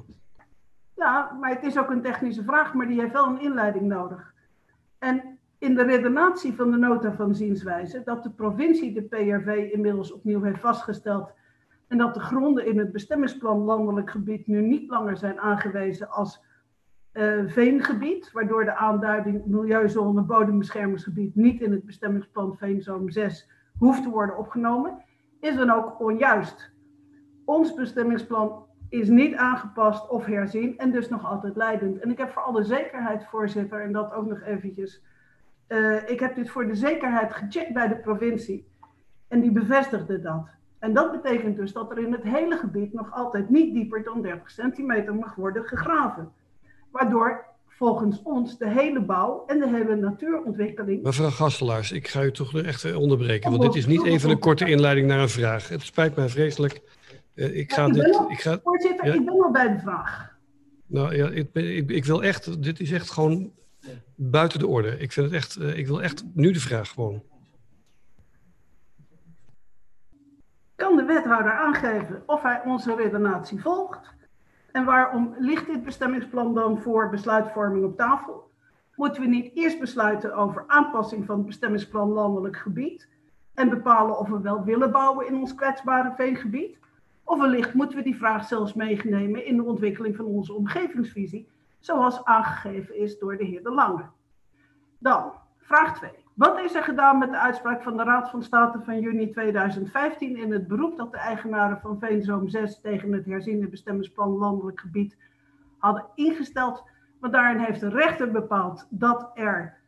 Ja, 0.98 1.36
maar 1.40 1.50
het 1.50 1.62
is 1.62 1.78
ook 1.78 1.90
een 1.90 2.02
technische 2.02 2.44
vraag, 2.44 2.74
maar 2.74 2.86
die 2.86 3.00
heeft 3.00 3.12
wel 3.12 3.26
een 3.26 3.40
inleiding 3.40 3.86
nodig. 3.86 4.34
En 4.98 5.38
in 5.58 5.74
de 5.74 5.82
redenatie 5.82 6.54
van 6.54 6.70
de 6.70 6.76
nota 6.76 7.12
van 7.12 7.34
zienswijze, 7.34 8.02
dat 8.04 8.22
de 8.22 8.30
provincie 8.30 8.92
de 8.92 9.02
PRV 9.02 9.70
inmiddels 9.72 10.12
opnieuw 10.12 10.42
heeft 10.42 10.60
vastgesteld 10.60 11.32
en 11.88 11.98
dat 11.98 12.14
de 12.14 12.20
gronden 12.20 12.66
in 12.66 12.78
het 12.78 12.92
bestemmingsplan 12.92 13.58
landelijk 13.58 14.10
gebied 14.10 14.46
nu 14.46 14.60
niet 14.60 14.90
langer 14.90 15.16
zijn 15.16 15.40
aangewezen 15.40 16.10
als 16.10 16.44
uh, 17.12 17.42
veengebied, 17.46 18.32
waardoor 18.32 18.64
de 18.64 18.74
aanduiding 18.74 19.46
milieuzone 19.46 20.22
bodembeschermingsgebied 20.22 21.34
niet 21.34 21.60
in 21.60 21.72
het 21.72 21.84
bestemmingsplan 21.84 22.56
Veenzoom 22.56 23.10
6 23.10 23.50
hoeft 23.78 24.02
te 24.02 24.10
worden 24.10 24.38
opgenomen, 24.38 25.04
is 25.40 25.56
dan 25.56 25.70
ook 25.70 26.00
onjuist. 26.00 26.72
Ons 27.44 27.74
bestemmingsplan 27.74 28.66
is 28.88 29.08
niet 29.08 29.34
aangepast 29.34 30.08
of 30.08 30.24
herzien 30.24 30.78
en 30.78 30.90
dus 30.90 31.08
nog 31.08 31.24
altijd 31.24 31.56
leidend. 31.56 31.98
En 31.98 32.10
ik 32.10 32.18
heb 32.18 32.30
voor 32.30 32.42
alle 32.42 32.64
zekerheid, 32.64 33.24
voorzitter, 33.24 33.80
en 33.80 33.92
dat 33.92 34.12
ook 34.12 34.26
nog 34.26 34.42
eventjes, 34.42 35.02
uh, 35.68 36.08
ik 36.08 36.20
heb 36.20 36.34
dit 36.34 36.50
voor 36.50 36.66
de 36.66 36.74
zekerheid 36.74 37.32
gecheckt 37.32 37.72
bij 37.72 37.88
de 37.88 37.96
provincie 37.96 38.68
en 39.28 39.40
die 39.40 39.52
bevestigde 39.52 40.20
dat. 40.20 40.48
En 40.78 40.92
dat 40.94 41.12
betekent 41.12 41.56
dus 41.56 41.72
dat 41.72 41.90
er 41.90 41.98
in 41.98 42.12
het 42.12 42.22
hele 42.22 42.56
gebied 42.56 42.92
nog 42.92 43.12
altijd 43.12 43.50
niet 43.50 43.74
dieper 43.74 44.02
dan 44.02 44.22
30 44.22 44.50
centimeter 44.50 45.14
mag 45.14 45.34
worden 45.34 45.64
gegraven 45.64 46.32
waardoor 46.90 47.44
volgens 47.66 48.22
ons 48.22 48.58
de 48.58 48.68
hele 48.68 49.00
bouw 49.00 49.44
en 49.46 49.58
de 49.58 49.68
hele 49.68 49.96
natuurontwikkeling. 49.96 51.02
Mevrouw 51.02 51.30
Gastelaars, 51.30 51.92
ik 51.92 52.08
ga 52.08 52.22
u 52.22 52.32
toch 52.32 52.54
echt 52.54 52.94
onderbreken, 52.94 53.50
want 53.50 53.62
dit 53.62 53.74
is 53.74 53.86
niet 53.86 54.04
even 54.04 54.30
een 54.30 54.38
korte 54.38 54.70
inleiding 54.70 55.06
naar 55.06 55.20
een 55.20 55.28
vraag. 55.28 55.68
Het 55.68 55.82
spijt 55.82 56.16
mij 56.16 56.28
vreselijk. 56.28 56.80
Uh, 57.38 57.56
ik 57.56 57.72
ga 57.72 57.82
ja, 57.82 57.88
ik 57.88 57.94
dit. 57.94 58.16
Al, 58.16 58.30
ik 58.30 58.40
ga, 58.40 58.60
voorzitter, 58.62 59.06
ja? 59.06 59.12
ik 59.12 59.24
ben 59.24 59.42
al 59.42 59.50
bij 59.50 59.72
de 59.72 59.78
vraag. 59.78 60.36
Nou 60.86 61.16
ja, 61.16 61.28
ik, 61.28 61.48
ik, 61.52 61.90
ik, 61.90 62.04
wil 62.04 62.22
echt, 62.22 62.62
dit 62.62 62.80
is 62.80 62.92
echt 62.92 63.10
gewoon 63.10 63.52
buiten 64.14 64.58
de 64.58 64.66
orde. 64.66 64.98
Ik 64.98 65.12
vind 65.12 65.26
het 65.26 65.34
echt, 65.34 65.58
uh, 65.58 65.78
ik 65.78 65.86
wil 65.86 66.02
echt 66.02 66.24
nu 66.34 66.52
de 66.52 66.60
vraag 66.60 66.90
gewoon. 66.90 67.22
Kan 70.74 70.96
de 70.96 71.04
wethouder 71.04 71.52
aangeven 71.52 72.22
of 72.26 72.42
hij 72.42 72.62
onze 72.64 72.94
redenatie 72.94 73.60
volgt? 73.60 74.14
En 74.72 74.84
waarom 74.84 75.34
ligt 75.38 75.66
dit 75.66 75.84
bestemmingsplan 75.84 76.54
dan 76.54 76.78
voor 76.78 77.10
besluitvorming 77.10 77.84
op 77.84 77.96
tafel? 77.96 78.50
Moeten 78.94 79.22
we 79.22 79.28
niet 79.28 79.50
eerst 79.54 79.80
besluiten 79.80 80.34
over 80.34 80.64
aanpassing 80.66 81.26
van 81.26 81.36
het 81.36 81.46
bestemmingsplan 81.46 82.08
landelijk 82.08 82.56
gebied 82.56 83.08
en 83.54 83.68
bepalen 83.68 84.18
of 84.18 84.28
we 84.28 84.40
wel 84.40 84.64
willen 84.64 84.90
bouwen 84.90 85.26
in 85.26 85.34
ons 85.34 85.54
kwetsbare 85.54 86.12
veengebied? 86.16 86.78
Of 87.28 87.38
wellicht 87.38 87.74
moeten 87.74 87.98
we 87.98 88.04
die 88.04 88.16
vraag 88.16 88.46
zelfs 88.46 88.74
meenemen 88.74 89.44
in 89.46 89.56
de 89.56 89.64
ontwikkeling 89.64 90.16
van 90.16 90.24
onze 90.24 90.52
omgevingsvisie, 90.52 91.48
zoals 91.78 92.24
aangegeven 92.24 92.96
is 92.96 93.18
door 93.18 93.36
de 93.36 93.44
heer 93.44 93.62
De 93.62 93.70
Lange. 93.70 94.04
Dan, 94.98 95.32
vraag 95.58 95.96
2. 95.96 96.10
Wat 96.34 96.58
is 96.58 96.74
er 96.74 96.82
gedaan 96.82 97.18
met 97.18 97.30
de 97.30 97.38
uitspraak 97.38 97.82
van 97.82 97.96
de 97.96 98.02
Raad 98.02 98.30
van 98.30 98.42
State 98.42 98.80
van 98.84 99.00
juni 99.00 99.30
2015 99.30 100.36
in 100.36 100.52
het 100.52 100.68
beroep 100.68 100.96
dat 100.96 101.12
de 101.12 101.18
eigenaren 101.18 101.80
van 101.80 101.98
Veenzoom 101.98 102.48
6 102.48 102.80
tegen 102.80 103.12
het 103.12 103.26
herziende 103.26 103.68
bestemmingsplan 103.68 104.30
landelijk 104.30 104.80
gebied 104.80 105.16
hadden 105.78 106.04
ingesteld? 106.14 106.84
Want 107.20 107.32
daarin 107.32 107.64
heeft 107.64 107.80
de 107.80 107.88
rechter 107.88 108.30
bepaald 108.30 108.86
dat 108.90 109.30
er 109.34 109.78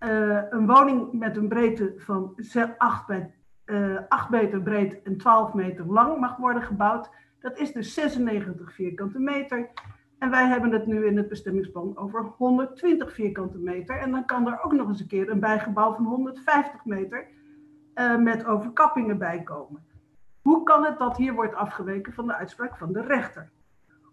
uh, 0.00 0.42
een 0.50 0.66
woning 0.66 1.12
met 1.12 1.36
een 1.36 1.48
breedte 1.48 1.94
van 1.96 2.34
8, 2.78 3.06
bij, 3.06 3.34
uh, 3.66 3.98
8 4.08 4.30
meter 4.30 4.60
breed 4.60 5.02
en 5.02 5.16
12 5.16 5.54
meter 5.54 5.86
lang 5.86 6.20
mag 6.20 6.36
worden 6.36 6.62
gebouwd. 6.62 7.10
Dat 7.40 7.58
is 7.58 7.72
dus 7.72 7.94
96 7.94 8.74
vierkante 8.74 9.18
meter. 9.18 9.70
En 10.18 10.30
wij 10.30 10.46
hebben 10.46 10.72
het 10.72 10.86
nu 10.86 11.06
in 11.06 11.16
het 11.16 11.28
bestemmingsplan 11.28 11.96
over 11.96 12.32
120 12.36 13.12
vierkante 13.12 13.58
meter. 13.58 13.98
En 13.98 14.10
dan 14.10 14.24
kan 14.24 14.46
er 14.46 14.62
ook 14.62 14.72
nog 14.72 14.88
eens 14.88 15.00
een 15.00 15.06
keer 15.06 15.30
een 15.30 15.40
bijgebouw 15.40 15.94
van 15.94 16.04
150 16.04 16.84
meter 16.84 17.26
uh, 17.94 18.16
met 18.16 18.46
overkappingen 18.46 19.18
bij 19.18 19.42
komen. 19.42 19.84
Hoe 20.42 20.62
kan 20.62 20.84
het 20.84 20.98
dat 20.98 21.16
hier 21.16 21.34
wordt 21.34 21.54
afgeweken 21.54 22.12
van 22.12 22.26
de 22.26 22.34
uitspraak 22.34 22.76
van 22.76 22.92
de 22.92 23.02
rechter? 23.02 23.50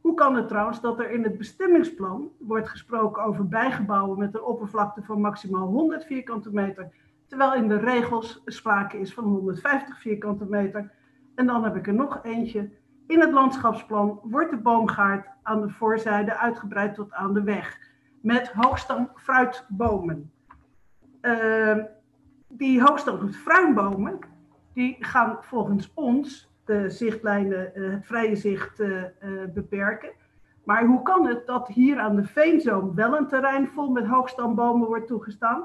Hoe 0.02 0.14
kan 0.14 0.36
het 0.36 0.48
trouwens 0.48 0.82
dat 0.82 1.00
er 1.00 1.12
in 1.12 1.24
het 1.24 1.38
bestemmingsplan 1.38 2.32
wordt 2.40 2.70
gesproken 2.70 3.24
over 3.24 3.48
bijgebouwen 3.48 4.20
met 4.20 4.34
een 4.34 4.44
oppervlakte 4.44 5.04
van 5.04 5.22
maximaal 5.22 5.68
100 5.68 6.06
vierkante 6.06 6.54
meter, 6.54 6.94
terwijl 7.34 7.64
in 7.64 7.68
de 7.68 7.78
regels 7.78 8.42
sprake 8.46 9.00
is 9.00 9.14
van 9.14 9.24
150 9.24 10.00
vierkante 10.00 10.46
meter? 10.46 10.92
En 11.36 11.46
dan 11.46 11.64
heb 11.64 11.76
ik 11.76 11.88
er 11.88 11.94
nog 11.94 12.20
eentje. 12.24 12.70
In 13.08 13.20
het 13.20 13.32
landschapsplan 13.32 14.20
wordt 14.24 14.50
de 14.50 14.58
boomgaard 14.58 15.28
aan 15.44 15.62
de 15.62 15.70
voorzijde 15.70 16.38
uitgebreid 16.38 16.96
tot 16.96 17.14
aan 17.14 17.34
de 17.34 17.44
weg. 17.44 17.80
Met 18.22 18.52
hoogstam 18.52 19.10
fruitbomen. 19.16 20.32
Uh, 21.22 21.78
die 22.48 22.82
hoogstam 22.82 23.30
fruitbomen, 23.30 24.20
die 24.74 24.98
gaan 25.00 25.38
volgens 25.42 25.92
ons 25.94 26.52
de 26.66 26.90
zichtlijnen, 26.90 27.72
uh, 27.76 27.92
het 27.92 28.06
vrije 28.06 28.36
zicht 28.36 28.80
uh, 28.80 29.04
beperken. 29.54 30.12
Maar 30.64 30.86
hoe 30.86 31.02
kan 31.02 31.28
het 31.28 31.48
dat 31.48 31.68
hier 31.68 32.00
aan 32.00 32.16
de 32.16 32.24
Veenzoom 32.24 32.96
wel 32.96 33.18
een 33.18 33.28
terrein 33.28 33.68
vol 33.68 33.90
met 33.90 34.06
hoogstambomen 34.06 34.88
wordt 34.88 35.08
toegestaan, 35.08 35.64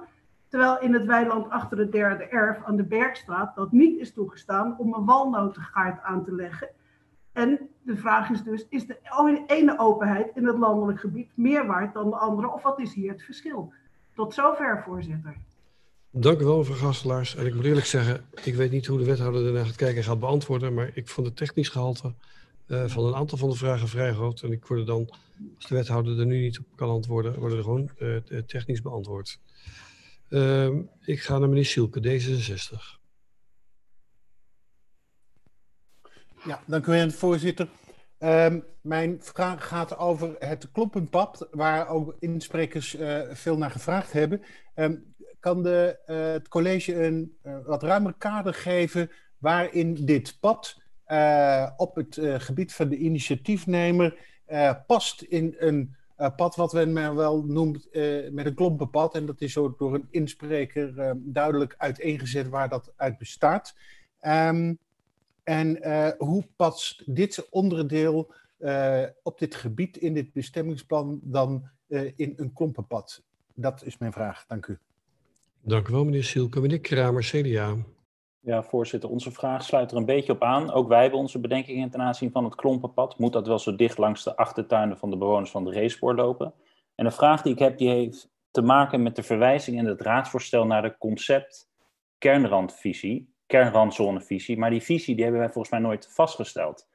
terwijl 0.48 0.80
in 0.80 0.92
het 0.92 1.04
weiland 1.04 1.50
achter 1.50 1.78
het 1.78 1.92
derde 1.92 2.24
erf 2.24 2.64
aan 2.64 2.76
de 2.76 2.84
Bergstraat 2.84 3.54
dat 3.54 3.72
niet 3.72 4.00
is 4.00 4.12
toegestaan 4.12 4.78
om 4.78 4.94
een 4.94 5.04
walnotengaard 5.04 6.02
aan 6.02 6.24
te 6.24 6.34
leggen? 6.34 6.68
En 7.32 7.58
de 7.82 7.96
vraag 7.96 8.30
is 8.30 8.42
dus, 8.42 8.66
is 8.68 8.86
de 8.86 8.98
ene 9.46 9.78
openheid 9.78 10.30
in 10.34 10.46
het 10.46 10.58
landelijk 10.58 11.00
gebied 11.00 11.30
meer 11.34 11.66
waard 11.66 11.94
dan 11.94 12.10
de 12.10 12.16
andere? 12.16 12.52
Of 12.52 12.62
wat 12.62 12.80
is 12.80 12.94
hier 12.94 13.10
het 13.10 13.22
verschil? 13.22 13.72
Tot 14.14 14.34
zover, 14.34 14.82
voorzitter. 14.86 15.36
Dank 16.10 16.40
u 16.40 16.44
wel, 16.44 16.58
mevrouw 16.58 16.76
Gastelaars. 16.76 17.36
En 17.36 17.46
ik 17.46 17.54
moet 17.54 17.64
eerlijk 17.64 17.86
zeggen, 17.86 18.24
ik 18.44 18.54
weet 18.54 18.70
niet 18.70 18.86
hoe 18.86 18.98
de 18.98 19.04
wethouder 19.04 19.46
ernaar 19.46 19.64
gaat 19.66 19.76
kijken 19.76 19.96
en 19.96 20.04
gaat 20.04 20.20
beantwoorden, 20.20 20.74
maar 20.74 20.90
ik 20.94 21.08
vond 21.08 21.26
het 21.26 21.36
technisch 21.36 21.68
gehalte 21.68 22.12
uh, 22.68 22.84
van 22.86 23.04
een 23.04 23.14
aantal 23.14 23.38
van 23.38 23.50
de 23.50 23.56
vragen 23.56 23.88
vrij 23.88 24.12
groot. 24.12 24.42
En 24.42 24.52
ik 24.52 24.66
word 24.66 24.86
dan, 24.86 25.08
als 25.56 25.66
de 25.66 25.74
wethouder 25.74 26.18
er 26.18 26.26
nu 26.26 26.40
niet 26.40 26.58
op 26.58 26.64
kan 26.74 26.88
antwoorden, 26.88 27.38
worden 27.38 27.58
er 27.58 27.64
gewoon 27.64 27.90
uh, 27.98 28.16
technisch 28.46 28.82
beantwoord. 28.82 29.38
Uh, 30.28 30.78
ik 31.00 31.20
ga 31.20 31.38
naar 31.38 31.48
meneer 31.48 31.64
Sielke, 31.64 32.00
D66. 32.00 32.98
Ja, 36.44 36.60
dank 36.66 36.86
u 36.86 36.90
wel, 36.90 37.10
voorzitter. 37.10 37.68
Um, 38.18 38.64
mijn 38.80 39.16
vraag 39.20 39.68
gaat 39.68 39.98
over 39.98 40.36
het 40.38 40.70
kloppenpad, 40.72 41.48
waar 41.50 41.88
ook 41.88 42.16
insprekers 42.18 42.94
uh, 42.94 43.20
veel 43.30 43.56
naar 43.56 43.70
gevraagd 43.70 44.12
hebben. 44.12 44.42
Um, 44.74 45.14
kan 45.40 45.62
de, 45.62 45.98
uh, 46.06 46.32
het 46.32 46.48
college 46.48 47.04
een 47.04 47.36
uh, 47.42 47.56
wat 47.64 47.82
ruimer 47.82 48.14
kader 48.18 48.54
geven 48.54 49.10
waarin 49.38 49.94
dit 49.94 50.36
pad 50.40 50.76
op 51.76 51.94
het 51.94 52.18
gebied 52.20 52.74
van 52.74 52.88
de 52.88 52.96
initiatiefnemer 52.96 54.18
past 54.86 55.22
in 55.22 55.54
een 55.58 55.96
pad 56.36 56.56
wat 56.56 56.72
men 56.72 57.14
wel 57.14 57.44
noemt 57.44 57.88
met 58.30 58.46
een 58.46 58.54
klompenpad. 58.54 59.14
En 59.14 59.26
dat 59.26 59.40
is 59.40 59.56
ook 59.56 59.78
door 59.78 59.94
een 59.94 60.06
inspreker 60.10 61.16
duidelijk 61.16 61.74
uiteengezet 61.78 62.48
waar 62.48 62.68
dat 62.68 62.92
uit 62.96 63.18
bestaat. 63.18 63.74
Um, 64.22 64.78
En 65.44 65.78
hoe 66.18 66.46
past 66.56 67.02
dit 67.06 67.46
onderdeel 67.50 68.32
op 69.22 69.38
dit 69.38 69.54
gebied 69.54 69.96
in 69.96 70.14
dit 70.14 70.32
bestemmingsplan 70.32 71.20
dan 71.22 71.68
in 72.16 72.32
een 72.36 72.52
klompenpad? 72.52 73.22
Dat 73.54 73.84
is 73.84 73.98
mijn 73.98 74.12
vraag. 74.12 74.44
Dank 74.46 74.66
u. 74.66 74.78
Dank 75.60 75.88
u 75.88 75.92
wel, 75.92 76.04
meneer 76.04 76.24
Sielke. 76.24 76.60
Meneer 76.60 76.80
Kramer, 76.80 77.22
CDA. 77.22 77.76
Ja, 78.48 78.62
voorzitter, 78.62 79.10
onze 79.10 79.32
vraag 79.32 79.62
sluit 79.62 79.90
er 79.90 79.96
een 79.96 80.04
beetje 80.04 80.32
op 80.32 80.42
aan. 80.42 80.72
Ook 80.72 80.88
wij 80.88 81.02
hebben 81.02 81.18
onze 81.18 81.40
bedenkingen 81.40 81.90
ten 81.90 82.00
aanzien 82.00 82.30
van 82.30 82.44
het 82.44 82.54
klompenpad. 82.54 83.18
Moet 83.18 83.32
dat 83.32 83.46
wel 83.46 83.58
zo 83.58 83.76
dicht 83.76 83.98
langs 83.98 84.24
de 84.24 84.36
achtertuinen 84.36 84.98
van 84.98 85.10
de 85.10 85.16
bewoners 85.16 85.50
van 85.50 85.64
de 85.64 85.72
racespoor 85.72 86.14
lopen? 86.14 86.54
En 86.94 87.04
de 87.04 87.10
vraag 87.10 87.42
die 87.42 87.52
ik 87.52 87.58
heb, 87.58 87.78
die 87.78 87.88
heeft 87.88 88.30
te 88.50 88.62
maken 88.62 89.02
met 89.02 89.16
de 89.16 89.22
verwijzing 89.22 89.78
in 89.78 89.86
het 89.86 90.00
raadsvoorstel 90.00 90.66
naar 90.66 90.82
de 90.82 90.98
concept 90.98 91.70
kernrandvisie 92.18 93.32
kernrandzonevisie. 93.46 94.58
Maar 94.58 94.70
die 94.70 94.82
visie 94.82 95.14
die 95.14 95.24
hebben 95.24 95.40
wij 95.40 95.52
volgens 95.52 95.72
mij 95.72 95.82
nooit 95.82 96.08
vastgesteld. 96.12 96.88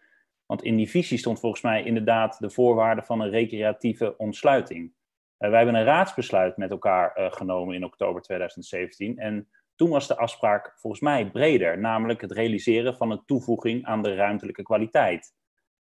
Want 0.46 0.64
in 0.64 0.76
die 0.76 0.90
visie 0.90 1.18
stond 1.18 1.40
volgens 1.40 1.62
mij 1.62 1.84
inderdaad 1.84 2.40
de 2.40 2.50
voorwaarde 2.50 3.02
van 3.02 3.20
een 3.20 3.30
recreatieve 3.30 4.18
ontsluiting. 4.18 4.84
Uh, 4.84 5.50
wij 5.50 5.58
hebben 5.58 5.76
een 5.76 5.86
raadsbesluit 5.86 6.58
met 6.58 6.72
elkaar 6.72 7.20
uh, 7.20 7.32
genomen 7.32 7.76
in 7.76 7.86
oktober 7.86 8.22
2017. 8.22 9.18
En 9.18 9.48
toen 9.76 9.90
was 9.90 10.08
de 10.08 10.18
afspraak 10.18 10.74
volgens 10.76 11.02
mij 11.02 11.32
breder, 11.32 11.80
namelijk 11.80 12.22
het 12.22 12.32
realiseren 12.32 12.96
van 12.96 13.12
een 13.12 13.26
toevoeging 13.26 13.86
aan 13.86 14.02
de 14.02 14.16
ruimtelijke 14.16 14.64
kwaliteit. 14.64 15.34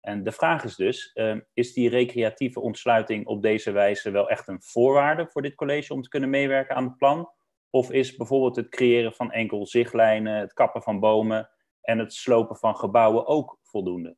En 0.02 0.24
de 0.24 0.32
vraag 0.32 0.64
is 0.64 0.76
dus, 0.76 1.12
uh, 1.14 1.36
is 1.54 1.74
die 1.74 1.90
recreatieve 1.90 2.60
ontsluiting 2.60 3.26
op 3.26 3.42
deze 3.42 3.72
wijze 3.72 4.12
wel 4.12 4.30
echt 4.30 4.48
een 4.48 4.62
voorwaarde 4.62 5.28
voor 5.28 5.42
dit 5.42 5.56
college 5.56 5.94
om 5.94 6.02
te 6.02 6.10
kunnen 6.10 6.30
meewerken 6.30 6.76
aan 6.76 6.84
het 6.84 6.98
plan? 6.98 7.30
Of 7.70 7.92
is 7.92 8.16
bijvoorbeeld 8.16 8.56
het 8.56 8.70
creëren 8.70 9.14
van 9.14 9.32
enkel 9.32 9.68
zichtlijnen, 9.68 10.40
het 10.40 10.54
kappen 10.54 10.82
van 10.82 11.00
bomen 11.00 11.50
en 11.82 12.00
het 12.00 12.14
slopen 12.14 12.56
van 12.56 12.76
gebouwen 12.76 13.28
ook 13.28 13.60
voldoende? 13.64 14.18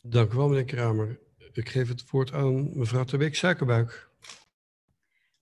Dank 0.00 0.32
u 0.32 0.36
wel, 0.36 0.48
meneer 0.48 0.64
Kramer. 0.64 1.20
Ik 1.52 1.68
geef 1.68 1.88
het 1.88 2.10
woord 2.10 2.32
aan 2.32 2.78
mevrouw 2.78 3.04
Terbeek 3.04 3.34
Suikerbuik. 3.34 4.08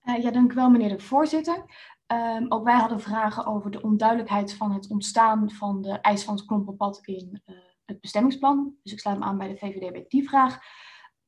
Uh, 0.03 0.23
ja, 0.23 0.31
dank 0.31 0.51
u 0.51 0.55
wel, 0.55 0.69
meneer 0.69 0.89
de 0.89 0.99
voorzitter. 0.99 1.65
Um, 2.07 2.51
ook 2.51 2.63
wij 2.63 2.75
hadden 2.75 2.99
vragen 2.99 3.45
over 3.45 3.71
de 3.71 3.81
onduidelijkheid 3.81 4.53
van 4.53 4.71
het 4.71 4.89
ontstaan 4.89 5.51
van 5.51 5.81
de 5.81 5.91
eis 5.91 6.23
van 6.23 6.35
het 6.35 6.45
klompenpad 6.45 6.99
in 7.01 7.41
uh, 7.45 7.55
het 7.85 8.01
bestemmingsplan. 8.01 8.75
Dus 8.83 8.93
ik 8.93 8.99
sluit 8.99 9.19
me 9.19 9.25
aan 9.25 9.37
bij 9.37 9.47
de 9.47 9.57
VVD 9.57 9.91
bij 9.91 10.05
die 10.07 10.27
vraag. 10.29 10.53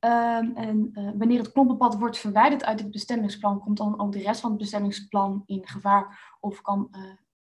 Um, 0.00 0.56
en 0.56 0.90
uh, 0.92 1.10
wanneer 1.18 1.38
het 1.38 1.52
klompenpad 1.52 1.98
wordt 1.98 2.18
verwijderd 2.18 2.64
uit 2.64 2.80
het 2.80 2.90
bestemmingsplan, 2.90 3.60
komt 3.60 3.76
dan 3.76 4.00
ook 4.00 4.12
de 4.12 4.22
rest 4.22 4.40
van 4.40 4.50
het 4.50 4.58
bestemmingsplan 4.58 5.42
in 5.46 5.68
gevaar 5.68 6.36
of 6.40 6.60
kan 6.60 6.88
uh, 6.90 7.02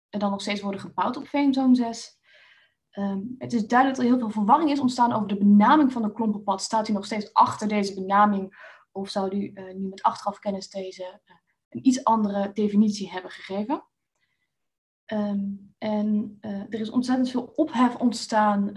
er 0.08 0.18
dan 0.18 0.30
nog 0.30 0.40
steeds 0.40 0.60
worden 0.60 0.80
gebouwd 0.80 1.16
op 1.16 1.28
Veenzone 1.28 1.74
6? 1.74 2.20
Um, 2.92 3.34
het 3.38 3.52
is 3.52 3.66
duidelijk 3.66 3.98
dat 3.98 4.06
er 4.06 4.12
heel 4.12 4.22
veel 4.22 4.40
verwarring 4.40 4.70
is 4.70 4.80
ontstaan 4.80 5.12
over 5.12 5.28
de 5.28 5.38
benaming 5.38 5.92
van 5.92 6.02
het 6.02 6.12
klompenpad. 6.12 6.62
Staat 6.62 6.88
u 6.88 6.92
nog 6.92 7.04
steeds 7.04 7.32
achter 7.32 7.68
deze 7.68 7.94
benaming 7.94 8.70
of 8.92 9.08
zou 9.08 9.36
u 9.36 9.52
nu 9.76 9.88
met 9.88 10.02
achteraf 10.02 10.38
kennis 10.38 10.70
deze 10.70 11.20
een 11.74 11.86
iets 11.86 12.04
andere 12.04 12.50
definitie 12.52 13.10
hebben 13.10 13.30
gegeven? 13.30 13.84
Um, 15.06 15.74
en 15.78 16.38
er 16.40 16.80
is 16.80 16.90
ontzettend 16.90 17.30
veel 17.30 17.52
ophef 17.54 17.96
ontstaan 17.96 18.72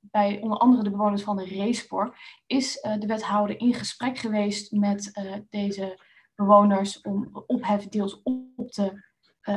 bij 0.00 0.40
onder 0.40 0.58
andere 0.58 0.82
de 0.82 0.90
bewoners 0.90 1.22
van 1.22 1.36
de 1.36 1.56
Racepoor, 1.56 2.18
is 2.46 2.80
de 2.80 3.06
wethouder 3.06 3.60
in 3.60 3.74
gesprek 3.74 4.18
geweest 4.18 4.72
met 4.72 5.12
deze 5.50 5.98
bewoners 6.34 7.00
om 7.00 7.44
ophef 7.46 7.88
deels 7.88 8.22
op 8.22 8.70
te, 8.70 9.04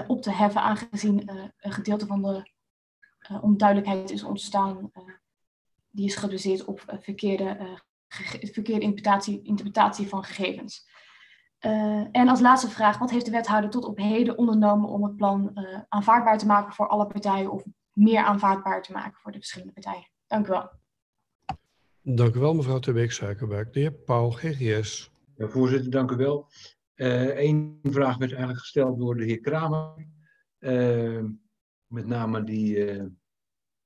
op 0.07 0.21
te 0.21 0.31
heffen, 0.31 0.61
aangezien 0.61 1.31
een 1.57 1.71
gedeelte 1.71 2.05
van 2.05 2.21
de 2.21 2.51
onduidelijkheid 3.41 4.11
is 4.11 4.23
ontstaan 4.23 4.91
die 5.91 6.05
is 6.05 6.15
gebaseerd 6.15 6.65
op 6.65 6.83
verkeerde, 6.99 7.79
verkeerde 8.51 8.81
interpretatie, 8.81 9.41
interpretatie 9.43 10.07
van 10.07 10.23
gegevens. 10.23 10.89
Uh, 11.65 12.07
en 12.11 12.27
als 12.27 12.39
laatste 12.39 12.69
vraag, 12.69 12.97
wat 12.97 13.11
heeft 13.11 13.25
de 13.25 13.31
wethouder 13.31 13.69
tot 13.69 13.85
op 13.85 13.97
heden 13.97 14.37
ondernomen 14.37 14.89
om 14.89 15.03
het 15.03 15.15
plan 15.15 15.51
uh, 15.53 15.79
aanvaardbaar 15.89 16.37
te 16.37 16.45
maken 16.45 16.73
voor 16.73 16.87
alle 16.87 17.07
partijen 17.07 17.51
of 17.51 17.63
meer 17.93 18.23
aanvaardbaar 18.23 18.81
te 18.81 18.91
maken 18.91 19.19
voor 19.21 19.31
de 19.31 19.37
verschillende 19.37 19.73
partijen? 19.73 20.09
Dank 20.27 20.47
u 20.47 20.49
wel. 20.49 20.69
Dank 22.01 22.35
u 22.35 22.39
wel, 22.39 22.53
mevrouw 22.53 22.79
Terbeek 22.79 23.11
Suikerbuik. 23.11 23.73
De 23.73 23.79
heer 23.79 23.93
Pauw, 23.93 24.29
GGS. 24.29 25.11
Ja, 25.35 25.47
voorzitter, 25.47 25.91
dank 25.91 26.11
u 26.11 26.15
wel. 26.15 26.47
Eén 26.95 27.79
uh, 27.81 27.91
vraag 27.91 28.17
werd 28.17 28.31
eigenlijk 28.31 28.59
gesteld 28.59 28.99
door 28.99 29.15
de 29.15 29.25
heer 29.25 29.39
Kramer. 29.39 30.07
met 31.87 32.05
name 32.05 32.43
die 32.43 33.01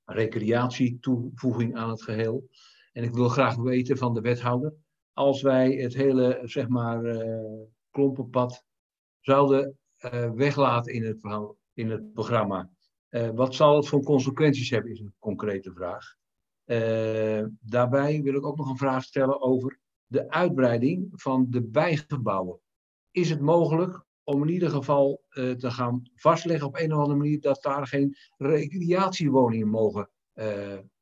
recreatietoevoeging 0.06 1.76
aan 1.76 1.90
het 1.90 2.04
geheel. 2.04 2.50
En 2.92 3.04
ik 3.04 3.14
wil 3.14 3.30
graag 3.30 3.56
weten 3.56 3.98
van 3.98 4.14
de 4.14 4.22
wethouder 4.22 4.74
als 5.16 5.42
wij 5.42 5.72
het 5.72 5.94
hele, 5.94 6.42
zeg 6.44 6.68
maar, 6.68 7.04
uh, 7.04 7.62
klompenpad 7.90 8.64
zouden 9.20 9.78
uh, 10.00 10.32
weglaten 10.32 10.94
in 10.94 11.06
het, 11.06 11.20
in 11.74 11.90
het 11.90 12.14
programma. 12.14 12.70
Uh, 13.10 13.30
wat 13.30 13.56
zal 13.56 13.76
het 13.76 13.88
voor 13.88 14.04
consequenties 14.04 14.70
hebben, 14.70 14.92
is 14.92 15.00
een 15.00 15.14
concrete 15.20 15.74
vraag. 15.74 16.16
daarbij 17.60 18.22
wil 18.22 18.34
ik 18.34 18.46
ook 18.46 18.58
nog 18.58 18.70
een 18.70 18.78
vraag 18.78 19.04
stellen 19.04 19.42
over 19.42 19.80
de 20.06 20.30
uitbreiding 20.30 21.08
van 21.12 21.46
de 21.50 21.62
bijgebouwen. 21.62 22.60
Is 23.12 23.30
het 23.30 23.42
mogelijk 23.42 24.04
om 24.24 24.42
in 24.42 24.50
ieder 24.50 24.70
geval 24.70 25.24
te 25.30 25.72
gaan 25.72 26.02
vastleggen 26.16 26.68
op 26.68 26.76
een 26.76 26.94
of 26.94 27.00
andere 27.00 27.18
manier 27.18 27.42
dat 27.42 27.62
daar 27.62 27.88
geen 27.88 28.16
recreatiewoningen 28.38 29.68
mogen 29.68 30.10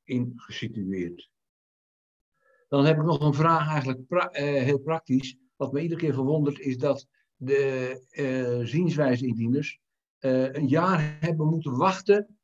in 0.04 0.34
gesitueerd 0.36 1.32
dan 2.74 2.86
heb 2.86 2.98
ik 2.98 3.04
nog 3.04 3.20
een 3.20 3.34
vraag 3.34 3.70
eigenlijk 3.70 4.00
uh, 4.10 4.20
heel 4.42 4.80
praktisch. 4.80 5.38
Wat 5.56 5.72
me 5.72 5.82
iedere 5.82 6.00
keer 6.00 6.14
verwondert 6.14 6.60
is 6.60 6.78
dat 6.78 7.08
de 7.36 8.02
uh, 8.12 8.66
zienswijze-indieners 8.66 9.80
uh, 10.20 10.54
een 10.54 10.68
jaar 10.68 11.18
hebben 11.20 11.48
moeten 11.48 11.78
wachten 11.78 12.38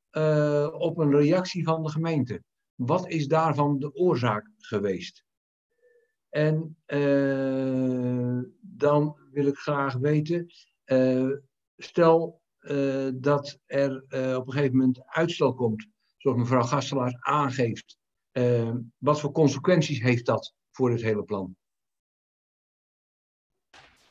op 0.73 0.97
een 0.97 1.11
reactie 1.11 1.64
van 1.64 1.84
de 1.84 1.89
gemeente. 1.89 2.43
Wat 2.76 3.07
is 3.07 3.27
daarvan 3.27 3.80
de 3.80 3.93
oorzaak 3.93 4.49
geweest? 4.57 5.23
En 6.30 6.77
dan 8.60 9.18
wil 9.31 9.45
ik 9.45 9.57
graag 9.57 9.93
weten, 9.93 10.45
stel 11.77 12.41
dat 13.14 13.60
er 13.65 14.03
op 14.38 14.47
een 14.47 14.53
gegeven 14.53 14.77
moment 14.77 15.01
uitstel 15.06 15.53
komt, 15.53 15.88
zoals 16.18 16.38
mevrouw 16.38 16.61
Gastelaars 16.61 17.15
aangeeft, 17.19 17.98
uh, 18.39 18.75
wat 18.97 19.19
voor 19.19 19.31
consequenties 19.31 20.01
heeft 20.01 20.25
dat 20.25 20.55
voor 20.71 20.91
het 20.91 21.01
hele 21.01 21.23
plan? 21.23 21.55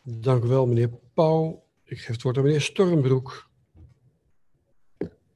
Dank 0.03 0.45
u 0.45 0.49
wel, 0.49 0.67
meneer 0.67 0.91
Pauw. 1.15 1.65
Ik 1.85 1.99
geef 1.99 2.07
het 2.07 2.23
woord 2.23 2.37
aan 2.37 2.43
meneer 2.43 2.61
Stormbroek. 2.61 3.51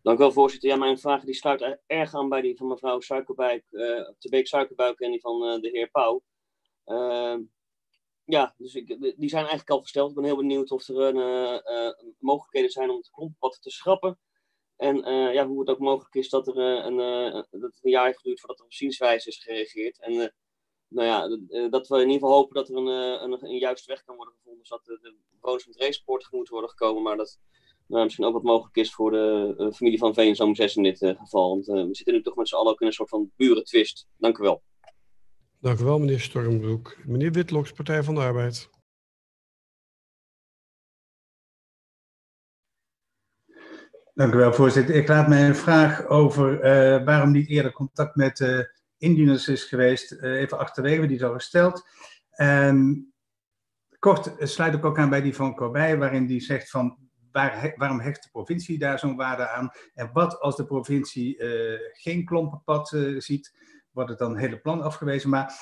Dank 0.02 0.18
u 0.18 0.20
wel, 0.20 0.32
voorzitter. 0.32 0.68
Ja, 0.68 0.76
mijn 0.76 0.98
vraag 0.98 1.24
die 1.24 1.34
sluit 1.34 1.78
erg 1.86 2.14
aan 2.14 2.28
bij 2.28 2.40
die 2.40 2.56
van 2.56 2.66
mevrouw 2.66 3.00
Suikerbuik, 3.00 3.64
uh, 3.70 3.80
de 4.18 4.28
Beek 4.28 4.46
Suikerbuik 4.46 5.00
en 5.00 5.10
die 5.10 5.20
van 5.20 5.42
uh, 5.42 5.60
de 5.60 5.68
heer 5.68 5.90
Pauw. 5.90 6.22
Uh, 6.86 7.36
ja, 8.24 8.54
dus 8.56 8.74
ik, 8.74 8.86
die 9.16 9.28
zijn 9.28 9.42
eigenlijk 9.42 9.70
al 9.70 9.80
gesteld. 9.80 10.08
Ik 10.08 10.14
ben 10.14 10.24
heel 10.24 10.36
benieuwd 10.36 10.70
of 10.70 10.88
er 10.88 10.96
een, 10.96 11.62
mogelijkheden 12.18 12.70
zijn 12.70 12.90
om 12.90 12.96
het 12.96 13.10
klompad 13.10 13.62
te 13.62 13.70
schrappen. 13.70 14.18
En 14.82 15.08
uh, 15.08 15.32
ja, 15.32 15.46
hoe 15.46 15.60
het 15.60 15.68
ook 15.68 15.78
mogelijk 15.78 16.14
is 16.14 16.28
dat, 16.28 16.48
er, 16.48 16.56
uh, 16.56 16.84
een, 16.84 16.98
uh, 16.98 17.32
dat 17.32 17.60
het 17.60 17.78
een 17.82 17.90
jaar 17.90 18.06
heeft 18.06 18.18
geduurd 18.18 18.40
voordat 18.40 18.58
er 18.58 18.64
op 18.64 18.72
zienswijze 18.72 19.28
is 19.28 19.38
gereageerd. 19.38 20.00
En 20.00 20.32
nou 20.88 21.06
ja, 21.08 21.28
dat 21.68 21.88
we 21.88 21.94
in 21.94 22.00
ieder 22.00 22.20
geval 22.20 22.32
hopen 22.32 22.54
dat 22.54 22.68
er 22.68 22.76
een, 22.76 22.86
een, 22.86 23.44
een 23.44 23.58
juiste 23.58 23.92
weg 23.92 24.04
kan 24.04 24.16
worden 24.16 24.34
gevonden, 24.34 24.66
zodat 24.66 24.84
de, 24.84 24.98
de 25.02 25.14
bewoners 25.40 25.64
van 25.64 25.72
het 25.76 26.02
tegemoet 26.04 26.48
worden 26.48 26.70
gekomen. 26.70 27.02
Maar 27.02 27.16
dat 27.16 27.38
nou, 27.86 28.04
misschien 28.04 28.24
ook 28.24 28.32
wat 28.32 28.42
mogelijk 28.42 28.76
is 28.76 28.92
voor 28.92 29.10
de 29.10 29.72
familie 29.74 29.98
van 29.98 30.14
Veenzoom 30.14 30.54
6 30.54 30.76
in 30.76 30.82
dit 30.82 30.98
geval. 30.98 31.48
Want 31.48 31.66
we 31.66 31.88
zitten 31.90 32.14
nu 32.14 32.22
toch 32.22 32.36
met 32.36 32.48
z'n 32.48 32.54
allen 32.54 32.72
ook 32.72 32.80
in 32.80 32.86
een 32.86 32.92
soort 32.92 33.08
van 33.08 33.30
burentwist. 33.36 34.06
Dank 34.16 34.38
u 34.38 34.42
wel. 34.42 34.62
Dank 35.60 35.78
u 35.78 35.84
wel, 35.84 35.98
meneer 35.98 36.20
Stormbroek. 36.20 36.96
Meneer 37.04 37.32
Witloks, 37.32 37.72
Partij 37.72 38.02
van 38.02 38.14
de 38.14 38.20
Arbeid. 38.20 38.70
Dank 44.14 44.34
u 44.34 44.36
wel, 44.36 44.52
voorzitter. 44.52 44.94
Ik 44.94 45.08
laat 45.08 45.28
mij 45.28 45.46
een 45.46 45.56
vraag 45.56 46.06
over 46.06 46.54
uh, 46.54 47.04
waarom 47.04 47.30
niet 47.30 47.48
eerder 47.48 47.72
contact 47.72 48.16
met 48.16 48.40
uh, 48.40 48.58
indieners 48.98 49.48
is 49.48 49.64
geweest, 49.64 50.12
uh, 50.12 50.40
even 50.40 50.58
achterwege, 50.58 51.06
die 51.06 51.16
is 51.16 51.22
al 51.22 51.32
gesteld. 51.32 51.86
En 52.30 53.06
kort 53.98 54.34
sluit 54.38 54.74
ik 54.74 54.84
ook 54.84 54.98
aan 54.98 55.10
bij 55.10 55.22
die 55.22 55.34
van 55.34 55.54
Corbij, 55.54 55.98
waarin 55.98 56.26
die 56.26 56.40
zegt 56.40 56.70
van 56.70 56.98
waar, 57.30 57.74
waarom 57.76 58.00
hecht 58.00 58.22
de 58.22 58.28
provincie 58.32 58.78
daar 58.78 58.98
zo'n 58.98 59.16
waarde 59.16 59.48
aan? 59.48 59.70
En 59.94 60.10
wat 60.12 60.40
als 60.40 60.56
de 60.56 60.64
provincie 60.64 61.36
geen 61.92 62.24
klompenpad 62.24 62.96
ziet, 63.18 63.54
wordt 63.90 64.10
het 64.10 64.18
dan 64.18 64.36
hele 64.36 64.58
plan 64.58 64.82
afgewezen? 64.82 65.30
Maar 65.30 65.54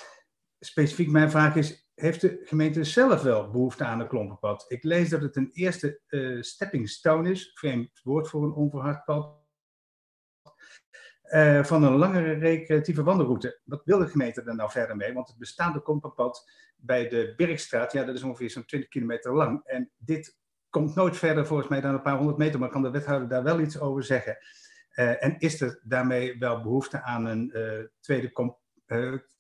specifiek 0.61 1.11
mijn 1.11 1.31
vraag 1.31 1.57
is, 1.57 1.90
heeft 2.01 2.21
de 2.21 2.41
gemeente 2.45 2.85
zelf 2.85 3.23
wel 3.23 3.51
behoefte 3.51 3.85
aan 3.85 4.01
een 4.01 4.09
klompenpad? 4.09 4.65
Ik 4.69 4.85
lees 4.85 5.09
dat 5.09 5.23
het 5.23 5.37
een 5.37 5.51
eerste 5.53 6.01
uh, 6.09 6.43
stepping 6.43 6.89
stone 6.89 7.31
is, 7.31 7.51
vreemd 7.55 8.01
woord 8.03 8.29
voor 8.29 8.43
een 8.45 8.53
onverhard 8.53 9.05
pad, 9.05 9.39
uh, 11.25 11.65
van 11.65 11.83
een 11.83 11.97
langere 11.97 12.33
recreatieve 12.33 13.03
wandelroute. 13.03 13.61
Wat 13.65 13.83
wil 13.85 13.99
de 13.99 14.09
gemeente 14.09 14.43
er 14.43 14.55
nou 14.55 14.71
verder 14.71 14.97
mee? 14.97 15.13
Want 15.13 15.29
het 15.29 15.39
bestaande 15.39 15.83
klompenpad 15.83 16.51
bij 16.77 17.09
de 17.09 17.33
Birkstraat, 17.37 17.93
ja, 17.93 18.05
dat 18.05 18.15
is 18.15 18.23
ongeveer 18.23 18.51
zo'n 18.51 18.65
20 18.65 18.89
kilometer 18.89 19.35
lang. 19.35 19.65
En 19.65 19.91
dit 19.97 20.39
komt 20.71 20.95
nooit 20.95 21.17
verder 21.17 21.47
volgens 21.47 21.69
mij 21.69 21.81
dan 21.81 21.95
een 21.95 22.03
paar 22.03 22.17
honderd 22.17 22.39
meter, 22.39 22.61
maar 22.61 22.69
kan 22.69 22.83
de 22.83 22.91
wethouder 22.91 23.29
daar 23.29 23.43
wel 23.43 23.61
iets 23.61 23.81
over 23.81 24.05
zeggen? 24.05 24.39
Uh, 24.95 25.25
en 25.25 25.39
is 25.39 25.61
er 25.61 25.81
daarmee 25.83 26.39
wel 26.39 26.63
behoefte 26.63 27.03
aan 27.03 27.25
een 27.25 27.51
tweede, 28.01 28.57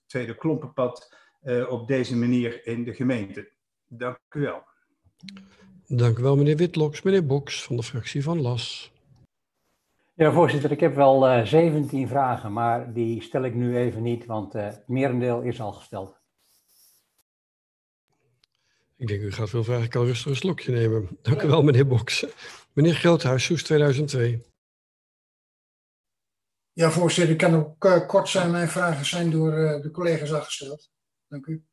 tweede 0.06 0.36
klompenpad 0.36 1.14
uh, 1.42 1.70
op 1.70 1.88
deze 1.88 2.16
manier 2.16 2.66
in 2.66 2.84
de 2.84 2.94
gemeente. 2.94 3.50
Dank 3.86 4.18
u 4.30 4.40
wel. 4.40 4.62
Dank 5.86 6.18
u 6.18 6.22
wel, 6.22 6.36
meneer 6.36 6.56
Witloks. 6.56 7.02
Meneer 7.02 7.26
Boks 7.26 7.62
van 7.62 7.76
de 7.76 7.82
fractie 7.82 8.22
van 8.22 8.40
LAS. 8.40 8.92
Ja, 10.14 10.32
voorzitter, 10.32 10.70
ik 10.70 10.80
heb 10.80 10.94
wel 10.94 11.28
uh, 11.28 11.44
17 11.44 12.08
vragen, 12.08 12.52
maar 12.52 12.92
die 12.92 13.22
stel 13.22 13.42
ik 13.42 13.54
nu 13.54 13.76
even 13.76 14.02
niet, 14.02 14.26
want 14.26 14.54
uh, 14.54 14.62
het 14.62 14.88
merendeel 14.88 15.40
is 15.40 15.60
al 15.60 15.72
gesteld. 15.72 16.18
Ik 18.96 19.06
denk, 19.06 19.22
u 19.22 19.32
gaat 19.32 19.50
veel 19.50 19.64
vragen. 19.64 19.84
Ik 19.84 19.90
kan 19.90 20.04
rustig 20.04 20.30
een 20.30 20.36
slokje 20.36 20.72
nemen. 20.72 21.18
Dank 21.22 21.42
u 21.42 21.48
wel, 21.48 21.62
meneer 21.62 21.86
Boks. 21.86 22.26
Meneer 22.72 22.94
Groothuis, 22.94 23.44
Soes 23.44 23.62
2002. 23.62 24.42
Ja, 26.72 26.90
voorzitter, 26.90 27.32
ik 27.32 27.38
kan 27.38 27.54
ook 27.54 27.84
uh, 27.84 28.06
kort 28.06 28.28
zijn. 28.28 28.50
Mijn 28.50 28.68
vragen 28.68 29.06
zijn 29.06 29.30
door 29.30 29.52
uh, 29.52 29.82
de 29.82 29.90
collega's 29.90 30.32
al 30.32 30.42
gesteld. 30.42 30.90
Dank 31.30 31.46
u. 31.46 31.64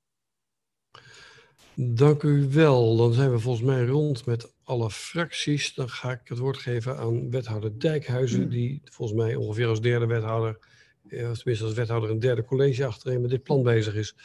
Dank 1.75 2.23
u 2.23 2.47
wel. 2.49 2.97
Dan 2.97 3.13
zijn 3.13 3.31
we 3.31 3.39
volgens 3.39 3.65
mij 3.65 3.85
rond 3.85 4.25
met 4.25 4.53
alle 4.63 4.89
fracties. 4.89 5.73
Dan 5.73 5.89
ga 5.89 6.11
ik 6.11 6.27
het 6.27 6.37
woord 6.37 6.57
geven 6.57 6.97
aan 6.97 7.29
wethouder 7.29 7.79
Dijkhuizen, 7.79 8.49
die 8.49 8.81
volgens 8.83 9.19
mij 9.19 9.35
ongeveer 9.35 9.67
als 9.67 9.81
derde 9.81 10.05
wethouder, 10.05 10.59
eh, 11.07 11.29
of 11.29 11.37
tenminste 11.37 11.65
als 11.65 11.73
wethouder 11.73 12.09
een 12.09 12.19
derde 12.19 12.43
college 12.43 12.85
achterin 12.85 13.21
met 13.21 13.29
dit 13.29 13.43
plan 13.43 13.63
bezig 13.63 13.95
is. 13.95 14.15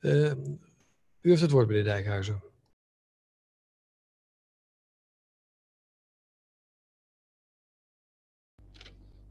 Uh, 0.00 0.32
u 1.20 1.28
heeft 1.30 1.40
het 1.40 1.50
woord, 1.50 1.68
meneer 1.68 1.84
Dijkhuizen. 1.84 2.42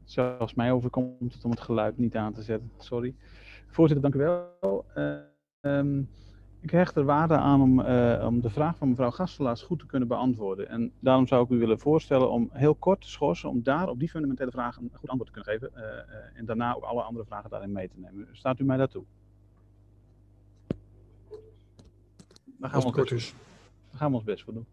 Zelfs 0.04 0.54
mij 0.54 0.72
overkomt 0.72 1.34
het 1.34 1.44
om 1.44 1.50
het 1.50 1.60
geluid 1.60 1.98
niet 1.98 2.16
aan 2.16 2.32
te 2.32 2.42
zetten. 2.42 2.72
Sorry. 2.78 3.14
Voorzitter, 3.66 4.10
dank 4.10 4.14
u 4.14 4.18
wel. 4.18 4.84
Uh, 4.96 5.34
Um, 5.66 6.08
ik 6.60 6.70
hecht 6.70 6.96
er 6.96 7.04
waarde 7.04 7.36
aan 7.36 7.60
om, 7.62 7.80
uh, 7.80 8.24
om 8.26 8.40
de 8.40 8.50
vraag 8.50 8.76
van 8.76 8.88
mevrouw 8.88 9.10
Gastelaars 9.10 9.62
goed 9.62 9.78
te 9.78 9.86
kunnen 9.86 10.08
beantwoorden. 10.08 10.68
En 10.68 10.92
daarom 10.98 11.26
zou 11.26 11.44
ik 11.44 11.50
u 11.50 11.58
willen 11.58 11.78
voorstellen 11.78 12.30
om 12.30 12.48
heel 12.52 12.74
kort 12.74 13.00
te 13.00 13.10
schorsen, 13.10 13.48
om 13.48 13.62
daar 13.62 13.88
op 13.88 13.98
die 13.98 14.08
fundamentele 14.08 14.50
vraag 14.50 14.76
een 14.76 14.90
goed 14.92 15.08
antwoord 15.08 15.32
te 15.32 15.40
kunnen 15.40 15.60
geven. 15.60 15.70
Uh, 15.76 15.84
uh, 15.84 16.38
en 16.38 16.44
daarna 16.44 16.74
ook 16.74 16.82
alle 16.82 17.02
andere 17.02 17.24
vragen 17.24 17.50
daarin 17.50 17.72
mee 17.72 17.88
te 17.88 17.98
nemen. 17.98 18.28
Staat 18.32 18.60
u 18.60 18.64
mij 18.64 18.76
daartoe? 18.76 19.04
Daar 22.58 22.70
gaan, 22.70 22.80
we 22.80 22.86
ons 22.86 23.10
best, 23.10 23.34
daar 23.90 23.98
gaan 23.98 24.10
we 24.10 24.16
ons 24.16 24.24
best 24.24 24.44
voor 24.44 24.54
doen. 24.54 24.66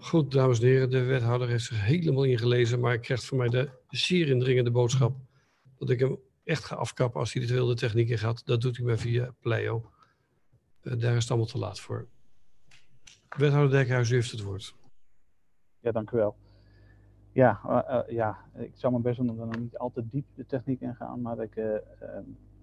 Goed, 0.00 0.32
dames 0.32 0.60
en 0.60 0.66
heren, 0.66 0.90
de 0.90 1.02
wethouder 1.02 1.48
heeft 1.48 1.64
zich 1.64 1.84
helemaal 1.84 2.24
ingelezen, 2.24 2.80
maar 2.80 2.94
ik 2.94 3.00
krijg 3.00 3.24
van 3.24 3.38
mij 3.38 3.48
de 3.48 3.70
zeer 3.88 4.28
indringende 4.28 4.70
boodschap 4.70 5.16
dat 5.78 5.90
ik 5.90 6.00
hem 6.00 6.18
echt 6.44 6.64
ga 6.64 6.74
afkappen 6.74 7.20
als 7.20 7.32
hij 7.32 7.42
dit 7.42 7.50
wilde 7.50 7.74
techniek 7.74 8.08
in 8.08 8.18
gaat. 8.18 8.46
Dat 8.46 8.60
doet 8.60 8.76
hij 8.76 8.86
maar 8.86 8.98
via 8.98 9.34
Pleio. 9.40 9.90
Uh, 10.82 11.00
daar 11.00 11.16
is 11.16 11.22
het 11.22 11.30
allemaal 11.30 11.48
te 11.48 11.58
laat 11.58 11.80
voor. 11.80 12.08
Wethouder 13.36 13.70
Dijkhuis, 13.70 14.10
u 14.10 14.14
heeft 14.14 14.30
het 14.30 14.42
woord. 14.42 14.74
Ja, 15.80 15.92
dank 15.92 16.10
u 16.10 16.16
wel. 16.16 16.36
Ja, 17.32 17.60
uh, 17.66 17.80
uh, 17.90 18.16
ja, 18.16 18.38
ik 18.58 18.72
zou 18.74 18.92
mijn 18.92 19.04
best 19.04 19.18
doen 19.18 19.30
om 19.30 19.36
dan 19.36 19.60
niet 19.60 19.78
al 19.78 19.90
te 19.90 20.08
diep 20.08 20.26
de 20.34 20.46
techniek 20.46 20.80
in 20.80 20.94
gaan, 20.94 21.20
maar 21.20 21.40
ik, 21.40 21.54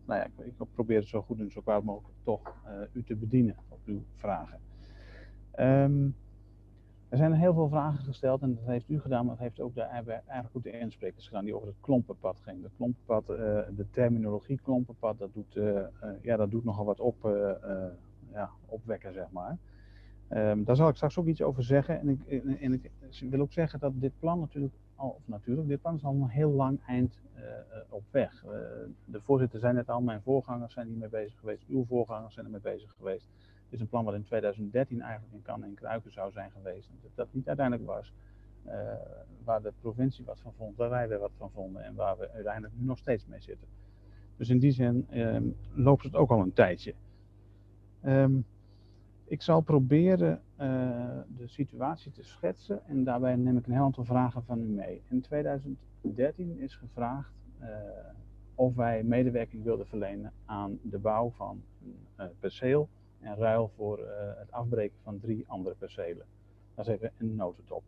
nou 0.05 0.19
ja, 0.19 0.27
ik, 0.43 0.53
probeer 0.73 1.03
zo 1.03 1.21
goed 1.21 1.39
en 1.39 1.51
zo 1.51 1.61
kwaad 1.61 1.83
mogelijk 1.83 2.17
toch 2.23 2.53
u 2.93 3.03
te 3.03 3.15
bedienen 3.15 3.55
op 3.69 3.79
uw 3.85 4.03
vragen. 4.15 4.59
Um, 5.59 6.15
er 7.09 7.17
zijn 7.17 7.33
heel 7.33 7.53
veel 7.53 7.69
vragen 7.69 8.03
gesteld 8.03 8.41
en 8.41 8.55
dat 8.55 8.65
heeft 8.65 8.89
u 8.89 8.99
gedaan, 8.99 9.25
maar 9.25 9.35
dat 9.35 9.43
heeft 9.43 9.59
ook 9.59 9.75
de, 9.75 9.81
eigenlijk 9.81 10.55
ook 10.55 10.63
de 10.63 10.79
insprekers 10.79 11.27
gedaan 11.27 11.43
die 11.45 11.55
over 11.55 11.67
het 11.67 11.77
klompenpad 11.81 12.39
ging. 12.39 12.61
De 12.61 12.69
klompenpad, 12.75 13.29
uh, 13.29 13.37
de 13.75 13.85
terminologie 13.91 14.59
klompenpad, 14.63 15.19
dat 15.19 15.33
doet, 15.33 15.55
uh, 15.55 15.65
uh, 15.65 15.81
ja, 16.21 16.35
dat 16.35 16.51
doet 16.51 16.63
nogal 16.63 16.85
wat 16.85 16.99
op, 16.99 17.15
ja, 18.31 18.49
opwekken, 18.65 19.13
zeg 19.13 19.31
maar. 19.31 19.57
Um, 20.29 20.63
daar 20.63 20.75
zal 20.75 20.89
ik 20.89 20.95
straks 20.95 21.17
ook 21.17 21.25
iets 21.25 21.41
over 21.41 21.63
zeggen. 21.63 21.99
En 21.99 22.09
ik, 22.09 22.27
en 22.61 22.73
ik 22.73 22.91
wil 23.29 23.39
ook 23.39 23.51
zeggen 23.51 23.79
dat 23.79 23.91
dit 23.95 24.19
plan 24.19 24.39
natuurlijk, 24.39 24.73
al, 24.95 25.09
of 25.09 25.27
natuurlijk, 25.27 25.67
dit 25.67 25.81
plan 25.81 25.95
is 25.95 26.03
al 26.03 26.13
een 26.13 26.27
heel 26.27 26.51
lang 26.51 26.79
eind 26.85 27.19
op 27.89 28.03
weg. 28.11 28.43
de 29.05 29.21
voorzitter 29.21 29.59
zei 29.59 29.73
net 29.73 29.89
al, 29.89 30.01
mijn 30.01 30.21
voorgangers 30.21 30.73
zijn 30.73 30.87
hiermee 30.87 31.09
bezig 31.09 31.39
geweest, 31.39 31.63
uw 31.67 31.85
voorgangers 31.85 32.33
zijn 32.33 32.45
ermee 32.45 32.61
bezig 32.61 32.93
geweest. 32.97 33.29
Is 33.69 33.79
een 33.79 33.87
plan 33.87 34.05
wat 34.05 34.13
in 34.13 34.23
2013 34.23 35.01
eigenlijk 35.01 35.33
in 35.33 35.41
kan 35.41 35.63
en 35.63 35.73
Kruiken 35.73 36.11
zou 36.11 36.31
zijn 36.31 36.51
geweest. 36.51 36.89
Dat 37.01 37.11
dat 37.15 37.27
niet 37.31 37.47
uiteindelijk 37.47 37.87
was. 37.87 38.13
Uh, 38.65 38.73
waar 39.43 39.61
de 39.61 39.73
provincie 39.81 40.25
wat 40.25 40.39
van 40.41 40.53
vond, 40.57 40.77
waar 40.77 40.89
wij 40.89 41.09
er 41.09 41.19
wat 41.19 41.31
van 41.37 41.51
vonden 41.51 41.83
en 41.83 41.95
waar 41.95 42.17
we 42.17 42.31
uiteindelijk 42.31 42.73
nu 42.77 42.85
nog 42.85 42.97
steeds 42.97 43.25
mee 43.25 43.41
zitten. 43.41 43.67
Dus 44.37 44.49
in 44.49 44.59
die 44.59 44.71
zin 44.71 45.07
um, 45.13 45.55
loopt 45.73 46.03
het 46.03 46.15
ook 46.15 46.29
al 46.29 46.41
een 46.41 46.53
tijdje. 46.53 46.93
Um, 48.05 48.45
ik 49.25 49.41
zal 49.41 49.61
proberen 49.61 50.41
uh, 50.59 50.67
de 51.37 51.47
situatie 51.47 52.11
te 52.11 52.23
schetsen 52.23 52.85
en 52.87 53.03
daarbij 53.03 53.35
neem 53.35 53.57
ik 53.57 53.65
een 53.65 53.73
heel 53.73 53.83
aantal 53.83 54.05
vragen 54.05 54.43
van 54.43 54.61
u 54.61 54.65
mee. 54.65 55.01
In 55.07 55.21
2013 55.21 56.59
is 56.59 56.75
gevraagd 56.75 57.33
uh, 57.61 57.67
of 58.55 58.75
wij 58.75 59.03
medewerking 59.03 59.63
wilden 59.63 59.87
verlenen 59.87 60.33
aan 60.45 60.79
de 60.81 60.97
bouw 60.97 61.29
van 61.29 61.61
een 62.15 62.31
perceel 62.39 62.89
in 63.21 63.33
ruil 63.33 63.71
voor 63.75 63.99
uh, 63.99 64.05
het 64.35 64.51
afbreken 64.51 64.97
van 65.03 65.19
drie 65.19 65.43
andere 65.47 65.75
percelen. 65.75 66.25
Dat 66.75 66.87
is 66.87 66.93
even 66.93 67.11
een 67.17 67.35
notendop. 67.35 67.83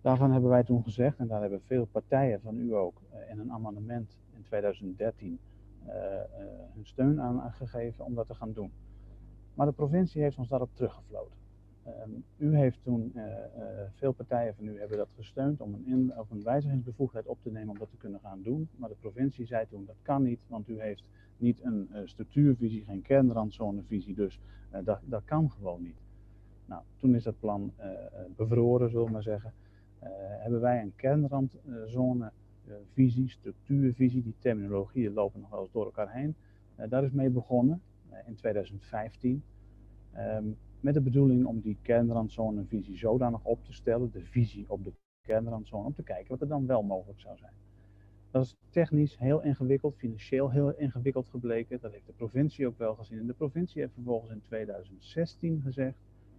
Daarvan 0.00 0.32
hebben 0.32 0.50
wij 0.50 0.64
toen 0.64 0.82
gezegd, 0.82 1.18
en 1.18 1.26
daar 1.26 1.40
hebben 1.40 1.60
veel 1.62 1.84
partijen 1.84 2.40
van 2.40 2.58
u 2.58 2.74
ook 2.74 3.00
uh, 3.12 3.30
in 3.30 3.38
een 3.38 3.52
amendement 3.52 4.18
in 4.34 4.42
2013 4.42 5.38
uh, 5.86 5.92
hun 6.74 6.86
steun 6.86 7.20
aan 7.20 7.52
gegeven 7.52 8.04
om 8.04 8.14
dat 8.14 8.26
te 8.26 8.34
gaan 8.34 8.52
doen. 8.52 8.72
Maar 9.54 9.66
de 9.66 9.72
provincie 9.72 10.22
heeft 10.22 10.38
ons 10.38 10.48
daarop 10.48 10.70
teruggefloten. 10.74 11.36
Um, 11.86 12.24
u 12.36 12.56
heeft 12.56 12.78
toen, 12.82 13.14
veel 13.94 14.12
partijen 14.12 14.54
van 14.54 14.66
u 14.66 14.78
hebben 14.78 14.98
dat 14.98 15.08
gesteund 15.16 15.60
om 15.60 15.74
een, 15.74 16.12
een 16.30 16.42
wijzigingsbevoegdheid 16.42 17.26
op 17.26 17.38
te 17.42 17.50
nemen 17.50 17.68
om 17.68 17.78
dat 17.78 17.90
te 17.90 17.96
kunnen 17.96 18.20
gaan 18.20 18.42
doen. 18.42 18.68
Maar 18.76 18.88
de 18.88 18.96
provincie 19.00 19.46
zei 19.46 19.66
toen 19.68 19.84
dat 19.86 19.96
kan 20.02 20.22
niet, 20.22 20.40
want 20.46 20.68
u 20.68 20.80
heeft 20.80 21.04
niet 21.38 21.64
een 21.64 21.88
uh, 21.92 21.98
structuurvisie, 22.04 22.84
geen 22.84 23.02
kernrandzonevisie, 23.02 24.14
dus 24.14 24.40
dat, 24.84 25.00
dat 25.04 25.24
kan 25.24 25.50
gewoon 25.50 25.82
niet. 25.82 26.00
Nou, 26.66 26.82
toen 26.96 27.14
is 27.14 27.22
dat 27.22 27.38
plan 27.38 27.72
bevroren, 28.36 28.90
zullen 28.90 29.06
we 29.06 29.12
maar 29.12 29.22
zeggen. 29.22 29.52
hebben 30.38 30.60
wij 30.60 30.82
een 30.82 30.92
kernrandzonevisie, 30.96 33.28
structuurvisie, 33.28 34.22
die 34.22 34.34
terminologieën 34.38 35.12
lopen 35.12 35.40
nog 35.40 35.50
wel 35.50 35.60
eens 35.60 35.72
door 35.72 35.84
elkaar 35.84 36.12
heen. 36.12 36.34
daar 36.88 37.04
is 37.04 37.10
mee 37.10 37.30
begonnen 37.30 37.82
in 38.26 38.34
2015. 38.34 39.42
Um, 40.16 40.56
met 40.80 40.94
de 40.94 41.00
bedoeling 41.00 41.44
om 41.44 41.60
die 41.60 41.78
kernrandzonevisie 41.82 42.96
zodanig 42.96 43.44
op 43.44 43.64
te 43.64 43.72
stellen, 43.72 44.10
de 44.10 44.20
visie 44.20 44.64
op 44.68 44.84
de 44.84 44.92
kernrandzone, 45.20 45.86
om 45.86 45.94
te 45.94 46.02
kijken 46.02 46.28
wat 46.28 46.40
er 46.40 46.48
dan 46.48 46.66
wel 46.66 46.82
mogelijk 46.82 47.20
zou 47.20 47.36
zijn. 47.36 47.52
Dat 48.30 48.44
is 48.44 48.56
technisch 48.70 49.18
heel 49.18 49.42
ingewikkeld, 49.42 49.96
financieel 49.96 50.50
heel 50.50 50.72
ingewikkeld 50.72 51.28
gebleken. 51.28 51.78
Dat 51.80 51.92
heeft 51.92 52.06
de 52.06 52.12
provincie 52.12 52.66
ook 52.66 52.78
wel 52.78 52.94
gezien. 52.94 53.18
En 53.18 53.26
de 53.26 53.32
provincie 53.32 53.80
heeft 53.80 53.94
vervolgens 53.94 54.30
in 54.30 54.42
2016 54.42 55.60
gezegd, 55.62 55.96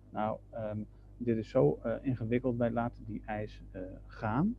nou, 0.10 0.40
um, 0.54 0.86
dit 1.18 1.38
is 1.38 1.50
zo 1.50 1.80
uh, 1.86 1.96
ingewikkeld, 2.02 2.58
wij 2.58 2.72
laten 2.72 3.06
die 3.06 3.22
eis 3.26 3.62
uh, 3.72 3.82
gaan. 4.08 4.56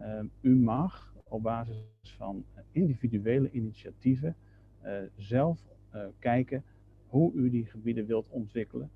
Um, 0.00 0.30
u 0.40 0.56
mag 0.56 1.14
op 1.24 1.42
basis 1.42 1.84
van 2.02 2.44
individuele 2.72 3.50
initiatieven 3.50 4.36
zelf 5.16 5.60
kijken 6.18 6.64
hoe 7.06 7.32
u 7.32 7.50
die 7.50 7.66
gebieden 7.66 8.06
wilt 8.06 8.28
ontwikkelen 8.28 8.90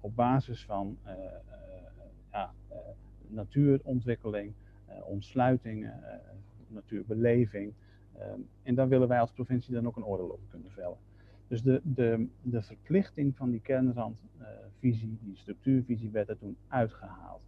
op 0.00 0.16
basis 0.16 0.64
van 0.64 0.98
ja, 2.30 2.52
natuurontwikkeling, 3.28 4.52
ontsluiting, 5.04 5.90
natuurbeleving. 6.72 7.72
Um, 8.18 8.48
en 8.62 8.74
daar 8.74 8.88
willen 8.88 9.08
wij 9.08 9.20
als 9.20 9.32
provincie 9.32 9.74
dan 9.74 9.86
ook 9.86 9.96
een 9.96 10.04
oordeel 10.04 10.32
over 10.32 10.46
kunnen 10.50 10.70
vellen. 10.70 10.98
Dus 11.48 11.62
de, 11.62 11.80
de, 11.82 12.26
de 12.42 12.62
verplichting 12.62 13.36
van 13.36 13.50
die 13.50 13.60
kernrandvisie, 13.60 15.18
die 15.22 15.36
structuurvisie, 15.36 16.10
werd 16.10 16.28
er 16.28 16.38
toen 16.38 16.56
uitgehaald. 16.68 17.40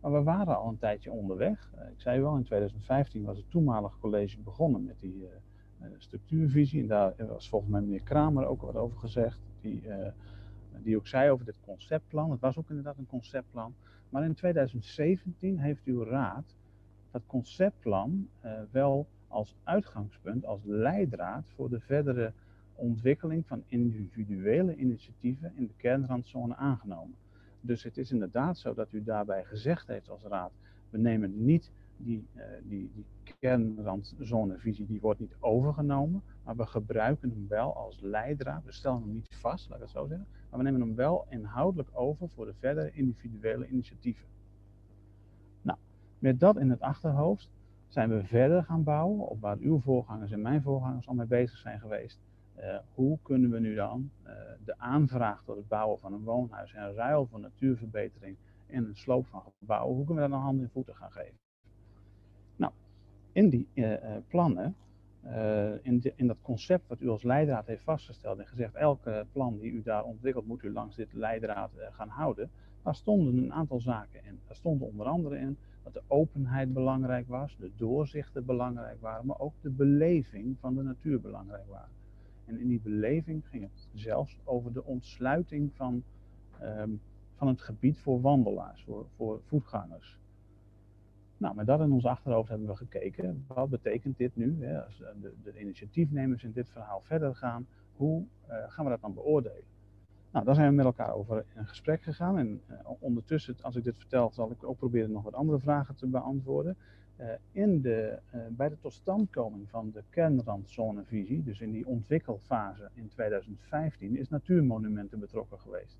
Maar 0.00 0.12
we 0.12 0.22
waren 0.22 0.56
al 0.56 0.68
een 0.68 0.78
tijdje 0.78 1.10
onderweg. 1.10 1.72
Uh, 1.74 1.90
ik 1.90 2.00
zei 2.00 2.20
wel, 2.20 2.36
in 2.36 2.44
2015 2.44 3.24
was 3.24 3.36
het 3.36 3.50
toenmalige 3.50 3.98
college 3.98 4.40
begonnen 4.40 4.84
met 4.84 5.00
die 5.00 5.28
uh, 5.80 5.86
structuurvisie. 5.98 6.80
En 6.80 6.86
daar 6.86 7.14
was 7.26 7.48
volgens 7.48 7.70
mij 7.70 7.80
meneer 7.80 8.02
Kramer 8.02 8.46
ook 8.46 8.60
wat 8.60 8.76
over 8.76 8.98
gezegd. 8.98 9.40
Die, 9.60 9.82
die 10.82 10.96
ook 10.96 11.06
zei 11.06 11.30
over 11.30 11.44
dit 11.44 11.60
conceptplan. 11.60 12.30
Het 12.30 12.40
was 12.40 12.58
ook 12.58 12.68
inderdaad 12.68 12.98
een 12.98 13.06
conceptplan. 13.06 13.74
Maar 14.08 14.24
in 14.24 14.34
2017 14.34 15.58
heeft 15.58 15.84
uw 15.84 16.04
raad 16.04 16.55
dat 17.16 17.26
conceptplan 17.26 18.28
uh, 18.44 18.52
wel 18.70 19.06
als 19.28 19.56
uitgangspunt, 19.62 20.44
als 20.44 20.60
leidraad 20.64 21.44
voor 21.54 21.68
de 21.70 21.80
verdere 21.80 22.32
ontwikkeling 22.74 23.46
van 23.46 23.62
individuele 23.66 24.76
initiatieven 24.76 25.52
in 25.56 25.66
de 25.66 25.72
kernrandzone 25.76 26.56
aangenomen. 26.56 27.16
Dus 27.60 27.82
het 27.82 27.96
is 27.96 28.10
inderdaad 28.10 28.58
zo 28.58 28.74
dat 28.74 28.92
u 28.92 29.02
daarbij 29.02 29.44
gezegd 29.44 29.86
heeft 29.86 30.10
als 30.10 30.22
raad, 30.22 30.52
we 30.90 30.98
nemen 30.98 31.44
niet 31.44 31.72
die, 31.96 32.26
uh, 32.34 32.42
die, 32.62 32.90
die 32.94 33.04
kernrandzonevisie, 33.38 34.86
die 34.86 35.00
wordt 35.00 35.20
niet 35.20 35.36
overgenomen, 35.40 36.22
maar 36.44 36.56
we 36.56 36.66
gebruiken 36.66 37.30
hem 37.30 37.48
wel 37.48 37.76
als 37.76 38.00
leidraad. 38.00 38.64
We 38.64 38.72
stellen 38.72 39.00
hem 39.00 39.12
niet 39.12 39.34
vast, 39.34 39.68
laat 39.68 39.78
ik 39.78 39.82
het 39.82 39.92
zo 39.92 40.06
zeggen, 40.06 40.26
maar 40.50 40.58
we 40.58 40.64
nemen 40.64 40.80
hem 40.80 40.94
wel 40.94 41.26
inhoudelijk 41.30 41.88
over 41.92 42.28
voor 42.28 42.46
de 42.46 42.54
verdere 42.54 42.90
individuele 42.92 43.68
initiatieven. 43.68 44.35
Met 46.26 46.40
dat 46.40 46.56
in 46.56 46.70
het 46.70 46.80
achterhoofd 46.80 47.48
zijn 47.88 48.08
we 48.08 48.24
verder 48.24 48.64
gaan 48.64 48.82
bouwen 48.82 49.28
op 49.28 49.40
waar 49.40 49.56
uw 49.60 49.80
voorgangers 49.80 50.30
en 50.30 50.42
mijn 50.42 50.62
voorgangers 50.62 51.08
al 51.08 51.14
mee 51.14 51.26
bezig 51.26 51.58
zijn 51.58 51.80
geweest. 51.80 52.20
Uh, 52.58 52.78
hoe 52.94 53.18
kunnen 53.22 53.50
we 53.50 53.60
nu 53.60 53.74
dan 53.74 54.10
uh, 54.24 54.30
de 54.64 54.78
aanvraag 54.78 55.42
tot 55.44 55.56
het 55.56 55.68
bouwen 55.68 55.98
van 55.98 56.12
een 56.12 56.22
woonhuis 56.22 56.74
en 56.74 56.94
ruil 56.94 57.26
voor 57.26 57.40
natuurverbetering 57.40 58.36
en 58.66 58.84
een 58.84 58.96
sloop 58.96 59.26
van 59.26 59.42
gebouwen, 59.58 59.96
hoe 59.96 60.04
kunnen 60.04 60.24
we 60.24 60.30
daar 60.30 60.38
dan 60.38 60.48
hand 60.48 60.60
in 60.60 60.68
voeten 60.68 60.94
gaan 60.94 61.12
geven? 61.12 61.38
Nou, 62.56 62.72
in 63.32 63.48
die 63.48 63.68
uh, 63.74 63.94
plannen 64.28 64.74
in, 65.82 66.12
in, 66.16 66.26
dat 66.26 66.42
concept 66.42 66.88
wat 66.88 67.00
u 67.00 67.08
als 67.08 67.22
leidraad 67.22 67.66
heeft 67.66 67.82
vastgesteld 67.82 68.38
en 68.38 68.46
gezegd, 68.46 68.74
elke 68.74 69.26
plan 69.32 69.58
die 69.58 69.72
u 69.72 69.82
daar 69.82 70.04
ontwikkelt, 70.04 70.46
moet 70.46 70.62
u 70.62 70.72
langs 70.72 70.96
dit 70.96 71.12
leidraad 71.12 71.70
gaan 71.90 72.08
houden. 72.08 72.50
Daar 72.82 72.94
stonden 72.94 73.36
een 73.36 73.52
aantal 73.52 73.80
zaken 73.80 74.24
in. 74.24 74.38
Daar 74.46 74.56
stond 74.56 74.82
onder 74.82 75.06
andere 75.06 75.38
in 75.38 75.58
dat 75.86 75.94
de 75.94 76.14
openheid 76.14 76.72
belangrijk 76.72 77.28
was, 77.28 77.56
de 77.58 77.70
doorzichten 77.76 78.44
belangrijk 78.44 79.00
waren, 79.00 79.26
maar 79.26 79.38
ook 79.38 79.54
de 79.60 79.70
beleving 79.70 80.56
van 80.58 80.74
de 80.74 80.82
natuur 80.82 81.20
belangrijk 81.20 81.68
waren. 81.68 81.94
En 82.44 82.58
in 82.58 82.68
die 82.68 82.80
beleving 82.80 83.46
ging 83.48 83.62
het 83.62 83.88
zelfs 83.94 84.38
over 84.44 84.72
de 84.72 84.84
ontsluiting 84.84 85.72
van, 85.74 86.02
um, 86.62 87.00
van 87.34 87.48
het 87.48 87.60
gebied 87.60 87.98
voor 87.98 88.20
wandelaars, 88.20 88.84
voor, 88.84 89.06
voor 89.16 89.40
voetgangers. 89.44 90.18
Nou, 91.36 91.54
met 91.54 91.66
dat 91.66 91.80
in 91.80 91.92
ons 91.92 92.06
achterhoofd 92.06 92.48
hebben 92.48 92.68
we 92.68 92.76
gekeken, 92.76 93.44
wat 93.46 93.70
betekent 93.70 94.18
dit 94.18 94.36
nu? 94.36 94.64
Hè, 94.64 94.84
als 94.84 94.98
de, 94.98 95.32
de, 95.42 95.60
initiatiefnemers 95.60 96.44
in 96.44 96.52
dit 96.52 96.68
verhaal 96.68 97.00
verder 97.00 97.34
gaan, 97.34 97.66
hoe 97.96 98.24
uh, 98.48 98.54
gaan 98.66 98.84
we 98.84 98.90
dat 98.90 99.00
dan 99.00 99.14
beoordelen? 99.14 99.75
Nou, 100.36 100.48
daar 100.48 100.56
zijn 100.56 100.68
we 100.68 100.74
met 100.74 100.84
elkaar 100.84 101.14
over 101.14 101.44
in 101.54 101.66
gesprek 101.66 102.02
gegaan. 102.02 102.38
En 102.38 102.60
uh, 102.70 102.76
ondertussen, 102.98 103.56
als 103.60 103.76
ik 103.76 103.84
dit 103.84 103.96
vertel, 103.96 104.30
zal 104.32 104.50
ik 104.50 104.64
ook 104.64 104.76
proberen 104.76 105.12
nog 105.12 105.22
wat 105.22 105.34
andere 105.34 105.58
vragen 105.58 105.94
te 105.94 106.06
beantwoorden. 106.06 106.76
Uh, 107.20 107.26
in 107.50 107.80
de, 107.80 108.18
bij 108.50 108.68
de 108.68 108.78
totstandkoming 108.80 109.70
van 109.70 109.90
de 109.90 110.02
kernrandzonevisie, 110.10 111.42
dus 111.42 111.60
in 111.60 111.70
die 111.70 111.86
ontwikkelfase 111.86 112.90
in 112.94 113.08
2015, 113.08 114.16
is 114.16 114.28
Natuurmonumenten 114.28 115.18
betrokken 115.18 115.58
geweest. 115.58 115.98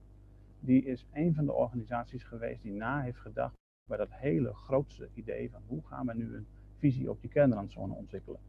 Die 0.61 0.85
is 0.85 1.07
een 1.13 1.35
van 1.35 1.45
de 1.45 1.53
organisaties 1.53 2.25
geweest 2.25 2.63
die 2.63 2.73
na 2.73 3.01
heeft 3.01 3.19
gedacht 3.19 3.55
bij 3.89 3.99
dat 3.99 4.13
hele 4.13 4.55
grootste 4.55 5.09
idee 5.15 5.51
van 5.51 5.63
hoe 5.67 5.83
gaan 5.87 6.07
we 6.07 6.15
nu 6.15 6.35
een 6.35 6.47
visie 6.79 7.11
op 7.11 7.21
die 7.21 7.31
kernrandzone 7.31 7.95
ontwikkelen. 7.95 8.41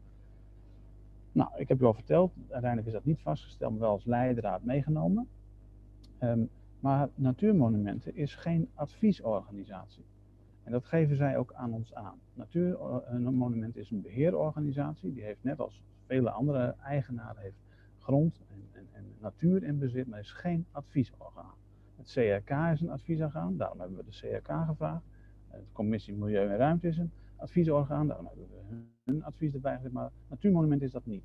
Nou, 1.32 1.50
ik 1.56 1.68
heb 1.68 1.80
u 1.80 1.84
al 1.84 1.94
verteld, 1.94 2.32
uiteindelijk 2.48 2.86
is 2.86 2.92
dat 2.92 3.04
niet 3.04 3.20
vastgesteld, 3.20 3.70
maar 3.70 3.80
wel 3.80 3.90
als 3.90 4.04
leidraad 4.04 4.62
meegenomen. 4.62 5.28
Ehm, 6.18 6.44
maar 6.80 7.08
Natuurmonumenten 7.14 8.16
is 8.16 8.34
geen 8.34 8.68
adviesorganisatie. 8.74 10.04
En 10.62 10.72
dat 10.72 10.84
geven 10.84 11.16
zij 11.16 11.36
ook 11.36 11.52
aan 11.52 11.72
ons 11.72 11.94
aan. 11.94 12.18
Natuurmonument 12.34 13.76
is 13.76 13.90
een 13.90 14.02
beheerorganisatie, 14.02 15.12
die 15.12 15.22
heeft 15.22 15.42
net 15.42 15.60
als 15.60 15.82
vele 16.06 16.30
andere 16.30 16.74
eigenaren 16.82 17.42
heeft 17.42 17.62
grond 17.98 18.40
en, 18.48 18.68
en, 18.72 18.86
en 18.92 19.04
natuur 19.20 19.62
in 19.62 19.78
bezit, 19.78 20.06
maar 20.06 20.18
is 20.18 20.32
geen 20.32 20.66
adviesorgaan. 20.70 21.54
Het 21.96 22.12
CRK 22.12 22.50
is 22.72 22.80
een 22.80 22.90
adviesorgaan, 22.90 23.56
daarom 23.56 23.80
hebben 23.80 23.96
we 23.96 24.04
de 24.04 24.40
CRK 24.40 24.66
gevraagd. 24.66 25.04
De 25.50 25.62
Commissie 25.72 26.14
Milieu 26.14 26.48
en 26.48 26.56
Ruimte 26.56 26.88
is 26.88 26.98
een 26.98 27.12
adviesorgaan, 27.36 28.06
daarom 28.06 28.26
hebben 28.26 28.46
we 28.48 28.76
hun 29.04 29.24
advies 29.24 29.54
erbij 29.54 29.76
gezet, 29.76 29.92
maar 29.92 30.10
Natuurmonument 30.28 30.82
is 30.82 30.92
dat 30.92 31.06
niet. 31.06 31.24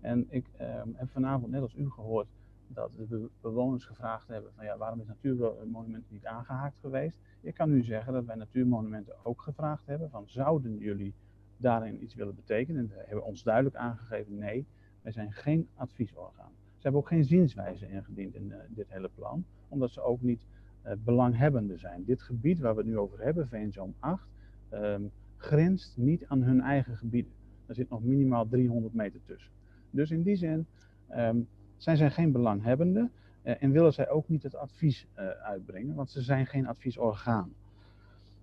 En 0.00 0.26
ik 0.28 0.46
ehm, 0.56 0.88
heb 0.92 1.10
vanavond 1.10 1.50
net 1.50 1.62
als 1.62 1.74
u 1.74 1.90
gehoord 1.90 2.28
dat 2.68 2.90
de 2.96 3.28
bewoners 3.40 3.84
gevraagd 3.84 4.28
hebben 4.28 4.52
van 4.54 4.64
ja, 4.64 4.76
waarom 4.76 5.00
is 5.00 5.06
Natuurmonumenten 5.06 6.12
niet 6.12 6.26
aangehaakt 6.26 6.78
geweest? 6.78 7.18
Ik 7.40 7.54
kan 7.54 7.72
u 7.72 7.82
zeggen 7.82 8.12
dat 8.12 8.24
wij 8.24 8.36
Natuurmonumenten 8.36 9.14
ook 9.22 9.42
gevraagd 9.42 9.86
hebben 9.86 10.10
van 10.10 10.28
zouden 10.28 10.78
jullie 10.78 11.14
daarin 11.56 12.02
iets 12.02 12.14
willen 12.14 12.34
betekenen? 12.34 12.90
En 12.90 13.06
hebben 13.06 13.24
ons 13.24 13.42
duidelijk 13.42 13.76
aangegeven 13.76 14.38
nee, 14.38 14.66
wij 15.02 15.12
zijn 15.12 15.32
geen 15.32 15.68
adviesorgaan. 15.74 16.52
Ze 16.76 16.82
hebben 16.82 17.00
ook 17.00 17.08
geen 17.08 17.24
zienswijze 17.24 17.88
ingediend 17.88 18.34
in 18.34 18.46
uh, 18.48 18.56
dit 18.68 18.88
hele 18.88 19.10
plan, 19.14 19.44
omdat 19.68 19.90
ze 19.90 20.00
ook 20.00 20.20
niet 20.22 20.46
uh, 20.86 20.92
belanghebbende 21.04 21.76
zijn. 21.76 22.04
Dit 22.04 22.22
gebied 22.22 22.58
waar 22.58 22.74
we 22.74 22.80
het 22.80 22.88
nu 22.88 22.98
over 22.98 23.22
hebben, 23.22 23.48
Veenzoom 23.48 23.94
8, 23.98 24.28
um, 24.72 25.10
grenst 25.36 25.96
niet 25.96 26.26
aan 26.26 26.42
hun 26.42 26.60
eigen 26.60 26.96
gebieden. 26.96 27.32
Er 27.66 27.74
zit 27.74 27.88
nog 27.88 28.02
minimaal 28.02 28.48
300 28.48 28.94
meter 28.94 29.20
tussen. 29.24 29.52
Dus 29.90 30.10
in 30.10 30.22
die 30.22 30.36
zin 30.36 30.66
um, 31.10 31.48
zijn 31.76 31.96
zij 31.96 32.10
geen 32.10 32.32
belanghebbende 32.32 33.10
uh, 33.42 33.62
en 33.62 33.70
willen 33.70 33.92
zij 33.92 34.08
ook 34.08 34.28
niet 34.28 34.42
het 34.42 34.56
advies 34.56 35.06
uh, 35.18 35.28
uitbrengen, 35.28 35.94
want 35.94 36.10
ze 36.10 36.22
zijn 36.22 36.46
geen 36.46 36.66
adviesorgaan. 36.66 37.52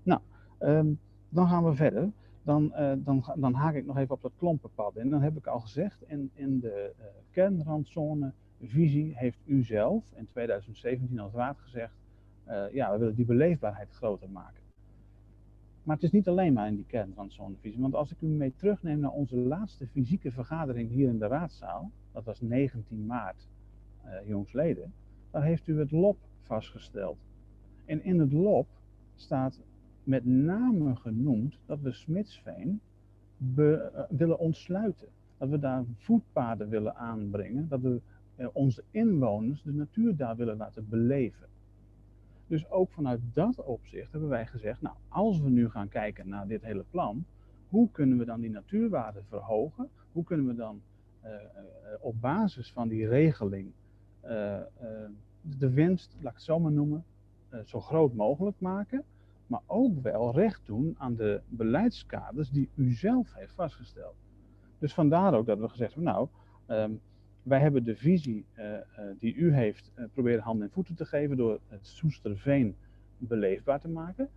Nou, 0.03 0.21
um, 0.59 0.99
dan 1.29 1.47
gaan 1.47 1.65
we 1.65 1.73
verder. 1.75 2.11
Dan, 2.43 2.63
uh, 2.63 2.93
dan, 2.97 3.23
dan, 3.35 3.53
haak 3.53 3.75
ik 3.75 3.85
nog 3.85 3.97
even 3.97 4.15
op 4.15 4.21
dat 4.21 4.31
klompenpad. 4.37 4.95
En 4.95 5.09
dan 5.09 5.21
heb 5.21 5.37
ik 5.37 5.47
al 5.47 5.59
gezegd, 5.59 6.03
in, 6.07 6.31
in 6.33 6.59
de 6.59 6.93
kernrandzone-visie 7.31 9.17
heeft 9.17 9.39
u 9.45 9.63
zelf 9.63 10.03
in 10.15 10.27
2017 10.31 11.19
als 11.19 11.33
raad 11.33 11.57
gezegd, 11.59 11.93
ja, 12.71 12.91
we 12.91 12.97
willen 12.97 13.15
die 13.15 13.25
beleefbaarheid 13.25 13.89
groter 13.91 14.29
maken. 14.29 14.63
Maar 15.83 15.95
het 15.95 16.05
is 16.05 16.11
niet 16.11 16.27
alleen 16.27 16.53
maar 16.53 16.67
in 16.67 16.75
die 16.75 16.85
kernrandzonevisie. 16.85 17.81
Want 17.81 17.95
als 17.95 18.11
ik 18.11 18.21
u 18.21 18.27
mee 18.27 18.53
terugneem 18.55 18.99
naar 18.99 19.11
onze 19.11 19.35
laatste 19.35 19.87
fysieke 19.87 20.31
vergadering 20.31 20.89
hier 20.89 21.09
in 21.09 21.19
de 21.19 21.27
raadzaal, 21.27 21.91
dat 22.13 22.23
was 22.23 22.41
19 22.41 23.05
maart 23.05 23.47
uh, 24.05 24.27
jongsleden, 24.27 24.93
daar 25.31 25.43
heeft 25.43 25.67
u 25.67 25.79
het 25.79 25.91
LOP 25.91 26.17
vastgesteld. 26.41 27.17
En 27.85 28.03
in 28.03 28.19
het 28.19 28.31
LOP 28.31 28.67
staat 29.15 29.61
met 30.03 30.25
name 30.25 30.95
genoemd 30.95 31.59
dat 31.65 31.79
we 31.81 31.91
Smitsveen 31.91 32.79
be, 33.37 33.91
uh, 33.95 34.17
willen 34.17 34.39
ontsluiten. 34.39 35.07
Dat 35.37 35.49
we 35.49 35.59
daar 35.59 35.83
voetpaden 35.97 36.69
willen 36.69 36.95
aanbrengen, 36.95 37.67
dat 37.67 37.81
we 37.81 38.01
uh, 38.37 38.47
onze 38.53 38.83
inwoners 38.91 39.61
de 39.61 39.73
natuur 39.73 40.15
daar 40.15 40.35
willen 40.35 40.57
laten 40.57 40.89
beleven. 40.89 41.47
Dus 42.47 42.69
ook 42.69 42.91
vanuit 42.91 43.19
dat 43.33 43.63
opzicht 43.63 44.11
hebben 44.11 44.29
wij 44.29 44.45
gezegd, 44.45 44.81
nou, 44.81 44.95
als 45.07 45.39
we 45.39 45.49
nu 45.49 45.69
gaan 45.69 45.89
kijken 45.89 46.29
naar 46.29 46.47
dit 46.47 46.61
hele 46.61 46.85
plan, 46.89 47.25
hoe 47.69 47.89
kunnen 47.91 48.17
we 48.17 48.25
dan 48.25 48.39
die 48.39 48.49
natuurwaarde 48.49 49.21
verhogen? 49.29 49.89
Hoe 50.11 50.23
kunnen 50.23 50.47
we 50.47 50.55
dan 50.55 50.81
op 51.99 52.21
basis 52.21 52.71
van 52.71 52.87
die 52.87 53.07
regeling 53.07 53.71
de 55.41 55.69
winst, 55.69 56.15
laat 56.19 56.31
ik 56.31 56.37
het 56.37 56.41
zo 56.41 56.59
maar 56.59 56.71
noemen, 56.71 57.03
zo 57.65 57.79
groot 57.79 58.13
mogelijk 58.13 58.59
maken, 58.59 59.03
maar 59.47 59.61
ook 59.65 60.01
wel 60.01 60.35
recht 60.35 60.61
doen 60.65 60.95
aan 60.97 61.15
de 61.15 61.41
beleidskaders 61.47 62.49
die 62.49 62.69
u 62.75 62.93
zelf 62.93 63.33
heeft 63.33 63.53
vastgesteld. 63.53 64.15
Dus 64.79 64.93
vandaar 64.93 65.33
ook 65.33 65.45
dat 65.45 65.59
we 65.59 65.69
gezegd 65.69 65.93
hebben, 65.93 66.13
nou, 66.13 66.27
um, 66.67 66.99
wij 67.43 67.59
hebben 67.59 67.83
de 67.83 67.95
visie 67.95 68.45
die 69.19 69.35
u 69.35 69.53
heeft 69.53 69.91
proberen 70.13 70.43
handen 70.43 70.67
en 70.67 70.73
voeten 70.73 70.95
te 70.95 71.05
geven 71.05 71.37
door 71.37 71.59
het 71.67 71.87
Soesterveen 71.87 72.75
beleefbaar 73.17 73.79
te 73.79 73.89
maken. 73.89 74.29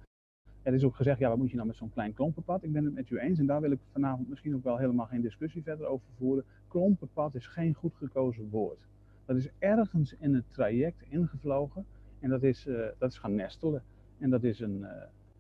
Er 0.63 0.75
is 0.75 0.85
ook 0.85 0.95
gezegd, 0.95 1.19
ja, 1.19 1.29
wat 1.29 1.39
moet 1.39 1.51
je 1.51 1.57
nou 1.57 1.69
met 1.69 1.77
zo'n 1.77 1.93
klein 1.93 2.15
klompenpad? 2.15 2.63
Ik 2.63 2.73
ben 2.73 2.85
het 2.85 2.95
met 2.95 3.11
u 3.11 3.19
eens 3.19 3.39
en 3.39 3.47
daar 3.47 3.61
wil 3.61 3.71
ik 3.71 3.79
vanavond 3.93 4.29
misschien 4.29 4.55
ook 4.55 4.65
wel 4.65 4.77
helemaal 4.77 5.07
geen 5.07 5.21
discussie 5.21 5.63
verder 5.63 5.87
over 5.87 6.07
voeren. 6.17 6.45
Klompenpad 6.69 7.35
is 7.35 7.47
geen 7.47 7.75
goed 7.75 7.95
gekozen 7.95 8.49
woord. 8.51 8.87
Dat 9.25 9.37
is 9.37 9.49
ergens 9.59 10.15
in 10.19 10.35
het 10.35 10.45
traject 10.51 11.03
ingevlogen 11.09 11.87
en 12.19 12.31
dat 12.31 12.43
is, 12.43 12.69
dat 12.99 13.11
is 13.11 13.19
gaan 13.19 13.35
nestelen. 13.35 13.83
En 14.19 14.31
dat 14.31 14.45
is 14.45 14.61
een, 14.61 14.87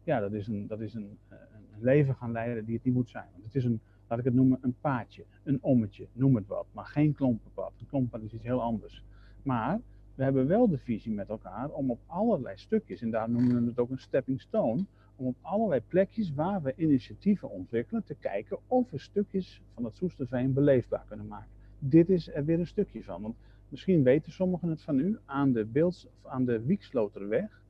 ja, 0.04 0.20
dat 0.20 0.32
is 0.32 0.46
een, 0.46 0.66
dat 0.66 0.80
is 0.80 0.94
een, 0.94 1.18
een 1.28 1.80
leven 1.80 2.14
gaan 2.14 2.32
leiden 2.32 2.64
die 2.64 2.74
het 2.74 2.84
niet 2.84 2.94
moet 2.94 3.08
zijn. 3.08 3.28
Want 3.32 3.44
het 3.44 3.54
is 3.54 3.64
een, 3.64 3.80
laat 4.08 4.18
ik 4.18 4.24
het 4.24 4.34
noemen, 4.34 4.58
een 4.60 4.76
paadje, 4.80 5.24
een 5.42 5.62
ommetje, 5.62 6.06
noem 6.12 6.36
het 6.36 6.46
wat, 6.46 6.66
maar 6.72 6.86
geen 6.86 7.14
klompenpad. 7.14 7.72
Een 7.80 7.86
klompenpad 7.86 8.22
is 8.22 8.32
iets 8.32 8.42
heel 8.42 8.62
anders. 8.62 9.04
Maar 9.42 9.80
we 10.14 10.22
hebben 10.22 10.46
wel 10.46 10.68
de 10.68 10.78
visie 10.78 11.12
met 11.12 11.28
elkaar 11.28 11.70
om 11.70 11.90
op 11.90 12.00
allerlei 12.06 12.56
stukjes, 12.56 13.02
en 13.02 13.10
daar 13.10 13.30
noemen 13.30 13.62
we 13.62 13.68
het 13.68 13.78
ook 13.78 13.90
een 13.90 13.98
stepping 13.98 14.40
stone, 14.40 14.84
om 15.16 15.26
op 15.26 15.36
allerlei 15.40 15.80
plekjes 15.88 16.34
waar 16.34 16.62
we 16.62 16.74
initiatieven 16.76 17.50
ontwikkelen 17.50 18.04
te 18.04 18.14
kijken 18.14 18.58
of 18.66 18.90
we 18.90 18.98
stukjes 18.98 19.62
van 19.74 19.84
het 19.84 19.96
Soesterveen 19.96 20.52
beleefbaar 20.52 21.04
kunnen 21.08 21.26
maken. 21.26 21.50
Dit 21.78 22.10
is 22.10 22.28
er 22.28 22.44
weer 22.44 22.58
een 22.58 22.66
stukje 22.66 23.04
van, 23.04 23.22
want 23.22 23.36
misschien 23.68 24.02
weten 24.02 24.32
sommigen 24.32 24.68
het 24.68 24.82
van 24.82 24.98
u, 24.98 25.18
aan 25.24 25.52
de, 25.52 25.64
Beelds, 25.64 26.08
aan 26.22 26.44
de 26.44 26.62
Wieksloterweg 26.62 27.64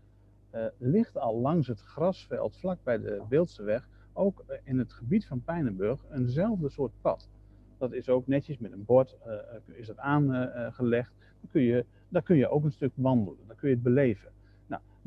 uh, 0.54 0.66
ligt 0.78 1.18
al 1.18 1.40
langs 1.40 1.66
het 1.66 1.80
grasveld 1.80 2.56
vlak 2.56 2.78
bij 2.82 2.98
de 2.98 3.22
Beeldsterweg 3.28 3.88
ook 4.12 4.44
in 4.64 4.78
het 4.78 4.92
gebied 4.92 5.26
van 5.26 5.42
eenzelfde 6.12 6.68
soort 6.68 6.92
pad. 7.00 7.28
Dat 7.78 7.92
is 7.92 8.08
ook 8.08 8.26
netjes 8.26 8.58
met 8.58 8.72
een 8.72 8.84
bord 8.84 9.16
uh, 9.26 9.76
is 9.76 9.86
dat 9.86 9.98
aangelegd. 9.98 11.12
Uh, 11.18 11.50
kun 11.50 11.62
je, 11.62 11.84
daar 12.08 12.22
kun 12.22 12.36
je 12.36 12.48
ook 12.48 12.64
een 12.64 12.72
stuk 12.72 12.92
wandelen, 12.94 13.38
dan 13.46 13.56
kun 13.56 13.68
je 13.68 13.74
het 13.74 13.82
beleven. 13.84 14.32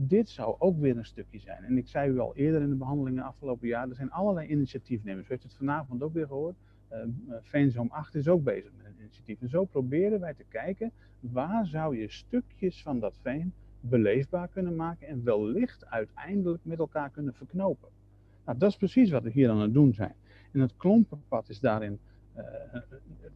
Dit 0.01 0.29
zou 0.29 0.55
ook 0.59 0.79
weer 0.79 0.97
een 0.97 1.05
stukje 1.05 1.39
zijn. 1.39 1.63
En 1.63 1.77
ik 1.77 1.87
zei 1.87 2.11
u 2.11 2.19
al 2.19 2.35
eerder 2.35 2.61
in 2.61 2.69
de 2.69 2.75
behandelingen 2.75 3.23
afgelopen 3.23 3.67
jaar, 3.67 3.89
er 3.89 3.95
zijn 3.95 4.11
allerlei 4.11 4.47
initiatiefnemers. 4.47 5.25
U 5.25 5.29
heeft 5.29 5.43
het 5.43 5.53
vanavond 5.53 6.03
ook 6.03 6.13
weer 6.13 6.27
gehoord. 6.27 6.55
Uh, 6.91 6.97
Veenzoom 7.41 7.87
8 7.91 8.15
is 8.15 8.27
ook 8.27 8.43
bezig 8.43 8.71
met 8.77 8.85
een 8.85 8.99
initiatief. 8.99 9.41
En 9.41 9.49
zo 9.49 9.65
proberen 9.65 10.19
wij 10.19 10.33
te 10.33 10.43
kijken, 10.49 10.91
waar 11.19 11.65
zou 11.65 11.97
je 11.97 12.09
stukjes 12.09 12.81
van 12.81 12.99
dat 12.99 13.17
veen 13.21 13.53
beleefbaar 13.79 14.47
kunnen 14.47 14.75
maken 14.75 15.07
en 15.07 15.23
wellicht 15.23 15.85
uiteindelijk 15.85 16.65
met 16.65 16.79
elkaar 16.79 17.09
kunnen 17.09 17.33
verknopen. 17.33 17.89
Nou, 18.45 18.57
dat 18.57 18.69
is 18.69 18.77
precies 18.77 19.09
wat 19.09 19.23
we 19.23 19.29
hier 19.29 19.49
aan 19.49 19.59
het 19.59 19.73
doen 19.73 19.93
zijn. 19.93 20.15
En 20.51 20.59
het 20.59 20.77
klompenpad 20.77 21.49
is 21.49 21.59
daarin, 21.59 21.99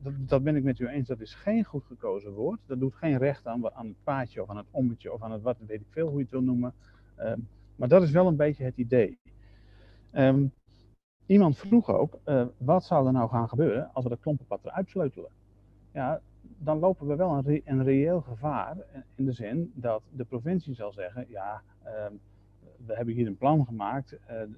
dat, 0.02 0.14
dat, 0.18 0.44
ben 0.44 0.56
ik 0.56 0.64
met 0.64 0.80
u 0.80 0.88
eens, 0.88 1.08
dat 1.08 1.20
is 1.20 1.34
geen 1.34 1.64
goed 1.64 1.86
gekozen 1.86 2.32
woord. 2.32 2.60
Dat 2.66 2.80
doet 2.80 2.96
geen 2.96 3.18
recht 3.18 3.48
aan, 3.48 3.74
aan 3.74 3.88
het 3.88 4.04
paadje 4.04 4.42
of 4.42 4.50
aan 4.50 4.58
het 4.58 4.68
ommetje 4.72 5.14
of 5.14 5.22
aan 5.22 5.32
het 5.32 5.42
wat, 5.42 5.58
weet 5.68 5.82
ik 5.82 5.88
veel 5.90 6.08
hoe 6.08 6.18
je 6.18 6.22
het 6.22 6.32
wil 6.32 6.42
noemen. 6.42 6.74
Um, 7.20 7.48
maar 7.76 7.88
dat 7.88 8.04
is 8.04 8.12
wel 8.12 8.28
een 8.28 8.36
beetje 8.36 8.64
het 8.64 8.78
idee. 8.78 9.20
Um, 10.12 10.52
iemand 11.26 11.58
vroeg 11.58 11.90
ook, 11.90 12.20
uh, 12.26 12.46
wat 12.58 12.84
zou 12.84 13.08
er 13.08 13.14
nou 13.14 13.30
gaan 13.30 13.50
gebeuren 13.50 13.90
als 13.94 14.04
we 14.04 14.10
dat 14.10 14.20
klompenpad 14.20 14.66
eruit 14.66 14.90
sleutelen? 14.90 15.32
Ja, 15.94 16.22
dan 16.42 16.80
lopen 16.80 17.08
we 17.08 17.16
wel 17.16 17.32
een, 17.32 17.44
re 17.44 17.62
een 17.66 17.84
reëel 17.84 18.22
gevaar 18.22 18.78
in 19.16 19.26
de 19.26 19.32
zin 19.32 19.72
dat 19.76 20.04
de 20.12 20.24
provincie 20.24 20.74
zal 20.74 20.92
zeggen, 20.92 21.26
ja, 21.30 21.62
um, 21.86 22.20
we 22.86 22.96
hebben 22.96 23.14
hier 23.14 23.28
een 23.28 23.38
plan 23.38 23.66
gemaakt, 23.66 24.16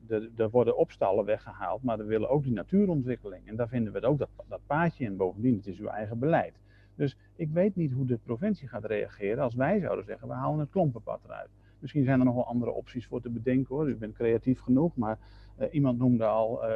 uh, 0.10 0.39
er 0.39 0.49
worden 0.49 0.77
opstallen 0.77 1.26
weggehaald, 1.26 1.84
maar 1.84 1.97
we 1.97 2.03
willen 2.03 2.30
ook 2.30 2.43
die 2.43 2.53
natuurontwikkeling. 2.53 3.47
En 3.47 3.56
daar 3.56 3.68
vinden 3.68 3.93
we 3.93 3.97
het 3.97 4.07
ook 4.07 4.18
dat, 4.18 4.30
dat 4.47 4.60
paadje 4.65 5.06
in. 5.06 5.18
Bovendien, 5.18 5.56
het 5.56 5.68
is 5.68 5.80
uw 5.80 5.88
eigen 5.88 6.19
beleid. 6.19 6.53
Dus 6.95 7.18
ik 7.35 7.49
weet 7.49 7.76
niet 7.76 7.91
hoe 7.91 8.06
de 8.06 8.19
provincie 8.23 8.68
gaat 8.68 8.85
reageren 8.85 9.43
als 9.43 9.56
wij 9.56 9.80
zouden 9.80 10.06
zeggen, 10.06 10.27
we 10.27 10.34
halen 10.34 10.60
het 10.60 10.69
klompenpad 10.69 11.19
eruit. 11.26 11.49
Misschien 11.80 12.03
zijn 12.03 12.19
er 12.19 12.26
nog 12.26 12.35
wel 12.35 12.47
andere 12.47 12.72
opties 12.72 13.07
voor 13.07 13.22
te 13.22 13.30
bedenken 13.30 13.76
hoor. 13.76 13.89
U 13.89 13.95
bent 13.95 14.15
creatief 14.15 14.60
genoeg, 14.60 14.95
maar 14.95 15.18
uh, 15.60 15.68
iemand 15.72 15.97
noemde 15.97 16.26
al, 16.26 16.69
uh, 16.69 16.72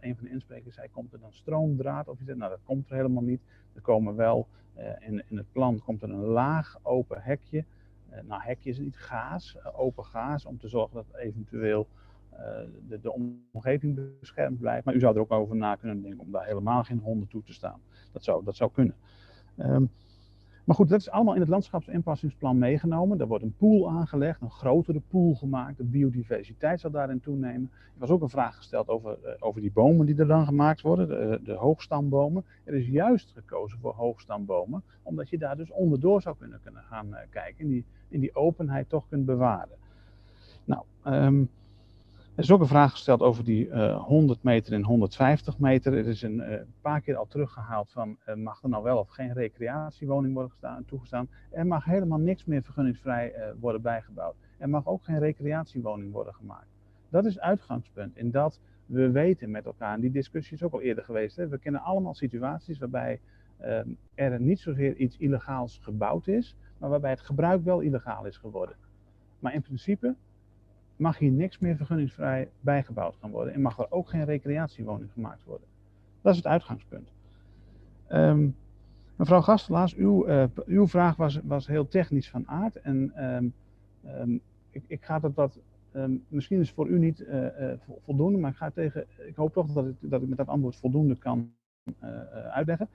een 0.00 0.16
van 0.16 0.24
de 0.24 0.30
insprekers 0.30 0.74
zei, 0.74 0.88
komt 0.90 1.12
er 1.12 1.20
dan 1.20 1.32
stroomdraad 1.32 2.08
of 2.08 2.20
iets? 2.20 2.34
Nou, 2.34 2.50
dat 2.50 2.62
komt 2.64 2.90
er 2.90 2.96
helemaal 2.96 3.22
niet. 3.22 3.40
Er 3.74 3.80
komen 3.80 4.16
wel, 4.16 4.46
in, 4.98 5.22
in 5.28 5.36
het 5.36 5.52
plan 5.52 5.80
komt 5.84 6.02
er 6.02 6.10
een 6.10 6.24
laag 6.24 6.78
open 6.82 7.22
hekje 7.22 7.64
nou, 8.22 8.42
hekje 8.42 8.70
is 8.70 8.78
niet 8.78 8.96
gaas, 8.96 9.56
open 9.76 10.04
gaas, 10.04 10.44
om 10.44 10.58
te 10.58 10.68
zorgen 10.68 10.94
dat 10.94 11.06
eventueel 11.16 11.88
uh, 12.32 12.38
de, 12.88 13.00
de, 13.00 13.12
omgeving 13.52 14.18
beschermd 14.20 14.58
blijft. 14.58 14.84
Maar 14.84 14.94
u 14.94 14.98
zou 14.98 15.14
er 15.14 15.20
ook 15.20 15.32
over 15.32 15.56
na 15.56 15.74
kunnen 15.74 16.02
denken 16.02 16.20
om 16.20 16.30
daar 16.30 16.46
helemaal 16.46 16.84
geen 16.84 16.98
honden 16.98 17.28
toe 17.28 17.42
te 17.42 17.52
staan. 17.52 17.80
Dat 18.12 18.24
zou, 18.24 18.44
dat 18.44 18.56
zou 18.56 18.70
kunnen. 18.72 18.94
Um, 19.58 19.90
maar 20.64 20.76
goed, 20.76 20.88
dat 20.88 21.00
is 21.00 21.10
allemaal 21.10 21.34
in 21.34 21.40
het 21.40 21.48
landschapsinpassingsplan 21.48 22.58
meegenomen. 22.58 23.20
Er 23.20 23.26
wordt 23.26 23.44
een 23.44 23.56
pool 23.56 23.90
aangelegd, 23.90 24.40
een 24.40 24.50
grotere 24.50 25.00
pool 25.08 25.34
gemaakt. 25.34 25.76
De 25.76 25.84
biodiversiteit 25.84 26.80
zal 26.80 26.90
daarin 26.90 27.20
toenemen. 27.20 27.70
Er 27.72 28.00
was 28.00 28.10
ook 28.10 28.22
een 28.22 28.28
vraag 28.28 28.56
gesteld 28.56 28.88
over, 28.88 29.36
over 29.40 29.60
die 29.60 29.72
bomen 29.72 30.06
die 30.06 30.16
er 30.16 30.26
dan 30.26 30.44
gemaakt 30.44 30.80
worden, 30.80 31.08
de, 31.08 31.40
de, 31.44 31.52
hoogstambomen. 31.52 32.44
Er 32.64 32.74
is 32.74 32.86
juist 32.86 33.30
gekozen 33.30 33.78
voor 33.78 33.94
hoogstambomen, 33.94 34.82
omdat 35.02 35.28
je 35.28 35.38
daar 35.38 35.56
dus 35.56 35.70
onderdoor 35.70 36.22
zou 36.22 36.36
kunnen, 36.38 36.60
kunnen 36.62 36.82
gaan 36.82 37.16
kijken 37.30 37.64
en 37.64 37.68
die, 37.68 37.84
in 38.14 38.20
die 38.20 38.34
openheid 38.34 38.88
toch 38.88 39.08
kunt 39.08 39.24
bewaren. 39.24 39.76
Nou, 40.64 40.82
um, 41.04 41.50
er 42.34 42.42
is 42.42 42.50
ook 42.50 42.60
een 42.60 42.66
vraag 42.66 42.90
gesteld 42.90 43.20
over 43.20 43.44
die 43.44 43.66
uh, 43.66 43.90
eh, 43.90 44.02
100 44.02 44.42
meter 44.42 44.72
en 44.72 44.82
150 44.82 45.58
meter. 45.58 45.92
Er 45.92 46.06
is 46.06 46.22
een 46.22 46.38
uh, 46.38 46.54
paar 46.80 47.00
keer 47.00 47.16
al 47.16 47.26
teruggehaald 47.26 47.90
van 47.90 48.16
uh, 48.28 48.34
mag 48.34 48.62
er 48.62 48.68
nou 48.68 48.82
wel 48.82 48.98
of 48.98 49.08
geen 49.08 49.32
recreatiewoning 49.32 50.32
worden 50.32 50.50
gestaan, 50.50 50.84
toegestaan. 50.84 51.28
Er 51.50 51.66
mag 51.66 51.84
helemaal 51.84 52.18
niks 52.18 52.44
meer 52.44 52.62
vergunningsvrij 52.62 53.34
worden 53.60 53.82
bijgebouwd. 53.82 54.34
Er 54.58 54.68
mag 54.68 54.86
ook 54.86 55.04
geen 55.04 55.18
recreatiewoning 55.18 56.12
worden 56.12 56.34
gemaakt. 56.34 56.68
Dat 57.08 57.24
is 57.24 57.40
uitgangspunt. 57.40 58.16
In 58.16 58.30
dat 58.30 58.60
we 58.86 59.10
weten 59.10 59.50
met 59.50 59.64
elkaar, 59.64 59.94
en 59.94 60.00
die 60.00 60.10
discussie 60.10 60.56
is 60.56 60.62
ook 60.62 60.72
al 60.72 60.80
eerder 60.80 61.04
geweest. 61.04 61.36
Hè, 61.36 61.48
we 61.48 61.58
kennen 61.58 61.80
allemaal 61.80 62.14
situaties 62.14 62.78
waarbij 62.78 63.20
ehm, 63.58 63.88
er 64.14 64.40
niet 64.40 64.60
zozeer 64.60 64.96
iets 64.96 65.16
illegaals 65.16 65.78
gebouwd 65.82 66.28
is, 66.28 66.56
maar 66.78 66.90
waarbij 66.90 67.10
het 67.10 67.20
gebruik 67.20 67.64
wel 67.64 67.80
illegaal 67.80 68.26
is 68.26 68.36
geworden. 68.36 68.76
Maar 69.38 69.54
in 69.54 69.62
principe 69.62 70.14
mag 70.96 71.18
hier 71.18 71.30
niks 71.30 71.58
meer 71.58 71.76
vergunningsvrij 71.76 72.48
bijgebouwd 72.60 73.16
gaan 73.20 73.30
worden 73.30 73.54
en 73.54 73.60
mag 73.60 73.78
er 73.78 73.90
ook 73.90 74.08
geen 74.08 74.24
recreatiewoning 74.24 75.10
gemaakt 75.12 75.44
worden. 75.44 75.66
Dat 76.20 76.32
is 76.32 76.38
het 76.38 76.46
uitgangspunt. 76.46 77.08
Um, 78.12 78.56
mevrouw 79.16 79.40
Gastelaars, 79.40 79.94
uw, 79.94 80.28
uh, 80.28 80.44
uw 80.66 80.86
vraag 80.86 81.16
was, 81.16 81.40
was 81.42 81.66
heel 81.66 81.88
technisch 81.88 82.30
van 82.30 82.48
aard 82.48 82.76
en 82.76 83.24
um, 83.24 83.52
um, 84.06 84.40
ik, 84.70 84.82
ik, 84.86 85.04
ga 85.04 85.18
dat 85.18 85.34
wat, 85.34 85.58
misschien 86.28 86.60
is 86.60 86.70
voor 86.70 86.88
u 86.88 86.98
niet 86.98 87.20
uh, 87.20 87.42
uh, 87.42 87.72
voldoende, 88.04 88.38
maar 88.38 88.50
ik, 88.50 88.56
ga 88.56 88.70
tegen, 88.70 89.06
ik 89.26 89.36
hoop 89.36 89.52
toch 89.52 89.72
dat 89.72 89.86
ik, 89.86 89.94
dat 90.00 90.22
ik 90.22 90.28
met 90.28 90.38
dat 90.38 90.48
antwoord 90.48 90.76
voldoende 90.76 91.16
kan 91.16 91.52
uitleggen. 92.50 92.88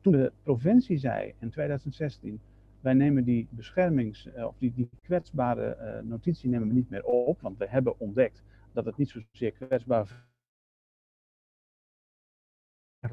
Toen 0.00 0.12
de 0.12 0.32
provincie 0.42 0.98
zei 0.98 1.34
in 1.38 1.50
2016 1.50 2.40
wij 2.84 2.94
nemen 2.94 3.24
die 3.24 3.48
beschermings- 3.50 4.26
eh, 4.26 4.46
of 4.46 4.56
die, 4.58 4.72
die 4.74 4.88
kwetsbare 5.02 5.76
uh, 5.80 6.08
notitie 6.08 6.48
nemen 6.48 6.68
we 6.68 6.74
niet 6.74 6.90
meer 6.90 7.04
op, 7.04 7.40
want 7.40 7.58
we 7.58 7.68
hebben 7.68 8.00
ontdekt 8.00 8.42
dat 8.72 8.84
het 8.84 8.96
niet 8.96 9.08
zozeer 9.08 9.52
kwetsbaar 9.52 10.24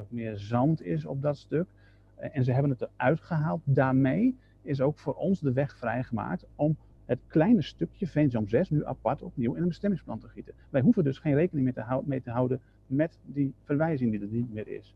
meer 0.09 0.37
zand 0.37 0.81
is 0.81 1.05
op 1.05 1.21
dat 1.21 1.37
stuk. 1.37 1.67
Eh, 2.15 2.35
en 2.35 2.43
ze 2.43 2.51
hebben 2.51 2.71
het 2.71 2.81
eruit 2.81 3.21
gehaald. 3.21 3.61
Daarmee 3.63 4.37
is 4.61 4.81
ook 4.81 4.99
voor 4.99 5.13
ons 5.13 5.39
de 5.39 5.53
weg 5.53 5.77
vrijgemaakt 5.77 6.45
om 6.55 6.77
het 7.05 7.19
kleine 7.27 7.61
stukje 7.61 8.07
Veenzoom 8.07 8.47
6 8.47 8.69
nu 8.69 8.85
apart 8.85 9.21
opnieuw 9.21 9.53
in 9.53 9.61
een 9.61 9.67
bestemmingsplan 9.67 10.19
te 10.19 10.27
gieten. 10.27 10.53
Wij 10.69 10.81
hoeven 10.81 11.03
dus 11.03 11.19
geen 11.19 11.35
rekening 11.35 11.73
mee 12.05 12.21
te 12.21 12.31
houden 12.31 12.61
met 12.87 13.19
die 13.25 13.53
verwijzing 13.63 14.11
die 14.11 14.21
er 14.21 14.27
niet 14.27 14.53
meer 14.53 14.67
is. 14.67 14.95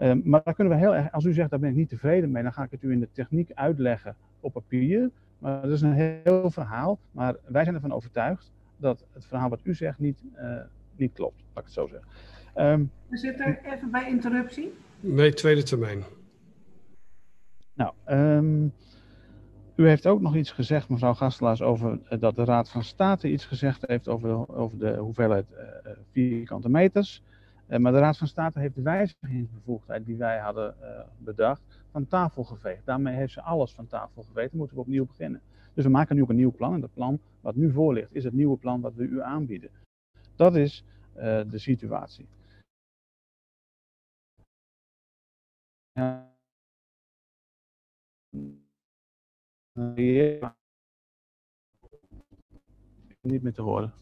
Um, 0.00 0.22
maar 0.24 0.40
daar 0.44 0.54
kunnen 0.54 0.72
we 0.72 0.78
heel 0.78 0.94
erg, 0.94 1.12
als 1.12 1.24
u 1.24 1.32
zegt 1.32 1.50
daar 1.50 1.58
ben 1.58 1.70
ik 1.70 1.76
niet 1.76 1.88
tevreden 1.88 2.30
mee, 2.30 2.42
dan 2.42 2.52
ga 2.52 2.62
ik 2.62 2.70
het 2.70 2.82
u 2.82 2.92
in 2.92 3.00
de 3.00 3.08
techniek 3.12 3.50
uitleggen 3.54 4.16
op 4.40 4.52
papier. 4.52 5.10
Maar 5.38 5.62
dat 5.62 5.70
is 5.70 5.82
een 5.82 6.20
heel 6.24 6.50
verhaal. 6.50 6.98
Maar 7.10 7.36
wij 7.46 7.62
zijn 7.62 7.74
ervan 7.74 7.92
overtuigd 7.92 8.52
dat 8.76 9.04
het 9.12 9.26
verhaal 9.26 9.48
wat 9.48 9.60
u 9.62 9.74
zegt 9.74 9.98
niet, 9.98 10.22
uh, 10.36 10.56
niet 10.96 11.12
klopt, 11.12 11.42
laat 11.54 11.64
ik 11.64 11.64
het 11.64 11.72
zo 11.72 11.86
zeggen. 11.86 12.08
Um, 12.56 12.90
we 13.08 13.16
zitten 13.16 13.58
even 13.64 13.90
bij 13.90 14.08
interruptie. 14.08 14.74
Nee, 15.00 15.34
tweede 15.34 15.62
termijn. 15.62 16.02
Nou, 17.74 17.92
um, 18.06 18.72
u 19.76 19.88
heeft 19.88 20.06
ook 20.06 20.20
nog 20.20 20.36
iets 20.36 20.50
gezegd, 20.50 20.88
mevrouw 20.88 21.14
Gastelaars, 21.14 21.62
over 21.62 21.98
uh, 22.10 22.20
dat 22.20 22.36
de 22.36 22.44
Raad 22.44 22.70
van 22.70 22.84
State 22.84 23.30
iets 23.30 23.44
gezegd 23.44 23.86
heeft 23.86 24.08
over, 24.08 24.56
over 24.56 24.78
de 24.78 24.96
hoeveelheid 24.96 25.46
uh, 25.52 25.90
vierkante 26.12 26.68
meters. 26.68 27.22
Uh, 27.74 27.80
maar 27.80 27.92
de 27.92 27.98
Raad 27.98 28.18
van 28.18 28.26
State 28.26 28.60
heeft 28.60 28.74
de 28.74 28.82
wijzigingsbevoegdheid 28.82 30.06
die 30.06 30.16
wij 30.16 30.38
hadden 30.38 30.76
uh, 30.80 31.00
bedacht 31.18 31.62
van 31.90 32.06
tafel 32.06 32.44
geveegd. 32.44 32.86
Daarmee 32.86 33.14
heeft 33.14 33.32
ze 33.32 33.42
alles 33.42 33.74
van 33.74 33.86
tafel 33.86 34.22
geveegd. 34.22 34.50
Dan 34.50 34.58
moeten 34.58 34.76
we 34.76 34.82
opnieuw 34.82 35.06
beginnen. 35.06 35.42
Dus 35.74 35.84
we 35.84 35.90
maken 35.90 36.16
nu 36.16 36.22
ook 36.22 36.28
een 36.28 36.36
nieuw 36.36 36.52
plan. 36.52 36.74
En 36.74 36.80
dat 36.80 36.94
plan 36.94 37.20
wat 37.40 37.54
nu 37.54 37.72
voor 37.72 37.94
ligt, 37.94 38.14
is 38.14 38.24
het 38.24 38.32
nieuwe 38.32 38.56
plan 38.56 38.80
wat 38.80 38.94
we 38.94 39.02
u 39.02 39.22
aanbieden. 39.22 39.70
Dat 40.36 40.56
is 40.56 40.84
uh, 41.16 41.22
de 41.50 41.58
situatie. 41.58 42.28
Niet 53.20 53.42
meer 53.42 53.52
te 53.52 53.62
horen. 53.62 53.92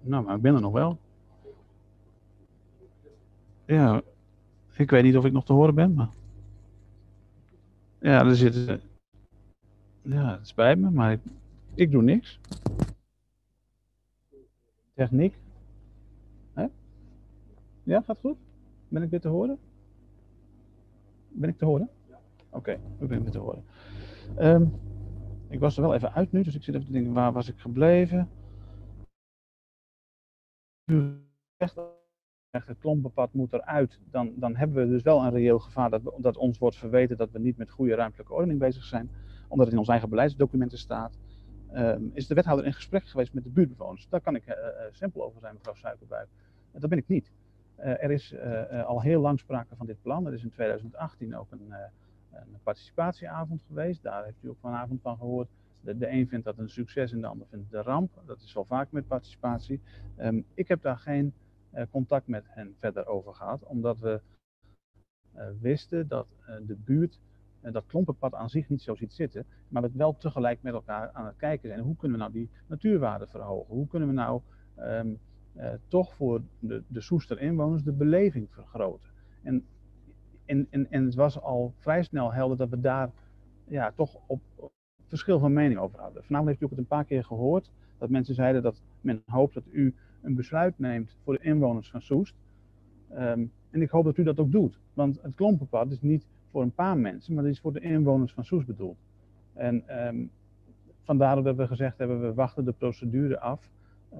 Nou, 0.00 0.24
maar 0.24 0.36
ik 0.36 0.42
ben 0.42 0.54
er 0.54 0.60
nog 0.60 0.72
wel. 0.72 1.01
Ja, 3.66 4.02
ik 4.76 4.90
weet 4.90 5.02
niet 5.02 5.16
of 5.16 5.24
ik 5.24 5.32
nog 5.32 5.44
te 5.44 5.52
horen 5.52 5.74
ben, 5.74 5.94
maar. 5.94 6.10
Ja, 8.00 8.26
er 8.26 8.36
zit. 8.36 8.80
Ja, 10.02 10.36
het 10.38 10.48
spijt 10.48 10.78
me, 10.78 10.90
maar 10.90 11.12
ik, 11.12 11.20
ik 11.74 11.90
doe 11.90 12.02
niks. 12.02 12.40
Techniek. 14.94 15.36
Hè? 16.52 16.66
Ja, 17.82 18.00
gaat 18.00 18.18
goed? 18.20 18.36
Ben 18.88 19.02
ik 19.02 19.10
weer 19.10 19.20
te 19.20 19.28
horen? 19.28 19.58
Ben 21.28 21.48
ik 21.48 21.58
te 21.58 21.64
horen? 21.64 21.88
Oké, 22.08 22.56
okay, 22.56 22.74
ik 22.74 23.08
ben 23.08 23.22
weer 23.22 23.30
te 23.30 23.38
horen. 23.38 23.64
Um, 24.38 24.72
ik 25.48 25.60
was 25.60 25.76
er 25.76 25.82
wel 25.82 25.94
even 25.94 26.12
uit 26.12 26.32
nu, 26.32 26.42
dus 26.42 26.54
ik 26.54 26.62
zit 26.62 26.74
even 26.74 26.86
te 26.86 26.92
denken, 26.92 27.12
waar 27.12 27.32
was 27.32 27.48
ik 27.48 27.58
gebleven? 27.58 28.30
U 30.84 31.24
zegt 31.58 31.80
het 32.52 32.78
klompenpad 32.78 33.32
moet 33.32 33.52
eruit, 33.52 34.00
dan, 34.10 34.32
dan 34.36 34.56
hebben 34.56 34.76
we 34.76 34.92
dus 34.92 35.02
wel 35.02 35.22
een 35.22 35.30
reëel 35.30 35.58
gevaar 35.58 35.90
dat, 35.90 36.02
dat 36.16 36.36
ons 36.36 36.58
wordt 36.58 36.76
verweten 36.76 37.16
dat 37.16 37.30
we 37.30 37.38
niet 37.38 37.56
met 37.56 37.70
goede 37.70 37.94
ruimtelijke 37.94 38.32
ordening 38.32 38.58
bezig 38.58 38.84
zijn, 38.84 39.10
omdat 39.48 39.64
het 39.64 39.72
in 39.72 39.78
onze 39.78 39.90
eigen 39.90 40.08
beleidsdocumenten 40.08 40.78
staat. 40.78 41.18
Um, 41.74 42.10
is 42.14 42.26
de 42.26 42.34
wethouder 42.34 42.66
in 42.66 42.72
gesprek 42.72 43.04
geweest 43.04 43.34
met 43.34 43.44
de 43.44 43.50
buurtbewoners? 43.50 44.08
Daar 44.08 44.20
kan 44.20 44.34
ik 44.34 44.46
uh, 44.46 44.54
simpel 44.90 45.24
over 45.24 45.40
zijn, 45.40 45.54
mevrouw 45.54 45.74
Suikerbuik. 45.74 46.28
Uh, 46.74 46.80
dat 46.80 46.90
ben 46.90 46.98
ik 46.98 47.08
niet. 47.08 47.32
er 47.76 48.10
is 48.10 48.34
al 48.86 49.02
heel 49.02 49.20
lang 49.20 49.38
sprake 49.38 49.76
van 49.76 49.86
dit 49.86 50.02
plan. 50.02 50.26
Er 50.26 50.32
is 50.32 50.42
in 50.42 50.50
2018 50.50 51.36
ook 51.36 51.50
een, 51.50 51.72
een 52.30 52.60
participatieavond 52.62 53.62
geweest. 53.66 54.02
Daar 54.02 54.24
heeft 54.24 54.42
u 54.42 54.48
ook 54.48 54.58
vanavond 54.60 55.00
van 55.02 55.16
gehoord. 55.16 55.48
De, 55.80 56.10
een 56.10 56.28
vindt 56.28 56.44
dat 56.44 56.58
een 56.58 56.68
succes 56.68 57.12
en 57.12 57.20
de 57.20 57.26
ander 57.26 57.46
vindt 57.50 57.64
het 57.64 57.74
een 57.74 57.92
ramp. 57.92 58.22
Dat 58.26 58.40
is 58.42 58.52
wel 58.52 58.64
vaak 58.64 58.90
met 58.90 59.06
participatie. 59.06 59.80
Um, 60.18 60.44
ik 60.54 60.68
heb 60.68 60.82
daar 60.82 60.98
geen 60.98 61.32
contact 61.90 62.26
met 62.26 62.44
hen 62.48 62.74
verder 62.78 63.06
over 63.06 63.34
gehad, 63.34 63.64
omdat 63.64 63.98
we 63.98 64.20
uh, 65.36 65.46
wisten 65.60 66.08
dat 66.08 66.26
uh, 66.40 66.56
de 66.66 66.76
buurt 66.76 67.20
dat 67.70 67.86
klompenpad 67.86 68.34
aan 68.34 68.48
zich 68.50 68.68
niet 68.68 68.82
zo 68.82 68.94
ziet 68.94 69.12
zitten, 69.12 69.46
maar 69.68 69.82
we 69.82 69.90
wel 69.92 70.16
tegelijk 70.16 70.62
met 70.62 70.72
elkaar 70.72 71.10
aan 71.12 71.26
het 71.26 71.36
kijken 71.36 71.68
zijn. 71.68 71.80
Hoe 71.80 71.96
kunnen 71.96 72.18
we 72.18 72.22
nou 72.22 72.34
die 72.34 72.50
natuurwaarde 72.66 73.26
verhogen? 73.26 73.74
Hoe 73.74 73.86
kunnen 73.86 74.08
we 74.08 74.14
nou 74.14 74.40
um, 74.78 75.18
toch 75.88 76.14
voor 76.14 76.42
de, 76.58 76.82
de 76.86 77.00
Soester 77.00 77.40
inwoners 77.40 77.82
de 77.82 77.92
beleving 77.92 78.48
vergroten? 78.50 79.08
En, 79.42 79.64
en, 80.44 80.66
en, 80.70 80.90
en 80.90 81.04
het 81.04 81.14
was 81.14 81.40
al 81.40 81.74
vrij 81.78 82.02
snel 82.02 82.32
helder 82.32 82.56
dat 82.56 82.68
we 82.68 82.80
daar 82.80 83.10
ja, 83.64 83.92
toch 83.92 84.20
op, 84.26 84.40
op 84.56 84.72
verschil 85.06 85.38
van 85.38 85.52
mening 85.52 85.80
over 85.80 86.00
hadden. 86.00 86.24
Vanavond 86.24 86.48
heeft 86.48 86.60
u 86.60 86.64
ook 86.64 86.70
het 86.70 86.80
een 86.80 86.86
paar 86.86 87.04
keer 87.04 87.24
gehoord 87.24 87.70
dat 87.98 88.10
mensen 88.10 88.34
zeiden 88.34 88.62
dat 88.62 88.82
men 89.00 89.22
hoopt 89.26 89.54
dat 89.54 89.66
u 89.70 89.94
een 90.22 90.34
besluit 90.34 90.78
neemt 90.78 91.16
voor 91.24 91.34
de 91.34 91.44
inwoners 91.44 91.90
van 91.90 92.02
Soest. 92.02 92.34
Um, 93.12 93.52
en 93.70 93.82
ik 93.82 93.90
hoop 93.90 94.04
dat 94.04 94.16
u 94.16 94.22
dat 94.22 94.38
ook 94.38 94.52
doet. 94.52 94.80
Want 94.94 95.18
het 95.22 95.34
klompenpad 95.34 95.90
is 95.90 96.00
niet 96.00 96.26
voor 96.50 96.62
een 96.62 96.74
paar 96.74 96.98
mensen, 96.98 97.34
maar 97.34 97.44
het 97.44 97.52
is 97.52 97.60
voor 97.60 97.72
de 97.72 97.80
inwoners 97.80 98.32
van 98.32 98.44
Soest 98.44 98.66
bedoeld. 98.66 98.98
En 99.52 100.06
um, 100.06 100.30
vandaar 101.02 101.42
dat 101.42 101.56
we 101.56 101.66
gezegd 101.66 101.98
hebben, 101.98 102.20
we 102.20 102.34
wachten 102.34 102.64
de 102.64 102.72
procedure 102.72 103.40
af. 103.40 103.70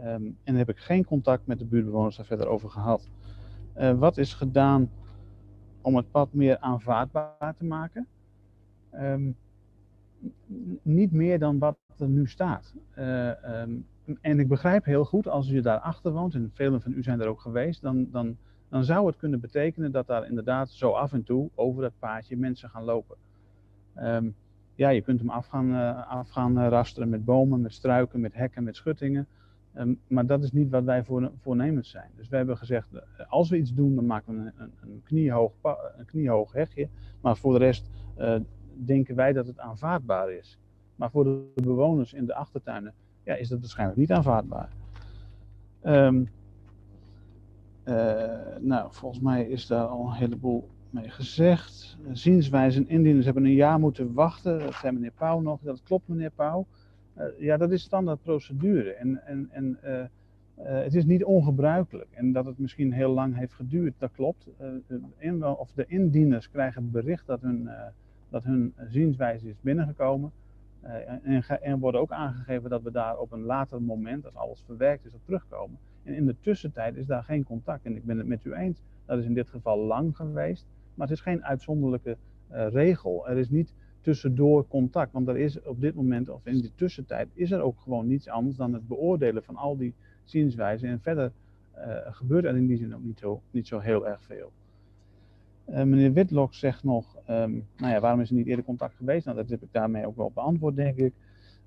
Um, 0.05 0.37
en 0.45 0.55
heb 0.55 0.69
ik 0.69 0.79
geen 0.79 1.05
contact 1.05 1.47
met 1.47 1.59
de 1.59 1.65
buurtbewoners 1.65 2.17
daar 2.17 2.27
verder 2.27 2.47
over 2.47 2.71
gehad. 2.71 3.09
Uh, 3.79 3.99
wat 3.99 4.19
is 4.19 4.35
gedaan 4.35 4.91
om 5.81 5.97
het 5.97 6.11
pad 6.11 6.33
meer 6.33 6.59
aanvaardbaar 6.59 7.55
te 7.59 7.65
maken? 7.65 8.07
Niet 10.83 11.13
meer 11.13 11.39
dan 11.39 11.59
wat 11.59 11.79
er 11.99 12.09
nu 12.09 12.27
staat. 12.27 12.75
Um, 12.99 13.87
en 14.21 14.39
ik 14.41 14.49
begrijp 14.49 14.85
heel 14.85 15.05
goed, 15.05 15.29
als 15.29 15.49
u 15.49 15.61
daarachter 15.61 16.13
woont, 16.13 16.35
en 16.35 16.51
velen 16.55 16.81
van 16.81 16.93
u 16.93 17.03
zijn 17.03 17.21
er 17.21 17.27
ook 17.29 17.41
geweest, 17.41 17.83
dan, 17.83 18.11
dan, 18.11 18.37
dan 18.69 18.85
zou 18.85 19.07
het 19.07 19.17
kunnen 19.17 19.41
betekenen 19.41 19.93
dat 19.93 20.07
daar 20.07 20.29
inderdaad 20.29 20.71
zo 20.71 20.91
af 20.91 21.13
en 21.13 21.23
toe 21.23 21.51
over 21.55 21.83
dat 21.83 21.93
paadje 21.99 22.37
mensen 22.37 22.71
gaan 22.71 22.85
lopen. 22.85 23.17
Um, 23.97 24.35
ja, 24.75 24.89
je 24.89 25.01
kunt 25.01 25.19
hem 25.19 25.31
af 25.31 25.47
gaan, 25.47 25.71
uh, 25.71 26.09
af 26.11 26.31
gaan 26.31 26.59
rasteren 26.59 27.09
met 27.09 27.25
bomen, 27.25 27.61
met 27.61 27.73
struiken, 27.73 28.21
met 28.21 28.35
hekken, 28.35 28.65
met 28.65 28.77
schuttingen. 28.77 29.27
Ehm, 29.73 29.95
maar 30.07 30.27
dat 30.27 30.43
is 30.43 30.53
niet 30.53 30.71
wat 30.71 30.85
wij 30.85 31.05
voor, 31.05 31.33
voornemens 31.41 31.91
zijn. 31.91 32.11
Dus 32.17 32.29
we 32.29 32.37
hebben 32.37 32.57
gezegd, 32.57 32.89
eh, 32.93 33.31
als 33.31 33.51
we 33.51 33.57
iets 33.57 33.75
doen, 33.75 33.95
dan 33.95 34.07
maken 34.07 34.45
we 34.45 34.53
een, 34.57 34.73
een, 34.81 35.01
kniehoog, 35.05 35.53
een 35.97 36.05
kniehoog 36.05 36.53
hegje. 36.53 36.89
Maar 37.21 37.37
voor 37.37 37.53
de 37.53 37.59
rest 37.59 37.91
denken 38.75 39.15
wij 39.15 39.33
dat 39.33 39.47
het 39.47 39.59
aanvaardbaar 39.59 40.33
is. 40.33 40.59
Maar 40.97 41.11
voor 41.11 41.25
de 41.25 41.63
bewoners 41.63 42.13
in 42.13 42.27
de 42.27 42.35
achtertuinen 42.35 42.95
ja, 43.25 43.35
is 43.35 43.49
dat 43.49 43.61
waarschijnlijk 43.61 43.99
niet 43.99 44.13
aanvaardbaar. 44.13 44.69
Um, 45.85 46.29
uh, 47.85 48.25
nou, 48.61 48.93
volgens 48.93 49.23
mij 49.23 49.45
is 49.49 49.67
daar 49.67 49.87
al 49.87 50.07
een 50.07 50.13
heleboel 50.13 50.69
mee 50.91 51.09
gezegd. 51.11 51.97
Zienswijzen 52.13 52.89
indieners 52.89 53.25
hebben 53.25 53.45
een 53.45 53.53
jaar 53.53 53.79
moeten 53.79 54.13
wachten. 54.13 54.59
Dat 54.59 54.75
zei 54.75 54.93
meneer 54.93 55.13
Pauw 55.17 55.41
nog. 55.41 55.61
Dat 55.61 55.83
klopt, 55.83 56.09
meneer 56.09 56.31
Pauw. 56.31 56.67
Uh, 57.19 57.25
ja, 57.39 57.57
dat 57.57 57.71
is 57.71 57.83
standaard 57.83 58.23
procedure. 58.23 58.93
En, 58.93 59.27
en, 59.27 59.49
en 59.51 59.79
uh, 59.85 60.05
het 60.57 60.95
is 60.95 61.05
niet 61.05 61.25
ongebruikelijk. 61.25 62.09
En 62.11 62.33
dat 62.33 62.47
het 62.47 62.59
misschien 62.59 62.93
heel 62.93 63.13
lang 63.13 63.37
heeft 63.37 63.53
geduurd, 63.53 63.95
dat 63.99 64.11
klopt. 64.13 64.47
In, 65.19 65.45
of 65.45 65.73
de 65.73 65.85
indieners 65.87 66.51
krijgen 66.51 66.91
bericht 66.91 67.27
dat 67.27 67.41
hun, 67.41 67.69
dat 68.29 68.45
hun 68.45 68.75
zienswijze 68.89 69.49
is 69.49 69.61
binnengekomen. 69.61 70.33
En, 70.83 71.45
en 71.63 71.79
worden 71.79 72.01
ook 72.01 72.13
aangegeven 72.13 72.71
dat 72.71 72.83
we 72.83 72.91
daar 72.91 73.19
op 73.19 73.33
een 73.33 73.43
later 73.43 73.83
moment, 73.83 74.25
als 74.25 74.35
alles 74.35 74.63
verwerkt 74.67 75.05
is, 75.05 75.15
op 75.15 75.25
terugkomen. 75.25 75.79
En 76.03 76.15
in 76.15 76.27
de 76.27 76.37
tussentijd 76.41 76.97
is 76.97 77.07
daar 77.07 77.25
geen 77.25 77.45
contact. 77.45 77.85
En 77.85 77.97
ik 77.97 78.05
ben 78.05 78.19
het 78.19 78.27
met 78.27 78.45
u 78.45 78.55
eens, 78.55 78.83
dat 79.07 79.19
is 79.19 79.25
in 79.25 79.35
dit 79.35 79.49
geval 79.49 79.79
lang 79.79 80.17
geweest. 80.17 80.67
Maar 80.95 81.09
het 81.09 81.17
is 81.17 81.23
geen 81.23 81.45
uitzonderlijke 81.45 82.17
regel. 82.51 83.29
Er 83.29 83.37
is 83.37 83.51
niet 83.51 83.75
tussendoor 84.01 84.69
contact. 84.69 85.13
Want 85.13 85.29
er 85.29 85.39
is 85.39 85.63
op 85.63 85.81
dit 85.81 85.95
moment, 85.95 86.29
of 86.29 86.47
in 86.47 86.61
die 86.61 86.73
tussentijd, 86.75 87.29
is 87.35 87.51
er 87.51 87.61
ook 87.61 87.81
gewoon 87.81 88.07
niets 88.07 88.29
anders 88.29 88.57
dan 88.57 88.73
het 88.73 88.89
beoordelen 88.89 89.43
van 89.43 89.57
al 89.57 89.77
die 89.77 89.95
zienswijzen. 90.25 90.89
En 90.89 91.01
verder 91.01 91.33
uh, 91.77 91.97
gebeurt 92.05 92.45
er 92.45 92.57
in 92.57 92.67
die 92.67 92.77
zin 92.77 92.95
ook 92.95 93.03
niet 93.03 93.19
zo, 93.19 93.43
niet 93.51 93.67
zo 93.67 93.79
heel 93.79 94.09
erg 94.09 94.23
veel. 94.23 94.53
Uh, 95.69 95.77
meneer 95.77 96.13
Whitlock 96.13 96.55
zegt 96.55 96.85
nog, 96.85 97.17
um, 97.31 97.67
nou 97.77 97.93
ja, 97.93 98.01
waarom 98.01 98.21
is 98.21 98.29
er 98.29 98.35
niet 98.35 98.47
eerder 98.47 98.65
contact 98.65 98.95
geweest? 98.95 99.25
Nou, 99.25 99.37
dat 99.37 99.49
heb 99.49 99.63
ik 99.63 99.73
daarmee 99.73 100.07
ook 100.07 100.17
wel 100.17 100.31
beantwoord, 100.35 100.77
denk 100.77 100.97
ik. 100.97 101.13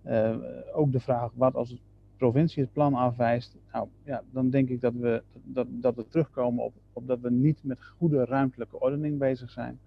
Uh, 0.08 0.36
ook 0.74 0.92
de 0.92 1.00
vraag, 1.00 1.32
wat 1.34 1.56
als 1.56 1.70
de 1.70 1.78
provincie 2.18 2.64
het 2.64 2.74
plan 2.74 2.94
afwijst? 2.94 3.56
Nou 3.72 3.88
ja, 4.04 4.24
dan 4.32 4.50
denk 4.50 4.70
ik 4.70 4.82
dat 4.82 4.94
we, 4.94 5.24
dat, 5.44 5.68
dat 5.70 5.96
we 5.96 6.08
terugkomen 6.08 6.64
op, 6.64 6.74
op 6.94 7.08
dat 7.08 7.20
we 7.20 7.32
niet 7.32 7.64
met 7.64 7.84
goede 7.98 8.26
ruimtelijke 8.26 8.80
ordening 8.80 9.18
bezig 9.18 9.50
zijn. 9.52 9.80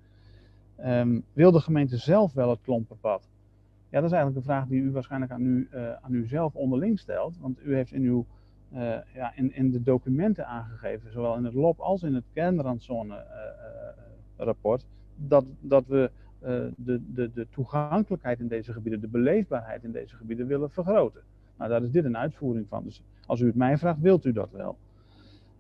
Um, 0.85 1.25
wil 1.33 1.53
de 1.53 1.61
gemeente 1.61 1.97
zelf 1.97 2.33
wel 2.33 2.51
het 2.51 2.61
klompenpad? 2.63 3.29
Ja, 3.91 4.01
dat 4.01 4.11
is 4.11 4.17
eigenlijk 4.17 4.37
een 4.37 4.53
vraag 4.53 4.67
die 4.67 4.81
u 4.81 4.91
waarschijnlijk 4.91 5.33
aan 5.33 5.47
u, 5.47 5.69
uh, 5.75 5.93
aan 5.93 6.15
u 6.15 6.27
zelf 6.27 6.55
onderling 6.55 6.99
stelt. 6.99 7.39
Want 7.41 7.65
u 7.65 7.75
heeft 7.75 7.93
in, 7.93 8.03
uw, 8.03 8.27
uh, 8.75 8.97
ja, 9.15 9.33
in, 9.37 9.55
in 9.55 9.71
de 9.71 9.83
documenten 9.83 10.47
aangegeven, 10.47 11.13
zowel 11.13 11.37
in 11.37 11.45
het 11.45 11.55
LOP 11.55 11.81
als 11.81 12.03
in 12.03 12.15
het 12.15 12.25
kernrandzone-rapport, 12.33 14.83
uh, 14.83 14.89
dat, 15.29 15.45
dat 15.61 15.87
we 15.87 16.11
de, 16.77 17.01
de, 17.15 17.31
de 17.35 17.47
toegankelijkheid 17.51 18.41
in 18.41 18.49
deze 18.49 18.73
gebieden, 18.73 19.01
de 19.01 19.09
beleefbaarheid 19.09 19.85
in 19.85 19.93
deze 19.93 20.17
gebieden 20.17 20.47
willen 20.47 20.71
vergroten. 20.71 21.21
Nou, 21.57 21.71
daar 21.71 21.83
is 21.83 21.91
dit 21.91 22.05
een 22.05 22.17
uitvoering 22.17 22.69
van. 22.69 22.85
Dus 22.85 23.03
als 23.27 23.41
u 23.41 23.47
het 23.47 23.55
mij 23.55 23.79
vraagt, 23.79 24.01
wilt 24.01 24.25
u 24.25 24.33
dat 24.33 24.51
wel? 24.51 24.77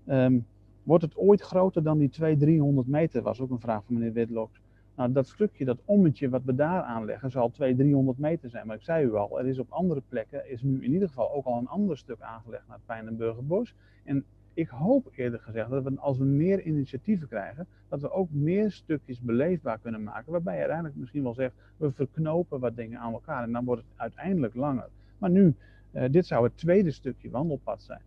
Um, 0.06 0.46
wordt 0.82 1.04
het 1.04 1.16
ooit 1.16 1.40
groter 1.40 1.82
dan 1.82 1.98
die 1.98 2.08
200, 2.08 2.50
300 2.50 2.86
meter? 2.86 3.22
Was 3.22 3.40
ook 3.40 3.50
een 3.50 3.60
vraag 3.60 3.84
van 3.84 3.94
meneer 3.94 4.12
Witlock. 4.12 4.50
Nou, 4.98 5.12
dat 5.12 5.28
stukje, 5.28 5.64
dat 5.64 5.78
ommetje 5.84 6.28
wat 6.28 6.44
we 6.44 6.54
daar 6.54 6.82
aanleggen, 6.82 7.30
zal 7.30 7.50
200, 7.50 7.88
300 7.88 8.18
meter 8.18 8.50
zijn. 8.50 8.66
Maar 8.66 8.76
ik 8.76 8.82
zei 8.82 9.04
u 9.04 9.14
al, 9.14 9.38
er 9.38 9.46
is 9.46 9.58
op 9.58 9.70
andere 9.70 10.02
plekken, 10.08 10.50
is 10.50 10.62
nu 10.62 10.84
in 10.84 10.92
ieder 10.92 11.08
geval 11.08 11.32
ook 11.32 11.44
al 11.44 11.58
een 11.58 11.68
ander 11.68 11.98
stuk 11.98 12.20
aangelegd 12.20 12.66
naar 12.66 12.76
het 12.76 12.86
Pijnenburgerbos. 12.86 13.74
En 14.04 14.24
ik 14.54 14.68
hoop 14.68 15.10
eerder 15.16 15.40
gezegd 15.40 15.70
dat 15.70 15.82
we, 15.84 15.92
als 15.98 16.18
we 16.18 16.24
meer 16.24 16.62
initiatieven 16.62 17.28
krijgen, 17.28 17.66
dat 17.88 18.00
we 18.00 18.10
ook 18.10 18.30
meer 18.30 18.70
stukjes 18.70 19.20
beleefbaar 19.20 19.78
kunnen 19.78 20.02
maken. 20.02 20.32
Waarbij 20.32 20.52
je 20.52 20.60
uiteindelijk 20.60 20.98
misschien 20.98 21.22
wel 21.22 21.34
zegt, 21.34 21.54
we 21.76 21.92
verknopen 21.92 22.60
wat 22.60 22.76
dingen 22.76 22.98
aan 22.98 23.12
elkaar 23.12 23.42
en 23.42 23.52
dan 23.52 23.64
wordt 23.64 23.82
het 23.82 23.98
uiteindelijk 23.98 24.54
langer. 24.54 24.88
Maar 25.18 25.30
nu, 25.30 25.54
uh, 25.92 26.04
dit 26.10 26.26
zou 26.26 26.44
het 26.44 26.56
tweede 26.56 26.90
stukje 26.90 27.30
wandelpad 27.30 27.82
zijn. 27.82 28.02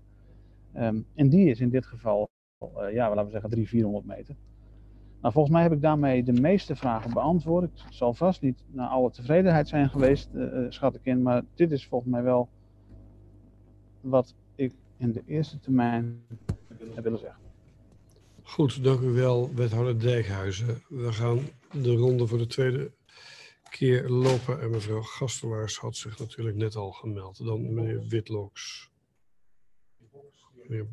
Um, 0.75 1.05
en 1.15 1.29
die 1.29 1.49
is 1.49 1.59
in 1.59 1.69
dit 1.69 1.85
geval, 1.85 2.29
uh, 2.63 2.93
ja, 2.93 3.07
laten 3.07 3.25
we 3.25 3.31
zeggen 3.31 3.49
300, 3.49 3.69
400 3.69 4.05
meter. 4.05 4.35
Nou, 5.21 5.33
volgens 5.33 5.53
mij 5.53 5.63
heb 5.63 5.71
ik 5.71 5.81
daarmee 5.81 6.23
de 6.23 6.41
meeste 6.41 6.75
vragen 6.75 7.13
beantwoord. 7.13 7.63
Ik 7.63 7.93
zal 7.93 8.13
vast 8.13 8.41
niet 8.41 8.63
naar 8.67 8.87
alle 8.87 9.11
tevredenheid 9.11 9.67
zijn 9.67 9.89
geweest, 9.89 10.29
uh, 10.33 10.65
schat 10.69 10.95
ik 10.95 11.01
in. 11.03 11.21
Maar 11.21 11.43
dit 11.55 11.71
is 11.71 11.87
volgens 11.87 12.11
mij 12.11 12.23
wel 12.23 12.49
wat 14.01 14.35
ik 14.55 14.73
in 14.97 15.11
de 15.11 15.23
eerste 15.25 15.59
termijn 15.59 16.21
heb 16.93 17.03
willen 17.03 17.19
zeggen. 17.19 17.39
Goed, 18.41 18.83
dank 18.83 19.01
u 19.01 19.09
wel, 19.09 19.53
wethouder 19.55 19.99
Dijkhuizen. 19.99 20.81
We 20.89 21.13
gaan 21.13 21.39
de 21.71 21.95
ronde 21.95 22.27
voor 22.27 22.37
de 22.37 22.47
tweede 22.47 22.91
keer 23.69 24.09
lopen. 24.09 24.61
En 24.61 24.69
mevrouw 24.69 25.01
Gastelaars 25.01 25.77
had 25.77 25.95
zich 25.95 26.19
natuurlijk 26.19 26.57
net 26.57 26.75
al 26.75 26.91
gemeld. 26.91 27.45
Dan 27.45 27.73
meneer 27.73 28.07
Witloks. 28.07 28.91
Meneer 30.67 30.87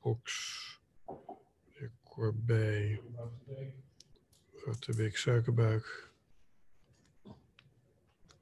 Boks. 0.00 0.79
Corbij. 2.10 3.00
Mevrouw 4.52 4.94
Beek 4.96 5.16
Suikerbuik. 5.16 6.10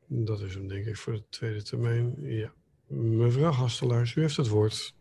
Dat 0.06 0.40
is 0.40 0.54
hem 0.54 0.68
denk 0.68 0.86
ik 0.86 0.96
voor 0.96 1.12
de 1.12 1.28
tweede 1.28 1.62
termijn. 1.62 2.14
Ja. 2.18 2.52
Mevrouw 2.86 3.50
Hastelaars, 3.50 4.14
u 4.14 4.20
heeft 4.20 4.36
het 4.36 4.48
woord. 4.48 4.94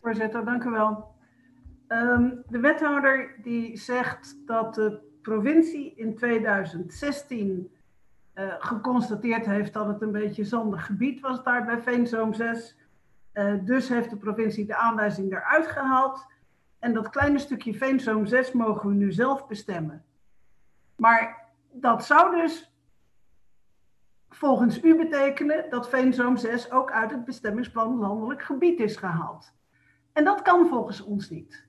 Voorzitter, 0.00 0.44
dank 0.44 0.64
u 0.64 0.70
wel. 0.70 1.14
Um, 1.88 2.42
de 2.48 2.60
wethouder 2.60 3.34
die 3.42 3.76
zegt 3.76 4.36
dat 4.46 4.74
de 4.74 5.00
provincie 5.22 5.94
in 5.94 6.16
2016 6.16 7.70
uh, 8.34 8.54
geconstateerd 8.58 9.46
heeft 9.46 9.72
dat 9.72 9.86
het 9.86 10.02
een 10.02 10.12
beetje 10.12 10.44
zandig 10.44 10.86
gebied 10.86 11.20
was 11.20 11.44
daar 11.44 11.64
bij 11.64 11.80
Veenzoom 11.80 12.34
6. 12.34 12.76
Uh, 13.34 13.54
dus 13.64 13.88
heeft 13.88 14.10
de 14.10 14.16
provincie 14.16 14.66
de 14.66 14.76
aanwijzing 14.76 15.32
eruit 15.32 15.66
gehaald. 15.66 16.26
En 16.80 16.92
dat 16.92 17.10
kleine 17.10 17.38
stukje 17.38 17.74
Veenzoom 17.74 18.26
6 18.26 18.52
mogen 18.52 18.88
we 18.88 18.94
nu 18.94 19.12
zelf 19.12 19.46
bestemmen. 19.46 20.04
Maar 20.96 21.48
dat 21.72 22.04
zou 22.04 22.40
dus 22.40 22.72
volgens 24.28 24.82
u 24.82 24.96
betekenen 24.96 25.70
dat 25.70 25.88
Veenzoom 25.88 26.36
6 26.36 26.70
ook 26.70 26.90
uit 26.90 27.10
het 27.10 27.24
bestemmingsplan 27.24 27.98
landelijk 27.98 28.42
gebied 28.42 28.80
is 28.80 28.96
gehaald. 28.96 29.52
En 30.12 30.24
dat 30.24 30.42
kan 30.42 30.68
volgens 30.68 31.02
ons 31.02 31.30
niet. 31.30 31.66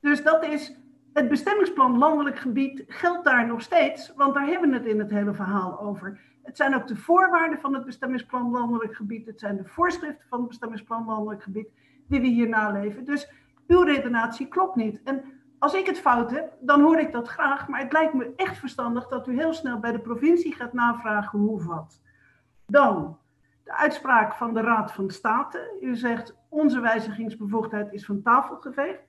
Dus 0.00 0.22
dat 0.22 0.44
is, 0.44 0.76
het 1.12 1.28
bestemmingsplan 1.28 1.98
landelijk 1.98 2.38
gebied 2.38 2.84
geldt 2.86 3.24
daar 3.24 3.46
nog 3.46 3.62
steeds, 3.62 4.12
want 4.14 4.34
daar 4.34 4.46
hebben 4.46 4.70
we 4.70 4.76
het 4.76 4.86
in 4.86 4.98
het 4.98 5.10
hele 5.10 5.34
verhaal 5.34 5.80
over. 5.80 6.20
Het 6.42 6.56
zijn 6.56 6.74
ook 6.74 6.86
de 6.86 6.96
voorwaarden 6.96 7.60
van 7.60 7.74
het 7.74 7.84
bestemmingsplan 7.84 8.50
landelijk 8.50 8.94
gebied, 8.94 9.26
het 9.26 9.40
zijn 9.40 9.56
de 9.56 9.64
voorschriften 9.64 10.26
van 10.28 10.38
het 10.38 10.48
bestemmingsplan 10.48 11.04
landelijk 11.04 11.42
gebied 11.42 11.68
die 12.08 12.20
we 12.20 12.26
hier 12.26 12.48
naleven. 12.48 13.04
Dus 13.04 13.30
uw 13.66 13.82
redenatie 13.82 14.48
klopt 14.48 14.76
niet. 14.76 15.02
En 15.02 15.24
als 15.58 15.74
ik 15.74 15.86
het 15.86 15.98
fout 15.98 16.30
heb, 16.30 16.52
dan 16.60 16.80
hoor 16.80 16.98
ik 16.98 17.12
dat 17.12 17.28
graag. 17.28 17.68
Maar 17.68 17.80
het 17.80 17.92
lijkt 17.92 18.14
me 18.14 18.32
echt 18.36 18.58
verstandig 18.58 19.08
dat 19.08 19.26
u 19.26 19.36
heel 19.36 19.52
snel 19.52 19.78
bij 19.78 19.92
de 19.92 20.00
provincie 20.00 20.54
gaat 20.54 20.72
navragen 20.72 21.38
hoe 21.38 21.64
wat. 21.64 22.00
Dan 22.66 23.18
de 23.64 23.76
uitspraak 23.76 24.34
van 24.34 24.54
de 24.54 24.60
Raad 24.60 24.92
van 24.92 25.10
State. 25.10 25.76
U 25.80 25.96
zegt 25.96 26.36
onze 26.48 26.80
wijzigingsbevoegdheid 26.80 27.92
is 27.92 28.04
van 28.04 28.22
tafel 28.22 28.56
geveegd. 28.56 29.00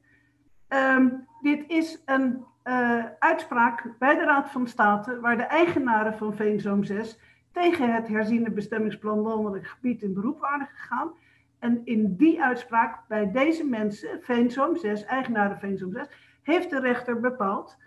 Um, 0.68 1.28
dit 1.42 1.64
is 1.68 2.02
een 2.06 2.46
uh, 2.64 3.06
uitspraak 3.20 3.96
bij 4.00 4.16
de 4.16 4.24
Raad 4.24 4.50
van 4.50 4.68
State 4.68 5.20
waar 5.20 5.38
de 5.38 5.44
eigenaren 5.44 6.18
van 6.18 6.36
Veenzoom 6.36 6.84
6 6.84 7.20
tegen 7.52 7.94
het 7.94 8.08
herziene 8.08 8.52
bestemmingsplan 8.52 9.20
landelijk 9.20 9.68
gebied 9.68 10.02
in 10.02 10.14
beroep 10.14 10.40
waren 10.40 10.68
gegaan. 10.76 11.12
En 11.64 11.82
in 11.84 12.16
die 12.16 12.44
uitspraak 12.44 13.08
bij 13.08 13.32
deze 13.32 13.64
mensen, 13.64 14.20
Veenzoom 14.22 14.78
6, 14.78 15.04
eigenaren 15.04 15.60
Veenzoom 15.60 15.92
6, 15.92 16.08
heeft 16.42 16.70
de 16.70 16.80
rechter 16.80 17.20
bepaald 17.20 17.78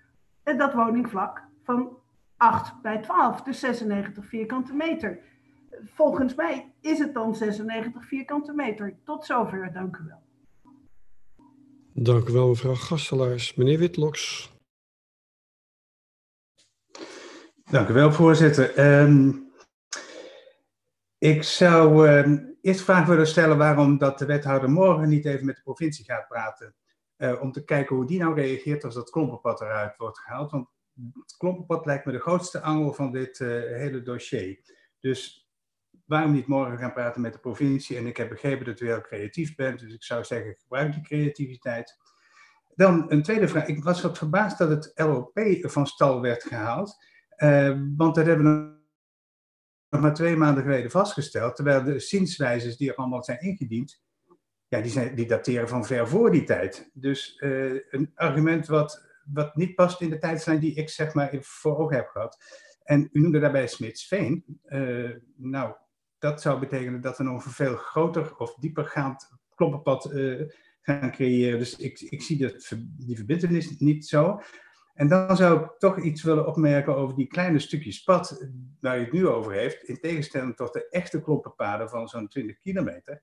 dat 0.43 0.73
woningvlak 0.73 1.43
van 1.65 1.98
8 2.36 2.82
bij 2.82 2.98
12, 2.98 3.43
dus 3.43 3.61
96 3.61 4.27
vierkante 4.27 4.74
meter. 4.74 5.19
Volgens 5.94 6.35
mij 6.35 6.73
is 6.81 6.98
het 6.98 7.15
dan 7.15 7.35
96 7.35 8.07
vierkante 8.07 8.53
meter. 8.53 8.98
Tot 9.05 9.24
zover, 9.24 9.73
dank 9.73 9.97
u 9.97 10.05
wel. 10.05 10.23
Dank 11.93 12.28
u 12.28 12.32
wel, 12.32 12.48
mevrouw 12.48 12.74
Gastelaars. 12.74 13.55
Meneer 13.55 13.78
Witloks. 13.78 14.55
Dank 17.70 17.89
u 17.89 17.93
wel, 17.93 18.12
voorzitter. 18.12 19.01
Um, 19.03 19.51
ik 21.19 21.43
zou 21.43 22.09
um, 22.09 22.56
eerst 22.66 22.80
vraag 22.80 23.06
willen 23.06 23.26
stellen 23.26 23.59
waarom 23.59 23.98
dat 23.98 24.18
de 24.18 24.26
wethouder 24.26 24.70
morgen 24.70 25.09
niet 25.09 25.24
even 25.24 25.47
met 25.47 25.56
de 25.56 25.62
provincie 25.62 26.05
gaat 26.05 26.28
praten. 26.28 26.74
Uh, 27.18 27.43
om 27.43 27.52
te 27.52 27.64
kijken 27.64 27.97
hoe 27.97 28.06
die 28.06 28.18
nou 28.18 28.34
reageert 28.34 28.84
als 28.84 28.94
dat 28.94 29.10
klompenpad 29.10 29.60
eruit 29.60 29.97
wordt 29.97 30.18
gehaald. 30.18 30.51
Want 30.51 30.68
het 31.12 31.36
klompenpad 31.36 31.86
lijkt 31.86 32.05
me 32.05 32.12
de 32.12 32.20
grootste 32.20 32.60
angel 32.60 32.93
van 32.93 33.12
dit 33.12 33.40
uh, 33.40 33.48
hele 33.48 34.02
dossier. 34.02 34.60
Dus 35.01 35.48
waarom 36.05 36.32
niet 36.32 36.47
morgen 36.47 36.78
gaan 36.78 36.93
praten 36.93 37.20
met 37.20 37.32
de 37.32 37.38
provincie? 37.38 37.97
En 37.97 38.06
ik 38.06 38.16
heb 38.16 38.28
begrepen 38.28 38.66
dat 38.66 38.80
u 38.80 38.86
heel 38.86 39.01
creatief 39.01 39.55
bent, 39.55 39.80
dus 39.80 39.94
ik 39.94 40.05
zou 40.05 40.24
zeggen, 40.24 40.55
gebruik 40.55 40.93
die 40.93 41.02
creativiteit. 41.02 41.98
Dan 42.74 43.05
een 43.09 43.22
tweede 43.22 43.48
vraag. 43.48 43.66
Ik 43.66 43.84
was 43.84 44.02
wat 44.02 44.18
verbaasd 44.18 44.59
dat 44.59 44.68
het 44.68 44.93
LOP 44.94 45.59
van 45.60 45.86
stal 45.86 46.20
werd 46.20 46.43
gehaald. 46.43 46.97
Uh, 47.36 47.80
want 47.97 48.14
dat 48.14 48.26
hebben 48.26 48.44
we 48.44 48.76
nog 49.91 50.01
maar 50.01 50.15
twee 50.15 50.37
maanden 50.37 50.63
geleden 50.63 50.91
vastgesteld. 50.91 51.57
Terwijl 51.57 51.85
de 51.85 51.99
zienswijzes 51.99 52.77
die 52.77 52.91
er 52.91 52.97
allemaal 52.97 53.25
zijn 53.25 53.41
ingediend, 53.41 54.03
ja, 54.69 54.81
die, 54.81 54.91
zijn, 54.91 55.15
die 55.15 55.27
dateren 55.27 55.69
van 55.69 55.85
ver 55.85 56.09
voor 56.09 56.31
die 56.31 56.45
tijd. 56.45 56.91
Dus 56.93 57.41
uh, 57.41 57.81
een 57.91 58.13
argument 58.15 58.67
wat, 58.67 59.07
wat 59.33 59.57
niet 59.57 59.75
past 59.75 60.01
in 60.01 60.11
de 60.11 60.19
tijdslijn 60.19 60.61
die 60.61 60.75
ik 60.75 60.89
zeg 60.89 61.15
maar 61.15 61.37
voor 61.41 61.79
ogen 61.79 61.97
heb 61.97 62.09
gehad. 62.09 62.39
En 62.83 63.09
u 63.13 63.21
noemde 63.21 63.39
daarbij 63.39 63.67
Smitsveen. 63.67 64.61
Uh, 64.67 65.11
nou, 65.37 65.75
dat 66.19 66.43
zou 66.43 66.61
betekenen 66.61 67.01
dat 67.01 67.19
we 67.19 67.25
nog 67.25 67.45
een 67.45 67.51
veel 67.51 67.77
groter 67.77 68.37
of 68.37 68.55
diepergaand 68.55 69.31
kloppenpad 69.55 70.13
uh, 70.13 70.51
gaan 70.81 71.11
creëren. 71.11 71.59
Dus 71.59 71.77
ik, 71.77 72.01
ik 72.01 72.23
zie 72.23 72.39
dat, 72.39 72.73
die 72.97 73.17
verbindenis 73.17 73.79
niet 73.79 74.07
zo. 74.07 74.41
En 74.97 75.09
dan 75.09 75.36
zou 75.36 75.60
ik 75.60 75.70
toch 75.78 76.01
iets 76.01 76.23
willen 76.23 76.47
opmerken 76.47 76.97
over 76.97 77.16
die 77.16 77.27
kleine 77.27 77.59
stukjes 77.59 78.02
pad 78.02 78.47
waar 78.81 78.98
je 78.98 79.05
het 79.05 79.12
nu 79.12 79.28
over 79.28 79.52
heeft, 79.52 79.82
in 79.82 80.01
tegenstelling 80.01 80.56
tot 80.56 80.73
de 80.73 80.89
echte 80.89 81.23
kloppenpaden 81.23 81.89
van 81.89 82.09
zo'n 82.09 82.28
20 82.28 82.59
kilometer. 82.59 83.23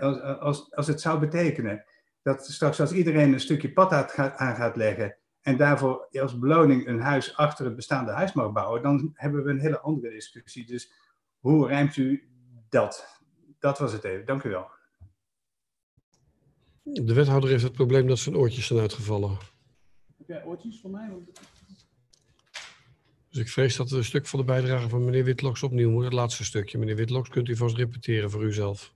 Als, 0.00 0.20
als, 0.20 0.74
als 0.74 0.86
het 0.86 1.00
zou 1.00 1.18
betekenen 1.18 1.84
dat 2.22 2.46
straks 2.46 2.80
als 2.80 2.92
iedereen 2.92 3.32
een 3.32 3.40
stukje 3.40 3.72
pad 3.72 3.92
aan 4.16 4.56
gaat 4.56 4.76
leggen 4.76 5.16
en 5.40 5.56
daarvoor 5.56 6.08
als 6.20 6.38
beloning 6.38 6.86
een 6.86 7.00
huis 7.00 7.36
achter 7.36 7.64
het 7.64 7.76
bestaande 7.76 8.12
huis 8.12 8.32
mag 8.32 8.52
bouwen, 8.52 8.82
dan 8.82 9.10
hebben 9.14 9.44
we 9.44 9.50
een 9.50 9.60
hele 9.60 9.80
andere 9.80 10.10
discussie. 10.10 10.66
Dus 10.66 10.92
hoe 11.38 11.66
rijmt 11.66 11.96
u 11.96 12.28
dat? 12.68 13.20
Dat 13.58 13.78
was 13.78 13.92
het 13.92 14.04
even. 14.04 14.26
Dank 14.26 14.42
u 14.42 14.50
wel. 14.50 14.70
De 16.82 17.14
wethouder 17.14 17.50
heeft 17.50 17.62
het 17.62 17.72
probleem 17.72 18.06
dat 18.06 18.18
zijn 18.18 18.36
oortjes 18.36 18.66
zijn 18.66 18.80
uitgevallen. 18.80 19.38
Dus 23.30 23.42
ik 23.42 23.48
vrees 23.48 23.76
dat 23.76 23.90
een 23.90 24.04
stuk 24.04 24.26
van 24.26 24.38
de 24.38 24.44
bijdrage 24.44 24.88
van 24.88 25.04
meneer 25.04 25.24
Witloks 25.24 25.62
opnieuw 25.62 25.90
moet. 25.90 26.04
Het 26.04 26.12
laatste 26.12 26.44
stukje. 26.44 26.78
Meneer 26.78 26.96
Witloks, 26.96 27.28
kunt 27.28 27.48
u 27.48 27.56
vast 27.56 27.76
repeteren 27.76 28.30
voor 28.30 28.42
uzelf. 28.42 28.94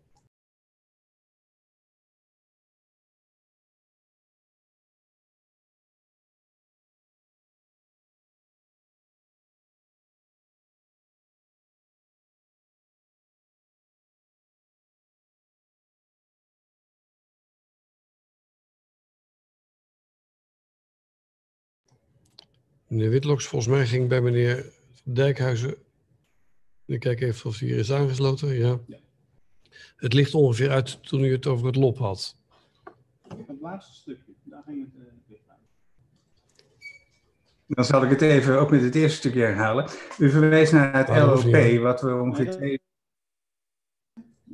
Meneer 22.88 23.10
Witloks, 23.10 23.46
volgens 23.46 23.72
mij 23.74 23.86
ging 23.86 24.08
bij 24.08 24.20
meneer 24.20 24.72
Dijkhuizen. 25.04 25.74
Ik 26.86 27.00
kijk 27.00 27.20
even 27.20 27.50
of 27.50 27.58
hij 27.58 27.68
hier 27.68 27.78
is 27.78 27.92
aangesloten. 27.92 28.54
Ja. 28.54 28.78
ja. 28.86 28.98
Het 29.96 30.12
ligt 30.12 30.34
ongeveer 30.34 30.70
uit 30.70 31.02
toen 31.02 31.24
u 31.24 31.32
het 31.32 31.46
over 31.46 31.66
het 31.66 31.76
lop 31.76 31.98
had. 31.98 32.36
Het 33.46 33.60
laatste 33.60 33.94
stukje, 33.94 34.32
daar 34.42 34.62
ging 34.66 34.84
het 34.84 35.02
uh, 35.02 35.12
licht 35.28 35.42
uit. 35.48 35.58
Dan 37.66 37.84
zal 37.84 38.04
ik 38.04 38.10
het 38.10 38.20
even 38.20 38.60
ook 38.60 38.70
met 38.70 38.82
het 38.82 38.94
eerste 38.94 39.16
stukje 39.16 39.40
herhalen. 39.40 39.88
U 40.18 40.30
verwees 40.30 40.70
naar 40.70 40.96
het 40.96 41.08
Ah, 41.08 41.44
LOP, 41.44 41.80
wat 41.82 42.00
we 42.00 42.14
ongeveer 42.14 42.50
twee. 42.50 42.80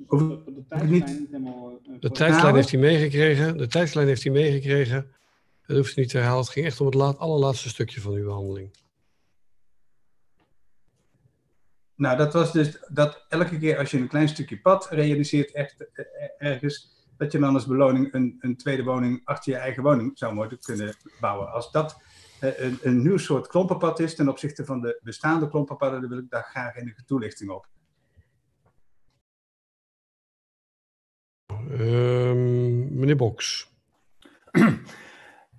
De 0.09 0.65
tijdslijn 0.69 1.03
eh, 1.33 2.01
De 2.01 2.11
tijdslijn 2.11 2.55
heeft 2.55 2.71
hij 2.71 2.81
meegekregen. 2.81 3.57
De 3.57 3.67
tijdslijn 3.67 4.07
heeft 4.07 4.23
hij 4.23 4.33
meegekregen. 4.33 5.13
Dat 5.67 5.77
hoeft 5.77 5.97
u 5.97 6.01
niet 6.01 6.11
te 6.11 6.17
herhalen. 6.17 6.43
Het 6.43 6.53
ging 6.53 6.67
echt 6.67 6.81
om 6.81 6.87
het 6.87 6.95
laat, 6.95 7.19
allerlaatste 7.19 7.69
stukje 7.69 8.01
van 8.01 8.13
uw 8.13 8.25
behandeling. 8.25 8.71
Nou, 11.97 12.17
dat 12.17 12.33
was 12.33 12.53
dus 12.53 12.79
dat 12.89 13.25
elke 13.29 13.59
keer 13.59 13.79
als 13.79 13.91
je 13.91 13.99
een 13.99 14.09
klein 14.09 14.29
stukje 14.29 14.61
pad 14.61 14.89
realiseert 14.91 15.53
echt 15.53 15.91
eh, 15.93 16.05
ergens, 16.39 17.05
dat 17.17 17.33
je 17.33 17.39
dan 17.39 17.55
als 17.55 17.67
beloning 17.67 18.15
een, 18.15 18.37
een 18.41 18.57
tweede 18.57 18.83
woning 18.83 19.21
achter 19.25 19.53
je 19.53 19.59
eigen 19.59 19.83
woning 19.83 20.19
zou 20.19 20.35
moeten 20.35 20.59
kunnen 20.59 20.97
bouwen. 21.21 21.53
Als 21.53 21.71
dat 21.71 22.01
eh, 22.41 22.59
een, 22.59 22.79
een 22.83 23.03
nieuw 23.03 23.17
soort 23.17 23.47
klompenpad 23.47 24.01
is 24.01 24.15
ten 24.15 24.29
opzichte 24.29 24.65
van 24.65 24.81
de 24.81 25.01
bestaande 25.03 25.49
klompenpadden, 25.49 26.01
dan 26.01 26.11
wil 26.11 26.19
ik 26.19 26.31
daar 26.31 26.45
graag 26.45 26.77
enige 26.77 27.05
toelichting 27.05 27.51
op. 27.51 27.69
Ehm, 31.71 32.99
meneer 32.99 33.17
Boks. 33.17 33.73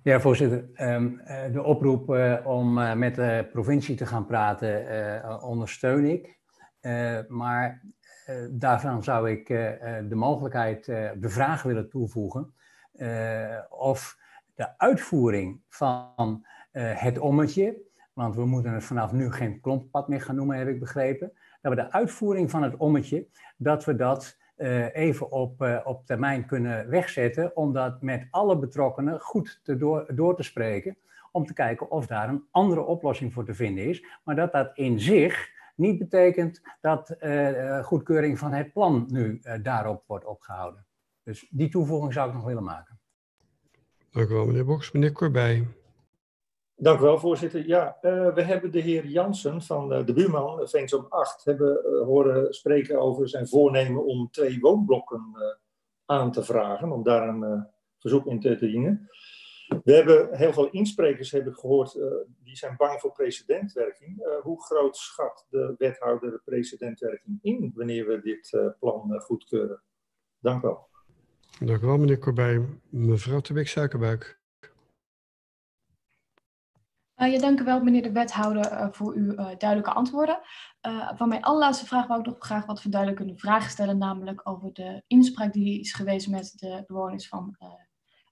Ja, 0.06 0.20
voorzitter. 0.20 0.68
Ehm, 0.74 1.18
eh, 1.18 1.52
de 1.52 1.62
oproep 1.62 2.14
eh, 2.14 2.46
om 2.46 2.78
eh, 2.78 2.94
met 2.94 3.14
de 3.14 3.48
provincie 3.52 3.96
te 3.96 4.06
gaan 4.06 4.26
praten 4.26 5.42
ondersteun 5.42 6.04
ik. 6.04 6.38
Maar 7.28 7.82
daarvan 8.50 9.02
zou 9.02 9.30
ik 9.30 9.46
de 10.08 10.14
mogelijkheid, 10.14 10.84
de 10.84 11.28
vraag 11.28 11.62
willen 11.62 11.88
toevoegen 11.88 12.54
of 13.68 14.18
de 14.54 14.78
uitvoering 14.78 15.60
van 15.68 16.46
het 16.72 17.18
ommetje, 17.18 17.76
want 18.12 18.34
we 18.34 18.46
moeten 18.46 18.72
het 18.72 18.84
vanaf 18.84 19.12
nu 19.12 19.32
geen 19.32 19.60
klompad 19.60 20.08
meer 20.08 20.20
gaan 20.20 20.36
noemen, 20.36 20.58
heb 20.58 20.68
ik 20.68 20.80
begrepen, 20.80 21.32
dat 21.60 21.74
we 21.74 21.82
de 21.82 21.92
uitvoering 21.92 22.50
van 22.50 22.62
het 22.62 22.76
ommetje, 22.76 23.26
dat 23.56 23.84
we 23.84 23.96
dat 23.96 24.38
even 24.92 25.30
op, 25.30 25.62
eh, 25.62 25.80
op 25.84 26.06
termijn 26.06 26.46
kunnen 26.46 26.88
wegzetten, 26.88 27.56
om 27.56 27.72
dat 27.72 28.02
met 28.02 28.26
alle 28.30 28.58
betrokkenen 28.58 29.20
goed 29.20 29.60
te 29.62 29.76
door, 29.76 30.06
door 30.14 30.36
te 30.36 30.42
spreken, 30.42 30.96
om 31.32 31.46
te 31.46 31.52
kijken 31.52 31.90
of 31.90 32.06
daar 32.06 32.28
een 32.28 32.44
andere 32.50 32.82
oplossing 32.82 33.32
voor 33.32 33.44
te 33.44 33.54
vinden 33.54 33.84
is, 33.84 34.04
maar 34.24 34.36
dat 34.36 34.52
dat 34.52 34.70
in 34.74 35.00
zich 35.00 35.54
niet 35.76 35.98
betekent 35.98 36.62
dat 36.80 37.10
eh, 37.10 37.78
eh, 37.78 37.84
goedkeuring 37.84 38.38
van 38.38 38.52
het 38.52 38.72
plan 38.72 39.06
nu 39.08 39.38
eh, 39.42 39.62
daarop 39.62 40.04
wordt 40.06 40.24
opgehouden. 40.24 40.86
Dus 41.22 41.46
die 41.50 41.68
toevoeging 41.68 42.12
zou 42.12 42.28
ik 42.28 42.34
nog 42.34 42.44
willen 42.44 42.64
maken. 42.64 42.98
Dank 44.10 44.28
u 44.28 44.32
wel, 44.32 44.46
meneer 44.46 44.64
Boks. 44.64 44.92
Meneer 44.92 45.12
Corbij. 45.12 45.66
Dank 46.78 46.98
u 47.00 47.02
wel, 47.02 47.18
voorzitter. 47.18 47.66
Ja, 47.66 47.98
eh, 48.00 48.34
we 48.34 48.42
hebben 48.42 48.70
de 48.70 48.80
heer 48.80 49.06
Jansen 49.06 49.62
van 49.62 49.92
eh, 49.92 50.06
de 50.06 50.12
buurman, 50.12 50.60
uh, 50.60 50.66
Veensom 50.66 51.06
8, 51.08 51.44
hebben 51.44 51.84
eh, 51.84 52.02
horen 52.02 52.54
spreken 52.54 53.00
over 53.00 53.28
zijn 53.28 53.48
voornemen 53.48 54.04
om 54.04 54.30
twee 54.30 54.60
woonblokken 54.60 55.32
eh, 55.34 55.42
aan 56.06 56.32
te 56.32 56.44
vragen, 56.44 56.92
om 56.92 57.02
daar 57.02 57.28
een 57.28 57.42
eh, 57.42 57.60
verzoek 57.98 58.26
in 58.26 58.40
te, 58.40 58.58
dienen. 58.58 59.10
We 59.84 59.92
hebben 59.92 60.36
heel 60.36 60.52
veel 60.52 60.70
insprekers 60.70 61.30
heb 61.30 61.46
ik 61.46 61.54
gehoord, 61.54 61.94
eh, 61.94 62.06
die 62.42 62.56
zijn 62.56 62.76
bang 62.76 63.00
voor 63.00 63.12
precedentwerking. 63.12 64.22
Eh, 64.22 64.42
hoe 64.42 64.62
groot 64.62 64.96
schat 64.96 65.46
de 65.48 65.74
wethouder 65.78 66.30
de 66.30 66.40
precedentwerking 66.44 67.38
in 67.42 67.72
wanneer 67.74 68.06
we 68.06 68.20
dit 68.20 68.52
eh, 68.52 68.66
plan 68.78 69.14
eh, 69.14 69.20
goedkeuren? 69.20 69.82
Dank 70.38 70.62
u 70.62 70.66
wel. 70.66 70.88
Dank 71.60 71.82
u 71.82 71.86
wel, 71.86 71.98
meneer 71.98 72.18
Corbij. 72.18 72.64
Mevrouw 72.88 73.40
Tebeek 73.40 73.68
Suikerbuik. 73.68 74.35
Uh, 77.16 77.32
ja, 77.32 77.38
dank 77.38 77.60
u 77.60 77.64
wel, 77.64 77.82
meneer 77.82 78.02
de 78.02 78.12
wethouder, 78.12 78.72
uh, 78.72 78.86
voor 78.90 79.14
uw 79.14 79.32
uh, 79.32 79.36
duidelijke 79.36 79.92
antwoorden. 79.92 80.40
van 81.14 81.28
mijn 81.28 81.42
allerlaatste 81.42 81.86
vraag 81.86 82.06
wou 82.06 82.20
ik 82.20 82.26
nog 82.26 82.36
graag 82.38 82.66
wat 82.66 82.80
verduidelijkende 82.80 83.36
vragen 83.36 83.70
stellen, 83.70 83.98
namelijk 83.98 84.40
over 84.48 84.72
de 84.72 85.02
inspraak 85.06 85.52
die 85.52 85.80
is 85.80 85.92
geweest 85.92 86.28
met 86.28 86.52
de 86.56 86.84
bewoners 86.86 87.28
van 87.28 87.56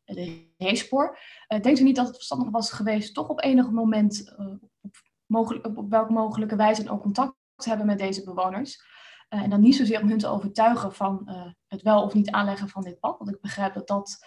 de 0.05 0.53
Reespoor. 0.57 1.19
denkt 1.47 1.79
u 1.79 1.83
niet 1.83 1.97
dat 1.97 2.07
het 2.07 2.15
verstandig 2.15 2.51
was 2.51 2.73
geweest 2.73 3.15
toch 3.15 3.29
op 3.29 3.43
enig 3.43 3.71
moment 3.71 4.35
op, 4.81 4.97
mogelijk, 5.27 5.67
op, 5.67 5.91
welke 5.91 6.13
mogelijke 6.13 6.57
wijze 6.57 6.91
ook 6.91 7.03
contact 7.03 7.35
te 7.57 7.69
hebben 7.69 7.87
met 7.87 7.99
deze 7.99 8.25
bewoners? 8.25 8.93
en 9.29 9.51
dan 9.51 9.61
niet 9.61 9.77
zozeer 9.77 10.03
om 10.03 10.09
hun 10.09 10.19
te 10.19 10.27
overtuigen 10.27 10.93
van 10.93 11.29
het 11.67 11.83
wel 11.83 12.03
of 12.03 12.15
niet 12.15 12.31
aanleggen 12.31 12.69
van 12.69 12.83
dit 12.83 13.01
pad, 13.01 13.19
want 13.19 13.31
ik 13.31 13.41
begrijp 13.41 13.75
dat 13.75 13.87
dat 13.87 14.19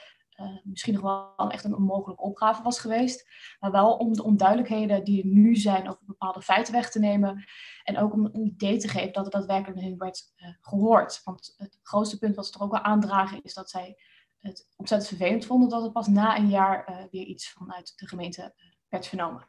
misschien 0.64 0.94
nog 0.94 1.02
wel 1.38 1.50
echt 1.50 1.64
een 1.64 1.76
onmogelijke 1.76 2.24
opgave 2.24 2.64
was 2.64 2.80
geweest. 2.80 3.28
Maar 3.60 3.72
wel 3.72 3.96
om 3.96 4.14
de 4.14 4.24
onduidelijkheden 4.24 5.04
die 5.04 5.22
er 5.22 5.28
nu 5.28 5.56
zijn 5.56 5.90
over 5.90 6.06
bepaalde 6.06 6.42
feiten 6.42 6.74
weg 6.74 6.92
te 6.92 7.00
nemen. 7.00 7.44
En 7.84 7.98
ook 7.98 8.14
om 8.14 8.26
een 8.26 8.46
idee 8.46 8.78
te 8.78 8.88
geven 8.88 9.14
dat 9.14 9.24
het 9.24 9.34
daadwerkelijk 9.34 9.82
hun 9.82 9.98
werd 9.98 10.34
uh, 10.38 10.48
gehoord. 10.62 11.22
Want 11.24 11.54
het 11.58 11.80
grootste 11.84 12.18
punt 12.18 12.36
wat 12.36 12.48
ze 12.48 12.54
er 12.54 12.62
ook 12.62 12.72
wel 12.72 12.82
aandragen 12.82 13.44
is 13.44 13.54
dat 13.54 13.70
zij 13.70 13.98
het 14.40 14.68
ontzettend 14.76 15.10
vervelend 15.10 15.46
vonden 15.46 15.70
dat 15.70 15.84
het 15.84 15.94
pas 15.94 16.08
na 16.08 16.38
een 16.38 16.50
jaar 16.50 16.90
uh, 16.90 16.96
weer 17.12 17.26
iets 17.26 17.52
vanuit 17.52 17.94
de 17.96 18.08
gemeente 18.08 18.54
werd 18.90 19.08
vernomen. 19.08 19.48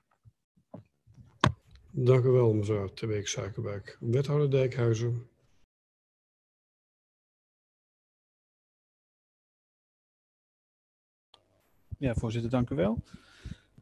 Dank 1.90 2.24
u 2.24 2.28
wel, 2.28 2.55
mevrouw 2.55 2.86
Tebeek 2.86 3.28
Suikerbuik. 3.28 3.97
Wethouder 4.01 4.51
Dijkhuizen. 4.51 5.28
Ja, 11.98 12.14
voorzitter, 12.14 12.50
dank 12.50 12.70
u 12.70 12.74
wel. 12.74 13.02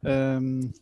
Um, 0.01 0.73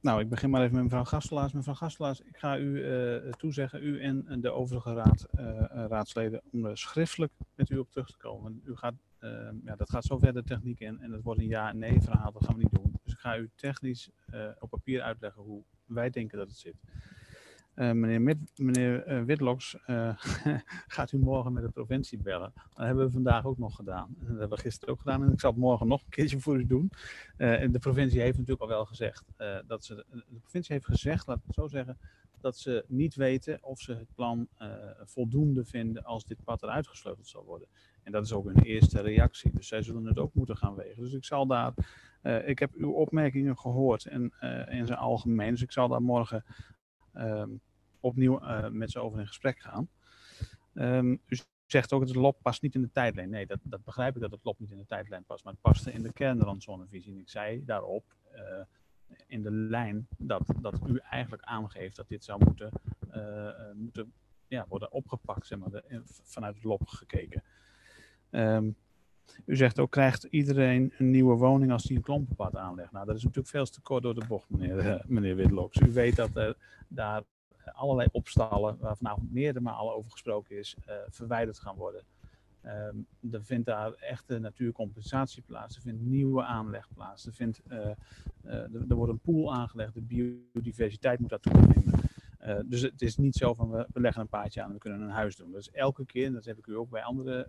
nou, 0.00 0.20
ik 0.20 0.28
begin 0.28 0.50
maar 0.50 0.62
even 0.62 0.74
met 0.74 0.82
mevrouw 0.82 1.04
Gastelaars. 1.04 1.52
Mevrouw 1.52 1.74
Gastelaars, 1.74 2.20
ik 2.20 2.36
ga 2.36 2.58
u 2.58 2.64
uh, 2.64 3.32
toezeggen, 3.32 3.82
u 3.82 4.00
en 4.00 4.40
de 4.40 4.50
overige 4.50 4.94
raad, 4.94 5.26
uh, 5.34 5.64
raadsleden, 5.68 6.42
om 6.52 6.64
er 6.64 6.78
schriftelijk 6.78 7.32
met 7.54 7.70
u 7.70 7.78
op 7.78 7.90
terug 7.90 8.06
te 8.06 8.16
komen. 8.16 8.60
U 8.64 8.76
gaat, 8.76 8.94
uh, 9.20 9.48
ja, 9.64 9.76
dat 9.76 9.90
gaat 9.90 10.04
zo 10.04 10.18
ver 10.18 10.32
de 10.32 10.42
techniek 10.42 10.80
in 10.80 11.00
en 11.00 11.12
het 11.12 11.22
wordt 11.22 11.40
een 11.40 11.46
ja- 11.46 11.68
en 11.70 11.78
nee 11.78 12.00
verhaal, 12.00 12.32
dat 12.32 12.44
gaan 12.44 12.56
we 12.56 12.62
niet 12.62 12.72
doen. 12.72 12.94
Dus 13.02 13.12
ik 13.12 13.18
ga 13.18 13.36
u 13.38 13.50
technisch 13.54 14.10
op 14.58 14.70
papier 14.70 15.02
uitleggen 15.02 15.42
hoe 15.42 15.62
wij 15.84 16.10
denken 16.10 16.38
dat 16.38 16.48
het 16.48 16.56
zit. 16.56 16.76
Uh, 17.76 17.92
meneer, 17.92 18.20
Mid, 18.20 18.38
meneer 18.54 19.24
Witloks, 19.24 19.76
uh, 19.86 20.10
gaat 20.96 21.12
u 21.12 21.18
morgen 21.18 21.52
met 21.52 21.62
de 21.62 21.70
provincie 21.70 22.18
bellen? 22.18 22.52
Dat 22.74 22.86
hebben 22.86 23.06
we 23.06 23.12
vandaag 23.12 23.44
ook 23.44 23.58
nog 23.58 23.76
gedaan. 23.76 24.16
Dat 24.18 24.28
hebben 24.28 24.48
we 24.48 24.56
gisteren 24.56 24.94
ook 24.94 25.00
gedaan 25.00 25.22
en 25.22 25.32
ik 25.32 25.40
zal 25.40 25.50
het 25.50 25.60
morgen 25.60 25.86
nog 25.86 26.02
een 26.02 26.08
keertje 26.08 26.40
voor 26.40 26.56
u 26.56 26.66
doen. 26.66 26.90
en 27.36 27.72
de 27.72 27.78
provincie 27.78 28.20
heeft 28.20 28.38
natuurlijk 28.38 28.62
al 28.62 28.68
wel 28.68 28.84
gezegd 28.84 29.24
dat 29.66 29.84
ze. 29.84 30.04
De 30.10 30.40
provincie 30.40 30.74
heeft 30.74 30.86
gezegd, 30.86 31.26
laat 31.26 31.36
ik 31.36 31.42
het 31.46 31.54
zo 31.54 31.66
zeggen, 31.68 31.98
dat 32.40 32.56
ze 32.56 32.84
niet 32.88 33.14
weten 33.14 33.58
of 33.62 33.80
ze 33.80 33.92
het 33.92 34.14
plan 34.14 34.48
voldoende 35.04 35.64
vinden 35.64 36.04
als 36.04 36.24
dit 36.24 36.44
pad 36.44 36.62
eruit 36.62 36.86
gesleuteld 36.86 37.28
zal 37.28 37.44
worden. 37.44 37.68
En 38.02 38.12
dat 38.12 38.24
is 38.24 38.32
ook 38.32 38.44
hun 38.44 38.62
eerste 38.62 39.00
reactie. 39.00 39.50
Dus 39.54 39.68
zij 39.68 39.82
zullen 39.82 40.04
het 40.04 40.18
ook 40.18 40.34
moeten 40.34 40.56
gaan 40.56 40.74
wegen. 40.74 41.02
Dus 41.02 41.12
ik 41.12 41.24
zal 41.24 41.46
daar. 41.46 41.74
ik 42.44 42.58
heb 42.58 42.74
uw 42.74 42.90
opmerkingen 42.90 43.58
gehoord 43.58 44.06
en, 44.06 44.32
in 44.68 44.86
zijn 44.86 44.98
algemeen. 44.98 45.50
Dus 45.50 45.62
ik 45.62 45.72
zal 45.72 45.88
daar 45.88 46.02
morgen 46.02 46.44
um, 47.14 47.60
opnieuw 48.06 48.42
uh, 48.42 48.68
met 48.68 48.90
ze 48.90 49.00
over 49.00 49.20
in 49.20 49.26
gesprek 49.26 49.60
gaan. 49.60 49.88
Um, 50.74 51.20
u 51.26 51.38
zegt 51.66 51.92
ook 51.92 52.00
dat 52.00 52.08
het 52.08 52.18
LOP 52.18 52.38
past 52.42 52.62
niet 52.62 52.74
in 52.74 52.82
de 52.82 52.90
tijdlijn. 52.90 53.30
Nee, 53.30 53.46
dat, 53.46 53.58
dat 53.62 53.84
begrijp 53.84 54.14
ik 54.14 54.20
dat 54.20 54.30
het 54.30 54.44
LOP 54.44 54.58
niet 54.58 54.70
in 54.70 54.78
de 54.78 54.86
tijdlijn 54.86 55.24
past, 55.24 55.44
maar 55.44 55.52
het 55.52 55.62
paste 55.62 55.92
in 55.92 56.02
de 56.02 56.12
kernrandzonevisie. 56.12 57.12
En 57.12 57.18
ik 57.18 57.28
zei 57.28 57.64
daarop 57.64 58.04
uh, 58.34 58.40
in 59.26 59.42
de 59.42 59.50
lijn 59.50 60.06
dat, 60.18 60.42
dat 60.60 60.80
u 60.86 60.96
eigenlijk 61.10 61.42
aangeeft 61.42 61.96
dat 61.96 62.08
dit 62.08 62.24
zou 62.24 62.44
moeten, 62.44 62.70
uh, 63.14 63.50
moeten 63.74 64.12
ja, 64.48 64.66
worden 64.68 64.92
opgepakt, 64.92 65.46
zeg 65.46 65.58
maar, 65.58 65.82
vanuit 66.22 66.54
het 66.54 66.64
LOP 66.64 66.88
gekeken. 66.88 67.42
Um, 68.30 68.76
u 69.44 69.56
zegt 69.56 69.78
ook, 69.78 69.90
krijgt 69.90 70.24
iedereen 70.24 70.92
een 70.98 71.10
nieuwe 71.10 71.36
woning 71.36 71.72
als 71.72 71.84
hij 71.84 71.96
een 71.96 72.02
klompenpad 72.02 72.56
aanlegt? 72.56 72.92
Nou, 72.92 73.06
dat 73.06 73.16
is 73.16 73.22
natuurlijk 73.22 73.48
veel 73.48 73.64
te 73.64 73.80
kort 73.80 74.02
door 74.02 74.14
de 74.14 74.26
bocht, 74.28 74.50
meneer, 74.50 75.04
meneer 75.06 75.36
Witloks. 75.36 75.80
U 75.80 75.92
weet 75.92 76.16
dat 76.16 76.36
er 76.36 76.56
daar 76.88 77.22
allerlei 77.72 78.08
opstallen, 78.12 78.78
waar 78.78 78.96
vanavond 78.96 79.32
meerdere 79.32 79.64
malen 79.64 79.94
over 79.94 80.10
gesproken 80.10 80.58
is, 80.58 80.76
uh, 80.88 80.94
verwijderd 81.08 81.58
gaan 81.58 81.76
worden. 81.76 82.02
Um, 82.64 83.06
er 83.32 83.44
vindt 83.44 83.66
daar 83.66 83.92
echte 83.92 84.38
natuurcompensatie 84.38 85.42
plaats, 85.42 85.76
er 85.76 85.82
vindt 85.82 86.00
nieuwe 86.00 86.42
aanleg 86.42 86.88
plaats, 86.94 87.26
er, 87.26 87.32
vindt, 87.32 87.60
uh, 87.68 87.86
er, 88.44 88.94
wordt 88.94 89.12
een 89.12 89.18
pool 89.18 89.54
aangelegd, 89.54 89.94
de 89.94 90.00
biodiversiteit 90.00 91.20
moet 91.20 91.30
daar 91.30 91.40
toenemen. 91.40 91.94
Dus 92.64 92.80
het 92.80 93.02
is 93.02 93.16
niet 93.16 93.34
zo 93.34 93.54
van 93.54 93.70
we, 93.70 93.86
leggen 93.92 94.22
een 94.22 94.28
paadje 94.28 94.62
aan 94.62 94.68
en 94.68 94.74
we 94.74 94.80
kunnen 94.80 95.00
een 95.00 95.10
huis 95.10 95.36
doen. 95.36 95.52
Dus 95.52 95.70
elke 95.70 96.06
keer, 96.06 96.26
en 96.26 96.32
dat 96.32 96.44
heb 96.44 96.58
ik 96.58 96.66
u 96.66 96.76
ook 96.76 96.90
bij 96.90 97.02
andere 97.02 97.48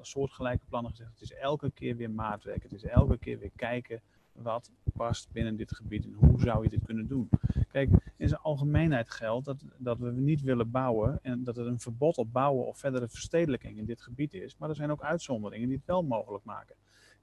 soortgelijke 0.00 0.66
plannen 0.68 0.90
gezegd, 0.90 1.10
het 1.10 1.20
is 1.20 1.32
elke 1.32 1.70
keer 1.70 1.96
weer 1.96 2.10
maatwerk. 2.10 2.62
Het 2.62 2.72
is 2.72 2.84
elke 2.84 3.18
keer 3.18 3.38
weer 3.38 3.52
kijken 3.56 4.02
wat 4.42 4.70
past 4.96 5.32
binnen 5.32 5.56
dit 5.56 5.74
gebied 5.74 6.04
en 6.04 6.12
hoe 6.12 6.40
zou 6.40 6.62
je 6.62 6.68
dit 6.68 6.84
kunnen 6.84 7.06
doen. 7.06 7.28
Kijk, 7.68 7.90
in 8.16 8.28
zijn 8.28 8.40
algemeenheid 8.40 9.10
geldt 9.10 9.44
dat, 9.44 9.64
dat 9.76 9.98
we 9.98 10.10
niet 10.10 10.42
willen 10.42 10.70
bouwen 10.70 11.18
en 11.22 11.44
dat 11.44 11.56
er 11.56 11.66
een 11.66 11.80
verbod 11.80 12.16
op 12.16 12.32
bouwen 12.32 12.66
of 12.66 12.78
verdere 12.78 13.08
verstedelijking 13.08 13.78
in 13.78 13.84
dit 13.84 14.02
gebied 14.02 14.34
is. 14.34 14.56
Maar 14.58 14.68
er 14.68 14.74
zijn 14.74 14.90
ook 14.90 15.02
uitzonderingen 15.02 15.68
die 15.68 15.76
het 15.76 15.86
wel 15.86 16.02
mogelijk 16.02 16.44
maken. 16.44 16.76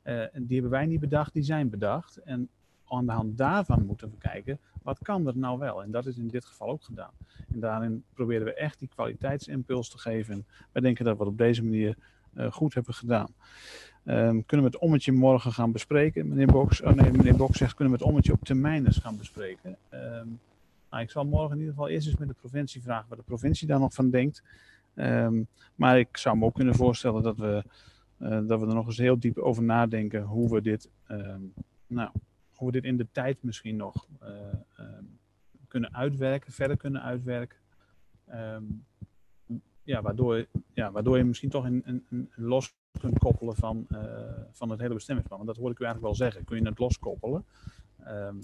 Uh, 0.03 0.23
die 0.33 0.53
hebben 0.53 0.71
wij 0.71 0.85
niet 0.85 0.99
bedacht, 0.99 1.33
die 1.33 1.43
zijn 1.43 1.69
bedacht. 1.69 2.17
En 2.17 2.49
aan 2.87 3.05
de 3.05 3.11
hand 3.11 3.37
daarvan 3.37 3.85
moeten 3.85 4.09
we 4.09 4.17
kijken, 4.17 4.59
wat 4.81 4.99
kan 5.01 5.27
er 5.27 5.37
nou 5.37 5.59
wel? 5.59 5.83
En 5.83 5.91
dat 5.91 6.05
is 6.05 6.17
in 6.17 6.27
dit 6.27 6.45
geval 6.45 6.69
ook 6.69 6.83
gedaan. 6.83 7.11
En 7.53 7.59
daarin 7.59 8.03
proberen 8.13 8.45
we 8.45 8.53
echt 8.53 8.79
die 8.79 8.87
kwaliteitsimpuls 8.87 9.89
te 9.89 9.97
geven. 9.97 10.45
Wij 10.71 10.81
denken 10.81 11.05
dat 11.05 11.17
we 11.17 11.23
het 11.23 11.31
op 11.31 11.37
deze 11.37 11.63
manier 11.63 11.97
uh, 12.33 12.51
goed 12.51 12.73
hebben 12.73 12.93
gedaan. 12.93 13.33
Um, 14.05 14.45
kunnen 14.45 14.65
we 14.65 14.71
het 14.71 14.81
ommetje 14.81 15.11
morgen 15.11 15.51
gaan 15.51 15.71
bespreken? 15.71 16.27
Meneer 16.27 16.47
Boks, 16.47 16.81
oh 16.81 16.93
nee, 16.93 17.11
meneer 17.11 17.35
Boks 17.35 17.57
zegt, 17.57 17.73
kunnen 17.73 17.93
we 17.93 17.99
het 17.99 18.09
ommetje 18.09 18.31
op 18.31 18.43
termijn 18.43 18.85
eens 18.85 18.97
gaan 18.97 19.17
bespreken? 19.17 19.77
Um, 19.93 20.39
nou, 20.89 21.03
ik 21.03 21.11
zal 21.11 21.25
morgen 21.25 21.51
in 21.51 21.57
ieder 21.57 21.73
geval 21.73 21.89
eerst 21.89 22.07
eens 22.07 22.17
met 22.17 22.27
de 22.27 22.33
provincie 22.33 22.81
vragen 22.81 23.09
wat 23.09 23.17
de 23.17 23.23
provincie 23.23 23.67
daar 23.67 23.79
nog 23.79 23.93
van 23.93 24.09
denkt. 24.09 24.43
Um, 24.95 25.47
maar 25.75 25.99
ik 25.99 26.17
zou 26.17 26.37
me 26.37 26.45
ook 26.45 26.55
kunnen 26.55 26.75
voorstellen 26.75 27.23
dat 27.23 27.37
we, 27.37 27.63
uh, 28.17 28.29
dat 28.47 28.59
we 28.59 28.67
er 28.67 28.73
nog 28.73 28.85
eens 28.85 28.97
heel 28.97 29.19
diep 29.19 29.37
over 29.37 29.63
nadenken 29.63 30.21
hoe 30.21 30.53
we 30.53 30.61
dit, 30.61 30.89
nou, 31.87 32.09
hoe 32.53 32.67
we 32.67 32.71
dit 32.71 32.83
in 32.83 32.97
de 32.97 33.07
tijd 33.11 33.43
misschien 33.43 33.75
nog 33.75 34.07
uh, 34.23 34.29
kunnen 35.67 35.95
uitwerken, 35.95 36.51
verder 36.51 36.77
kunnen 36.77 37.01
uitwerken. 37.01 37.57
Ja, 39.83 40.01
waardoor, 40.01 40.45
ja, 40.73 40.91
waardoor 40.91 41.17
je 41.17 41.23
misschien 41.23 41.49
toch 41.49 41.65
een, 41.65 41.81
een, 41.85 42.05
een 42.09 42.29
los 42.35 42.75
kunt 42.99 43.19
koppelen 43.19 43.55
van, 43.55 43.87
uh, 43.89 43.99
van 44.51 44.69
het 44.69 44.79
hele 44.79 44.93
bestemmingsplan. 44.93 45.39
Want 45.39 45.51
dat 45.51 45.61
hoor 45.61 45.71
ik 45.71 45.79
u 45.79 45.83
eigenlijk 45.83 46.15
wel 46.15 46.27
zeggen. 46.27 46.45
Kun 46.45 46.57
je 46.57 46.69
het 46.69 46.79
loskoppelen? 46.79 47.45
Um, 48.07 48.39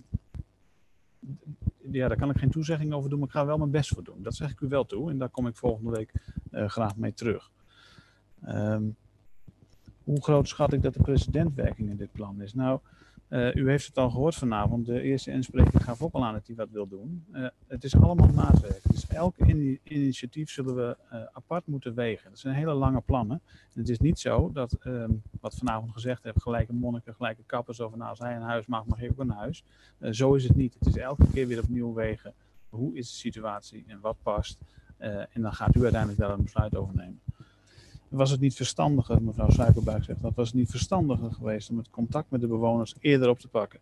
ja, 1.92 2.08
daar 2.08 2.18
kan 2.18 2.30
ik 2.30 2.38
geen 2.38 2.52
toezegging 2.52 2.94
over 2.94 3.10
doen, 3.10 3.20
maar 3.20 3.28
ik 3.28 3.34
ga 3.34 3.46
wel 3.46 3.58
mijn 3.58 3.72
best 3.72 3.90
voor 3.90 4.04
doen. 4.04 4.24
Dat 4.24 4.36
zeg 4.36 4.52
ik 4.52 4.60
u 4.60 4.68
wel 4.68 4.86
toe 4.86 5.10
en 5.10 5.18
daar 5.18 5.30
kom 5.30 5.48
ik 5.48 5.58
volgende 5.58 5.92
week 5.92 6.14
graag 6.52 6.96
mee 6.96 7.14
terug. 7.14 7.52
Um, 8.48 8.96
hoe 10.04 10.24
groot 10.24 10.48
schat 10.48 10.74
ik 10.74 10.82
dat 10.82 10.94
de 10.94 11.02
precedentwerking 11.02 11.90
in 11.90 11.98
dit 11.98 12.12
plan 12.12 12.42
is? 12.42 12.54
Nou, 12.54 12.80
uh, 13.30 13.56
u 13.56 13.70
heeft 13.70 13.88
het 13.88 13.98
al 13.98 14.10
gehoord 14.10 14.36
vanavond. 14.36 14.86
De 14.86 15.02
eerste 15.02 15.32
inspreker 15.32 15.82
gaf 15.82 16.02
ook 16.02 16.14
al 16.14 16.26
aan 16.26 16.34
dat 16.34 16.48
hij 16.48 16.56
wat 16.56 16.70
wil 16.70 16.88
doen. 16.88 17.26
Uh, 17.32 17.48
het 17.68 17.84
is 17.84 17.96
allemaal 17.96 18.28
maatwerk. 18.28 18.82
Dus 18.84 19.08
elk 19.08 19.38
in 19.38 19.80
initiatief 19.84 20.50
zullen 20.50 20.76
we 20.76 20.98
uh, 21.14 21.24
apart 21.32 21.68
moeten 21.68 21.94
wegen. 21.94 22.30
Dat 22.30 22.40
zijn 22.40 22.56
hele 22.56 22.74
lange 22.74 23.02
plannen. 23.02 23.42
En 23.74 23.80
het 23.80 23.90
is 23.90 24.00
niet 24.00 24.20
zo 24.20 24.52
dat, 24.52 24.78
um, 24.84 25.22
wat 25.40 25.56
vanavond 25.56 25.92
gezegd 25.92 26.24
heb, 26.24 26.40
gelijke 26.40 26.74
monniken, 26.74 27.16
gelijke 27.16 27.44
kappers, 27.46 27.82
over 27.82 27.98
nou, 27.98 28.10
als 28.10 28.20
hij 28.20 28.36
een 28.36 28.42
huis 28.42 28.66
mag, 28.66 28.86
mag 28.86 29.02
ik 29.02 29.12
ook 29.12 29.20
een 29.20 29.30
huis. 29.30 29.64
zo 30.12 30.34
is 30.34 30.44
het 30.44 30.56
niet. 30.56 30.76
Het 30.80 30.88
is 30.88 30.98
elke 30.98 31.28
keer 31.34 31.48
weer 31.48 31.60
opnieuw 31.60 31.94
wegen. 31.94 32.34
Hoe 32.70 32.98
is 32.98 33.12
de 33.12 33.18
situatie 33.18 33.84
en 33.88 34.00
wat 34.00 34.18
past? 34.24 34.58
en 35.30 35.42
dan 35.42 35.54
gaat 35.54 35.76
u 35.76 35.82
uiteindelijk 35.82 36.20
daar 36.20 36.30
een 36.30 36.44
besluit 36.44 36.76
over 36.76 36.96
nemen 36.96 37.20
was 38.10 38.32
het 38.32 38.40
niet 38.40 38.56
verstandiger, 38.56 39.22
mevrouw 39.22 39.50
Suikerbuik 39.50 40.04
zegt, 40.04 40.22
dat 40.22 40.36
was 40.36 40.48
het 40.48 40.58
niet 40.58 40.70
verstandiger 40.70 41.32
geweest 41.32 41.70
om 41.70 41.78
het 41.78 41.90
contact 41.90 42.32
met 42.32 42.42
de 42.42 42.48
bewoners 42.48 42.96
eerder 43.00 43.30
op 43.30 43.40
te 43.40 43.48
pakken. 43.48 43.80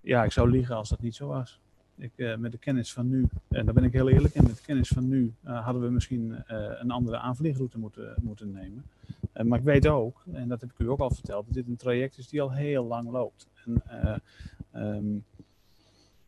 Ja, 0.00 0.24
ik 0.24 0.32
zou 0.32 0.50
liegen 0.50 0.76
als 0.76 0.88
dat 0.88 1.00
niet 1.00 1.14
zo 1.14 1.26
was. 1.26 1.60
Ik, 1.96 2.12
uh, 2.16 2.36
met 2.36 2.52
de 2.52 2.58
kennis 2.58 2.92
van 2.92 3.08
nu, 3.08 3.28
en 3.48 3.64
daar 3.64 3.74
ben 3.74 3.84
ik 3.84 3.92
heel 3.92 4.08
eerlijk 4.08 4.34
in, 4.34 4.42
met 4.42 4.56
de 4.56 4.62
kennis 4.62 4.88
van 4.88 5.08
nu 5.08 5.34
uh, 5.44 5.64
hadden 5.64 5.82
we 5.82 5.90
misschien 5.90 6.30
uh, 6.30 6.70
een 6.80 6.90
andere 6.90 7.18
aanvliegroute 7.18 7.78
moeten, 7.78 8.14
moeten 8.22 8.52
nemen. 8.52 8.84
maar 9.48 9.58
ik 9.58 9.64
weet 9.64 9.86
ook, 9.86 10.24
en 10.32 10.48
dat 10.48 10.60
heb 10.60 10.70
ik 10.70 10.78
u 10.78 10.88
ook 10.88 11.00
al 11.00 11.10
verteld, 11.10 11.44
dat 11.44 11.54
dit 11.54 11.66
een 11.66 11.76
traject 11.76 12.18
is 12.18 12.28
die 12.28 12.42
al 12.42 12.52
heel 12.52 12.84
lang 12.84 13.10
loopt. 13.10 13.46
En, 13.64 13.82
um, 14.74 15.24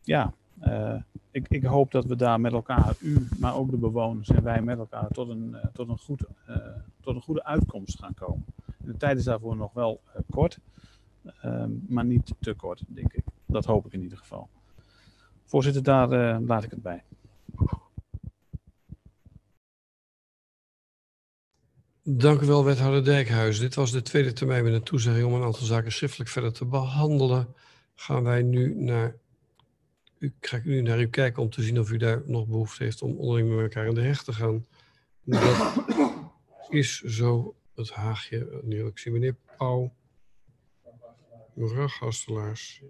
ja, 0.01 0.33
uh, 0.63 1.01
ik, 1.31 1.47
ik, 1.47 1.63
hoop 1.63 1.91
dat 1.91 2.05
we 2.05 2.15
daar 2.15 2.39
met 2.39 2.53
elkaar, 2.53 2.95
u, 2.99 3.27
maar 3.39 3.55
ook 3.55 3.71
de 3.71 3.77
bewoners 3.77 4.29
en 4.29 4.43
wij 4.43 4.61
met 4.61 4.77
elkaar, 4.77 5.07
tot 5.07 5.29
een, 5.29 5.49
uh, 5.49 5.65
tot 5.73 5.89
een, 5.89 5.97
goed, 5.97 6.23
uh, 6.49 6.55
tot 7.01 7.15
een 7.15 7.21
goede 7.21 7.43
uitkomst 7.43 7.99
gaan 7.99 8.13
komen. 8.13 8.45
En 8.65 8.91
de 8.91 8.97
tijd 8.97 9.17
is 9.17 9.23
daarvoor 9.23 9.55
nog 9.55 9.73
wel 9.73 10.01
kort, 10.29 10.59
ehm, 11.41 11.71
maar 11.87 12.05
niet 12.05 12.33
te 12.39 12.53
kort, 12.53 12.83
denk 12.87 13.13
ik. 13.13 13.23
Dat 13.45 13.65
hoop 13.65 13.85
ik 13.85 13.93
in 13.93 14.01
ieder 14.01 14.17
geval. 14.17 14.49
Voorzitter, 15.45 15.83
daar 15.83 16.41
laat 16.41 16.63
ik 16.63 16.71
het 16.71 16.81
bij. 16.81 17.03
Dank 22.07 22.41
u 22.41 22.45
wel, 22.45 22.63
wethouder 22.63 23.03
Dijkhuis. 23.03 23.59
Dit 23.59 23.75
was 23.75 23.91
de 23.91 24.01
tweede 24.01 24.33
termijn 24.33 24.63
met 24.63 24.73
een 24.73 24.83
toezegging 24.83 25.25
om 25.25 25.33
een 25.33 25.43
aantal 25.43 25.65
zaken 25.65 25.91
schriftelijk 25.91 26.29
verder 26.29 26.53
te 26.53 26.65
behandelen. 26.65 27.47
Gaan 27.95 28.23
wij 28.23 28.41
nu 28.41 28.75
naar 28.75 29.15
ga 30.39 30.57
ik 30.57 30.65
nu 30.65 30.81
naar 30.81 31.01
u 31.01 31.07
kijken 31.07 31.41
om 31.41 31.49
te 31.49 31.63
zien 31.63 31.79
of 31.79 31.91
u 31.91 31.97
daar 31.97 32.21
nog 32.25 32.47
behoefte 32.47 32.83
heeft 32.83 33.01
om 33.01 33.17
onderling 33.17 33.49
met 33.49 33.59
elkaar 33.59 33.85
in 33.85 33.93
de 33.93 34.01
hecht 34.01 34.25
te 34.25 34.33
gaan. 34.33 34.65
Dat 35.23 35.75
is 36.69 37.01
zo 37.01 37.55
het 37.75 37.89
haagje. 37.89 38.61
Nu 38.63 38.85
ik 38.85 38.97
zie 38.97 39.11
meneer 39.11 39.35
Pauw, 39.57 39.93
mevrouw 41.53 41.87
Gastelaars, 41.87 42.83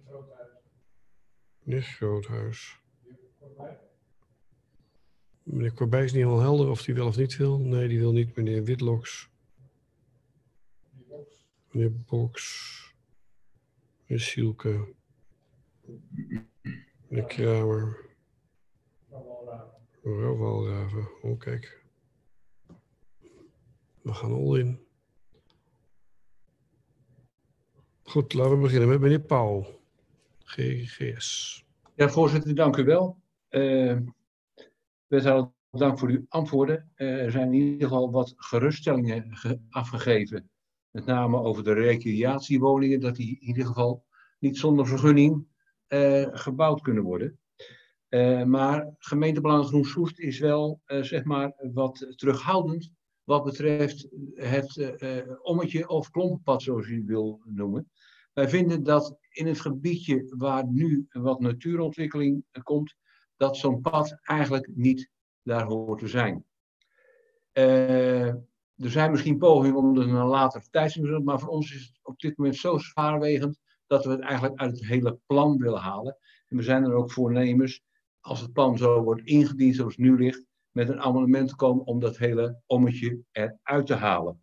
meneer 1.64 1.82
Groothuis. 1.84 2.80
Meneer 5.44 5.74
Corbij 5.74 6.04
is 6.04 6.12
niet 6.12 6.24
helemaal 6.24 6.44
helder 6.44 6.70
of 6.70 6.86
hij 6.86 6.96
wel 6.96 7.08
of 7.08 7.18
niet 7.18 7.38
wil. 7.38 7.60
Nee, 7.60 7.88
die 7.88 8.00
wil 8.00 8.12
niet. 8.12 8.36
Meneer 8.36 8.64
Witloks. 8.64 9.30
Meneer 11.72 11.94
Boks. 12.02 12.94
Meneer 14.06 14.24
Sielke. 14.24 14.94
De 17.16 17.26
Kramer. 17.26 18.10
Walraven. 20.02 21.08
Oh, 21.22 21.40
kijk. 21.40 21.84
We 24.02 24.14
gaan 24.14 24.32
al 24.32 24.56
in. 24.56 24.80
Goed, 28.04 28.34
laten 28.34 28.52
we 28.52 28.62
beginnen 28.62 28.90
met 28.90 29.00
meneer 29.00 29.20
Paul. 29.20 29.82
GGS. 30.44 31.64
Ja, 31.94 32.10
voorzitter, 32.10 32.56
dank 32.56 32.78
u 32.78 32.84
wel. 32.84 33.18
Uh, 33.50 33.98
wethouder, 35.08 35.52
dank 35.72 36.00
voor 36.00 36.10
uw 36.10 36.26
antwoorden. 36.28 36.92
Uh, 36.96 37.24
er 37.24 37.32
zijn 37.32 37.54
in 37.54 37.62
ieder 37.62 37.88
geval 37.88 38.12
wat 38.12 38.34
geruststellingen 38.38 39.30
afgegeven. 39.70 40.50
Met 40.92 41.06
name 41.06 41.38
over 41.38 41.64
de 41.64 41.74
recreatiewoningen, 41.74 43.00
dat 43.00 43.16
die 43.16 43.40
in 43.40 43.48
ieder 43.48 43.66
geval 43.66 44.06
niet 44.40 44.58
zonder 44.58 44.88
vergunning 44.88 45.48
gebouwd 46.32 46.82
kunnen 46.82 47.04
worden. 47.04 47.40
Uh, 48.10 48.44
maar 48.44 48.94
gemeentebelang 48.98 49.66
Groen 49.66 49.86
Soest 49.86 50.20
is 50.20 50.40
wel 50.40 50.82
zeg 50.86 51.24
maar 51.24 51.54
wat 51.74 52.14
terughoudend 52.16 52.92
wat 53.24 53.44
betreft 53.44 54.08
het 54.34 54.96
ommetje 55.42 55.88
of 55.88 56.10
klompenpad, 56.10 56.62
zoals 56.62 56.88
u 56.88 57.04
wil 57.06 57.42
noemen. 57.44 57.92
Wij 58.34 58.50
vinden 58.50 58.84
dat 58.84 59.18
in 59.30 59.48
het 59.48 59.60
gebiedje 59.60 60.34
waar 60.38 60.68
nu 60.68 61.08
wat 61.10 61.40
natuurontwikkeling 61.40 62.46
komt, 62.64 62.96
dat 63.38 63.58
zo'n 63.58 63.82
pad 63.82 64.20
eigenlijk 64.22 64.70
niet 64.74 65.10
daar 65.42 65.66
hoort 65.66 66.00
te 66.00 66.08
zijn. 66.08 66.46
Er 67.52 68.44
zijn 68.76 69.12
misschien 69.12 69.38
pogingen 69.38 69.78
om 69.78 69.98
er 69.98 70.08
een 70.08 70.26
later 70.26 70.70
tijd 70.70 70.92
te 70.92 71.02
doen, 71.02 71.24
maar 71.24 71.40
voor 71.40 71.50
ons 71.50 71.74
is 71.74 71.82
het 71.82 72.00
op 72.04 72.20
dit 72.20 72.38
moment 72.38 72.56
zo 72.56 72.78
zwaarwegend 72.78 73.60
dat 73.88 74.06
we 74.06 74.12
het 74.12 74.20
eigenlijk 74.20 74.60
uit 74.60 74.72
het 74.72 74.86
hele 74.86 75.20
plan 75.26 75.58
willen 75.58 75.80
halen. 75.80 76.18
En 76.48 76.58
we 76.58 76.64
zijn 76.64 76.84
er 76.84 76.94
ook 76.94 77.12
voornemens, 77.12 77.82
als 78.20 78.42
het 78.42 78.54
plan 78.54 78.78
zo 78.78 79.04
wordt 79.04 79.26
ingediend 79.26 79.76
zoals 79.76 79.96
het 79.96 80.06
nu 80.06 80.18
ligt, 80.18 80.46
met 80.72 80.90
een 80.90 81.02
amendement 81.02 81.50
te 81.50 81.56
komen 81.56 81.86
om 81.86 82.00
dat 82.00 82.18
hele 82.18 82.62
ommetje 82.66 83.20
eruit 83.32 83.86
te 83.86 83.94
halen. 83.94 84.40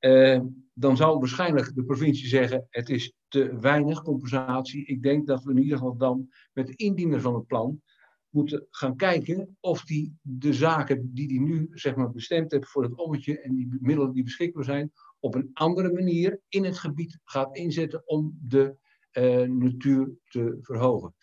Uh, 0.00 0.40
dan 0.72 0.96
zal 0.96 1.18
waarschijnlijk 1.18 1.74
de 1.74 1.84
provincie 1.84 2.28
zeggen: 2.28 2.66
het 2.70 2.88
is 2.88 3.12
te 3.28 3.58
weinig 3.58 4.02
compensatie. 4.02 4.86
Ik 4.86 5.02
denk 5.02 5.26
dat 5.26 5.42
we 5.42 5.50
in 5.50 5.62
ieder 5.62 5.78
geval 5.78 5.96
dan 5.96 6.28
met 6.52 6.66
de 6.66 6.76
indiener 6.76 7.20
van 7.20 7.34
het 7.34 7.46
plan 7.46 7.82
moeten 8.28 8.66
gaan 8.70 8.96
kijken 8.96 9.56
of 9.60 9.84
die 9.84 10.18
de 10.20 10.52
zaken 10.52 11.14
die 11.14 11.28
die 11.28 11.40
nu 11.40 11.68
zeg 11.70 11.96
maar, 11.96 12.10
bestemd 12.10 12.52
heeft 12.52 12.68
voor 12.68 12.82
het 12.82 12.94
ommetje 12.94 13.40
en 13.40 13.54
die 13.54 13.76
middelen 13.80 14.12
die 14.12 14.22
beschikbaar 14.22 14.64
zijn, 14.64 14.92
op 15.24 15.34
een 15.34 15.50
andere 15.52 15.92
manier 15.92 16.40
in 16.48 16.64
het 16.64 16.78
gebied 16.78 17.18
gaat 17.24 17.56
inzetten 17.56 18.02
om 18.06 18.38
de 18.42 18.76
uh, 19.12 19.42
natuur 19.42 20.10
te 20.28 20.58
verhogen. 20.60 21.14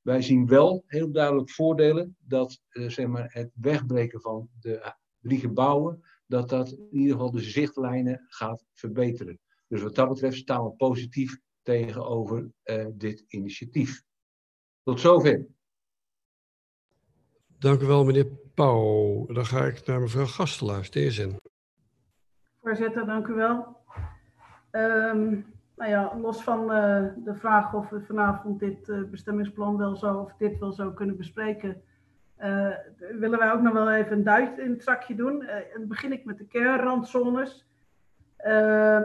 Wij 0.00 0.22
zien 0.22 0.46
wel 0.46 0.84
heel 0.86 1.12
duidelijk 1.12 1.50
voordelen 1.50 2.16
dat 2.18 2.60
uh, 2.70 2.88
zeg 2.88 3.06
maar, 3.06 3.28
het 3.32 3.50
wegbreken 3.54 4.20
van 4.20 4.48
de 4.60 4.94
drie 5.20 5.38
gebouwen 5.38 6.00
dat 6.26 6.48
dat 6.48 6.72
in 6.72 6.88
ieder 6.96 7.12
geval 7.12 7.30
de 7.30 7.42
zichtlijnen 7.42 8.24
gaat 8.28 8.64
verbeteren. 8.74 9.40
Dus 9.68 9.82
wat 9.82 9.94
dat 9.94 10.08
betreft 10.08 10.36
staan 10.36 10.64
we 10.64 10.70
positief 10.70 11.38
tegenover 11.62 12.50
uh, 12.64 12.86
dit 12.94 13.24
initiatief. 13.28 14.02
Tot 14.82 15.00
zover. 15.00 15.46
Dank 17.58 17.80
u 17.80 17.86
wel, 17.86 18.04
meneer 18.04 18.26
Pauw. 18.54 19.26
Dan 19.26 19.46
ga 19.46 19.66
ik 19.66 19.86
naar 19.86 20.00
mevrouw 20.00 20.26
Gastelaars, 20.26 20.90
zin. 20.90 21.36
Voorzitter, 22.68 23.06
dank 23.06 23.26
u 23.26 23.34
wel. 23.34 23.76
Um, 24.72 25.46
nou 25.76 25.90
ja, 25.90 26.12
los 26.20 26.42
van 26.42 26.60
uh, 26.62 27.04
de 27.16 27.34
vraag 27.34 27.74
of 27.74 27.88
we 27.88 28.00
vanavond 28.00 28.60
dit 28.60 28.88
uh, 28.88 29.04
bestemmingsplan 29.10 29.76
wel 29.76 29.96
zo 29.96 30.14
of 30.14 30.34
dit 30.38 30.58
wel 30.58 30.72
zo 30.72 30.90
kunnen 30.90 31.16
bespreken, 31.16 31.82
uh, 32.40 32.68
willen 32.98 33.38
wij 33.38 33.52
ook 33.52 33.60
nog 33.60 33.72
wel 33.72 33.90
even 33.90 34.12
een 34.12 34.24
duit 34.24 34.58
in 34.58 34.70
het 34.70 34.82
zakje 34.82 35.14
doen. 35.14 35.46
Dan 35.76 35.88
begin 35.88 36.12
ik 36.12 36.24
met 36.24 36.38
de 36.38 36.46
kernrandzones. 36.46 37.66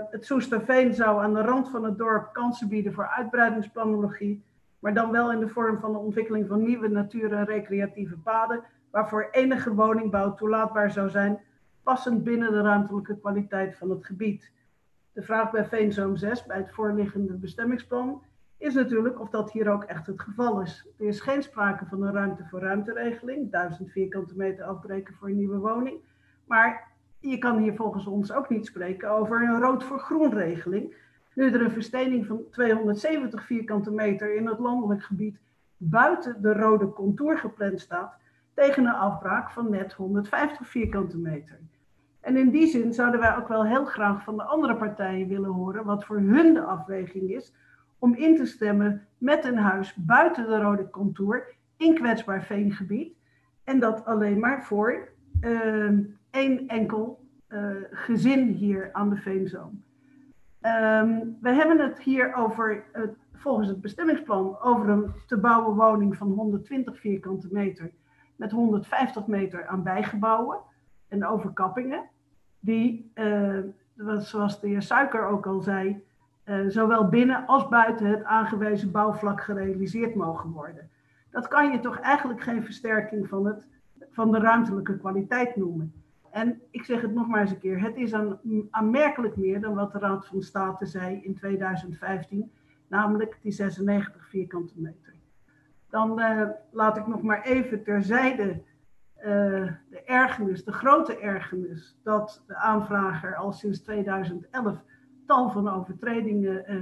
Het 0.10 0.26
Soesterveen 0.26 0.94
zou 0.94 1.23
aan 1.23 1.34
de 1.34 1.41
rand 1.41 1.69
van 1.69 1.84
het 1.84 1.98
dorp 1.98 2.34
kansen 2.34 2.68
bieden 2.68 2.94
voor 2.94 3.07
uitbreidingsplanologie, 3.07 4.44
maar 4.80 4.94
dan 4.94 5.11
wel 5.11 5.31
in 5.31 5.40
de 5.40 5.49
vorm 5.49 5.80
van 5.80 5.91
de 5.91 5.98
ontwikkeling 5.98 6.48
van 6.48 6.64
nieuwe 6.64 6.88
natuur- 6.88 7.34
en 7.34 7.45
recreatieve 7.45 8.18
paden, 8.18 8.64
waarvoor 8.91 9.27
enige 9.31 9.73
woningbouw 9.73 10.34
toelaatbaar 10.34 10.91
zou 10.91 11.10
zijn, 11.10 11.40
passend 11.84 12.23
binnen 12.23 12.51
de 12.51 12.61
ruimtelijke 12.61 13.19
kwaliteit 13.19 13.76
van 13.76 13.89
het 13.89 14.05
gebied. 14.05 14.51
De 15.14 15.22
vraag 15.22 15.51
bij 15.51 15.65
Veenzoom 15.65 16.15
6, 16.15 16.45
bij 16.45 16.57
het 16.57 16.72
voorliggende 16.72 17.34
bestemmingsplan, 17.34 18.22
is 18.57 18.73
natuurlijk 18.73 19.19
of 19.19 19.30
dat 19.30 19.51
hier 19.51 19.69
ook 19.69 19.84
echt 19.84 20.07
het 20.07 20.22
geval 20.22 20.61
is. 20.61 20.88
Er 20.97 21.07
is 21.07 21.19
geen 21.19 21.43
sprake 21.43 21.85
van 21.85 22.01
een 22.01 22.14
ruimte 22.14 22.45
voor 22.49 22.60
ruimteregeling, 22.60 23.51
1000 23.51 23.91
vierkante 23.91 24.35
meter 24.35 24.65
afbreken 24.65 25.14
voor 25.14 25.27
een 25.27 25.38
nieuwe 25.38 25.57
woning. 25.57 25.97
Maar 26.45 26.91
je 27.19 27.38
kan 27.38 27.57
hier 27.57 27.76
volgens 27.76 28.05
ons 28.05 28.31
ook 28.31 28.49
niet 28.49 28.65
spreken 28.65 29.10
over 29.10 29.41
een 29.41 29.60
rood 29.60 29.84
voor 29.84 29.99
groen 29.99 30.34
regeling. 30.34 30.95
Nu 31.35 31.51
er 31.51 31.61
een 31.61 31.72
verstening 31.72 32.26
van 32.26 32.43
270 32.51 33.45
vierkante 33.45 33.91
meter 33.91 34.35
in 34.35 34.47
het 34.47 34.60
landelijk 34.60 35.03
gebied 35.03 35.39
buiten 35.77 36.41
de 36.41 36.53
rode 36.53 36.93
contour 36.93 37.38
gepland 37.38 37.80
staat, 37.80 38.14
tegen 38.53 38.85
een 38.85 38.93
afbraak 38.93 39.51
van 39.51 39.69
net 39.69 39.93
150 39.93 40.68
vierkante 40.68 41.18
meter. 41.18 41.60
En 42.23 42.37
in 42.37 42.49
die 42.49 42.67
zin 42.67 42.93
zouden 42.93 43.19
wij 43.19 43.37
ook 43.37 43.47
wel 43.47 43.65
heel 43.65 43.85
graag 43.85 44.23
van 44.23 44.37
de 44.37 44.43
andere 44.43 44.75
partijen 44.75 45.27
willen 45.27 45.49
horen 45.49 45.85
wat 45.85 46.05
voor 46.05 46.17
hun 46.17 46.53
de 46.53 46.61
afweging 46.61 47.29
is 47.29 47.53
om 47.99 48.15
in 48.15 48.35
te 48.35 48.45
stemmen 48.45 49.07
met 49.17 49.45
een 49.45 49.57
huis 49.57 49.95
buiten 49.95 50.47
de 50.47 50.59
rode 50.59 50.89
contour 50.89 51.55
in 51.77 51.93
kwetsbaar 51.93 52.43
veengebied. 52.43 53.13
En 53.63 53.79
dat 53.79 54.05
alleen 54.05 54.39
maar 54.39 54.63
voor 54.63 55.09
uh, 55.41 55.99
één 56.29 56.67
enkel 56.67 57.19
uh, 57.49 57.75
gezin 57.91 58.47
hier 58.47 58.89
aan 58.93 59.09
de 59.09 59.15
Veenzoom. 59.15 59.83
Um, 60.61 61.37
we 61.41 61.49
hebben 61.49 61.79
het 61.79 61.99
hier 61.99 62.35
over, 62.35 62.83
volgens 63.33 63.67
het 63.67 63.81
bestemmingsplan, 63.81 64.59
over 64.59 64.89
een 64.89 65.11
te 65.27 65.37
bouwen 65.37 65.75
woning 65.75 66.17
van 66.17 66.31
120 66.31 66.99
vierkante 66.99 67.47
meter 67.51 67.91
met 68.35 68.51
150 68.51 69.27
meter 69.27 69.67
aan 69.67 69.83
bijgebouwen 69.83 70.57
en 71.07 71.25
overkappingen. 71.25 72.09
Die, 72.65 73.11
uh, 73.15 73.60
zoals 74.18 74.60
de 74.60 74.68
heer 74.68 74.81
Suiker 74.81 75.27
ook 75.27 75.45
al 75.45 75.61
zei, 75.61 76.03
uh, 76.45 76.65
zowel 76.68 77.07
binnen 77.07 77.45
als 77.45 77.68
buiten 77.68 78.06
het 78.06 78.23
aangewezen 78.23 78.91
bouwvlak 78.91 79.41
gerealiseerd 79.41 80.15
mogen 80.15 80.49
worden. 80.49 80.90
Dat 81.31 81.48
kan 81.48 81.72
je 81.72 81.80
toch 81.80 81.99
eigenlijk 81.99 82.41
geen 82.41 82.64
versterking 82.64 83.27
van, 83.27 83.45
het, 83.45 83.68
van 84.11 84.31
de 84.31 84.40
ruimtelijke 84.40 84.98
kwaliteit 84.98 85.56
noemen. 85.56 85.94
En 86.31 86.61
ik 86.69 86.84
zeg 86.84 87.02
het 87.02 87.14
nog 87.14 87.27
maar 87.27 87.41
eens 87.41 87.52
een 87.52 87.60
keer, 87.60 87.81
het 87.81 87.95
is 87.95 88.14
aan, 88.14 88.40
aanmerkelijk 88.69 89.35
meer 89.35 89.61
dan 89.61 89.73
wat 89.73 89.91
de 89.91 89.99
Raad 89.99 90.26
van 90.26 90.41
State 90.41 90.85
zei 90.85 91.22
in 91.23 91.35
2015, 91.35 92.52
namelijk 92.88 93.38
die 93.41 93.52
96 93.52 94.30
vierkante 94.30 94.73
meter. 94.76 95.14
Dan 95.90 96.19
uh, 96.19 96.48
laat 96.72 96.98
ik 96.98 97.07
nog 97.07 97.22
maar 97.22 97.41
even 97.41 97.84
terzijde 97.84 98.61
uh, 99.25 99.71
de 99.89 100.01
ergernis, 100.05 100.63
de 100.63 100.71
grote 100.71 101.19
ergernis, 101.19 101.95
dat 102.03 102.43
de 102.47 102.55
aanvrager 102.55 103.35
al 103.35 103.51
sinds 103.51 103.81
2011 103.81 104.83
tal 105.27 105.49
van 105.51 105.69
overtredingen 105.69 106.63
uh, 106.67 106.77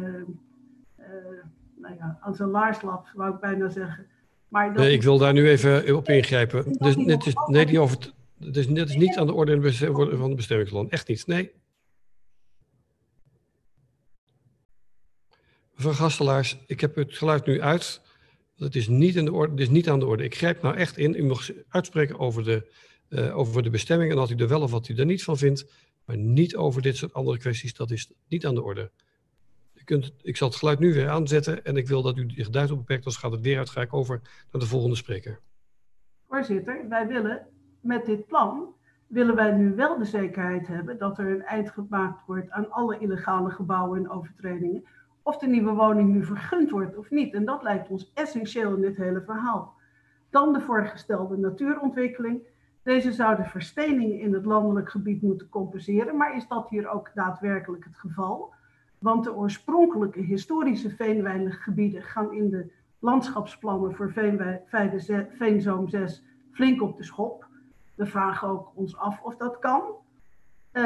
uh, 1.00 1.44
nou 1.76 1.96
ja, 1.96 2.18
aan 2.22 2.36
zijn 2.36 2.50
laars 2.50 2.82
lapt, 2.82 3.14
wou 3.14 3.34
ik 3.34 3.40
bijna 3.40 3.70
zeggen. 3.70 4.08
Maar 4.48 4.68
dat 4.68 4.84
nee, 4.84 4.94
ik 4.94 5.04
wil 5.04 5.18
daar 5.18 5.34
nu 5.34 5.50
even 5.50 5.96
op 5.96 6.10
ingrijpen. 6.10 6.74
Dus, 6.78 6.96
net 6.96 7.26
is, 7.26 7.34
nee, 7.46 7.66
die 7.66 7.80
over, 7.80 8.14
dus 8.38 8.68
is 8.68 8.96
niet 8.96 9.18
aan 9.18 9.28
de 9.28 9.34
orde 9.34 9.74
van 10.18 10.28
het 10.28 10.36
bestemmingsplan. 10.36 10.90
Echt 10.90 11.08
niet, 11.08 11.28
nee. 11.28 11.52
Mevrouw 15.76 15.94
Gastelaars, 15.94 16.64
ik 16.68 16.82
heb 16.82 16.96
het 16.96 17.18
geluid 17.18 17.46
nu 17.46 17.62
uit. 17.62 18.02
Dat 18.62 18.76
is 18.76 18.88
niet, 18.88 19.16
in 19.16 19.26
de 19.26 19.34
orde, 19.34 19.66
niet 19.66 19.90
aan 19.90 20.00
de 20.00 20.06
orde. 20.06 20.24
Ik 20.24 20.36
grijp 20.36 20.62
nou 20.62 20.76
echt 20.76 20.98
in. 20.98 21.16
U 21.16 21.24
mag 21.24 21.50
uitspreken 21.70 22.20
over 22.20 22.44
de, 22.44 22.72
uh, 23.10 23.38
over 23.38 23.64
de 23.64 23.70
bestemming 23.70 24.12
en 24.12 24.18
wat 24.18 24.30
u 24.30 24.36
er 24.36 24.48
wel 24.48 24.62
of 24.62 24.72
wat 24.72 24.88
u 24.88 24.96
er 24.96 25.06
niet 25.06 25.24
van 25.24 25.38
vindt. 25.38 25.72
Maar 26.06 26.18
niet 26.18 26.56
over 26.56 26.82
dit 26.82 26.98
soort 26.98 27.14
andere 27.14 27.38
kwesties, 27.38 27.74
dat 27.74 27.92
is 27.92 28.12
niet 28.28 28.46
aan 28.46 28.56
de 28.56 28.62
orde. 28.62 28.92
U 29.74 29.84
kunt, 29.84 30.14
ik 30.22 30.38
zal 30.38 30.48
het 30.48 30.58
geluid 30.58 30.80
nu 30.80 30.94
weer 30.94 31.10
aanzetten 31.10 31.66
en 31.66 31.78
ik 31.78 31.88
wil 31.88 32.02
dat 32.02 32.18
u 32.18 32.30
zich 32.30 32.50
duidelijk 32.50 32.82
beperkt, 32.82 33.06
anders 33.06 33.24
gaat 33.24 33.32
het 33.32 33.42
weer 33.42 33.58
uit, 33.58 33.70
ga 33.70 33.82
ik 33.82 33.94
over 33.94 34.22
naar 34.52 34.62
de 34.62 34.68
volgende 34.68 34.96
spreker. 34.96 35.40
Voorzitter, 36.28 36.86
wij 36.90 37.08
willen 37.08 37.48
met 37.80 38.06
dit 38.06 38.28
plan, 38.28 38.76
willen 39.08 39.36
wij 39.36 39.52
nu 39.52 39.76
wel 39.76 39.98
de 39.98 40.06
zekerheid 40.06 40.68
hebben 40.68 40.98
dat 40.98 41.18
er 41.18 41.28
een 41.28 41.44
eind 41.44 41.72
gemaakt 41.72 42.26
wordt 42.26 42.50
aan 42.50 42.72
alle 42.72 43.00
illegale 43.00 43.50
gebouwen 43.50 44.00
en 44.00 44.10
overtredingen, 44.10 44.86
of 45.24 45.38
de 45.38 45.48
nieuwe 45.48 45.74
woning 45.74 46.14
nu 46.14 46.26
vergund 46.26 46.70
wordt 46.70 46.98
of 46.98 47.10
niet. 47.10 47.34
En 47.34 47.46
dat 47.46 47.64
lijkt 47.64 47.90
ons 47.90 48.12
essentieel 48.14 48.76
in 48.76 48.82
dit 48.82 48.98
hele 48.98 49.22
verhaal. 49.22 49.74
Dan 50.30 50.54
de 50.54 50.62
voorgestelde 50.62 51.38
natuurontwikkeling 51.38 52.42
deze 52.84 53.12
zouden 53.12 53.46
versteningen 53.46 54.20
in 54.20 54.34
het 54.34 54.46
landelijk 54.46 54.90
gebied 54.90 55.22
moeten 55.22 55.50
compenseren, 55.50 56.18
maar 56.18 56.36
is 56.36 56.48
dat 56.48 56.70
hier 56.70 56.90
ook 56.90 57.12
daadwerkelijk 57.14 57.84
het 57.84 57.98
geval? 57.98 58.54
Want 59.00 59.24
de 59.24 59.36
oorspronkelijke 59.36 60.20
historische 60.20 60.90
veenwijngebieden 60.90 62.04
gaan 62.04 62.34
in 62.34 62.50
de 62.50 62.72
landschapsplannen 63.00 63.96
voor 63.96 64.12
Veenzoom 65.38 65.90
6 65.90 66.24
flink 66.52 66.82
op 66.82 66.98
de 66.98 67.04
schop. 67.04 67.48
We 67.96 68.06
vragen 68.06 68.48
ook 68.48 68.72
ons 68.74 68.98
af 68.98 69.22
of 69.22 69.36
dat 69.36 69.60
kan. 69.60 69.82
Uh, 70.74 70.84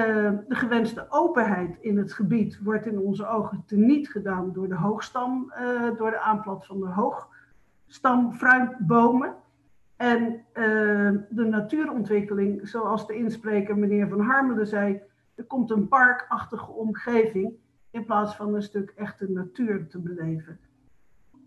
de 0.47 0.55
gewenste 0.55 1.05
openheid 1.09 1.77
in 1.81 1.97
het 1.97 2.13
gebied 2.13 2.59
wordt 2.63 2.85
in 2.85 2.99
onze 2.99 3.27
ogen 3.27 3.63
teniet 3.65 4.09
gedaan 4.09 4.53
door 4.53 4.67
de 4.67 4.75
hoogstam, 4.75 5.53
uh, 5.59 5.97
door 5.97 6.09
de 6.09 6.19
aanplat 6.19 6.65
van 6.65 6.79
de 6.79 6.87
hoog 6.87 7.29
stamfruitbomen. 7.87 9.35
En 9.95 10.45
eh, 10.53 11.11
de 11.29 11.45
natuurontwikkeling, 11.45 12.67
zoals 12.67 13.07
de 13.07 13.15
inspreker 13.15 13.77
meneer 13.77 14.07
Van 14.07 14.19
Harmelen 14.19 14.67
zei, 14.67 15.01
er 15.35 15.43
komt 15.43 15.71
een 15.71 15.87
parkachtige 15.87 16.71
omgeving 16.71 17.53
in 17.91 18.05
plaats 18.05 18.35
van 18.35 18.53
een 18.53 18.61
stuk 18.61 18.93
echte 18.95 19.31
natuur 19.31 19.87
te 19.87 19.99
beleven. 19.99 20.59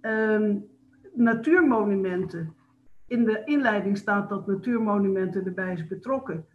Ehm, 0.01 0.57
natuurmonumenten. 1.13 2.55
In 3.07 3.25
de 3.25 3.43
inleiding 3.45 3.97
staat 3.97 4.29
dat 4.29 4.47
natuurmonumenten 4.47 5.45
erbij 5.45 5.73
is 5.73 5.87
betrokken. 5.87 6.47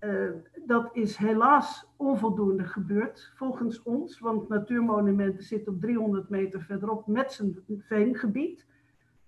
Uh, 0.00 0.30
dat 0.66 0.88
is 0.92 1.16
helaas 1.16 1.86
onvoldoende 1.96 2.64
gebeurd 2.64 3.32
volgens 3.34 3.82
ons, 3.82 4.18
want 4.18 4.48
natuurmonumenten 4.48 5.42
zitten 5.42 5.72
op 5.72 5.80
300 5.80 6.28
meter 6.28 6.62
verderop 6.62 7.06
met 7.06 7.32
zijn 7.32 7.58
veengebied. 7.78 8.66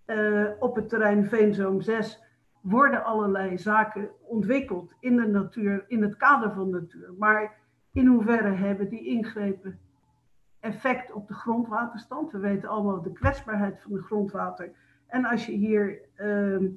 Uh, 0.07 0.51
op 0.59 0.77
het 0.77 0.89
terrein 0.89 1.27
Veenzoom 1.27 1.81
6 1.81 2.23
worden 2.61 3.05
allerlei 3.05 3.59
zaken 3.59 4.11
ontwikkeld 4.21 4.95
in 5.01 5.17
de 5.17 5.27
natuur, 5.27 5.85
in 5.87 6.03
het 6.03 6.17
kader 6.17 6.53
van 6.53 6.71
de 6.71 6.81
natuur. 6.81 7.13
Maar 7.19 7.57
in 7.93 8.07
hoeverre 8.07 8.51
hebben 8.51 8.89
die 8.89 9.07
ingrepen 9.07 9.79
effect 10.61 11.13
op 11.13 11.29
de 11.29 11.35
grondwaterstand? 11.35 12.31
We 12.31 12.39
weten 12.39 12.69
allemaal 12.69 13.03
de 13.03 13.13
kwetsbaarheid 13.13 13.81
van 13.81 13.93
het 13.93 14.05
grondwater. 14.05 14.73
En 15.07 15.25
als 15.25 15.47
je 15.47 15.53
hier 15.53 16.01
uh, 16.17 16.71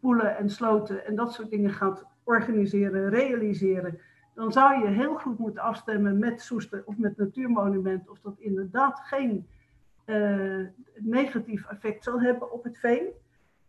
poelen 0.00 0.36
en 0.36 0.50
sloten 0.50 1.06
en 1.06 1.14
dat 1.14 1.32
soort 1.32 1.50
dingen 1.50 1.70
gaat 1.70 2.04
organiseren, 2.24 3.08
realiseren, 3.08 4.00
dan 4.34 4.52
zou 4.52 4.82
je 4.82 4.88
heel 4.88 5.14
goed 5.14 5.38
moeten 5.38 5.62
afstemmen 5.62 6.18
met 6.18 6.40
Soester 6.40 6.82
of 6.84 6.98
met 6.98 7.16
Natuurmonument 7.16 8.08
of 8.08 8.20
dat 8.20 8.38
inderdaad 8.38 9.00
geen 9.00 9.46
uh, 10.06 10.66
negatief 10.94 11.66
effect 11.66 12.04
zal 12.04 12.20
hebben 12.20 12.52
op 12.52 12.64
het 12.64 12.78
veen. 12.78 13.08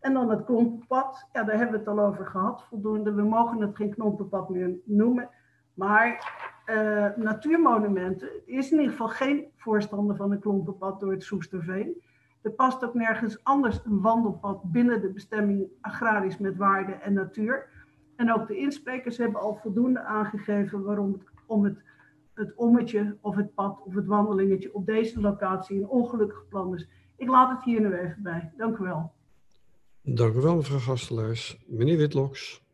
En 0.00 0.12
dan 0.12 0.30
het 0.30 0.44
knoppenpad, 0.44 1.28
ja, 1.32 1.42
daar 1.42 1.56
hebben 1.56 1.72
we 1.72 1.78
het 1.78 1.98
al 1.98 2.04
over 2.04 2.26
gehad, 2.26 2.64
voldoende. 2.68 3.12
We 3.12 3.22
mogen 3.22 3.60
het 3.60 3.76
geen 3.76 3.94
knoppenpad 3.94 4.48
meer 4.48 4.70
noemen. 4.84 5.28
Maar 5.74 6.32
uh, 6.66 7.06
natuurmonumenten 7.16 8.28
is 8.46 8.70
in 8.70 8.76
ieder 8.78 8.90
geval 8.90 9.08
geen 9.08 9.46
voorstander 9.56 10.16
van 10.16 10.32
een 10.32 10.40
klompenpad 10.40 11.00
door 11.00 11.12
het 11.12 11.22
Soesterveen. 11.22 12.02
Er 12.42 12.50
past 12.50 12.84
ook 12.84 12.94
nergens 12.94 13.44
anders 13.44 13.80
een 13.84 14.00
wandelpad 14.00 14.62
binnen 14.62 15.00
de 15.00 15.12
bestemming 15.12 15.68
agrarisch 15.80 16.38
met 16.38 16.56
waarde 16.56 16.92
en 16.92 17.12
natuur. 17.12 17.68
En 18.16 18.32
ook 18.32 18.46
de 18.46 18.56
insprekers 18.56 19.16
hebben 19.16 19.40
al 19.40 19.54
voldoende 19.54 20.00
aangegeven 20.00 20.82
waarom 20.82 21.12
het, 21.12 21.22
om 21.46 21.64
het, 21.64 21.78
het 22.34 22.54
ommetje 22.54 23.16
of 23.20 23.36
het 23.36 23.54
pad 23.54 23.82
of 23.84 23.94
het 23.94 24.06
wandelingetje 24.06 24.74
op 24.74 24.86
deze 24.86 25.20
locatie 25.20 25.78
een 25.78 25.88
ongelukkig 25.88 26.48
plan 26.48 26.74
is. 26.74 26.88
Ik 27.16 27.28
laat 27.28 27.50
het 27.50 27.64
hier 27.64 27.80
nu 27.80 27.94
even 27.94 28.22
bij. 28.22 28.52
Dank 28.56 28.78
u 28.78 28.82
wel. 28.84 29.12
Dank 30.02 30.34
u 30.34 30.40
wel, 30.40 30.56
mevrouw 30.56 30.78
Gastelaars. 30.78 31.64
Meneer 31.66 31.96
Witloks. 31.96 32.64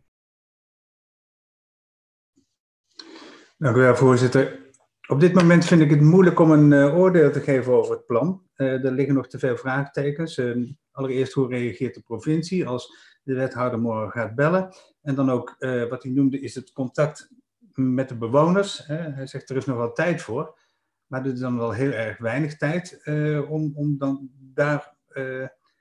Dank 3.57 3.77
u 3.77 3.81
wel, 3.81 3.97
voorzitter. 3.97 4.70
Op 5.09 5.20
dit 5.20 5.35
moment 5.35 5.65
vind 5.65 5.81
ik 5.81 5.90
het 5.90 6.01
moeilijk 6.01 6.39
om 6.39 6.51
een 6.51 6.70
uh, 6.70 6.99
oordeel 6.99 7.32
te 7.32 7.40
geven 7.40 7.73
over 7.73 7.93
het 7.93 8.07
plan. 8.07 8.48
Uh, 8.60 8.85
er 8.85 8.93
liggen 8.93 9.14
nog 9.14 9.28
te 9.28 9.39
veel 9.39 9.56
vraagtekens. 9.56 10.39
Uh, 10.39 10.70
allereerst, 10.90 11.32
hoe 11.32 11.48
reageert 11.48 11.94
de 11.94 12.01
provincie 12.01 12.66
als 12.66 12.94
de 13.22 13.35
wethouder 13.35 13.78
morgen 13.78 14.20
gaat 14.20 14.35
bellen? 14.35 14.74
En 15.02 15.14
dan 15.14 15.30
ook, 15.30 15.56
wat 15.89 16.02
hij 16.02 16.12
noemde, 16.12 16.40
is 16.40 16.55
het 16.55 16.72
contact 16.72 17.30
met 17.74 18.09
de 18.09 18.16
bewoners. 18.16 18.86
hij 18.86 19.26
zegt, 19.26 19.51
er 19.51 19.56
is 19.56 19.64
nog 19.64 19.76
wel 19.76 19.93
tijd 19.93 20.22
voor. 20.22 20.59
Maar 21.06 21.24
er 21.26 21.32
is 21.32 21.40
dan 21.40 21.59
wel 21.59 21.72
heel 21.72 21.90
erg 21.90 22.18
weinig 22.18 22.56
tijd 22.56 23.01
om, 23.48 23.72
om 23.74 23.98
dan 23.98 24.30
daar 24.39 24.97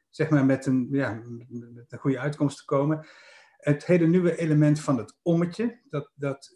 zeg 0.09 0.29
maar 0.29 0.45
met 0.45 0.65
een, 0.65 0.87
ja, 0.91 1.21
met 1.49 1.91
een 1.91 1.99
goede 1.99 2.19
uitkomst 2.19 2.57
te 2.57 2.65
komen. 2.65 3.05
Het 3.57 3.85
hele 3.85 4.07
nieuwe 4.07 4.37
element 4.37 4.79
van 4.79 4.97
het 4.97 5.17
ommetje, 5.21 5.79
dat, 5.89 6.11
dat 6.15 6.55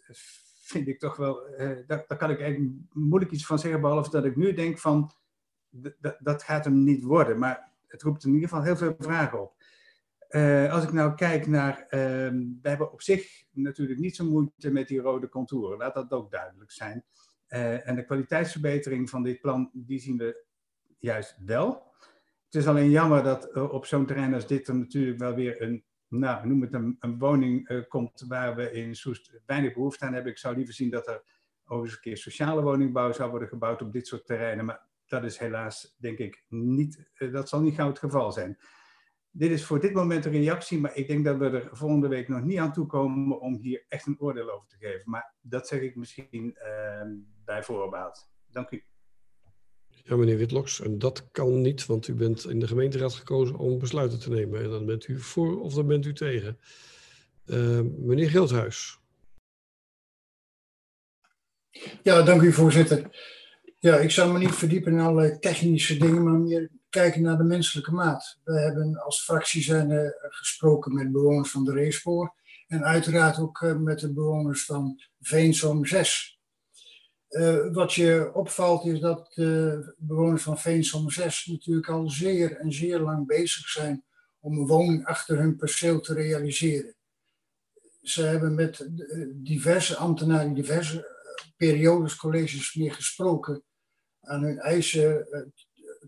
vind 0.62 0.88
ik 0.88 0.98
toch 0.98 1.16
wel, 1.16 1.46
eh, 1.46 1.68
daar, 1.86 2.04
daar, 2.06 2.18
kan 2.18 2.30
ik 2.30 2.40
eigenlijk 2.40 2.74
moeilijk 2.92 3.30
iets 3.32 3.46
van 3.46 3.58
zeggen, 3.58 3.80
behalve 3.80 4.10
dat 4.10 4.24
ik 4.24 4.36
nu 4.36 4.52
denk 4.52 4.78
van, 4.78 5.10
dat 6.18 6.42
gaat 6.42 6.64
hem 6.64 6.82
niet 6.82 7.02
worden. 7.02 7.38
Maar 7.38 7.70
het 7.86 8.02
roept 8.02 8.24
in 8.24 8.34
ieder 8.34 8.48
geval 8.48 8.64
heel 8.64 8.76
veel 8.76 8.94
vragen 8.98 9.42
op. 9.42 9.54
Uh, 10.30 10.72
als 10.72 10.84
ik 10.84 10.92
nou 10.92 11.14
kijk 11.14 11.46
naar, 11.46 11.82
uh, 11.84 11.90
we 11.90 12.68
hebben 12.68 12.92
op 12.92 13.02
zich 13.02 13.44
natuurlijk 13.50 13.98
niet 13.98 14.16
zo 14.16 14.24
moeite 14.24 14.70
met 14.70 14.88
die 14.88 15.00
rode 15.00 15.28
contouren, 15.28 15.78
laat 15.78 15.94
dat 15.94 16.10
ook 16.10 16.30
duidelijk 16.30 16.70
zijn. 16.70 17.04
Uh, 17.48 17.88
en 17.88 17.96
de 17.96 18.04
kwaliteitsverbetering 18.04 19.10
van 19.10 19.22
dit 19.22 19.40
plan, 19.40 19.70
die 19.72 19.98
zien 19.98 20.16
we 20.16 20.44
juist 20.98 21.36
wel. 21.44 21.92
Het 22.44 22.54
is 22.54 22.66
alleen 22.66 22.90
jammer 22.90 23.22
dat 23.22 23.56
uh, 23.56 23.72
op 23.72 23.86
zo'n 23.86 24.06
terrein 24.06 24.34
als 24.34 24.46
dit 24.46 24.68
er 24.68 24.76
natuurlijk 24.76 25.18
wel 25.18 25.34
weer 25.34 25.62
een 25.62 25.84
nou, 26.08 26.46
noem 26.46 26.62
het 26.62 26.72
een, 26.72 27.18
woning 27.18 27.84
komt 27.88 28.24
waar 28.28 28.56
we 28.56 28.72
in 28.72 28.94
Soest 28.94 29.32
weinig 29.46 29.74
behoefte 29.74 30.04
aan 30.04 30.12
hebben. 30.12 30.32
Ik 30.32 30.38
zou 30.38 30.56
liever 30.56 30.74
zien 30.74 30.90
dat 30.90 31.06
er 31.06 31.22
overigens 31.64 31.94
een 31.94 32.00
keer 32.00 32.16
sociale 32.16 32.62
woningbouw 32.62 33.12
zou 33.12 33.30
worden 33.30 33.48
gebouwd 33.48 33.82
op 33.82 33.92
dit 33.92 34.06
soort 34.06 34.26
terreinen. 34.26 34.64
Maar 34.64 34.86
dat 35.12 35.24
is 35.24 35.38
helaas, 35.38 35.94
denk 35.98 36.18
ik, 36.18 36.44
niet, 36.48 37.10
uh, 37.18 37.32
dat 37.32 37.48
zal 37.48 37.60
niet 37.60 37.74
gauw 37.74 37.88
het 37.88 37.98
geval 37.98 38.32
zijn. 38.32 38.58
Dit 39.30 39.50
is 39.50 39.64
voor 39.64 39.80
dit 39.80 39.92
moment 39.92 40.24
een 40.24 40.32
reactie, 40.32 40.78
maar 40.78 40.96
ik 40.96 41.06
denk 41.06 41.24
dat 41.24 41.36
we 41.36 41.44
er 41.44 41.68
volgende 41.72 42.08
week 42.08 42.28
nog 42.28 42.42
niet 42.42 42.58
aan 42.58 42.72
toe 42.72 42.86
komen 42.86 43.40
om 43.40 43.56
hier 43.56 43.84
echt 43.88 44.06
een 44.06 44.20
oordeel 44.20 44.50
over 44.50 44.68
te 44.68 44.76
geven. 44.78 45.10
Maar 45.10 45.34
dat 45.40 45.68
zeg 45.68 45.80
ik 45.80 45.96
misschien 45.96 46.56
uh, 46.58 47.02
bij 47.44 47.62
voorbaat. 47.62 48.30
Dank 48.50 48.70
u. 48.70 48.84
Ja, 49.88 50.16
meneer 50.16 50.36
Witloks, 50.36 50.80
en 50.80 50.98
dat 50.98 51.30
kan 51.30 51.60
niet, 51.60 51.86
want 51.86 52.08
u 52.08 52.14
bent 52.14 52.48
in 52.48 52.58
de 52.58 52.66
gemeenteraad 52.66 53.14
gekozen 53.14 53.56
om 53.56 53.78
besluiten 53.78 54.20
te 54.20 54.30
nemen. 54.30 54.62
En 54.62 54.70
dan 54.70 54.86
bent 54.86 55.08
u 55.08 55.20
voor 55.20 55.60
of 55.60 55.74
dan 55.74 55.86
bent 55.86 56.06
u 56.06 56.12
tegen. 56.12 56.58
Uh, 57.46 57.80
meneer 57.80 58.30
Geldhuis. 58.30 59.00
Ja, 62.02 62.22
dank 62.22 62.42
u 62.42 62.52
voorzitter. 62.52 63.10
Ja, 63.82 63.96
ik 63.96 64.10
zal 64.10 64.32
me 64.32 64.38
niet 64.38 64.54
verdiepen 64.54 64.92
in 64.92 65.00
allerlei 65.00 65.38
technische 65.38 65.96
dingen, 65.96 66.24
maar 66.24 66.38
meer 66.38 66.70
kijken 66.88 67.22
naar 67.22 67.36
de 67.36 67.44
menselijke 67.44 67.92
maat. 67.92 68.38
We 68.44 68.60
hebben 68.60 69.02
als 69.02 69.24
fractie 69.24 69.62
zijn, 69.62 70.14
gesproken 70.18 70.94
met 70.94 71.12
bewoners 71.12 71.50
van 71.50 71.64
de 71.64 71.72
Reespoor 71.72 72.34
en 72.66 72.84
uiteraard 72.84 73.38
ook 73.38 73.60
uh, 73.60 73.76
met 73.76 74.00
de 74.00 74.12
bewoners 74.12 74.64
van 74.64 75.00
Veensom 75.20 75.86
6. 75.86 76.40
Uh, 77.30 77.72
wat 77.72 77.92
je 77.92 78.30
opvalt 78.34 78.86
is 78.86 79.00
dat 79.00 79.32
de 79.34 79.94
bewoners 79.98 80.42
van 80.42 80.58
Veensom 80.58 81.10
6 81.10 81.46
natuurlijk 81.46 81.88
al 81.88 82.10
zeer 82.10 82.56
en 82.56 82.72
zeer 82.72 82.98
lang 82.98 83.26
bezig 83.26 83.68
zijn 83.68 84.04
om 84.40 84.58
een 84.58 84.66
woning 84.66 85.06
achter 85.06 85.38
hun 85.38 85.56
perceel 85.56 86.00
te 86.00 86.14
realiseren. 86.14 86.94
Ze 88.02 88.22
hebben 88.22 88.54
met 88.54 88.88
diverse 89.32 89.96
ambtenaren, 89.96 90.54
diverse 90.54 91.20
periodes, 91.56 92.16
colleges 92.16 92.74
meer 92.74 92.92
gesproken, 92.92 93.62
aan 94.22 94.42
hun 94.42 94.58
eisen 94.58 95.26
uh, 95.30 95.40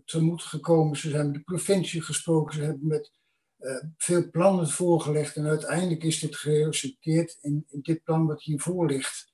tegemoet 0.05 0.41
gekomen. 0.41 0.97
Ze 0.97 1.09
zijn 1.09 1.25
met 1.25 1.35
de 1.35 1.41
provincie 1.41 2.01
gesproken, 2.01 2.55
ze 2.55 2.61
hebben 2.61 2.87
met 2.87 3.11
uh, 3.59 3.83
veel 3.97 4.29
plannen 4.29 4.69
voorgelegd 4.69 5.35
en 5.35 5.47
uiteindelijk 5.47 6.03
is 6.03 6.19
dit 6.19 6.35
geresulteerd 6.35 7.37
in, 7.41 7.65
in 7.69 7.81
dit 7.81 8.03
plan 8.03 8.27
wat 8.27 8.41
hiervoor 8.41 8.87
ligt. 8.87 9.33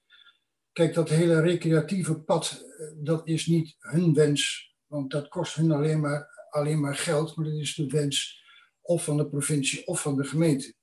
Kijk, 0.71 0.93
dat 0.93 1.09
hele 1.09 1.41
recreatieve 1.41 2.19
pad, 2.19 2.65
dat 2.95 3.27
is 3.27 3.45
niet 3.45 3.75
hun 3.79 4.13
wens, 4.13 4.73
want 4.87 5.11
dat 5.11 5.27
kost 5.27 5.55
hun 5.55 5.71
alleen 5.71 5.99
maar, 5.99 6.47
alleen 6.49 6.79
maar 6.79 6.95
geld, 6.95 7.35
maar 7.35 7.45
dat 7.45 7.53
is 7.53 7.75
de 7.75 7.87
wens 7.87 8.43
of 8.81 9.03
van 9.03 9.17
de 9.17 9.29
provincie 9.29 9.87
of 9.87 10.01
van 10.01 10.15
de 10.15 10.23
gemeente. 10.23 10.73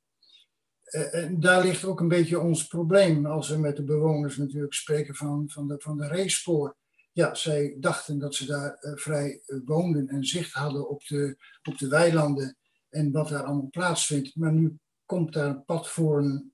En 1.11 1.41
daar 1.41 1.65
ligt 1.65 1.85
ook 1.85 2.01
een 2.01 2.09
beetje 2.09 2.41
ons 2.41 2.67
probleem 2.67 3.27
als 3.27 3.49
we 3.49 3.57
met 3.57 3.77
de 3.77 3.85
bewoners 3.85 4.37
natuurlijk 4.37 4.75
spreken 4.75 5.15
van, 5.15 5.51
van, 5.51 5.69
de, 5.69 5.75
van 5.79 5.97
de 5.97 6.07
racespoor. 6.07 6.77
Ja, 7.19 7.35
zij 7.35 7.77
dachten 7.79 8.19
dat 8.19 8.35
ze 8.35 8.47
daar 8.47 8.79
uh, 8.81 8.97
vrij 8.97 9.43
uh, 9.47 9.61
woonden 9.65 10.09
en 10.09 10.25
zicht 10.25 10.53
hadden 10.53 10.89
op 10.89 11.07
de, 11.07 11.37
op 11.63 11.79
de 11.79 11.89
weilanden 11.89 12.57
en 12.89 13.13
wat 13.13 13.29
daar 13.29 13.43
allemaal 13.43 13.71
plaatsvindt. 13.71 14.37
Maar 14.37 14.53
nu 14.53 14.79
komt 15.07 15.33
daar 15.33 15.49
een 15.49 15.65
pad 15.65 15.89
voor 15.89 16.19
een 16.19 16.53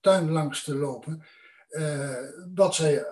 tuin 0.00 0.30
langs 0.30 0.64
te 0.64 0.74
lopen 0.74 1.26
uh, 1.68 2.18
wat 2.54 2.74
zij 2.74 3.06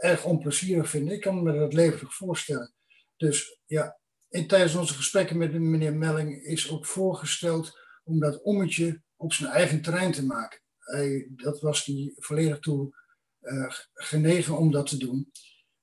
erg 0.00 0.24
onplezierig 0.24 0.88
vinden. 0.90 1.14
Ik 1.14 1.20
kan 1.20 1.42
me 1.42 1.58
dat 1.58 1.72
levendig 1.72 2.14
voorstellen. 2.14 2.74
Dus 3.16 3.60
ja, 3.64 3.98
in, 4.28 4.46
tijdens 4.46 4.74
onze 4.74 4.94
gesprekken 4.94 5.38
met 5.38 5.52
meneer 5.52 5.94
Melling 5.94 6.42
is 6.42 6.70
ook 6.70 6.86
voorgesteld 6.86 7.78
om 8.04 8.20
dat 8.20 8.42
ommetje 8.42 9.02
op 9.16 9.32
zijn 9.32 9.50
eigen 9.50 9.82
terrein 9.82 10.12
te 10.12 10.26
maken. 10.26 10.60
Dat 11.28 11.60
was 11.60 11.84
hij 11.84 12.12
volledig 12.16 12.58
toe 12.58 12.96
uh, 13.40 13.70
genegen 13.94 14.58
om 14.58 14.70
dat 14.70 14.86
te 14.86 14.96
doen. 14.96 15.32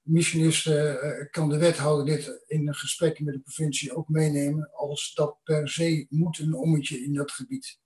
Misschien 0.04 0.46
is, 0.46 0.66
uh, 0.66 0.94
kan 1.32 1.50
de 1.50 1.58
wethouder 1.58 2.06
dit 2.06 2.44
in 2.48 2.68
een 2.68 2.76
gesprek 2.76 3.20
met 3.20 3.34
de 3.34 3.40
provincie 3.40 3.96
ook 3.96 4.10
meenemen 4.10 4.72
als 4.74 5.14
dat 5.14 5.38
per 5.44 5.70
se 5.70 6.06
moet 6.10 6.40
een 6.40 6.54
ommetje 6.54 7.04
in 7.04 7.14
dat 7.14 7.32
gebied. 7.32 7.80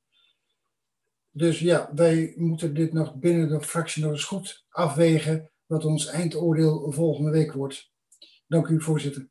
Dus 1.32 1.60
ja, 1.60 1.92
wij 1.96 2.34
moeten 2.36 2.74
dit 2.74 2.94
nog 2.94 3.16
binnen 3.16 3.50
de 3.50 3.62
fractie 3.62 4.04
nog 4.04 4.12
eens 4.12 4.24
goed 4.24 4.66
afwegen 4.70 5.52
wat 5.66 5.86
ons 5.86 6.06
eindoordeel 6.06 6.92
volgende 6.92 7.32
week 7.32 7.54
wordt. 7.54 7.92
Dank 8.48 8.68
u, 8.68 8.82
voorzitter. 8.82 9.30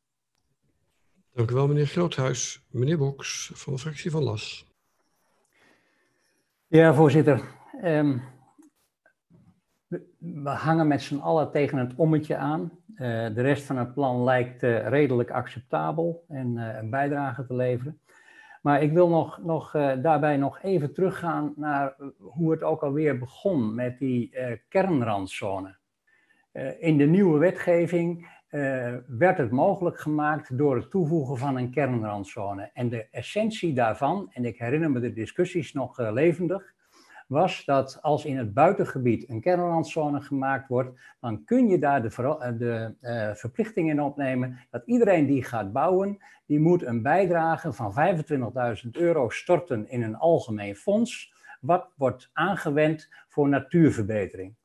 Dank 1.33 1.51
u 1.51 1.53
wel, 1.53 1.67
meneer 1.67 1.87
Groothuis. 1.87 2.65
Meneer 2.69 2.97
Boks 2.97 3.51
van 3.53 3.73
de 3.73 3.79
fractie 3.79 4.11
van 4.11 4.23
LAS. 4.23 4.65
Ja, 6.67 6.93
voorzitter. 6.93 7.41
Um, 7.83 8.21
we 10.17 10.49
hangen 10.49 10.87
met 10.87 11.01
z'n 11.01 11.17
allen 11.17 11.51
tegen 11.51 11.77
het 11.77 11.95
ommetje 11.95 12.37
aan. 12.37 12.71
Uh, 12.87 12.97
de 13.35 13.41
rest 13.41 13.63
van 13.63 13.77
het 13.77 13.93
plan 13.93 14.23
lijkt 14.23 14.63
uh, 14.63 14.87
redelijk 14.87 15.31
acceptabel 15.31 16.25
en 16.27 16.55
uh, 16.55 16.77
een 16.77 16.89
bijdrage 16.89 17.45
te 17.45 17.55
leveren. 17.55 17.99
Maar 18.61 18.81
ik 18.81 18.91
wil 18.91 19.09
nog, 19.09 19.39
nog 19.43 19.71
daarbij 20.01 20.37
nog 20.37 20.61
even 20.61 20.93
teruggaan 20.93 21.53
naar 21.55 21.95
hoe 22.17 22.51
het 22.51 22.63
ook 22.63 22.83
alweer 22.83 23.17
begon 23.17 23.75
met 23.75 23.99
die 23.99 24.37
kernrandzone. 24.69 25.77
in 26.79 26.97
de 26.97 27.05
nieuwe 27.05 27.39
wetgeving 27.39 28.27
werd 29.07 29.37
het 29.37 29.51
mogelijk 29.51 29.99
gemaakt 29.99 30.57
door 30.57 30.75
het 30.75 30.89
toevoegen 30.89 31.37
van 31.37 31.57
een 31.57 31.71
kernrandzone. 31.71 32.69
En 32.73 32.89
de 32.89 33.07
essentie 33.11 33.73
daarvan, 33.73 34.29
en 34.33 34.45
ik 34.45 34.57
herinner 34.57 34.91
me 34.91 34.99
de 34.99 35.13
discussies 35.13 35.73
nog 35.73 35.97
levendig, 35.97 36.73
was 37.27 37.65
dat 37.65 37.99
als 38.01 38.25
in 38.25 38.37
het 38.37 38.53
buitengebied 38.53 39.29
een 39.29 39.41
kernrandzone 39.41 40.21
gemaakt 40.21 40.67
wordt, 40.67 40.99
dan 41.19 41.43
kun 41.43 41.67
je 41.67 41.79
daar 41.79 42.01
de, 42.01 42.37
eh, 42.39 42.51
de 42.57 42.95
uh, 43.01 43.33
verplichting 43.33 43.89
in 43.89 44.01
opnemen 44.01 44.59
dat 44.69 44.81
iedereen 44.85 45.25
die 45.25 45.43
gaat 45.43 45.71
bouwen, 45.71 46.17
die 46.45 46.59
moet 46.59 46.83
een 46.83 47.01
bijdrage 47.01 47.73
van 47.73 47.93
25.000 48.85 48.89
euro 48.91 49.29
storten 49.29 49.89
in 49.89 50.03
een 50.03 50.15
algemeen 50.15 50.75
fonds, 50.75 51.33
wat 51.61 51.91
wordt 51.95 52.29
aangewend 52.33 53.09
voor 53.27 53.49
natuurverbetering. 53.49 54.55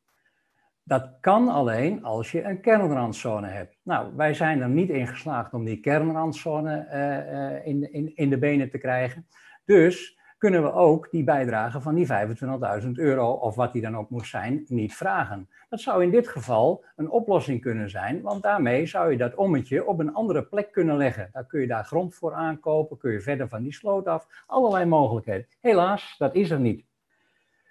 Dat 0.84 1.10
kan 1.20 1.48
alleen 1.48 2.04
als 2.04 2.32
je 2.32 2.42
een 2.42 2.60
kernrandzone 2.60 3.48
hebt. 3.48 3.78
Nou, 3.82 4.16
wij 4.16 4.34
zijn 4.34 4.60
er 4.60 4.68
niet 4.68 4.90
in 4.90 5.06
geslaagd 5.06 5.52
om 5.52 5.64
die 5.64 5.80
kernrandzone 5.80 6.88
uh, 6.92 7.66
in, 7.66 7.92
in, 7.92 8.16
in 8.16 8.30
de 8.30 8.38
benen 8.38 8.70
te 8.70 8.78
krijgen. 8.78 9.26
Dus 9.64 10.18
kunnen 10.42 10.62
we 10.62 10.72
ook 10.72 11.10
die 11.10 11.24
bijdrage 11.24 11.80
van 11.80 11.94
die 11.94 12.06
25.000 12.82 12.90
euro, 12.92 13.32
of 13.32 13.54
wat 13.54 13.72
die 13.72 13.82
dan 13.82 13.96
ook 13.96 14.10
moet 14.10 14.26
zijn, 14.26 14.64
niet 14.68 14.94
vragen. 14.94 15.48
Dat 15.68 15.80
zou 15.80 16.02
in 16.02 16.10
dit 16.10 16.28
geval 16.28 16.84
een 16.96 17.10
oplossing 17.10 17.60
kunnen 17.60 17.90
zijn, 17.90 18.22
want 18.22 18.42
daarmee 18.42 18.86
zou 18.86 19.10
je 19.10 19.16
dat 19.16 19.34
ommetje 19.34 19.86
op 19.86 19.98
een 19.98 20.14
andere 20.14 20.42
plek 20.42 20.72
kunnen 20.72 20.96
leggen. 20.96 21.28
Daar 21.32 21.46
kun 21.46 21.60
je 21.60 21.66
daar 21.66 21.84
grond 21.84 22.14
voor 22.14 22.34
aankopen, 22.34 22.98
kun 22.98 23.12
je 23.12 23.20
verder 23.20 23.48
van 23.48 23.62
die 23.62 23.72
sloot 23.72 24.06
af, 24.06 24.26
allerlei 24.46 24.84
mogelijkheden. 24.84 25.46
Helaas, 25.60 26.14
dat 26.18 26.34
is 26.34 26.50
er 26.50 26.60
niet. 26.60 26.84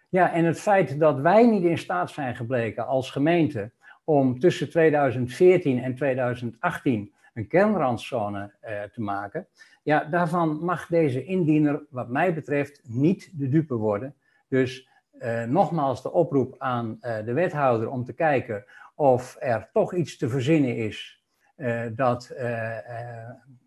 Ja, 0.09 0.33
en 0.33 0.45
het 0.45 0.59
feit 0.59 0.99
dat 0.99 1.19
wij 1.19 1.47
niet 1.47 1.63
in 1.63 1.77
staat 1.77 2.11
zijn 2.11 2.35
gebleken 2.35 2.87
als 2.87 3.11
gemeente 3.11 3.71
om 4.03 4.39
tussen 4.39 4.69
2014 4.69 5.83
en 5.83 5.95
2018 5.95 7.13
een 7.33 7.47
kernrandzone 7.47 8.51
eh, 8.59 8.81
te 8.81 9.01
maken, 9.01 9.47
ja, 9.83 10.03
daarvan 10.03 10.65
mag 10.65 10.87
deze 10.87 11.23
indiener, 11.23 11.83
wat 11.89 12.09
mij 12.09 12.33
betreft, 12.33 12.81
niet 12.83 13.39
de 13.39 13.49
dupe 13.49 13.75
worden. 13.75 14.15
Dus 14.47 14.89
eh, 15.11 15.43
nogmaals 15.43 16.01
de 16.01 16.11
oproep 16.11 16.55
aan 16.57 16.97
uh, 17.01 17.25
de 17.25 17.33
wethouder 17.33 17.89
om 17.89 18.05
te 18.05 18.13
kijken 18.13 18.65
of 18.95 19.37
er 19.39 19.69
toch 19.73 19.93
iets 19.93 20.17
te 20.17 20.29
verzinnen 20.29 20.75
is 20.75 21.23
uh, 21.57 21.83
dat 21.95 22.33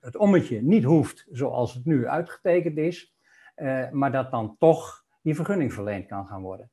het 0.01 0.17
ommetje 0.17 0.63
niet 0.63 0.85
hoeft 0.85 1.27
zoals 1.31 1.75
het 1.75 1.85
nu 1.85 2.07
uitgetekend 2.09 2.79
is, 2.79 3.17
maar 3.93 4.13
dat 4.13 4.31
dan 4.31 4.57
toch 4.59 5.05
die 5.23 5.35
vergunning 5.35 5.73
verleend 5.73 6.07
kan 6.07 6.27
gaan 6.27 6.43
worden. 6.43 6.71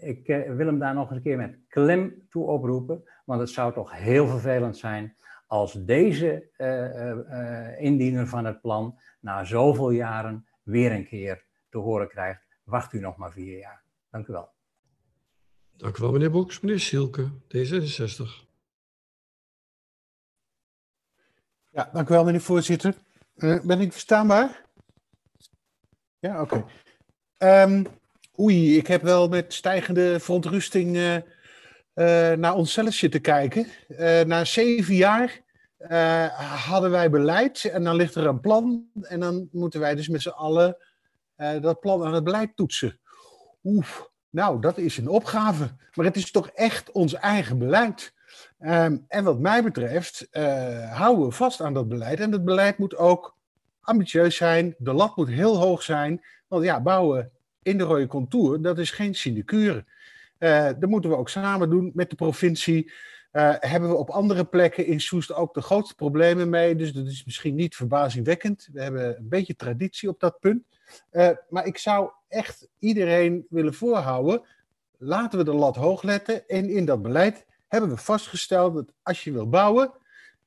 ik 0.00 0.26
wil 0.26 0.66
hem 0.66 0.78
daar 0.78 0.94
nog 0.94 1.08
eens 1.08 1.16
een 1.16 1.22
keer 1.22 1.36
met 1.36 1.58
klem 1.68 2.26
toe 2.28 2.46
oproepen, 2.46 3.02
want 3.24 3.40
het 3.40 3.50
zou 3.50 3.72
toch 3.72 3.92
heel 3.96 4.26
vervelend 4.26 4.76
zijn 4.76 5.16
als 5.52 5.72
deze 5.72 6.48
uh, 6.58 7.84
indiener 7.84 8.26
van 8.26 8.44
het 8.44 8.60
plan 8.60 8.98
na 9.20 9.44
zoveel 9.44 9.90
jaren 9.90 10.46
weer 10.62 10.92
een 10.92 11.06
keer 11.06 11.44
te 11.68 11.78
horen 11.78 12.08
krijgt, 12.08 12.46
wacht 12.64 12.92
u 12.92 13.00
nog 13.00 13.16
maar 13.16 13.32
vier 13.32 13.58
jaar. 13.58 13.84
Dank 14.10 14.26
u 14.26 14.32
wel. 14.32 14.52
Dank 15.76 15.96
u 15.96 16.00
wel, 16.02 16.12
meneer 16.12 16.30
Boks. 16.30 16.60
Meneer 16.60 16.80
Silke, 16.80 17.30
D66. 17.30 18.46
Ja, 21.70 21.90
dank 21.92 22.08
u 22.08 22.12
wel, 22.12 22.24
meneer 22.24 22.40
voorzitter. 22.40 22.94
Uh, 23.36 23.60
ben 23.62 23.80
ik 23.80 23.92
verstaanbaar? 23.92 24.64
Ja, 26.18 26.40
oké. 26.40 26.64
Okay. 27.38 27.62
Um, 27.62 27.86
oei, 28.38 28.76
ik 28.76 28.86
heb 28.86 29.02
wel 29.02 29.28
met 29.28 29.52
stijgende 29.52 30.20
verontrusting 30.20 31.22
naar 32.36 32.54
onszelf 32.54 32.94
zitten 32.94 33.20
kijken. 33.20 33.66
na 34.26 34.44
zeven 34.44 34.94
jaar 34.94 35.40
uh, 35.90 36.26
hadden 36.66 36.90
wij 36.90 37.10
beleid 37.10 37.64
en 37.64 37.84
dan 37.84 37.96
ligt 37.96 38.14
er 38.14 38.26
een 38.26 38.40
plan 38.40 38.84
en 39.02 39.20
dan 39.20 39.48
moeten 39.52 39.80
wij 39.80 39.94
dus 39.94 40.08
met 40.08 40.22
z'n 40.22 40.28
allen 40.28 40.76
dat 41.60 41.80
plan 41.80 42.04
aan 42.04 42.14
het 42.14 42.24
beleid 42.24 42.56
toetsen. 42.56 42.98
Oef, 43.64 44.10
nou, 44.30 44.60
dat 44.60 44.78
is 44.78 44.96
een 44.96 45.08
opgave. 45.08 45.70
Maar 45.94 46.04
het 46.04 46.16
is 46.16 46.30
toch 46.30 46.48
echt 46.48 46.90
ons 46.90 47.14
eigen 47.14 47.58
beleid. 47.58 48.12
Um, 48.60 49.04
en 49.08 49.24
wat 49.24 49.38
mij 49.38 49.62
betreft 49.62 50.28
houden 50.90 51.26
we 51.26 51.32
vast 51.32 51.60
aan 51.60 51.74
dat 51.74 51.88
beleid. 51.88 52.20
En 52.20 52.30
dat 52.30 52.44
beleid 52.44 52.78
moet 52.78 52.96
ook 52.96 53.36
ambitieus 53.80 54.36
zijn. 54.36 54.74
De 54.78 54.92
lat 54.92 55.16
moet 55.16 55.28
heel 55.28 55.56
hoog 55.56 55.82
zijn. 55.82 56.24
Want 56.48 56.64
ja, 56.64 56.80
bouwen 56.80 57.30
in 57.62 57.78
de 57.78 57.84
rode 57.84 58.06
contour, 58.06 58.62
dat 58.62 58.78
is 58.78 58.90
geen 58.90 59.14
sinecure. 59.14 59.84
Dat 60.78 60.88
moeten 60.88 61.10
we 61.10 61.16
ook 61.16 61.28
samen 61.28 61.70
doen 61.70 61.90
met 61.94 62.10
de 62.10 62.16
provincie. 62.16 62.92
Uh, 63.32 63.54
hebben 63.58 63.88
we 63.88 63.96
op 63.96 64.10
andere 64.10 64.44
plekken 64.44 64.86
in 64.86 65.00
Soest 65.00 65.32
ook 65.34 65.54
de 65.54 65.62
grootste 65.62 65.94
problemen 65.94 66.48
mee. 66.48 66.76
Dus 66.76 66.92
dat 66.92 67.06
is 67.06 67.24
misschien 67.24 67.54
niet 67.54 67.76
verbazingwekkend. 67.76 68.68
We 68.72 68.82
hebben 68.82 69.16
een 69.16 69.28
beetje 69.28 69.56
traditie 69.56 70.08
op 70.08 70.20
dat 70.20 70.40
punt. 70.40 70.64
Uh, 71.12 71.28
maar 71.48 71.66
ik 71.66 71.78
zou 71.78 72.10
echt 72.28 72.68
iedereen 72.78 73.46
willen 73.48 73.74
voorhouden. 73.74 74.42
Laten 74.98 75.38
we 75.38 75.44
de 75.44 75.54
lat 75.54 75.76
hoog 75.76 76.02
letten. 76.02 76.48
En 76.48 76.70
in 76.70 76.84
dat 76.84 77.02
beleid 77.02 77.46
hebben 77.68 77.90
we 77.90 77.96
vastgesteld 77.96 78.74
dat 78.74 78.92
als 79.02 79.24
je 79.24 79.32
wil 79.32 79.48
bouwen, 79.48 79.92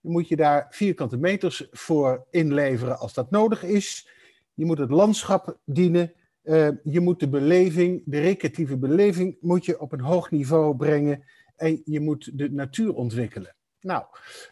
dan 0.01 0.11
moet 0.11 0.27
je 0.27 0.35
daar 0.35 0.67
vierkante 0.69 1.17
meters 1.17 1.67
voor 1.72 2.25
inleveren 2.30 2.99
als 2.99 3.14
dat 3.14 3.32
nodig 3.32 3.64
is. 3.64 4.09
Je 4.53 4.65
moet 4.65 4.77
het 4.77 4.91
landschap 4.91 5.57
dienen. 5.64 6.14
Uh, 6.45 6.67
je 6.83 6.99
moet 6.99 7.19
de 7.19 7.30
beleving, 7.30 8.01
de 8.06 8.19
recreatieve 8.19 8.77
beleving, 8.77 9.38
moet 9.41 9.65
je 9.65 9.80
op 9.80 9.91
een 9.91 9.99
hoog 10.01 10.32
niveau 10.32 10.75
brengen 10.75 11.24
en 11.56 11.82
je 11.85 11.99
moet 11.99 12.38
de 12.38 12.51
natuur 12.51 12.93
ontwikkelen. 12.93 13.56
Nou, 13.82 14.03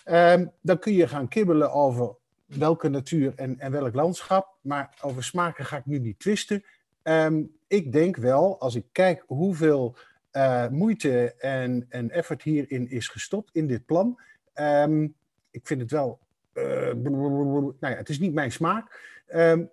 um, 0.06 0.52
dan 0.62 0.80
kun 0.80 0.94
je 0.94 1.08
gaan 1.08 1.28
kibbelen 1.28 1.72
over 1.72 2.16
welke 2.46 2.90
natuur 2.90 3.34
en, 3.36 3.60
en 3.60 3.72
welk 3.72 3.94
landschap, 3.94 4.58
maar 4.62 4.98
over 5.02 5.24
smaken 5.24 5.66
ga 5.66 5.78
ik 5.78 5.86
nu 5.86 6.00
niet 6.00 6.20
twisten. 6.20 6.64
Um, 7.04 7.56
ik 7.68 7.92
denk 7.92 8.16
wel, 8.16 8.60
als 8.60 8.76
ik 8.76 8.86
kijk 8.92 9.24
hoeveel 9.28 9.96
uh, 10.32 10.68
moeite 10.68 11.36
en, 11.38 11.86
en 11.90 12.12
effort 12.12 12.42
hierin 12.42 12.90
is 12.90 13.08
gestopt 13.08 13.50
in 13.54 13.68
dit 13.68 13.86
plan, 13.86 14.20
um, 14.56 15.16
ik 15.52 15.68
vind 15.68 15.82
het 15.82 15.92
wel, 15.92 16.20
uh, 16.54 16.94
nou 16.94 17.74
ja, 17.80 17.88
het 17.88 18.10
is 18.10 18.20
niet 18.20 18.34
mijn 18.34 18.52
smaak, 18.52 19.12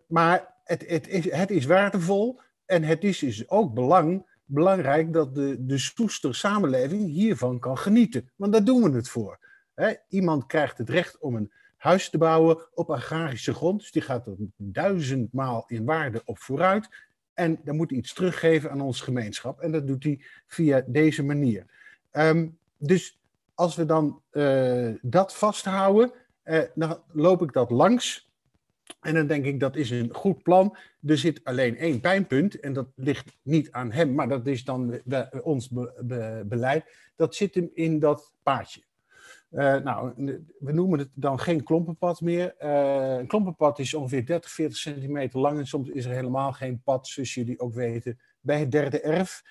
maar 0.06 0.54
het, 0.70 0.84
het, 0.86 1.08
is, 1.08 1.32
het 1.32 1.50
is 1.50 1.64
waardevol 1.64 2.40
en 2.66 2.82
het 2.82 3.04
is 3.04 3.48
ook 3.48 3.74
belang 3.74 4.28
belangrijk 4.44 5.12
dat 5.12 5.34
de, 5.34 5.66
de 5.66 5.78
Soester 5.78 6.34
samenleving 6.34 7.08
hiervan 7.08 7.58
kan 7.58 7.78
genieten. 7.78 8.30
Want 8.36 8.52
daar 8.52 8.64
doen 8.64 8.82
we 8.82 8.96
het 8.96 9.08
voor. 9.08 9.38
iemand 10.08 10.46
krijgt 10.46 10.78
het 10.78 10.90
recht 10.90 11.18
om 11.18 11.34
een 11.36 11.52
huis 11.76 12.10
te 12.10 12.18
bouwen 12.18 12.58
op 12.74 12.90
agrarische 12.90 13.54
grond. 13.54 13.80
Dus 13.80 13.92
die 13.92 14.02
gaat 14.02 14.26
er 14.26 14.34
duizendmaal 14.56 15.64
in 15.66 15.84
waarde 15.84 16.22
op 16.24 16.38
vooruit. 16.38 16.88
En 17.34 17.60
dan 17.64 17.76
moet 17.76 17.90
hij 17.90 17.98
iets 17.98 18.14
teruggeven 18.14 18.70
aan 18.70 18.80
onze 18.80 19.04
gemeenschap. 19.04 19.60
En 19.60 19.72
dat 19.72 19.86
doet 19.86 20.04
hij 20.04 20.20
via 20.46 20.84
deze 20.86 21.22
manier. 21.24 21.66
Um, 22.12 22.58
dus 22.76 23.20
als 23.54 23.76
we 23.76 23.86
dan 23.86 24.22
uh, 24.32 24.94
dat 25.02 25.34
vasthouden, 25.34 26.12
uh, 26.44 26.62
dan 26.74 27.02
loop 27.12 27.42
ik 27.42 27.52
dat 27.52 27.70
langs 27.70 28.29
en 29.00 29.14
dan 29.14 29.26
denk 29.26 29.44
ik, 29.44 29.60
dat 29.60 29.76
is 29.76 29.90
een 29.90 30.14
goed 30.14 30.42
plan. 30.42 30.76
Er 31.06 31.18
zit 31.18 31.44
alleen 31.44 31.76
één 31.76 32.00
pijnpunt, 32.00 32.60
en 32.60 32.72
dat 32.72 32.88
ligt 32.94 33.38
niet 33.42 33.70
aan 33.70 33.92
hem, 33.92 34.14
maar 34.14 34.28
dat 34.28 34.46
is 34.46 34.64
dan 34.64 35.00
ons 35.42 35.70
beleid. 36.44 36.84
Dat 37.16 37.34
zit 37.34 37.54
hem 37.54 37.70
in 37.74 37.98
dat 37.98 38.34
paadje. 38.42 38.82
Uh, 39.50 39.76
nou, 39.76 40.12
we 40.58 40.72
noemen 40.72 40.98
het 40.98 41.08
dan 41.14 41.40
geen 41.40 41.64
klompenpad 41.64 42.20
meer. 42.20 42.54
Uh, 42.62 43.16
een 43.18 43.26
klompenpad 43.26 43.78
is 43.78 43.94
ongeveer 43.94 44.26
30, 44.26 44.50
40 44.50 44.78
centimeter 44.78 45.40
lang 45.40 45.58
en 45.58 45.66
soms 45.66 45.88
is 45.88 46.04
er 46.04 46.14
helemaal 46.14 46.52
geen 46.52 46.82
pad, 46.84 47.08
zoals 47.08 47.34
jullie 47.34 47.60
ook 47.60 47.74
weten, 47.74 48.18
bij 48.40 48.58
het 48.58 48.70
derde 48.70 49.00
erf. 49.00 49.42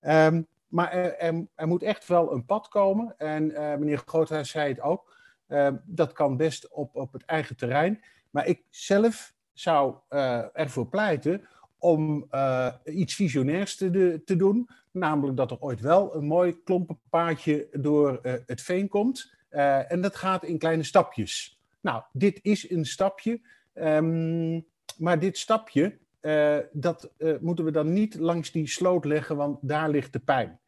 Um, 0.00 0.46
maar 0.68 0.92
er, 0.92 1.16
er, 1.54 1.68
moet 1.68 1.82
echt 1.82 2.06
wel 2.06 2.32
een 2.32 2.44
pad 2.44 2.68
komen. 2.68 3.14
En 3.16 3.50
uh, 3.50 3.76
meneer 3.76 4.02
Groothuis 4.04 4.50
zei 4.50 4.68
het 4.68 4.80
ook. 4.80 5.16
Ehm, 5.46 5.76
dat 5.84 6.12
kan 6.12 6.36
best 6.36 6.68
op, 6.68 6.96
op 6.96 7.12
het 7.12 7.24
eigen 7.24 7.56
terrein. 7.56 8.02
Maar 8.30 8.46
ik 8.46 8.62
zelf 8.70 9.34
zou 9.52 9.94
uh, 10.10 10.44
ervoor 10.52 10.86
pleiten 10.86 11.48
om 11.78 12.26
uh, 12.30 12.72
iets 12.84 13.14
visionairs 13.14 13.76
te, 13.76 14.20
te, 14.24 14.36
doen. 14.36 14.68
Namelijk 14.90 15.36
dat 15.36 15.50
er 15.50 15.60
ooit 15.60 15.80
wel 15.80 16.14
een 16.14 16.24
mooi 16.24 16.62
klompenpaadje 16.62 17.68
door 17.72 18.20
uh, 18.22 18.32
het 18.46 18.60
veen 18.60 18.88
komt. 18.88 19.34
en 19.88 20.00
dat 20.00 20.16
gaat 20.16 20.44
in 20.44 20.58
kleine 20.58 20.82
stapjes. 20.82 21.60
Nou, 21.80 22.02
dit 22.12 22.38
is 22.42 22.70
een 22.70 22.86
stapje. 22.86 23.40
Ehm, 23.72 24.60
maar 24.96 25.18
dit 25.18 25.38
stapje, 25.38 25.98
dat 26.72 27.10
moeten 27.40 27.64
we 27.64 27.70
dan 27.70 27.92
niet 27.92 28.14
langs 28.14 28.50
die 28.50 28.68
sloot 28.68 29.04
leggen, 29.04 29.36
want 29.36 29.58
daar 29.62 29.88
ligt 29.88 30.12
de 30.12 30.18
pijn. 30.18 30.60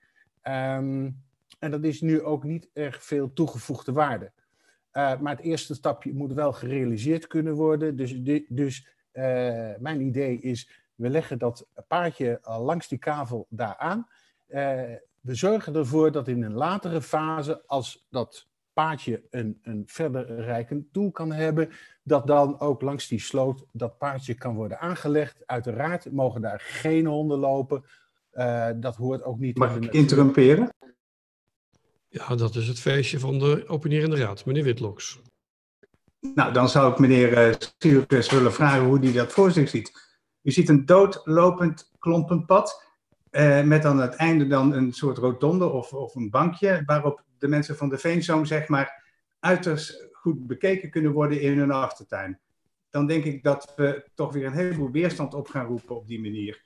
Um, 0.42 1.22
en 1.60 1.70
dat 1.70 1.84
is 1.84 2.00
nu 2.00 2.22
ook 2.22 2.44
niet 2.44 2.68
erg 2.72 3.04
veel 3.04 3.32
toegevoegde 3.32 3.92
waarde. 3.92 4.32
Uh, 4.92 5.18
maar 5.20 5.36
het 5.36 5.44
eerste 5.44 5.74
stapje 5.74 6.14
moet 6.14 6.32
wel 6.32 6.52
gerealiseerd 6.52 7.26
kunnen 7.26 7.54
worden. 7.54 7.96
Dus, 7.96 8.14
dus 8.48 8.88
mijn 9.78 10.00
idee 10.00 10.40
is, 10.40 10.70
we 10.94 11.10
leggen 11.10 11.38
dat 11.38 11.66
paardje 11.88 12.40
langs 12.42 12.88
die 12.88 12.98
kavel 12.98 13.46
daar 13.48 13.76
aan. 13.76 14.06
we 15.20 15.34
zorgen 15.34 15.74
ervoor 15.74 16.12
dat 16.12 16.28
in 16.28 16.42
een 16.42 16.54
latere 16.54 17.02
fase, 17.02 17.62
als 17.66 18.06
dat 18.10 18.48
paardje 18.72 19.22
een, 19.30 19.58
een 19.62 19.82
verder 19.86 20.40
rijkend 20.40 20.86
doel 20.92 21.10
kan 21.10 21.32
hebben, 21.32 21.70
dat 22.02 22.26
dan 22.26 22.60
ook 22.60 22.80
langs 22.80 23.08
die 23.08 23.20
sloot 23.20 23.64
dat 23.72 23.98
paardje 23.98 24.34
kan 24.34 24.54
worden 24.54 24.78
aangelegd. 24.78 25.42
Uiteraard 25.46 26.12
mogen 26.12 26.40
daar 26.40 26.60
geen 26.60 27.06
honden 27.06 27.38
lopen. 27.38 27.84
Uh, 28.32 28.68
dat 28.76 28.96
hoort 28.96 29.22
ook 29.22 29.38
niet. 29.38 29.56
Mag 29.56 29.76
ik 29.76 29.92
interrumperen? 29.92 30.68
Ja, 32.12 32.34
dat 32.34 32.54
is 32.54 32.68
het 32.68 32.80
feestje 32.80 33.18
van 33.18 33.38
de 33.38 33.64
opinierende 33.68 34.16
raad, 34.16 34.44
meneer 34.44 34.64
Witloks. 34.64 35.20
Nou, 36.34 36.52
dan 36.52 36.68
zou 36.68 36.92
ik 36.92 36.98
meneer 36.98 37.56
uh, 37.82 38.28
willen 38.28 38.52
vragen 38.52 38.84
hoe 38.84 38.98
hij 38.98 39.12
dat 39.12 39.32
voor 39.32 39.50
zich 39.50 39.68
ziet. 39.68 39.92
U 40.42 40.50
ziet 40.50 40.68
een 40.68 40.86
doodlopend 40.86 41.90
klompenpad. 41.98 42.88
Uh, 43.30 43.62
met 43.62 43.84
aan 43.84 44.00
het 44.00 44.14
einde 44.14 44.46
dan 44.46 44.72
een 44.72 44.92
soort 44.92 45.18
rotonde 45.18 45.68
of, 45.68 45.92
of 45.92 46.14
een 46.14 46.30
bankje 46.30 46.82
waarop 46.86 47.24
de 47.38 47.48
mensen 47.48 47.76
van 47.76 47.88
de 47.88 47.98
Veenzoom 47.98 48.44
zeg 48.44 48.68
maar 48.68 49.04
uiterst 49.40 50.08
goed 50.12 50.46
bekeken 50.46 50.90
kunnen 50.90 51.12
worden 51.12 51.40
in 51.40 51.58
hun 51.58 51.70
achtertuin. 51.70 52.40
Dan 52.90 53.06
denk 53.06 53.24
ik 53.24 53.42
dat 53.42 53.72
we 53.76 54.08
toch 54.14 54.32
weer 54.32 54.46
een 54.46 54.52
heleboel 54.52 54.90
weerstand 54.90 55.34
op 55.34 55.48
gaan 55.48 55.66
roepen 55.66 55.96
op 55.96 56.06
die 56.06 56.20
manier. 56.20 56.64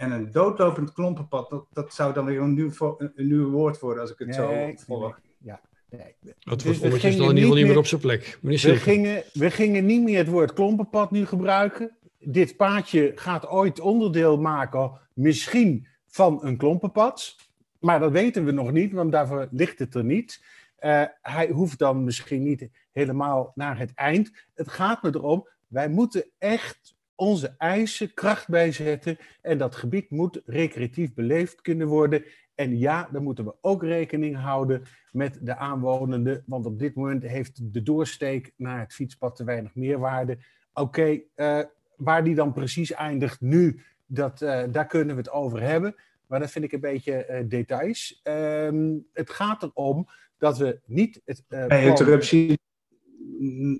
En 0.00 0.10
een 0.10 0.30
doodlopend 0.30 0.92
klompenpad, 0.92 1.50
dat, 1.50 1.66
dat 1.72 1.94
zou 1.94 2.12
dan 2.12 2.24
weer 2.24 2.40
een 2.40 2.54
nieuw, 2.54 2.96
een 2.98 3.28
nieuw 3.28 3.50
woord 3.50 3.78
worden 3.78 4.02
als 4.02 4.12
ik 4.12 4.18
het 4.18 4.28
nee, 4.28 4.76
zo 4.76 4.84
volg. 4.84 5.20
Ja, 5.38 5.60
nee. 5.90 6.14
Het 6.40 6.62
dus 6.62 6.78
woord 6.78 7.04
is 7.04 7.16
dan 7.16 7.30
in 7.30 7.36
ieder 7.36 7.40
geval 7.40 7.54
niet 7.54 7.66
meer 7.66 7.78
op 7.78 7.86
zijn 7.86 8.00
plek. 8.00 8.38
we 8.40 8.58
gingen, 8.58 9.22
we 9.32 9.50
gingen 9.50 9.86
niet 9.86 10.02
meer 10.02 10.18
het 10.18 10.28
woord 10.28 10.52
klompenpad 10.52 11.10
nu 11.10 11.26
gebruiken. 11.26 11.96
Dit 12.18 12.56
paadje 12.56 13.12
gaat 13.14 13.48
ooit 13.48 13.80
onderdeel 13.80 14.38
maken, 14.38 15.00
misschien 15.12 15.86
van 16.06 16.44
een 16.44 16.56
klompenpad. 16.56 17.36
Maar 17.78 18.00
dat 18.00 18.12
weten 18.12 18.44
we 18.44 18.50
nog 18.50 18.72
niet, 18.72 18.92
want 18.92 19.12
daarvoor 19.12 19.48
ligt 19.50 19.78
het 19.78 19.94
er 19.94 20.04
niet. 20.04 20.44
Uh, 20.80 21.02
hij 21.22 21.48
hoeft 21.48 21.78
dan 21.78 22.04
misschien 22.04 22.42
niet 22.42 22.68
helemaal 22.92 23.52
naar 23.54 23.78
het 23.78 23.94
eind. 23.94 24.32
Het 24.54 24.68
gaat 24.68 25.02
me 25.02 25.10
erom, 25.14 25.48
wij 25.66 25.88
moeten 25.88 26.30
echt 26.38 26.98
onze 27.20 27.54
eisen 27.58 28.14
kracht 28.14 28.48
bijzetten. 28.48 29.18
En 29.42 29.58
dat 29.58 29.74
gebied 29.74 30.10
moet 30.10 30.42
recreatief 30.46 31.14
beleefd 31.14 31.60
kunnen 31.60 31.86
worden. 31.86 32.24
En 32.54 32.78
ja, 32.78 33.08
dan 33.12 33.22
moeten 33.22 33.44
we 33.44 33.54
ook 33.60 33.82
rekening 33.82 34.36
houden 34.36 34.82
met 35.12 35.38
de 35.42 35.56
aanwonenden. 35.56 36.42
Want 36.46 36.66
op 36.66 36.78
dit 36.78 36.94
moment 36.94 37.22
heeft 37.22 37.72
de 37.72 37.82
doorsteek 37.82 38.52
naar 38.56 38.78
het 38.78 38.94
fietspad 38.94 39.36
te 39.36 39.44
weinig 39.44 39.74
meerwaarde. 39.74 40.38
Oké, 40.72 40.80
okay, 40.80 41.24
uh, 41.36 41.64
waar 41.96 42.24
die 42.24 42.34
dan 42.34 42.52
precies 42.52 42.92
eindigt 42.92 43.40
nu, 43.40 43.82
dat, 44.06 44.40
uh, 44.42 44.62
daar 44.70 44.86
kunnen 44.86 45.14
we 45.14 45.20
het 45.20 45.30
over 45.30 45.62
hebben. 45.62 45.94
Maar 46.26 46.40
dat 46.40 46.50
vind 46.50 46.64
ik 46.64 46.72
een 46.72 46.80
beetje 46.80 47.26
uh, 47.30 47.48
details. 47.48 48.20
Um, 48.24 49.06
het 49.12 49.30
gaat 49.30 49.62
erom 49.62 50.08
dat 50.38 50.58
we 50.58 50.80
niet 50.86 51.20
het. 51.24 51.44
Uh, 51.48 51.66
Bij 51.66 51.86
interruptie. 51.86 52.58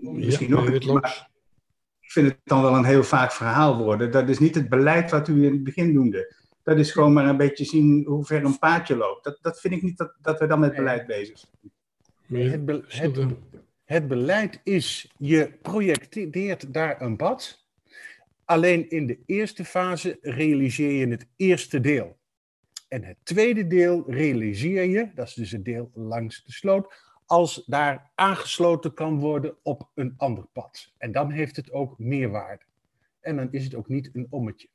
Misschien 0.01 0.49
ja, 0.49 0.78
nog. 0.78 1.30
Ik 2.10 2.16
vind 2.16 2.28
het 2.28 2.40
dan 2.44 2.62
wel 2.62 2.74
een 2.74 2.84
heel 2.84 3.05
vaak 3.05 3.32
verhaal 3.32 3.76
worden. 3.76 4.10
Dat 4.10 4.28
is 4.28 4.39
niet 4.39 4.55
het 4.55 4.68
beleid 4.68 5.10
wat 5.10 5.28
u 5.28 5.44
in 5.44 5.52
het 5.52 5.64
begin 5.64 5.92
noemde. 5.92 6.34
Dat 6.62 6.78
is 6.78 6.92
gewoon 6.92 7.12
maar 7.12 7.28
een 7.28 7.36
beetje 7.36 7.64
zien 7.64 8.05
hoe 8.06 8.24
ver 8.24 8.44
een 8.44 8.58
paadje 8.58 8.97
loopt. 8.97 9.24
Dat, 9.24 9.39
dat 9.42 9.60
vind 9.60 9.74
ik 9.74 9.82
niet 9.82 9.97
dat, 9.97 10.14
dat 10.22 10.39
we 10.39 10.47
dan 10.47 10.60
met 10.60 10.74
beleid 10.74 11.06
bezig 11.06 11.39
zijn. 11.39 11.72
Nee, 12.26 12.48
het, 12.48 12.64
be 12.64 12.84
het, 12.89 13.26
het 13.84 14.08
beleid 14.08 14.60
is, 14.64 15.12
je 15.18 15.52
projecteert 15.62 16.72
daar 16.72 17.00
een 17.00 17.16
pad. 17.16 17.66
Alleen 18.44 18.90
in 18.90 19.06
de 19.06 19.18
eerste 19.26 19.64
fase 19.64 20.18
realiseer 20.22 20.92
je 20.92 21.08
het 21.08 21.26
eerste 21.36 21.80
deel. 21.80 22.18
En 22.89 23.05
het 23.05 23.16
tweede 23.22 23.66
deel 23.66 24.05
realiseer 24.06 24.84
je, 24.84 25.10
dat 25.14 25.26
is 25.26 25.34
dus 25.34 25.50
het 25.50 25.64
deel 25.64 25.90
langs 25.94 26.44
de 26.44 26.52
sloot, 26.52 26.94
als 27.31 27.62
daar 27.67 28.10
aangesloten 28.15 28.94
kan 28.94 29.18
worden 29.18 29.55
op 29.62 29.89
een 29.94 30.15
ander 30.17 30.44
pad. 30.52 30.92
En 30.99 31.12
dan 31.12 31.31
heeft 31.31 31.57
het 31.57 31.73
ook 31.73 31.99
meerwaarde. 31.99 32.62
En 33.20 33.36
dan 33.36 33.49
is 33.50 33.65
het 33.65 33.75
ook 33.75 33.89
niet 33.89 34.10
een 34.12 34.26
ommetje. 34.31 34.68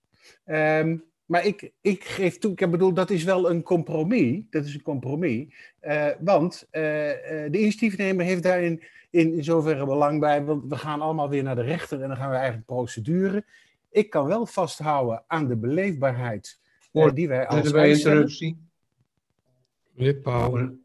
Um, 0.45 1.03
maar 1.25 1.45
ik, 1.45 1.71
ik 1.81 2.03
geef 2.03 2.37
toe, 2.37 2.51
ik 2.51 2.71
bedoel, 2.71 2.93
dat 2.93 3.09
is 3.09 3.23
wel 3.23 3.49
een 3.49 3.63
compromis. 3.63 4.43
Dat 4.49 4.65
is 4.65 4.73
een 4.73 4.81
compromis. 4.81 5.53
Uh, 5.81 6.07
want 6.19 6.67
uh, 6.71 6.71
de 6.71 7.49
initiatiefnemer 7.51 8.25
heeft 8.25 8.43
daarin 8.43 8.83
in, 9.09 9.33
in 9.33 9.43
zoverre 9.43 9.85
belang 9.85 10.19
bij. 10.19 10.43
Want 10.43 10.63
we 10.67 10.77
gaan 10.77 11.01
allemaal 11.01 11.29
weer 11.29 11.43
naar 11.43 11.55
de 11.55 11.61
rechter 11.61 12.01
en 12.01 12.07
dan 12.07 12.17
gaan 12.17 12.29
we 12.29 12.35
eigenlijk 12.35 12.65
procedure. 12.65 13.45
Ik 13.89 14.09
kan 14.09 14.25
wel 14.25 14.45
vasthouden 14.45 15.23
aan 15.27 15.47
de 15.47 15.57
beleefbaarheid 15.57 16.59
voor 16.91 17.13
die 17.13 17.27
wij 17.27 17.47
als 17.47 17.71
wij 17.71 17.89
interruptie. 17.89 18.57
Meneer. 19.95 20.83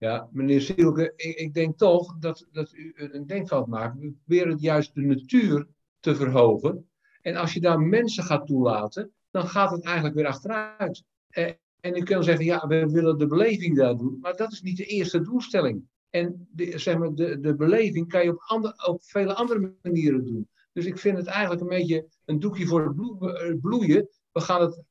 Ja, 0.00 0.28
meneer 0.32 0.60
Sielke, 0.60 1.12
ik, 1.16 1.36
ik, 1.36 1.54
denk 1.54 1.78
toch 1.78 2.18
dat, 2.18 2.46
dat 2.52 2.72
u 2.72 2.92
een 2.96 3.26
denkfout 3.26 3.66
maakt. 3.66 3.98
We 3.98 4.12
proberen 4.12 4.58
juist 4.58 4.94
de 4.94 5.00
natuur 5.00 5.66
te 6.00 6.14
verhogen. 6.14 6.88
En 7.22 7.36
als 7.36 7.52
je 7.52 7.60
daar 7.60 7.80
mensen 7.80 8.24
gaat 8.24 8.46
toelaten, 8.46 9.12
dan 9.30 9.48
gaat 9.48 9.70
het 9.70 9.84
eigenlijk 9.84 10.14
weer 10.14 10.26
achteruit. 10.26 11.04
Eh, 11.28 11.50
en 11.80 11.96
u 11.96 12.02
kunt 12.02 12.24
zeggen, 12.24 12.44
ja, 12.44 12.66
we 12.66 12.86
willen 12.86 13.18
de 13.18 13.26
beleving 13.26 13.76
daar 13.76 13.96
doen. 13.96 14.18
Maar 14.20 14.36
dat 14.36 14.52
is 14.52 14.62
niet 14.62 14.76
de 14.76 14.84
eerste 14.84 15.20
doelstelling. 15.20 15.88
En 16.10 16.48
de, 16.50 16.78
zeg 16.78 16.98
maar, 16.98 17.14
de, 17.14 17.40
de 17.40 17.54
beleving 17.54 18.08
kan 18.08 18.24
je 18.24 18.30
op, 18.30 18.74
op 18.86 19.02
vele 19.02 19.34
andere 19.34 19.74
manieren 19.82 20.24
doen. 20.24 20.48
Dus 20.72 20.84
ik 20.84 20.98
vind 20.98 21.16
het 21.16 21.26
eigenlijk 21.26 21.60
een 21.60 21.78
beetje 21.78 22.06
een 22.24 22.38
doekje 22.38 22.66
voor 22.66 22.84
het 22.84 23.60
bloeien. 23.60 24.08
We 24.32 24.40
gaan 24.40 24.60
het 24.60 24.84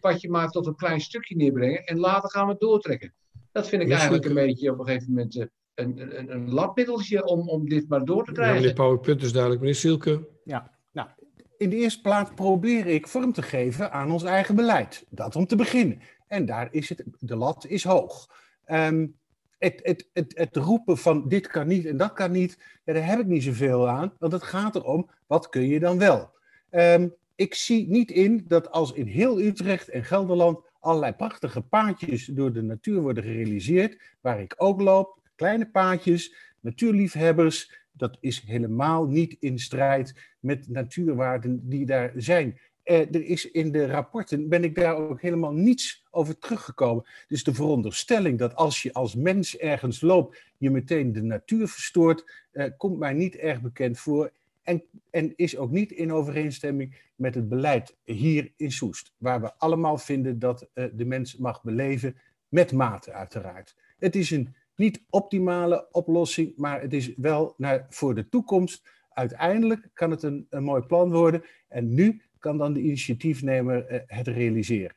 padje 0.00 0.30
maar 0.30 0.48
tot 0.48 0.66
een 0.66 0.76
klein 0.76 1.00
stukje 1.00 1.36
neerbrengen 1.36 1.84
en 1.84 1.98
later 1.98 2.30
gaan 2.30 2.48
we 2.48 2.56
doortrekken. 2.58 3.14
Dat 3.52 3.68
vind 3.68 3.82
ik 3.82 3.90
eigenlijk 3.90 4.24
een 4.24 4.34
beetje 4.34 4.72
op 4.72 4.78
een 4.78 4.86
gegeven 4.86 5.08
moment 5.08 5.36
eh, 5.36 5.46
een, 5.74 6.18
een, 6.18 6.32
een 6.32 6.52
labmiddeltje 6.52 7.26
om, 7.26 7.48
om 7.48 7.68
dit 7.68 7.88
maar 7.88 8.04
door 8.04 8.24
te 8.24 8.32
krijgen. 8.32 8.54
Ja, 8.54 8.60
meneer 8.60 8.74
Pauw, 8.74 8.98
punt 8.98 9.22
is 9.22 9.32
duidelijk. 9.32 9.60
Meneer 9.60 9.76
Sielke. 9.76 10.28
Ja, 10.44 10.70
nou, 10.92 11.08
in 11.56 11.70
de 11.70 11.76
eerste 11.76 12.00
plaats 12.00 12.30
probeer 12.34 12.86
ik 12.86 13.08
vorm 13.08 13.32
te 13.32 13.42
geven 13.42 13.92
aan 13.92 14.10
ons 14.10 14.22
eigen 14.22 14.54
beleid. 14.54 15.04
Dat 15.10 15.36
om 15.36 15.46
te 15.46 15.56
beginnen. 15.56 16.00
En 16.26 16.46
daar 16.46 16.68
is 16.70 16.88
het, 16.88 17.04
de 17.18 17.36
lat 17.36 17.66
is 17.66 17.84
hoog. 17.84 18.28
Um, 18.66 19.16
het, 19.58 19.80
het, 19.82 20.08
het, 20.12 20.32
het, 20.36 20.56
roepen 20.56 20.98
van 20.98 21.28
dit 21.28 21.46
kan 21.46 21.66
niet 21.66 21.86
en 21.86 21.96
dat 21.96 22.12
kan 22.12 22.30
niet, 22.30 22.58
ja, 22.84 22.92
daar 22.92 23.06
heb 23.06 23.20
ik 23.20 23.26
niet 23.26 23.42
zoveel 23.42 23.88
aan. 23.88 24.12
Want 24.18 24.32
het 24.32 24.42
gaat 24.42 24.74
erom, 24.74 25.10
wat 25.26 25.48
kun 25.48 25.68
je 25.68 25.80
dan 25.80 25.98
wel? 25.98 26.30
Um, 26.70 27.14
ik 27.34 27.54
zie 27.54 27.88
niet 27.88 28.10
in 28.10 28.44
dat 28.46 28.70
als 28.70 28.92
in 28.92 29.06
heel 29.06 29.40
Utrecht 29.40 29.88
en 29.88 30.04
Gelderland 30.04 30.60
allerlei 30.78 31.12
prachtige 31.12 31.60
paadjes 31.60 32.24
door 32.24 32.52
de 32.52 32.62
natuur 32.62 33.00
worden 33.00 33.22
gerealiseerd, 33.22 34.00
waar 34.20 34.40
ik 34.40 34.54
ook 34.56 34.80
loop, 34.80 35.20
kleine 35.34 35.66
paadjes, 35.66 36.34
natuurliefhebbers, 36.60 37.86
dat 37.92 38.16
is 38.20 38.42
helemaal 38.46 39.06
niet 39.06 39.36
in 39.40 39.58
strijd 39.58 40.14
met 40.40 40.68
natuurwaarden 40.68 41.68
die 41.68 41.86
daar 41.86 42.12
zijn. 42.16 42.58
Eh, 42.82 43.00
er 43.00 43.24
is 43.24 43.50
in 43.50 43.72
de 43.72 43.86
rapporten, 43.86 44.48
ben 44.48 44.64
ik 44.64 44.74
daar 44.74 44.96
ook 44.96 45.20
helemaal 45.20 45.52
niets 45.52 46.04
over 46.10 46.38
teruggekomen. 46.38 47.04
Dus 47.28 47.44
de 47.44 47.54
veronderstelling 47.54 48.38
dat 48.38 48.54
als 48.54 48.82
je 48.82 48.92
als 48.92 49.14
mens 49.14 49.56
ergens 49.56 50.00
loopt, 50.00 50.42
je 50.58 50.70
meteen 50.70 51.12
de 51.12 51.22
natuur 51.22 51.68
verstoort, 51.68 52.46
eh, 52.50 52.64
komt 52.76 52.98
mij 52.98 53.12
niet 53.12 53.36
erg 53.36 53.60
bekend 53.60 53.98
voor. 53.98 54.30
En, 54.68 54.82
en 55.10 55.32
is 55.36 55.56
ook 55.56 55.70
niet 55.70 55.92
in 55.92 56.12
overeenstemming 56.12 57.00
met 57.14 57.34
het 57.34 57.48
beleid 57.48 57.96
hier 58.04 58.52
in 58.56 58.72
Soest, 58.72 59.12
waar 59.18 59.40
we 59.40 59.54
allemaal 59.54 59.98
vinden 59.98 60.38
dat 60.38 60.68
uh, 60.74 60.84
de 60.92 61.04
mens 61.04 61.36
mag 61.36 61.62
beleven, 61.62 62.16
met 62.48 62.72
mate 62.72 63.12
uiteraard. 63.12 63.76
Het 63.98 64.16
is 64.16 64.30
een 64.30 64.54
niet 64.76 65.02
optimale 65.10 65.88
oplossing, 65.92 66.52
maar 66.56 66.80
het 66.80 66.92
is 66.92 67.14
wel 67.16 67.54
naar, 67.56 67.86
voor 67.88 68.14
de 68.14 68.28
toekomst. 68.28 68.88
Uiteindelijk 69.08 69.88
kan 69.94 70.10
het 70.10 70.22
een, 70.22 70.46
een 70.50 70.64
mooi 70.64 70.82
plan 70.82 71.10
worden 71.10 71.42
en 71.68 71.94
nu 71.94 72.22
kan 72.38 72.58
dan 72.58 72.72
de 72.72 72.80
initiatiefnemer 72.80 73.92
uh, 73.92 74.00
het 74.06 74.26
realiseren. 74.26 74.96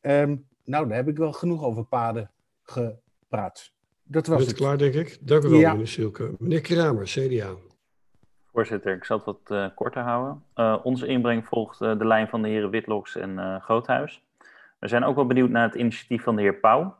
Um, 0.00 0.46
nou, 0.64 0.88
daar 0.88 0.96
heb 0.96 1.08
ik 1.08 1.16
wel 1.16 1.32
genoeg 1.32 1.64
over 1.64 1.84
paden 1.84 2.30
gepraat. 2.62 3.72
Dat 4.02 4.26
was 4.26 4.46
het. 4.46 4.54
klaar, 4.54 4.78
denk 4.78 4.94
ik. 4.94 5.18
Dank 5.20 5.44
u 5.44 5.48
wel, 5.48 5.58
ja. 5.58 5.72
meneer 5.72 5.88
Silke. 5.88 6.34
Meneer 6.38 6.60
Kramer, 6.60 7.04
CDA. 7.04 7.56
Voorzitter, 8.58 8.94
ik 8.94 9.04
zal 9.04 9.16
het 9.16 9.26
wat 9.26 9.50
uh, 9.50 9.66
korter 9.74 10.02
houden. 10.02 10.44
Uh, 10.54 10.76
onze 10.82 11.06
inbreng 11.06 11.46
volgt 11.46 11.80
uh, 11.80 11.98
de 11.98 12.06
lijn 12.06 12.28
van 12.28 12.42
de 12.42 12.48
heren 12.48 12.70
Witloks 12.70 13.16
en 13.16 13.60
Groothuis. 13.60 14.24
We 14.78 14.88
zijn 14.88 15.04
ook 15.04 15.14
wel 15.14 15.26
benieuwd 15.26 15.50
naar 15.50 15.62
het 15.62 15.74
initiatief 15.74 16.22
van 16.22 16.36
de 16.36 16.42
heer 16.42 16.54
Pauw 16.54 16.96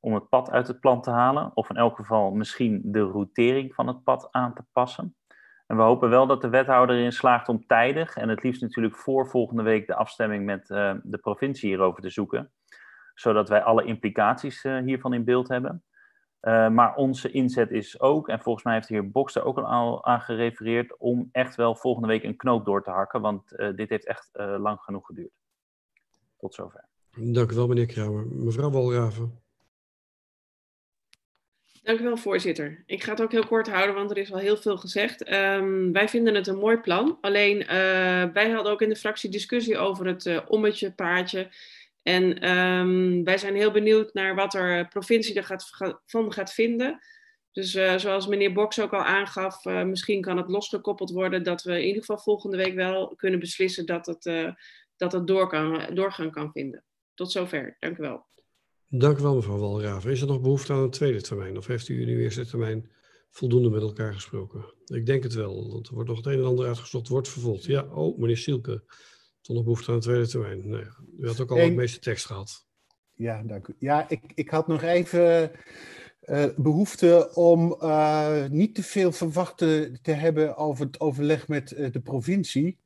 om 0.00 0.14
het 0.14 0.28
pad 0.28 0.50
uit 0.50 0.66
het 0.66 0.80
plan 0.80 1.02
te 1.02 1.10
halen, 1.10 1.50
of 1.54 1.70
in 1.70 1.76
elk 1.76 1.96
geval 1.96 2.30
misschien 2.30 2.80
de 2.84 3.02
routering 3.02 3.74
van 3.74 3.86
het 3.86 4.04
pad 4.04 4.28
aan 4.30 4.54
te 4.54 4.62
passen. 4.72 5.16
En 5.66 5.76
we 5.76 5.82
hopen 5.82 6.10
wel 6.10 6.26
dat 6.26 6.42
de 6.42 6.48
wethouder 6.48 6.96
erin 6.96 7.12
slaagt 7.12 7.48
om 7.48 7.66
tijdig 7.66 8.16
en 8.16 8.28
het 8.28 8.42
liefst 8.42 8.62
natuurlijk 8.62 8.96
voor 8.96 9.28
volgende 9.28 9.62
week 9.62 9.86
de 9.86 9.94
afstemming 9.94 10.44
met 10.44 10.66
de 11.02 11.18
provincie 11.20 11.68
hierover 11.68 12.02
te 12.02 12.10
zoeken. 12.10 12.52
Zodat 13.14 13.48
wij 13.48 13.62
alle 13.62 13.84
implicaties 13.84 14.62
hiervan 14.62 15.12
in 15.12 15.24
beeld 15.24 15.48
hebben. 15.48 15.84
Uh, 16.42 16.68
maar 16.68 16.94
onze 16.94 17.30
inzet 17.30 17.70
is 17.70 18.00
ook, 18.00 18.28
en 18.28 18.40
volgens 18.40 18.64
mij 18.64 18.74
heeft 18.74 18.88
de 18.88 18.94
heer 18.94 19.10
Boks 19.10 19.34
er 19.34 19.44
ook 19.44 19.58
al 19.58 20.04
aan 20.04 20.20
gerefereerd, 20.20 20.98
om 20.98 21.28
echt 21.32 21.54
wel 21.54 21.74
volgende 21.74 22.08
week 22.08 22.22
een 22.22 22.36
knoop 22.36 22.64
door 22.64 22.82
te 22.82 22.90
hakken, 22.90 23.20
want 23.20 23.48
dit 23.76 23.88
heeft 23.88 24.06
echt 24.06 24.28
lang 24.34 24.80
genoeg 24.80 25.06
geduurd. 25.06 25.32
Tot 26.38 26.54
zover. 26.54 26.84
Dank 27.16 27.52
u 27.52 27.54
wel, 27.54 27.66
meneer 27.66 27.86
Krauwer. 27.86 28.26
Mevrouw 28.26 28.70
Walraven. 28.70 29.38
Dank 31.82 32.00
u 32.00 32.02
wel, 32.02 32.16
voorzitter. 32.16 32.82
Ik 32.86 33.02
ga 33.02 33.10
het 33.10 33.22
ook 33.22 33.32
heel 33.32 33.46
kort 33.46 33.70
houden, 33.70 33.94
want 33.94 34.10
er 34.10 34.16
is 34.16 34.32
al 34.32 34.38
heel 34.38 34.56
veel 34.56 34.76
gezegd. 34.76 35.32
Um, 35.32 35.92
wij 35.92 36.08
vinden 36.08 36.34
het 36.34 36.46
een 36.46 36.58
mooi 36.58 36.76
plan. 36.76 37.18
Alleen, 37.20 37.60
uh, 37.60 37.68
wij 38.32 38.50
hadden 38.50 38.72
ook 38.72 38.82
in 38.82 38.88
de 38.88 38.96
fractie 38.96 39.30
discussie 39.30 39.78
over 39.78 40.06
het 40.06 40.26
uh, 40.26 40.40
ommetje, 40.48 40.92
paardje. 40.92 41.48
En 42.02 42.50
um, 42.50 43.24
wij 43.24 43.38
zijn 43.38 43.54
heel 43.54 43.70
benieuwd 43.70 44.14
naar 44.14 44.34
wat 44.34 44.54
er 44.54 44.88
provincie 44.88 45.34
er 45.34 45.44
gaat, 45.44 45.70
van 46.06 46.32
gaat 46.32 46.52
vinden. 46.52 46.98
Dus 47.52 47.74
uh, 47.74 47.98
zoals 47.98 48.26
meneer 48.26 48.52
Boks 48.52 48.80
ook 48.80 48.92
al 48.92 49.02
aangaf, 49.02 49.64
misschien 49.64 50.20
kan 50.20 50.36
het 50.36 50.48
losgekoppeld 50.48 51.10
worden 51.10 51.42
dat 51.42 51.62
we 51.62 51.72
in 51.72 51.86
ieder 51.86 52.00
geval 52.00 52.18
volgende 52.18 52.56
week 52.56 52.74
wel 52.74 53.14
kunnen 53.16 53.40
beslissen 53.40 53.86
dat 53.86 54.06
het, 54.06 54.54
dat 54.96 55.12
het 55.12 55.26
door 55.26 55.48
kan, 55.48 55.94
doorgang 55.94 56.32
kan 56.32 56.52
vinden. 56.52 56.84
Tot 57.14 57.32
zover. 57.32 57.76
Dank 57.78 57.98
u 57.98 58.02
wel. 58.02 58.26
Dank 58.88 59.18
u 59.18 59.22
wel, 59.22 59.34
mevrouw 59.34 59.58
Walraven. 59.58 60.10
Is 60.10 60.20
er 60.20 60.26
nog 60.26 60.40
behoefte 60.40 60.72
aan 60.72 60.82
een 60.82 60.90
tweede 60.90 61.20
termijn? 61.20 61.56
Of 61.56 61.66
heeft 61.66 61.88
u 61.88 62.00
in 62.00 62.08
uw 62.08 62.18
eerste 62.18 62.46
termijn 62.46 62.90
voldoende 63.30 63.70
met 63.70 63.82
elkaar 63.82 64.14
gesproken? 64.14 64.64
Ik 64.84 65.06
denk 65.06 65.22
het 65.22 65.34
wel, 65.34 65.70
want 65.70 65.88
er 65.88 65.94
wordt 65.94 66.08
nog 66.08 66.16
het 66.16 66.26
een 66.26 66.38
en 66.38 66.44
ander 66.44 66.66
uitgezocht, 66.66 67.08
wordt 67.08 67.28
vervolgd. 67.28 67.64
Ja, 67.64 67.82
oh, 67.82 68.18
meneer 68.18 68.36
Sielke, 68.36 68.82
nog 69.48 69.62
behoefte 69.64 69.88
aan 69.88 69.96
een 69.96 70.02
tweede 70.02 70.28
termijn. 70.28 70.68
Nee, 70.68 70.84
u 71.18 71.26
had 71.26 71.40
ook 71.40 71.50
al 71.50 71.56
de 71.56 71.70
meeste 71.70 71.98
tekst 71.98 72.26
gehad. 72.26 72.66
Ja, 73.14 73.42
dank 73.42 73.66
u. 73.68 73.74
Ja, 73.78 74.08
ik, 74.08 74.20
ik 74.34 74.50
had 74.50 74.66
nog 74.66 74.82
even 74.82 75.50
uh, 76.24 76.44
behoefte 76.56 77.34
om 77.34 77.76
uh, 77.82 78.44
niet 78.48 78.74
te 78.74 78.82
veel 78.82 79.12
verwachten 79.12 79.98
te 80.02 80.12
hebben 80.12 80.56
over 80.56 80.86
het 80.86 81.00
overleg 81.00 81.48
met 81.48 81.72
uh, 81.72 81.92
de 81.92 82.00
provincie. 82.00 82.78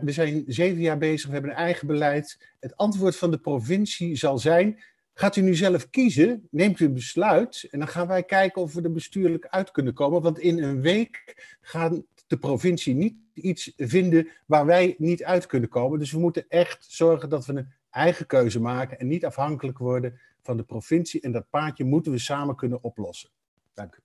we 0.00 0.12
zijn 0.12 0.44
zeven 0.46 0.80
jaar 0.80 0.98
bezig, 0.98 1.26
we 1.26 1.32
hebben 1.32 1.50
een 1.50 1.56
eigen 1.56 1.86
beleid. 1.86 2.54
Het 2.60 2.76
antwoord 2.76 3.16
van 3.16 3.30
de 3.30 3.38
provincie 3.38 4.16
zal 4.16 4.38
zijn 4.38 4.82
Gaat 5.14 5.36
u 5.36 5.40
nu 5.40 5.54
zelf 5.54 5.90
kiezen, 5.90 6.48
neemt 6.50 6.80
u 6.80 6.84
een 6.84 6.94
besluit 6.94 7.68
en 7.70 7.78
dan 7.78 7.88
gaan 7.88 8.06
wij 8.06 8.22
kijken 8.22 8.62
of 8.62 8.74
we 8.74 8.82
er 8.82 8.92
bestuurlijk 8.92 9.46
uit 9.46 9.70
kunnen 9.70 9.94
komen. 9.94 10.22
Want 10.22 10.38
in 10.38 10.62
een 10.62 10.80
week 10.80 11.34
gaat 11.60 12.02
de 12.32 12.38
provincie 12.38 12.94
niet 12.94 13.14
iets 13.34 13.72
vinden 13.76 14.28
waar 14.46 14.66
wij 14.66 14.94
niet 14.98 15.24
uit 15.24 15.46
kunnen 15.46 15.68
komen. 15.68 15.98
Dus 15.98 16.12
we 16.12 16.18
moeten 16.18 16.44
echt 16.48 16.84
zorgen 16.88 17.28
dat 17.28 17.46
we 17.46 17.52
een 17.52 17.72
eigen 17.90 18.26
keuze 18.26 18.60
maken 18.60 18.98
en 18.98 19.06
niet 19.06 19.24
afhankelijk 19.24 19.78
worden 19.78 20.20
van 20.42 20.56
de 20.56 20.62
provincie. 20.62 21.20
En 21.20 21.32
dat 21.32 21.50
paardje 21.50 21.84
moeten 21.84 22.12
we 22.12 22.18
samen 22.18 22.56
kunnen 22.56 22.82
oplossen. 22.82 23.30
Dank 23.74 23.94
u. 23.94 23.98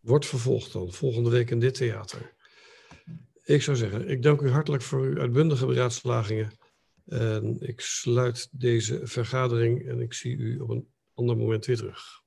Wordt 0.00 0.26
vervolgd 0.26 0.72
dan, 0.72 0.92
volgende 0.92 1.30
week 1.30 1.50
in 1.50 1.60
dit 1.60 1.74
theater. 1.74 2.34
Ik 3.44 3.62
zou 3.62 3.76
zeggen, 3.76 4.08
ik 4.08 4.22
dank 4.22 4.40
u 4.40 4.50
hartelijk 4.50 4.82
voor 4.82 5.00
uw 5.00 5.18
uitbundige 5.18 5.66
beraadslagingen. 5.66 6.50
En 7.06 7.56
ik 7.60 7.80
sluit 7.80 8.48
deze 8.52 9.00
vergadering 9.06 9.88
en 9.88 10.00
ik 10.00 10.12
zie 10.12 10.36
u 10.36 10.58
op 10.60 10.68
een 10.68 10.88
ander 11.14 11.36
moment 11.36 11.66
weer 11.66 11.76
terug. 11.76 12.22